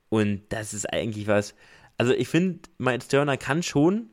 Und 0.08 0.42
das 0.50 0.74
ist 0.74 0.92
eigentlich 0.92 1.28
was, 1.28 1.56
also 2.00 2.14
ich 2.14 2.30
finde, 2.30 2.62
Miles 2.78 3.10
Turner 3.10 3.38
kann 3.38 3.62
schon 3.62 4.10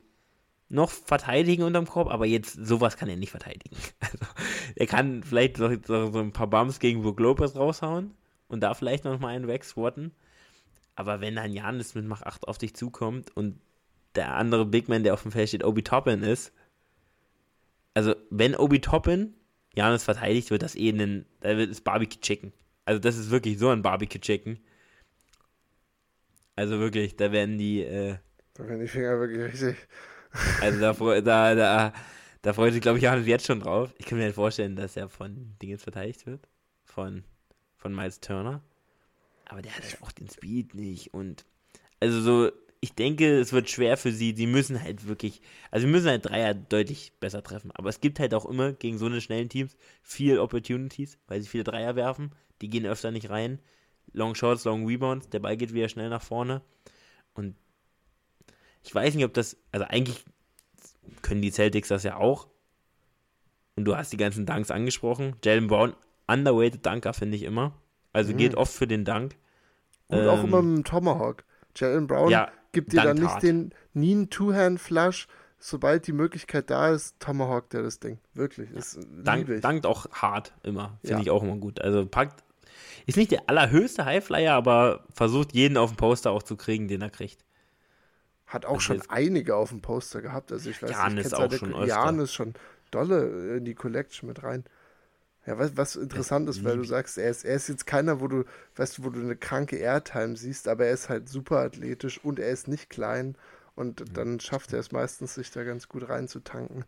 noch 0.69 0.91
verteidigen 0.91 1.63
unterm 1.63 1.87
Korb, 1.87 2.09
aber 2.09 2.25
jetzt 2.25 2.53
sowas 2.53 2.97
kann 2.97 3.07
er 3.07 3.15
nicht 3.15 3.31
verteidigen. 3.31 3.75
Also, 3.99 4.25
er 4.75 4.85
kann 4.85 5.23
vielleicht 5.23 5.57
so, 5.57 5.69
so, 5.85 6.11
so 6.11 6.19
ein 6.19 6.33
paar 6.33 6.47
Bums 6.47 6.79
gegen 6.79 7.01
Brook 7.01 7.19
Lopez 7.19 7.55
raushauen 7.55 8.13
und 8.49 8.61
da 8.61 8.73
vielleicht 8.73 9.05
noch 9.05 9.19
mal 9.19 9.29
einen 9.29 9.47
wegsquatten. 9.47 10.11
Aber 10.95 11.21
wenn 11.21 11.35
dann 11.35 11.53
Janis 11.53 11.95
mit 11.95 12.05
Mach 12.05 12.21
8 12.21 12.47
auf 12.47 12.57
dich 12.57 12.75
zukommt 12.75 13.35
und 13.35 13.57
der 14.15 14.35
andere 14.35 14.65
Big 14.65 14.89
Man, 14.89 15.03
der 15.03 15.13
auf 15.13 15.21
dem 15.21 15.31
Feld 15.31 15.47
steht, 15.47 15.63
Obi 15.63 15.83
Toppin 15.83 16.23
ist, 16.23 16.51
also 17.93 18.15
wenn 18.29 18.55
Obi 18.55 18.81
Toppin 18.81 19.33
Janis 19.75 20.03
verteidigt, 20.03 20.51
wird 20.51 20.61
das 20.61 20.75
eh 20.75 20.89
ein, 20.89 21.25
da 21.39 21.55
wird 21.55 21.71
es 21.71 21.79
Barbecue 21.79 22.19
Chicken. 22.19 22.51
Also 22.83 22.99
das 22.99 23.15
ist 23.15 23.29
wirklich 23.29 23.57
so 23.59 23.69
ein 23.69 23.81
Barbecue 23.81 24.19
Chicken. 24.19 24.59
Also 26.57 26.79
wirklich, 26.79 27.15
da 27.15 27.31
werden 27.31 27.59
die, 27.59 27.83
äh, 27.83 28.17
da 28.55 28.67
werden 28.67 28.81
die 28.81 28.87
Finger 28.87 29.19
wirklich 29.19 29.53
richtig. 29.53 29.77
Also 30.59 30.79
da, 30.79 31.21
da, 31.21 31.55
da, 31.55 31.93
da 32.41 32.53
freut 32.53 32.73
sich, 32.73 32.81
glaube 32.81 32.97
ich, 32.97 33.03
Janis 33.03 33.27
jetzt 33.27 33.45
schon 33.45 33.59
drauf. 33.59 33.93
Ich 33.99 34.07
kann 34.07 34.17
mir 34.17 34.25
halt 34.25 34.35
vorstellen, 34.35 34.75
dass 34.75 34.97
er 34.97 35.07
von 35.07 35.55
Dingens 35.61 35.83
verteidigt 35.83 36.25
wird. 36.25 36.47
Von, 36.83 37.23
von 37.75 37.95
Miles 37.95 38.19
Turner. 38.21 38.63
Aber 39.45 39.61
der 39.61 39.75
hat 39.75 39.83
halt 39.83 40.01
auch 40.01 40.11
den 40.11 40.29
Speed 40.29 40.73
nicht. 40.73 41.13
Und 41.13 41.45
also 41.99 42.19
so, 42.21 42.51
ich 42.81 42.93
denke, 42.93 43.39
es 43.39 43.53
wird 43.53 43.69
schwer 43.69 43.95
für 43.95 44.11
sie. 44.11 44.33
Sie 44.35 44.47
müssen 44.47 44.81
halt 44.81 45.07
wirklich, 45.07 45.41
also 45.69 45.85
sie 45.85 45.91
müssen 45.91 46.09
halt 46.09 46.25
Dreier 46.25 46.55
deutlich 46.55 47.13
besser 47.19 47.43
treffen. 47.43 47.69
Aber 47.71 47.89
es 47.89 48.01
gibt 48.01 48.19
halt 48.19 48.33
auch 48.33 48.45
immer 48.45 48.73
gegen 48.73 48.97
so 48.97 49.05
eine 49.05 49.21
schnellen 49.21 49.49
Teams 49.49 49.77
viel 50.01 50.39
Opportunities, 50.39 51.19
weil 51.27 51.39
sie 51.39 51.47
viele 51.47 51.63
Dreier 51.63 51.95
werfen. 51.95 52.31
Die 52.61 52.69
gehen 52.69 52.87
öfter 52.87 53.11
nicht 53.11 53.29
rein. 53.29 53.59
Long 54.13 54.35
Shots, 54.35 54.65
Long 54.65 54.85
Rebounds, 54.85 55.29
der 55.29 55.39
Ball 55.39 55.57
geht 55.57 55.73
wieder 55.73 55.89
schnell 55.89 56.09
nach 56.09 56.21
vorne. 56.21 56.61
Und 57.33 57.55
ich 58.83 58.93
weiß 58.93 59.15
nicht, 59.15 59.25
ob 59.25 59.33
das, 59.33 59.57
also 59.71 59.85
eigentlich 59.85 60.23
können 61.21 61.41
die 61.41 61.51
Celtics 61.51 61.89
das 61.89 62.03
ja 62.03 62.17
auch. 62.17 62.47
Und 63.75 63.85
du 63.85 63.95
hast 63.95 64.11
die 64.11 64.17
ganzen 64.17 64.45
Dunks 64.45 64.71
angesprochen. 64.71 65.35
Jalen 65.43 65.67
Brown, 65.67 65.93
underrated 66.27 66.85
Dunker, 66.85 67.13
finde 67.13 67.37
ich 67.37 67.43
immer. 67.43 67.73
Also 68.11 68.33
mhm. 68.33 68.37
geht 68.37 68.55
oft 68.55 68.73
für 68.73 68.87
den 68.87 69.05
Dunk. 69.05 69.35
Und 70.07 70.19
ähm, 70.19 70.29
auch 70.29 70.43
immer 70.43 70.61
mit 70.61 70.77
dem 70.77 70.83
Tomahawk. 70.83 71.43
Jalen 71.75 72.07
Brown 72.07 72.29
ja, 72.31 72.49
gibt 72.71 72.93
dir 72.93 73.03
dann 73.03 73.17
nicht 73.17 73.29
hart. 73.29 73.43
den 73.43 73.73
nie 73.93 74.13
einen 74.13 74.29
Two-Hand-Flush. 74.29 75.27
Sobald 75.59 76.05
die 76.05 76.13
Möglichkeit 76.13 76.69
da 76.69 76.89
ist, 76.89 77.19
Tomahawk 77.19 77.69
der 77.71 77.81
das 77.81 77.99
Ding. 77.99 78.19
Wirklich. 78.33 78.69
Ja. 78.71 78.77
Ist, 78.77 78.99
Dank, 79.23 79.61
dankt 79.61 79.85
auch 79.85 80.09
hart 80.11 80.53
immer. 80.63 80.97
Finde 81.01 81.17
ja. 81.17 81.21
ich 81.21 81.31
auch 81.31 81.43
immer 81.43 81.57
gut. 81.57 81.81
Also 81.81 82.05
packt. 82.05 82.43
Ist 83.05 83.17
nicht 83.17 83.31
der 83.31 83.49
allerhöchste 83.49 84.05
Highflyer, 84.05 84.53
aber 84.53 85.05
versucht 85.13 85.53
jeden 85.53 85.77
auf 85.77 85.91
dem 85.91 85.97
Poster 85.97 86.31
auch 86.31 86.43
zu 86.43 86.55
kriegen, 86.55 86.87
den 86.87 87.01
er 87.01 87.09
kriegt. 87.09 87.43
Hat 88.45 88.65
auch 88.65 88.75
also 88.75 88.81
schon 88.81 89.01
einige 89.09 89.55
auf 89.55 89.69
dem 89.69 89.81
Poster 89.81 90.21
gehabt. 90.21 90.51
Also 90.51 90.69
ich 90.69 90.81
weiß 90.81 90.91
Jan 90.91 91.15
nicht, 91.15 91.25
ist 91.25 91.33
auch 91.33 91.51
schon 91.51 91.85
Jan 91.85 92.19
ist 92.19 92.33
schon 92.33 92.53
dolle 92.91 93.57
in 93.57 93.65
die 93.65 93.75
Collection 93.75 94.27
mit 94.27 94.43
rein. 94.43 94.63
Ja, 95.45 95.57
was, 95.57 95.77
was 95.77 95.95
interessant 95.95 96.49
ist, 96.49 96.65
weil 96.65 96.75
du 96.75 96.83
sagst, 96.83 97.17
er 97.17 97.29
ist, 97.29 97.45
er 97.45 97.55
ist 97.55 97.69
jetzt 97.69 97.87
keiner, 97.87 98.19
wo 98.19 98.27
du, 98.27 98.43
weißt 98.75 98.97
du, 98.97 99.05
wo 99.05 99.09
du 99.09 99.21
eine 99.21 99.37
kranke 99.37 99.77
Airtime 99.77 100.35
siehst, 100.35 100.67
aber 100.67 100.87
er 100.87 100.93
ist 100.93 101.07
halt 101.07 101.29
super 101.29 101.59
athletisch 101.59 102.21
und 102.21 102.37
er 102.37 102.49
ist 102.49 102.67
nicht 102.67 102.89
klein 102.89 103.37
und 103.73 104.03
dann 104.17 104.41
schafft 104.41 104.73
er 104.73 104.79
es 104.79 104.91
meistens, 104.91 105.35
sich 105.35 105.49
da 105.51 105.63
ganz 105.63 105.87
gut 105.87 106.09
reinzutanken. 106.09 106.83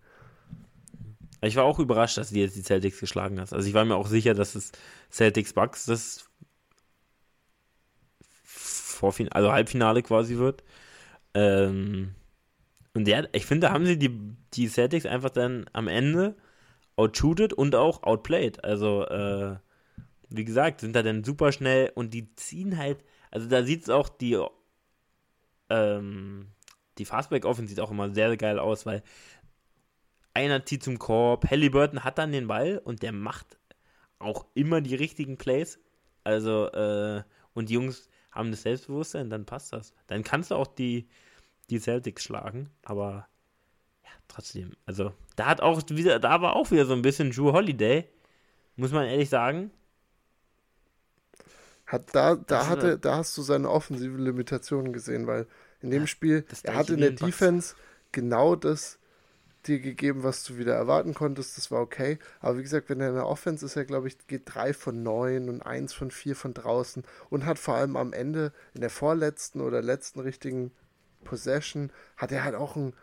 Ich 1.41 1.55
war 1.55 1.63
auch 1.63 1.79
überrascht, 1.79 2.17
dass 2.17 2.31
du 2.31 2.39
jetzt 2.39 2.55
die 2.55 2.63
Celtics 2.63 2.99
geschlagen 2.99 3.39
hast. 3.39 3.53
Also 3.53 3.67
ich 3.67 3.73
war 3.73 3.85
mir 3.85 3.95
auch 3.95 4.07
sicher, 4.07 4.33
dass 4.33 4.55
es 4.55 4.71
Celtics 5.11 5.53
Bucks 5.53 5.85
das 5.85 6.29
Vorfin 8.43 9.29
also 9.31 9.51
Halbfinale 9.51 10.03
quasi 10.03 10.37
wird. 10.37 10.63
Ähm, 11.33 12.15
und 12.93 13.05
der, 13.05 13.29
ich 13.33 13.45
finde, 13.45 13.67
da 13.67 13.73
haben 13.73 13.85
sie 13.85 13.97
die, 13.97 14.35
die 14.53 14.67
Celtics 14.67 15.05
einfach 15.05 15.29
dann 15.29 15.65
am 15.73 15.87
Ende 15.87 16.35
outshootet 16.97 17.53
und 17.53 17.75
auch 17.75 18.03
outplayed. 18.03 18.63
Also, 18.63 19.05
äh, 19.05 19.55
wie 20.29 20.45
gesagt, 20.45 20.81
sind 20.81 20.95
da 20.95 21.03
dann 21.03 21.23
super 21.23 21.51
schnell 21.51 21.91
und 21.95 22.13
die 22.13 22.35
ziehen 22.35 22.77
halt, 22.77 23.03
also 23.31 23.47
da 23.47 23.63
sieht 23.63 23.83
es 23.83 23.89
auch 23.89 24.09
die, 24.09 24.37
ähm, 25.69 26.47
die 26.97 27.05
Fastback-Offense 27.05 27.69
sieht 27.69 27.79
auch 27.79 27.91
immer 27.91 28.13
sehr, 28.13 28.27
sehr 28.27 28.37
geil 28.37 28.59
aus, 28.59 28.85
weil 28.85 29.01
einer 30.33 30.65
zieht 30.65 30.83
zum 30.83 30.99
Korb, 30.99 31.49
Halliburton 31.49 32.03
hat 32.03 32.17
dann 32.17 32.31
den 32.31 32.47
Ball 32.47 32.81
und 32.83 33.01
der 33.01 33.11
macht 33.11 33.57
auch 34.19 34.45
immer 34.53 34.81
die 34.81 34.95
richtigen 34.95 35.37
Plays. 35.37 35.79
Also, 36.23 36.67
äh, 36.71 37.23
und 37.53 37.69
die 37.69 37.73
Jungs 37.73 38.09
haben 38.31 38.51
das 38.51 38.61
Selbstbewusstsein, 38.61 39.29
dann 39.29 39.45
passt 39.45 39.73
das. 39.73 39.93
Dann 40.07 40.23
kannst 40.23 40.51
du 40.51 40.55
auch 40.55 40.67
die, 40.67 41.07
die 41.69 41.79
Celtics 41.79 42.23
schlagen, 42.23 42.69
aber 42.83 43.27
ja, 44.03 44.09
trotzdem, 44.27 44.71
also 44.85 45.13
da 45.35 45.47
hat 45.47 45.61
auch 45.61 45.81
wieder, 45.89 46.19
da 46.19 46.41
war 46.41 46.55
auch 46.55 46.71
wieder 46.71 46.85
so 46.85 46.93
ein 46.93 47.01
bisschen 47.01 47.31
Drew 47.31 47.51
Holiday, 47.53 48.07
muss 48.75 48.91
man 48.91 49.05
ehrlich 49.05 49.29
sagen. 49.29 49.71
Hat 51.85 52.13
da, 52.13 52.35
da 52.35 52.67
hatte, 52.67 52.99
da 52.99 53.17
hast 53.17 53.35
du 53.35 53.41
seine 53.41 53.69
offensive 53.69 54.15
Limitationen 54.15 54.93
gesehen, 54.93 55.25
weil 55.25 55.47
in 55.81 55.89
dem 55.89 56.03
ja, 56.03 56.07
Spiel, 56.07 56.45
er 56.63 56.75
hatte 56.75 56.93
in 56.93 56.99
der 56.99 57.11
Defense 57.11 57.75
genau 58.11 58.55
das 58.55 58.98
dir 59.67 59.79
gegeben, 59.79 60.23
was 60.23 60.43
du 60.43 60.57
wieder 60.57 60.73
erwarten 60.73 61.13
konntest, 61.13 61.57
das 61.57 61.71
war 61.71 61.81
okay. 61.81 62.17
Aber 62.39 62.57
wie 62.57 62.63
gesagt, 62.63 62.89
wenn 62.89 63.01
er 63.01 63.09
in 63.09 63.15
der 63.15 63.27
Offense 63.27 63.65
ist, 63.65 63.75
er 63.75 63.85
glaube 63.85 64.07
ich, 64.07 64.27
geht 64.27 64.43
drei 64.45 64.73
von 64.73 65.03
neun 65.03 65.49
und 65.49 65.61
eins 65.61 65.93
von 65.93 66.11
vier 66.11 66.35
von 66.35 66.53
draußen 66.53 67.03
und 67.29 67.45
hat 67.45 67.59
vor 67.59 67.75
allem 67.75 67.95
am 67.97 68.13
Ende 68.13 68.53
in 68.73 68.81
der 68.81 68.89
vorletzten 68.89 69.61
oder 69.61 69.81
letzten 69.81 70.19
richtigen 70.19 70.71
Possession 71.23 71.91
hat 72.17 72.31
er 72.31 72.43
halt 72.43 72.55
auch 72.55 72.75
einen 72.75 72.93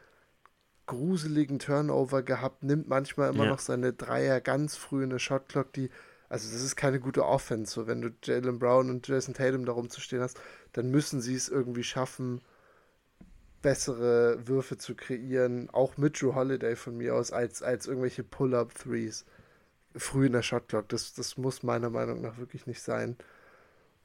gruseligen 0.86 1.58
Turnover 1.58 2.22
gehabt, 2.22 2.62
nimmt 2.62 2.88
manchmal 2.88 3.30
immer 3.30 3.44
ja. 3.44 3.50
noch 3.50 3.58
seine 3.58 3.92
Dreier 3.92 4.40
ganz 4.40 4.76
früh 4.76 5.02
in 5.02 5.10
der 5.10 5.18
Shotclock, 5.18 5.72
die, 5.72 5.90
also 6.28 6.50
das 6.50 6.62
ist 6.62 6.76
keine 6.76 7.00
gute 7.00 7.24
Offense. 7.24 7.72
So, 7.72 7.86
wenn 7.86 8.00
du 8.00 8.10
Jalen 8.22 8.58
Brown 8.58 8.88
und 8.90 9.06
Jason 9.06 9.34
Tatum 9.34 9.64
darum 9.64 9.90
zu 9.90 10.00
stehen 10.00 10.20
hast, 10.20 10.40
dann 10.72 10.90
müssen 10.90 11.20
sie 11.20 11.34
es 11.34 11.48
irgendwie 11.48 11.84
schaffen, 11.84 12.40
bessere 13.66 14.46
Würfe 14.46 14.78
zu 14.78 14.94
kreieren, 14.94 15.68
auch 15.70 15.96
mit 15.96 16.22
Drew 16.22 16.36
Holiday 16.36 16.76
von 16.76 16.96
mir 16.96 17.16
aus, 17.16 17.32
als, 17.32 17.64
als 17.64 17.88
irgendwelche 17.88 18.22
Pull-Up-Threes 18.22 19.24
früh 19.96 20.26
in 20.26 20.34
der 20.34 20.42
Shotclock. 20.42 20.88
Das, 20.88 21.14
das 21.14 21.36
muss 21.36 21.64
meiner 21.64 21.90
Meinung 21.90 22.20
nach 22.20 22.38
wirklich 22.38 22.68
nicht 22.68 22.80
sein. 22.80 23.16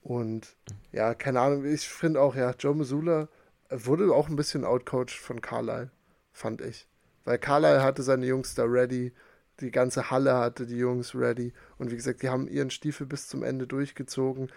Und 0.02 0.56
ja, 0.92 1.14
keine 1.14 1.42
Ahnung, 1.42 1.64
ich 1.64 1.88
finde 1.88 2.22
auch, 2.22 2.34
ja, 2.34 2.56
Joe 2.58 2.74
Missoula 2.74 3.28
wurde 3.70 4.12
auch 4.12 4.30
ein 4.30 4.36
bisschen 4.36 4.66
outcoached 4.66 5.20
von 5.20 5.42
Carlisle 5.42 5.92
fand 6.32 6.62
ich. 6.62 6.88
Weil 7.24 7.38
Carlisle 7.38 7.84
hatte 7.84 8.02
seine 8.02 8.26
Jungs 8.26 8.56
da 8.56 8.64
ready, 8.64 9.14
die 9.60 9.70
ganze 9.70 10.10
Halle 10.10 10.38
hatte 10.38 10.66
die 10.66 10.78
Jungs 10.78 11.14
ready 11.14 11.54
und 11.78 11.92
wie 11.92 11.98
gesagt, 11.98 12.24
die 12.24 12.30
haben 12.30 12.48
ihren 12.48 12.72
Stiefel 12.72 13.06
bis 13.06 13.28
zum 13.28 13.44
Ende 13.44 13.68
durchgezogen. 13.68 14.52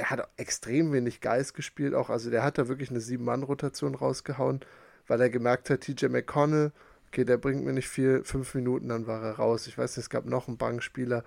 Er 0.00 0.08
hat 0.08 0.28
extrem 0.38 0.92
wenig 0.92 1.20
Geist 1.20 1.52
gespielt, 1.52 1.94
auch 1.94 2.08
also 2.08 2.30
der 2.30 2.42
hat 2.42 2.56
da 2.56 2.68
wirklich 2.68 2.88
eine 2.88 3.00
Sieben-Mann-Rotation 3.00 3.94
rausgehauen, 3.94 4.60
weil 5.06 5.20
er 5.20 5.28
gemerkt 5.28 5.68
hat, 5.68 5.82
TJ 5.82 6.06
McConnell, 6.06 6.72
okay, 7.08 7.26
der 7.26 7.36
bringt 7.36 7.64
mir 7.66 7.74
nicht 7.74 7.88
viel, 7.88 8.24
fünf 8.24 8.54
Minuten, 8.54 8.88
dann 8.88 9.06
war 9.06 9.22
er 9.22 9.32
raus. 9.32 9.66
Ich 9.66 9.76
weiß 9.76 9.96
nicht, 9.96 10.04
es 10.04 10.10
gab 10.10 10.24
noch 10.24 10.48
einen 10.48 10.56
Bankspieler, 10.56 11.22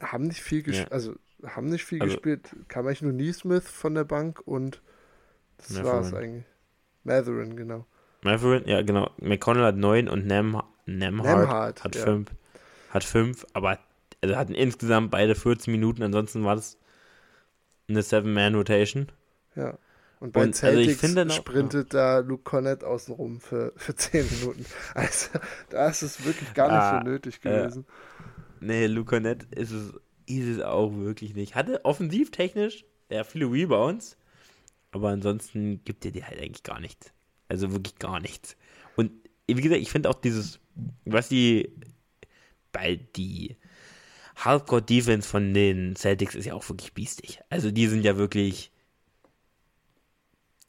haben 0.00 0.28
nicht 0.28 0.42
viel 0.42 0.62
gespielt, 0.62 0.90
ja. 0.90 0.94
also 0.94 1.16
haben 1.44 1.66
nicht 1.66 1.84
viel 1.84 2.00
also, 2.00 2.14
gespielt, 2.14 2.54
kam 2.68 2.86
eigentlich 2.86 3.02
nur 3.02 3.12
Neesmith 3.12 3.68
von 3.68 3.96
der 3.96 4.04
Bank 4.04 4.40
und 4.44 4.80
das 5.56 5.82
war 5.82 6.00
es 6.00 6.14
eigentlich. 6.14 6.44
Matherin, 7.02 7.56
genau. 7.56 7.84
Matherin, 8.22 8.62
ja 8.66 8.82
genau. 8.82 9.10
McConnell 9.18 9.64
hat 9.64 9.76
9 9.76 10.08
und 10.08 10.24
Nem, 10.24 10.60
Nemhard, 10.86 11.38
Nemhard 11.38 11.82
hat 11.82 11.96
5. 11.96 12.30
Ja. 12.30 12.36
Hat 12.94 13.02
5, 13.02 13.44
aber 13.54 13.80
also 14.22 14.36
hatten 14.36 14.54
insgesamt 14.54 15.10
beide 15.10 15.34
14 15.34 15.72
Minuten, 15.72 16.04
ansonsten 16.04 16.44
war 16.44 16.54
das 16.54 16.78
eine 17.88 18.02
Seven-Man-Rotation. 18.02 19.10
Ja. 19.56 19.78
Und 20.20 20.32
bei 20.32 20.42
und, 20.42 20.54
Celtics 20.54 21.02
also 21.04 21.24
noch, 21.24 21.34
sprintet 21.34 21.94
ja. 21.94 22.20
da 22.20 22.26
Luke 22.26 22.42
Cornett 22.42 22.82
außenrum 22.82 23.40
für, 23.40 23.72
für 23.76 23.94
10 23.94 24.26
Minuten. 24.38 24.64
Also 24.94 25.38
da 25.70 25.88
ist 25.88 26.02
es 26.02 26.24
wirklich 26.24 26.52
gar 26.54 26.66
nicht 26.66 26.76
ah, 26.76 26.98
so 26.98 27.08
nötig 27.08 27.40
gewesen. 27.40 27.86
Äh, 28.60 28.64
nee, 28.64 28.86
Luke 28.86 29.10
Cornett 29.10 29.44
ist 29.54 29.70
es, 29.70 29.94
ist 30.26 30.58
es 30.58 30.60
auch 30.60 30.94
wirklich 30.96 31.34
nicht. 31.34 31.54
Hatte 31.54 31.84
offensivtechnisch 31.84 32.84
ja 33.10 33.22
viele 33.24 33.46
Rebounds, 33.46 34.16
aber 34.90 35.10
ansonsten 35.10 35.84
gibt 35.84 36.04
er 36.04 36.10
dir 36.10 36.26
halt 36.26 36.40
eigentlich 36.40 36.64
gar 36.64 36.80
nichts. 36.80 37.12
Also 37.48 37.72
wirklich 37.72 37.98
gar 37.98 38.20
nichts. 38.20 38.56
Und 38.96 39.12
wie 39.46 39.54
gesagt, 39.54 39.80
ich 39.80 39.90
finde 39.90 40.10
auch 40.10 40.20
dieses, 40.20 40.58
was 41.04 41.28
die 41.28 41.72
bei 42.72 42.96
die 42.96 43.56
Hardcore-Defense 44.44 45.28
von 45.28 45.52
den 45.52 45.96
Celtics 45.96 46.34
ist 46.34 46.46
ja 46.46 46.54
auch 46.54 46.68
wirklich 46.68 46.94
biestig. 46.94 47.40
Also 47.50 47.70
die 47.70 47.86
sind 47.86 48.04
ja 48.04 48.16
wirklich, 48.16 48.70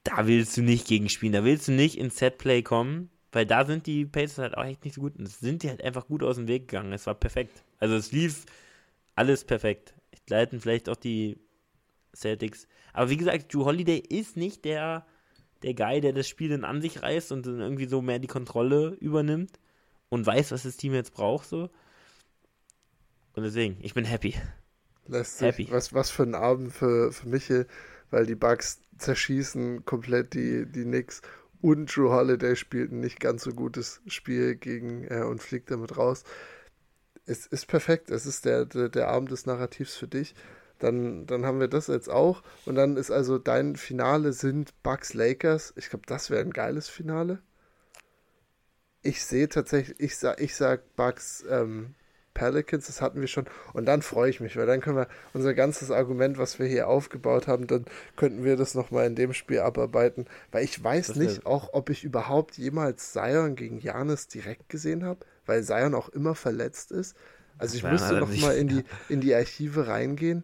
da 0.04 0.28
willst 0.28 0.58
du 0.58 0.62
nicht 0.62 0.88
gegen 0.88 1.10
spielen, 1.10 1.34
da 1.34 1.44
willst 1.44 1.68
du 1.68 1.72
nicht 1.72 1.98
ins 1.98 2.18
Setplay 2.18 2.64
kommen, 2.64 3.10
weil 3.32 3.46
da 3.46 3.66
sind 3.66 3.86
die 3.86 4.06
Pacers 4.06 4.40
halt 4.40 4.58
auch 4.58 4.66
echt 4.66 4.84
nicht 4.84 4.96
so 4.96 5.02
gut. 5.02 5.16
Und 5.18 5.30
sind 5.30 5.64
die 5.64 5.70
halt 5.70 5.84
einfach 5.84 6.08
gut 6.08 6.24
aus 6.24 6.38
dem 6.38 6.48
Weg 6.48 6.68
gegangen. 6.68 6.94
Es 6.94 7.06
war 7.06 7.16
perfekt. 7.16 7.64
Also 7.78 7.96
es 7.96 8.12
lief 8.12 8.46
alles 9.16 9.46
perfekt. 9.46 9.94
Ich 10.12 10.22
leiten 10.30 10.60
vielleicht 10.60 10.90
auch 10.90 10.96
die 10.96 11.38
Celtics. 12.16 12.68
Aber 12.94 13.10
wie 13.10 13.18
gesagt, 13.18 13.54
Drew 13.54 13.66
Holiday 13.66 14.00
ist 14.00 14.36
nicht 14.36 14.66
der 14.66 15.06
der 15.64 15.74
Guy, 15.74 16.02
der 16.02 16.14
das 16.14 16.28
Spiel 16.28 16.50
dann 16.50 16.64
an 16.64 16.82
sich 16.82 17.02
reißt 17.02 17.32
und 17.32 17.46
dann 17.46 17.60
irgendwie 17.60 17.88
so 17.88 18.02
mehr 18.02 18.20
die 18.20 18.28
Kontrolle 18.28 18.98
übernimmt 19.00 19.60
und 20.10 20.26
weiß, 20.26 20.52
was 20.52 20.64
das 20.64 20.78
Team 20.78 20.94
jetzt 20.94 21.14
braucht, 21.14 21.48
so. 21.48 21.70
Und 23.36 23.44
deswegen, 23.44 23.78
ich 23.82 23.94
bin 23.94 24.06
happy. 24.06 24.36
Lässt 25.08 25.42
happy. 25.42 25.68
Was, 25.72 25.94
was 25.94 26.10
für 26.10 26.24
ein 26.24 26.36
Abend 26.36 26.74
für, 26.74 27.12
für 27.12 27.28
Michel, 27.28 27.68
weil 28.12 28.26
die 28.26 28.36
Bugs 28.36 28.80
zerschießen 28.98 29.86
komplett 29.86 30.34
die, 30.34 30.66
die 30.66 30.84
Knicks 30.84 31.22
und 31.62 31.94
Drew 31.94 32.10
Holiday 32.10 32.56
spielt 32.56 32.92
ein 32.92 33.00
nicht 33.00 33.20
ganz 33.20 33.44
so 33.44 33.52
gutes 33.52 34.02
Spiel 34.08 34.56
gegen 34.56 35.06
äh, 35.06 35.24
und 35.24 35.42
fliegt 35.42 35.72
damit 35.72 35.98
raus. 35.98 36.24
Es 37.26 37.46
ist 37.46 37.68
perfekt. 37.68 38.12
Es 38.12 38.26
ist 38.26 38.46
der, 38.46 38.66
der, 38.66 38.90
der 38.90 39.10
Abend 39.10 39.32
des 39.32 39.46
Narrativs 39.46 39.96
für 39.96 40.08
dich. 40.08 40.36
Dann, 40.80 41.28
dann 41.28 41.46
haben 41.46 41.60
wir 41.60 41.68
das 41.68 41.88
jetzt 41.88 42.10
auch. 42.10 42.42
Und 42.66 42.76
dann 42.76 42.96
ist 42.96 43.12
also 43.12 43.38
dein 43.38 43.76
Finale 43.76 44.32
sind 44.32 44.74
Bucks 44.84 45.14
Lakers. 45.14 45.74
Ich 45.76 45.90
glaube, 45.90 46.06
das 46.08 46.30
wäre 46.30 46.42
ein 46.42 46.54
geiles 46.54 46.88
Finale. 46.88 47.42
Ich 49.02 49.24
sehe 49.24 49.50
tatsächlich, 49.50 50.00
ich 50.00 50.18
sag, 50.18 50.40
ich 50.42 50.56
sag 50.56 50.96
Bucks 50.96 51.44
ähm, 51.50 51.96
Pelicans, 52.40 52.88
das 52.88 53.02
hatten 53.02 53.20
wir 53.20 53.28
schon. 53.28 53.46
Und 53.74 53.86
dann 53.86 54.02
freue 54.02 54.30
ich 54.30 54.40
mich, 54.40 54.56
weil 54.56 54.66
dann 54.66 54.80
können 54.80 54.96
wir 54.96 55.08
unser 55.34 55.54
ganzes 55.54 55.92
Argument, 55.92 56.38
was 56.38 56.58
wir 56.58 56.68
hier 56.68 56.88
aufgebaut 56.88 57.48
haben, 57.48 57.68
dann 57.68 57.84
könnten 58.16 58.46
wir 58.46 58.56
das 58.56 58.76
nochmal 58.76 59.08
in 59.08 59.16
dem 59.16 59.34
Spiel 59.34 59.60
abarbeiten. 59.60 60.26
Weil 60.52 60.64
ich 60.64 60.82
weiß 60.82 61.08
das 61.08 61.16
nicht 61.18 61.46
auch, 61.46 61.74
ob 61.74 61.90
ich 61.90 62.06
überhaupt 62.06 62.58
jemals 62.58 63.12
Zion 63.12 63.56
gegen 63.56 63.80
Janis 63.80 64.30
direkt 64.30 64.70
gesehen 64.70 65.04
habe, 65.04 65.20
weil 65.46 65.64
Zion 65.64 65.94
auch 65.94 66.08
immer 66.08 66.34
verletzt 66.34 66.92
ist. 66.92 67.18
Also 67.58 67.76
ich 67.76 67.84
müsste 67.84 68.14
nochmal 68.14 68.56
in 68.56 68.70
die, 68.70 68.84
in 69.10 69.20
die 69.20 69.36
Archive 69.36 69.88
reingehen. 69.88 70.44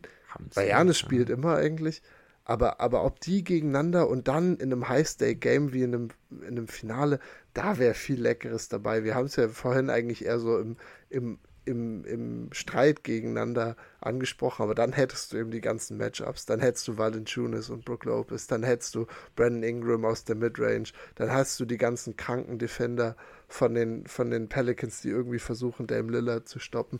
Weil 0.53 0.67
Janis 0.67 0.99
spielt 0.99 1.29
immer 1.29 1.55
eigentlich. 1.55 2.01
Aber, 2.43 2.81
aber 2.81 3.05
ob 3.05 3.21
die 3.21 3.43
gegeneinander 3.43 4.09
und 4.09 4.27
dann 4.27 4.57
in 4.57 4.71
einem 4.71 4.87
High-Stake-Game 4.89 5.73
wie 5.73 5.81
in 5.81 5.95
einem, 5.95 6.09
in 6.29 6.57
einem 6.57 6.67
Finale, 6.67 7.19
da 7.53 7.79
wäre 7.79 7.95
viel 7.95 8.21
Leckeres 8.21 8.67
dabei. 8.67 9.03
Wir 9.03 9.15
haben 9.15 9.25
es 9.25 9.37
ja 9.37 9.47
vorhin 9.47 9.89
eigentlich 9.89 10.25
eher 10.25 10.39
so 10.39 10.59
im, 10.59 10.75
im, 11.09 11.39
im, 11.65 12.05
im 12.05 12.49
Streit 12.53 13.03
gegeneinander 13.03 13.75
angesprochen, 13.99 14.63
aber 14.63 14.75
dann 14.75 14.93
hättest 14.93 15.33
du 15.33 15.37
eben 15.37 15.51
die 15.51 15.61
ganzen 15.61 15.97
Matchups. 15.97 16.45
Dann 16.45 16.59
hättest 16.59 16.87
du 16.87 16.97
Valanciunas 16.97 17.69
und 17.69 17.85
Brook 17.85 18.05
Lopez, 18.05 18.47
dann 18.47 18.63
hättest 18.63 18.95
du 18.95 19.07
Brandon 19.35 19.63
Ingram 19.63 20.05
aus 20.05 20.23
der 20.23 20.35
Midrange, 20.35 20.89
dann 21.15 21.31
hast 21.31 21.59
du 21.59 21.65
die 21.65 21.77
ganzen 21.77 22.15
kranken 22.15 22.59
Defender 22.59 23.15
von 23.47 23.73
den, 23.73 24.07
von 24.07 24.29
den 24.31 24.47
Pelicans, 24.47 25.01
die 25.01 25.09
irgendwie 25.09 25.39
versuchen, 25.39 25.87
Dame 25.87 26.11
Lillard 26.11 26.47
zu 26.47 26.59
stoppen. 26.59 26.99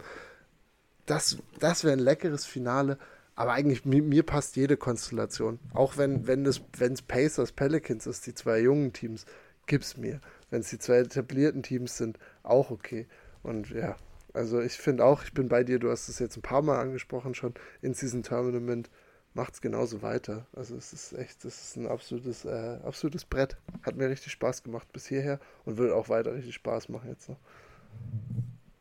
Das, 1.06 1.38
das 1.60 1.84
wäre 1.84 1.94
ein 1.94 2.00
leckeres 2.00 2.46
Finale. 2.46 2.98
Aber 3.36 3.52
eigentlich, 3.52 3.84
mir, 3.84 4.02
mir, 4.02 4.24
passt 4.24 4.56
jede 4.56 4.78
Konstellation. 4.78 5.60
Auch 5.74 5.98
wenn, 5.98 6.26
wenn 6.26 6.46
es 6.46 6.62
wenn 6.78 6.96
Pacers 7.06 7.52
Pelicans 7.52 8.08
ist, 8.08 8.26
die 8.26 8.34
zwei 8.34 8.60
jungen 8.60 8.94
Teams, 8.94 9.26
gib's 9.66 9.98
mir. 9.98 10.22
Wenn 10.50 10.62
es 10.62 10.70
die 10.70 10.80
zwei 10.80 11.00
etablierten 11.00 11.62
Teams 11.62 11.98
sind, 11.98 12.18
auch 12.44 12.72
okay. 12.72 13.08
Und 13.44 13.70
ja, 13.72 13.98
also 14.36 14.62
ich 14.62 14.74
finde 14.74 15.06
auch, 15.06 15.24
ich 15.24 15.34
bin 15.34 15.48
bei 15.48 15.64
dir, 15.64 15.80
du 15.80 15.90
hast 15.90 16.10
es 16.10 16.20
jetzt 16.20 16.38
ein 16.38 16.42
paar 16.42 16.62
Mal 16.62 16.80
angesprochen 16.80 17.34
schon, 17.34 17.54
in 17.82 17.94
Season 17.94 18.24
Tournament 18.24 18.90
macht 19.34 19.54
es 19.54 19.62
genauso 19.62 20.02
weiter. 20.02 20.48
Also 20.54 20.76
es 20.76 20.94
ist 20.94 21.14
echt, 21.14 21.44
das 21.44 21.62
ist 21.62 21.76
ein 21.76 21.88
absolutes, 21.88 22.46
äh, 22.46 22.80
absolutes 22.84 23.26
Brett. 23.26 23.58
Hat 23.84 23.96
mir 23.96 24.10
richtig 24.10 24.32
Spaß 24.32 24.64
gemacht 24.64 24.92
bis 24.94 25.08
hierher 25.08 25.40
und 25.66 25.78
wird 25.78 25.92
auch 25.92 26.10
weiter 26.10 26.34
richtig 26.34 26.56
Spaß 26.56 26.90
machen 26.90 27.10
jetzt 27.10 27.30
noch. 27.30 27.40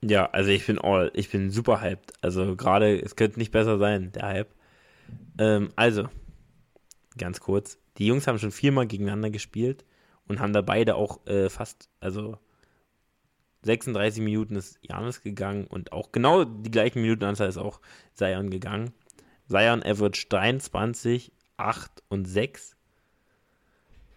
Ja, 0.03 0.27
also 0.31 0.51
ich 0.51 0.67
bin 0.67 0.79
all, 0.79 1.11
ich 1.15 1.31
bin 1.31 1.51
super 1.51 1.81
hyped. 1.81 2.13
Also 2.21 2.57
gerade, 2.57 3.01
es 3.01 3.17
könnte 3.17 3.39
nicht 3.39 3.53
besser 3.53 3.79
sein, 3.79 4.13
der 4.13 4.23
Hype. 4.23 4.55
Ähm, 5.39 5.71
also, 5.77 6.09
ganz 7.19 7.41
kurz, 7.41 7.79
die 7.99 8.07
Jungs 8.07 8.27
haben 8.27 8.39
schon 8.39 8.53
viermal 8.53 8.87
gegeneinander 8.87 9.31
gespielt 9.31 9.85
und 10.29 10.41
haben 10.41 10.53
da 10.53 10.61
beide 10.61 10.95
auch 10.95 11.27
äh, 11.27 11.49
fast, 11.49 11.89
also 12.01 12.39
36 13.65 14.23
Minuten 14.23 14.57
ist 14.57 14.79
Janis 14.83 15.23
gegangen 15.23 15.67
und 15.67 15.93
auch 15.93 16.13
genau 16.13 16.45
die 16.45 16.71
gleichen 16.71 17.01
Minutenanzahl 17.01 17.49
ist 17.49 17.59
auch 17.59 17.81
Sion 18.15 18.51
gegangen. 18.51 18.93
Sion 19.49 19.83
average 19.83 20.27
23, 20.29 21.33
8 21.57 22.03
und 22.09 22.27
6. 22.27 22.77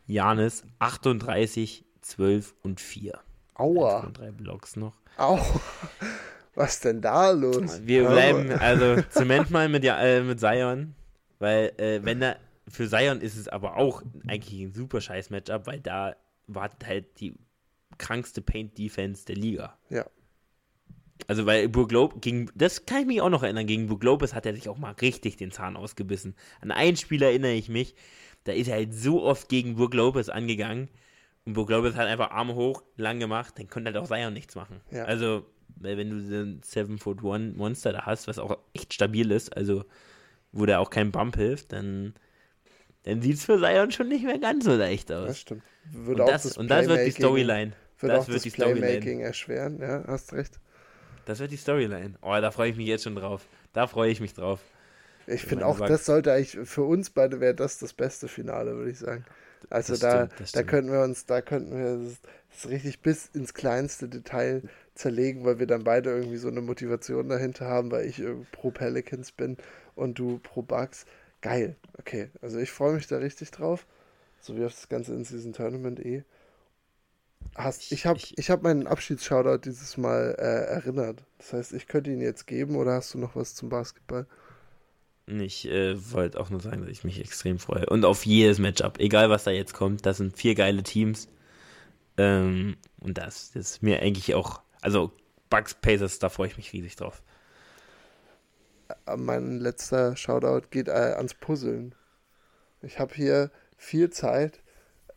Janis 0.05 0.63
38, 0.79 1.85
12 2.01 2.55
und 2.63 2.79
4. 2.79 3.19
Aua. 3.55 3.99
Und 3.99 4.17
drei 4.17 4.31
Blocks 4.31 4.75
noch. 4.75 4.93
Au. 5.17 5.39
Was 6.55 6.79
denn 6.79 7.01
da 7.01 7.29
los? 7.31 7.85
Wir 7.85 8.07
bleiben, 8.07 8.51
also 8.51 9.01
zement 9.09 9.51
mal 9.51 9.69
mit, 9.69 9.83
äh, 9.85 10.23
mit 10.23 10.39
Zion, 10.39 10.95
weil 11.37 11.71
äh, 11.77 11.99
wenn 12.03 12.19
da, 12.19 12.35
für 12.67 12.89
Zion 12.89 13.21
ist 13.21 13.37
es 13.37 13.47
aber 13.47 13.77
auch 13.77 14.01
eigentlich 14.27 14.61
ein 14.61 14.73
super 14.73 14.99
scheiß 14.99 15.29
Matchup, 15.29 15.67
weil 15.67 15.79
da 15.79 16.15
wartet 16.47 16.87
halt 16.87 17.19
die 17.19 17.35
krankste 17.97 18.41
Paint-Defense 18.41 19.25
der 19.25 19.35
Liga. 19.35 19.77
Ja. 19.89 20.05
Also 21.27 21.45
weil 21.45 21.67
Brook 21.67 21.91
Lopez, 21.91 22.21
gegen, 22.21 22.51
das 22.55 22.85
kann 22.85 23.01
ich 23.01 23.07
mich 23.07 23.21
auch 23.21 23.29
noch 23.29 23.43
erinnern, 23.43 23.65
gegen 23.65 23.87
Brook 23.87 24.03
Lopez 24.03 24.33
hat 24.33 24.45
er 24.45 24.53
sich 24.53 24.69
auch 24.69 24.77
mal 24.77 24.91
richtig 25.01 25.37
den 25.37 25.51
Zahn 25.51 25.75
ausgebissen. 25.75 26.35
An 26.61 26.71
ein 26.71 26.95
Spiel 26.95 27.23
erinnere 27.23 27.53
ich 27.53 27.69
mich, 27.69 27.95
da 28.43 28.53
ist 28.53 28.67
er 28.67 28.75
halt 28.75 28.93
so 28.93 29.23
oft 29.23 29.49
gegen 29.49 29.75
Brook 29.75 29.93
Lopez 29.93 30.29
angegangen 30.29 30.89
und 31.45 31.53
Brook 31.53 31.69
Lopez 31.69 31.95
hat 31.95 32.07
einfach 32.07 32.31
Arme 32.31 32.55
hoch, 32.55 32.83
lang 32.97 33.19
gemacht, 33.19 33.55
dann 33.57 33.67
konnte 33.67 33.91
halt 33.91 33.97
auch 33.97 34.07
Zion 34.07 34.33
nichts 34.33 34.55
machen. 34.55 34.81
Ja. 34.91 35.05
Also, 35.05 35.45
wenn 35.75 36.09
du 36.09 36.19
so 36.19 36.35
ein 36.35 36.61
7-Foot-1 36.61 37.55
Monster 37.55 37.93
da 37.93 38.05
hast, 38.05 38.27
was 38.27 38.39
auch 38.39 38.57
echt 38.73 38.93
stabil 38.93 39.31
ist, 39.31 39.55
also 39.55 39.85
wo 40.51 40.65
der 40.65 40.79
auch 40.79 40.89
kein 40.89 41.11
Bump 41.11 41.35
hilft, 41.35 41.73
dann, 41.73 42.13
dann 43.07 43.21
sieht 43.21 43.35
es 43.35 43.45
für 43.45 43.57
Zion 43.57 43.91
schon 43.91 44.09
nicht 44.09 44.25
mehr 44.25 44.37
ganz 44.37 44.65
so 44.65 44.75
leicht 44.75 45.11
aus. 45.11 45.27
Das 45.27 45.39
stimmt. 45.39 45.63
Würde 45.91 46.23
und, 46.23 46.29
das, 46.29 46.43
das 46.43 46.57
und 46.57 46.67
das 46.67 46.87
wird 46.87 47.05
die 47.05 47.11
Storyline. 47.11 47.71
Wird 47.99 48.11
das 48.11 48.23
auch 48.23 48.27
wird 48.27 48.35
das 48.35 48.43
die 48.43 48.49
Playmaking 48.49 49.01
Storyline. 49.01 49.23
erschweren, 49.23 49.79
ja, 49.79 50.03
hast 50.07 50.33
recht. 50.33 50.59
Das 51.25 51.39
wird 51.39 51.51
die 51.51 51.57
Storyline. 51.57 52.15
Oh, 52.21 52.35
da 52.41 52.51
freue 52.51 52.71
ich 52.71 52.77
mich 52.77 52.87
jetzt 52.87 53.03
schon 53.03 53.15
drauf. 53.15 53.47
Da 53.71 53.87
freue 53.87 54.11
ich 54.11 54.19
mich 54.19 54.33
drauf. 54.33 54.59
Ich 55.25 55.43
finde 55.43 55.65
auch, 55.65 55.79
das 55.79 56.05
sollte 56.05 56.33
eigentlich, 56.33 56.57
für 56.67 56.83
uns 56.83 57.09
beide 57.09 57.39
wäre 57.39 57.55
das 57.55 57.79
das 57.79 57.93
beste 57.93 58.27
Finale, 58.27 58.75
würde 58.75 58.91
ich 58.91 58.99
sagen. 58.99 59.25
Also 59.69 59.93
das 59.93 59.99
da, 59.99 60.29
stimmt, 60.29 60.55
da 60.55 60.63
könnten 60.63 60.91
wir 60.91 61.01
uns, 61.01 61.25
da 61.25 61.41
könnten 61.41 61.77
wir 61.77 62.09
das, 62.09 62.21
das, 62.51 62.69
richtig 62.69 63.01
bis 63.01 63.27
ins 63.33 63.53
kleinste 63.53 64.07
Detail 64.07 64.63
zerlegen, 64.95 65.45
weil 65.45 65.59
wir 65.59 65.67
dann 65.67 65.83
beide 65.83 66.11
irgendwie 66.11 66.37
so 66.37 66.47
eine 66.47 66.61
Motivation 66.61 67.27
dahinter 67.29 67.65
haben, 67.65 67.91
weil 67.91 68.05
ich 68.05 68.21
pro 68.51 68.71
Pelicans 68.71 69.31
bin 69.31 69.57
und 69.95 70.19
du 70.19 70.39
pro 70.39 70.61
Bugs. 70.61 71.05
Geil. 71.41 71.75
Okay, 71.97 72.29
also 72.41 72.57
ich 72.59 72.71
freue 72.71 72.93
mich 72.93 73.07
da 73.07 73.17
richtig 73.17 73.51
drauf. 73.51 73.85
So 74.39 74.55
wie 74.55 74.65
auf 74.65 74.73
das 74.73 74.89
ganze 74.89 75.13
in 75.13 75.23
Season 75.23 75.53
Tournament 75.53 75.99
eh. 75.99 76.23
Hast, 77.55 77.91
ich 77.91 78.05
habe 78.05 78.19
ich, 78.19 78.37
ich 78.37 78.49
hab 78.49 78.61
meinen 78.61 78.87
Abschiedsshoutout 78.87 79.59
dieses 79.59 79.97
Mal 79.97 80.35
äh, 80.37 80.73
erinnert. 80.73 81.23
Das 81.37 81.53
heißt, 81.53 81.73
ich 81.73 81.87
könnte 81.87 82.11
ihn 82.11 82.21
jetzt 82.21 82.45
geben 82.45 82.75
oder 82.75 82.93
hast 82.93 83.13
du 83.13 83.17
noch 83.17 83.35
was 83.35 83.55
zum 83.55 83.69
Basketball? 83.69 84.27
Ich 85.27 85.67
äh, 85.67 85.95
wollte 86.13 86.39
auch 86.39 86.49
nur 86.49 86.61
sagen, 86.61 86.81
dass 86.81 86.89
ich 86.89 87.03
mich 87.03 87.19
extrem 87.19 87.59
freue. 87.59 87.85
Und 87.87 88.05
auf 88.05 88.25
jedes 88.25 88.59
Matchup, 88.59 88.99
egal 88.99 89.29
was 89.29 89.43
da 89.43 89.51
jetzt 89.51 89.73
kommt, 89.73 90.05
das 90.05 90.17
sind 90.17 90.37
vier 90.37 90.55
geile 90.55 90.83
Teams. 90.83 91.27
Ähm, 92.17 92.77
und 92.99 93.17
das, 93.17 93.51
das 93.51 93.71
ist 93.71 93.83
mir 93.83 94.01
eigentlich 94.01 94.35
auch, 94.35 94.61
also 94.81 95.11
Bugs 95.49 95.75
Pacers, 95.75 96.19
da 96.19 96.29
freue 96.29 96.47
ich 96.47 96.57
mich 96.57 96.71
riesig 96.73 96.95
drauf. 96.95 97.21
Mein 99.17 99.59
letzter 99.59 100.15
Shoutout 100.15 100.67
geht 100.69 100.87
äh, 100.87 100.91
ans 100.91 101.33
Puzzeln. 101.33 101.95
Ich 102.81 102.99
habe 102.99 103.13
hier 103.13 103.51
viel 103.77 104.09
Zeit, 104.09 104.61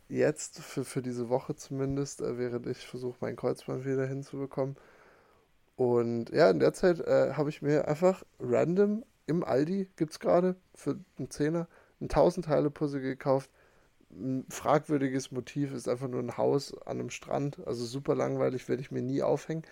jetzt 0.09 0.59
für, 0.59 0.83
für 0.83 1.01
diese 1.01 1.29
Woche 1.29 1.55
zumindest, 1.55 2.21
äh, 2.21 2.37
während 2.37 2.67
ich 2.67 2.85
versuche, 2.85 3.17
meinen 3.21 3.35
Kreuzband 3.35 3.85
wieder 3.85 4.05
hinzubekommen. 4.05 4.75
Und 5.75 6.29
ja, 6.31 6.49
in 6.49 6.59
der 6.59 6.73
Zeit 6.73 6.99
äh, 6.99 7.33
habe 7.33 7.49
ich 7.49 7.61
mir 7.61 7.87
einfach 7.87 8.23
random 8.39 9.03
im 9.31 9.43
Aldi 9.43 9.87
gibt 9.95 10.11
es 10.11 10.19
gerade 10.19 10.55
für 10.75 10.99
einen 11.17 11.29
Zehner 11.29 11.67
ein 12.01 12.09
1000 12.09 12.45
Teile 12.47 12.69
Puzzle 12.69 13.01
gekauft. 13.01 13.49
Ein 14.09 14.45
fragwürdiges 14.49 15.31
Motiv 15.31 15.73
ist 15.73 15.87
einfach 15.87 16.09
nur 16.09 16.21
ein 16.21 16.37
Haus 16.37 16.75
an 16.85 16.99
einem 16.99 17.09
Strand. 17.09 17.65
Also 17.65 17.85
super 17.85 18.13
langweilig, 18.13 18.67
werde 18.67 18.81
ich 18.81 18.91
mir 18.91 19.01
nie 19.01 19.21
aufhängen. 19.21 19.63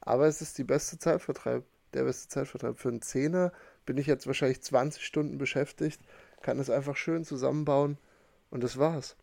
Aber 0.00 0.26
es 0.26 0.40
ist 0.42 0.58
die 0.58 0.64
beste 0.64 0.98
Zeitvertreib. 0.98 1.64
Der 1.94 2.04
beste 2.04 2.28
Zeitvertreib. 2.28 2.78
Für 2.78 2.88
einen 2.88 3.02
Zehner 3.02 3.52
bin 3.86 3.98
ich 3.98 4.06
jetzt 4.06 4.26
wahrscheinlich 4.26 4.62
20 4.62 5.04
Stunden 5.04 5.38
beschäftigt, 5.38 6.00
kann 6.42 6.58
es 6.58 6.70
einfach 6.70 6.96
schön 6.96 7.24
zusammenbauen 7.24 7.98
und 8.50 8.62
das 8.62 8.78
war's. 8.78 9.16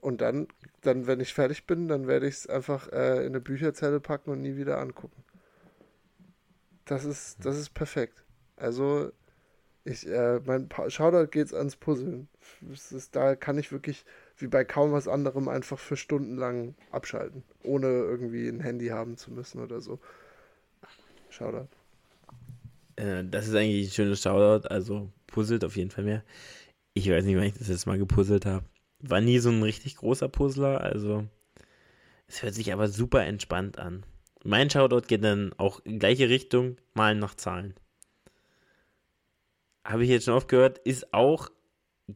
Und 0.00 0.20
dann, 0.20 0.46
dann 0.82 1.06
wenn 1.06 1.20
ich 1.20 1.34
fertig 1.34 1.66
bin, 1.66 1.88
dann 1.88 2.06
werde 2.06 2.28
ich 2.28 2.34
es 2.34 2.46
einfach 2.46 2.92
äh, 2.92 3.20
in 3.20 3.26
eine 3.26 3.40
Bücherzelle 3.40 3.98
packen 3.98 4.30
und 4.30 4.42
nie 4.42 4.56
wieder 4.56 4.78
angucken. 4.78 5.24
Das 6.84 7.04
ist, 7.04 7.44
das 7.44 7.58
ist 7.58 7.70
perfekt. 7.70 8.24
Also, 8.54 9.10
ich, 9.84 10.06
äh, 10.06 10.40
mein 10.44 10.68
Shoutout 10.88 11.30
geht's 11.30 11.52
ans 11.52 11.76
Puzzeln. 11.76 12.28
Ist, 12.70 13.16
da 13.16 13.34
kann 13.34 13.58
ich 13.58 13.72
wirklich, 13.72 14.04
wie 14.36 14.46
bei 14.46 14.64
kaum 14.64 14.92
was 14.92 15.08
anderem, 15.08 15.48
einfach 15.48 15.78
für 15.78 15.96
Stunden 15.96 16.36
lang 16.36 16.74
abschalten. 16.92 17.42
Ohne 17.62 17.88
irgendwie 17.88 18.48
ein 18.48 18.60
Handy 18.60 18.88
haben 18.88 19.16
zu 19.16 19.32
müssen 19.32 19.60
oder 19.60 19.80
so. 19.80 19.98
Shoutout. 21.36 21.68
Äh, 22.96 23.24
das 23.24 23.48
ist 23.48 23.54
eigentlich 23.54 23.88
ein 23.88 23.92
schönes 23.92 24.22
Shoutout. 24.22 24.68
Also, 24.68 25.10
puzzelt 25.26 25.64
auf 25.64 25.76
jeden 25.76 25.90
Fall 25.90 26.04
mehr. 26.04 26.24
Ich 26.94 27.10
weiß 27.10 27.24
nicht, 27.24 27.36
wann 27.36 27.44
ich 27.44 27.58
das 27.58 27.68
jetzt 27.68 27.86
mal 27.86 27.98
gepuzzelt 27.98 28.46
habe. 28.46 28.64
War 29.00 29.20
nie 29.20 29.38
so 29.38 29.50
ein 29.50 29.62
richtig 29.62 29.96
großer 29.96 30.28
Puzzler, 30.28 30.80
also. 30.80 31.26
Es 32.26 32.42
hört 32.42 32.54
sich 32.54 32.72
aber 32.72 32.88
super 32.88 33.24
entspannt 33.24 33.78
an. 33.78 34.04
Mein 34.42 34.70
Shoutout 34.70 35.06
geht 35.06 35.22
dann 35.22 35.52
auch 35.58 35.80
in 35.84 35.98
gleiche 35.98 36.28
Richtung, 36.28 36.76
malen 36.94 37.18
nach 37.18 37.34
Zahlen 37.34 37.74
habe 39.86 40.04
ich 40.04 40.10
jetzt 40.10 40.24
schon 40.24 40.34
oft 40.34 40.48
gehört, 40.48 40.78
ist 40.78 41.12
auch 41.14 41.50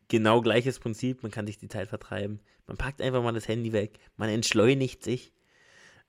genau 0.08 0.40
gleiches 0.40 0.78
Prinzip. 0.78 1.22
Man 1.22 1.32
kann 1.32 1.46
sich 1.46 1.58
die 1.58 1.68
Zeit 1.68 1.88
vertreiben. 1.88 2.40
Man 2.66 2.76
packt 2.76 3.00
einfach 3.00 3.22
mal 3.22 3.32
das 3.32 3.48
Handy 3.48 3.72
weg. 3.72 3.98
Man 4.16 4.28
entschleunigt 4.28 5.02
sich. 5.02 5.32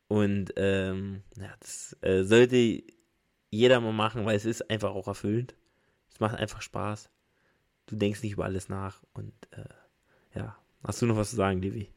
Und 0.08 0.54
ähm, 0.58 1.24
ja, 1.38 1.54
das 1.60 1.98
äh, 2.02 2.24
sollte 2.24 2.84
jeder 3.52 3.80
mal 3.82 3.94
machen, 3.94 4.26
weil 4.26 4.36
es 4.36 4.46
ist 4.46 4.70
einfach 4.72 4.92
auch 4.92 5.08
erfüllend. 5.08 5.56
Es 6.12 6.20
macht 6.20 6.36
einfach 6.36 6.62
Spaß. 6.62 7.10
Du 7.86 7.96
denkst 7.96 8.24
nicht 8.24 8.34
über 8.34 8.46
alles 8.46 8.70
nach. 8.70 9.04
Und 9.14 9.34
äh, 9.52 10.40
ja, 10.40 10.58
hast 10.84 11.02
du 11.02 11.06
noch 11.06 11.18
was 11.18 11.30
zu 11.30 11.36
sagen, 11.36 11.62
Levi? 11.62 11.94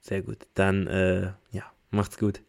Sehr 0.00 0.22
gut. 0.22 0.48
Dann, 0.54 0.86
äh, 0.86 1.34
ja, 1.52 1.70
macht's 1.90 2.18
gut. 2.18 2.42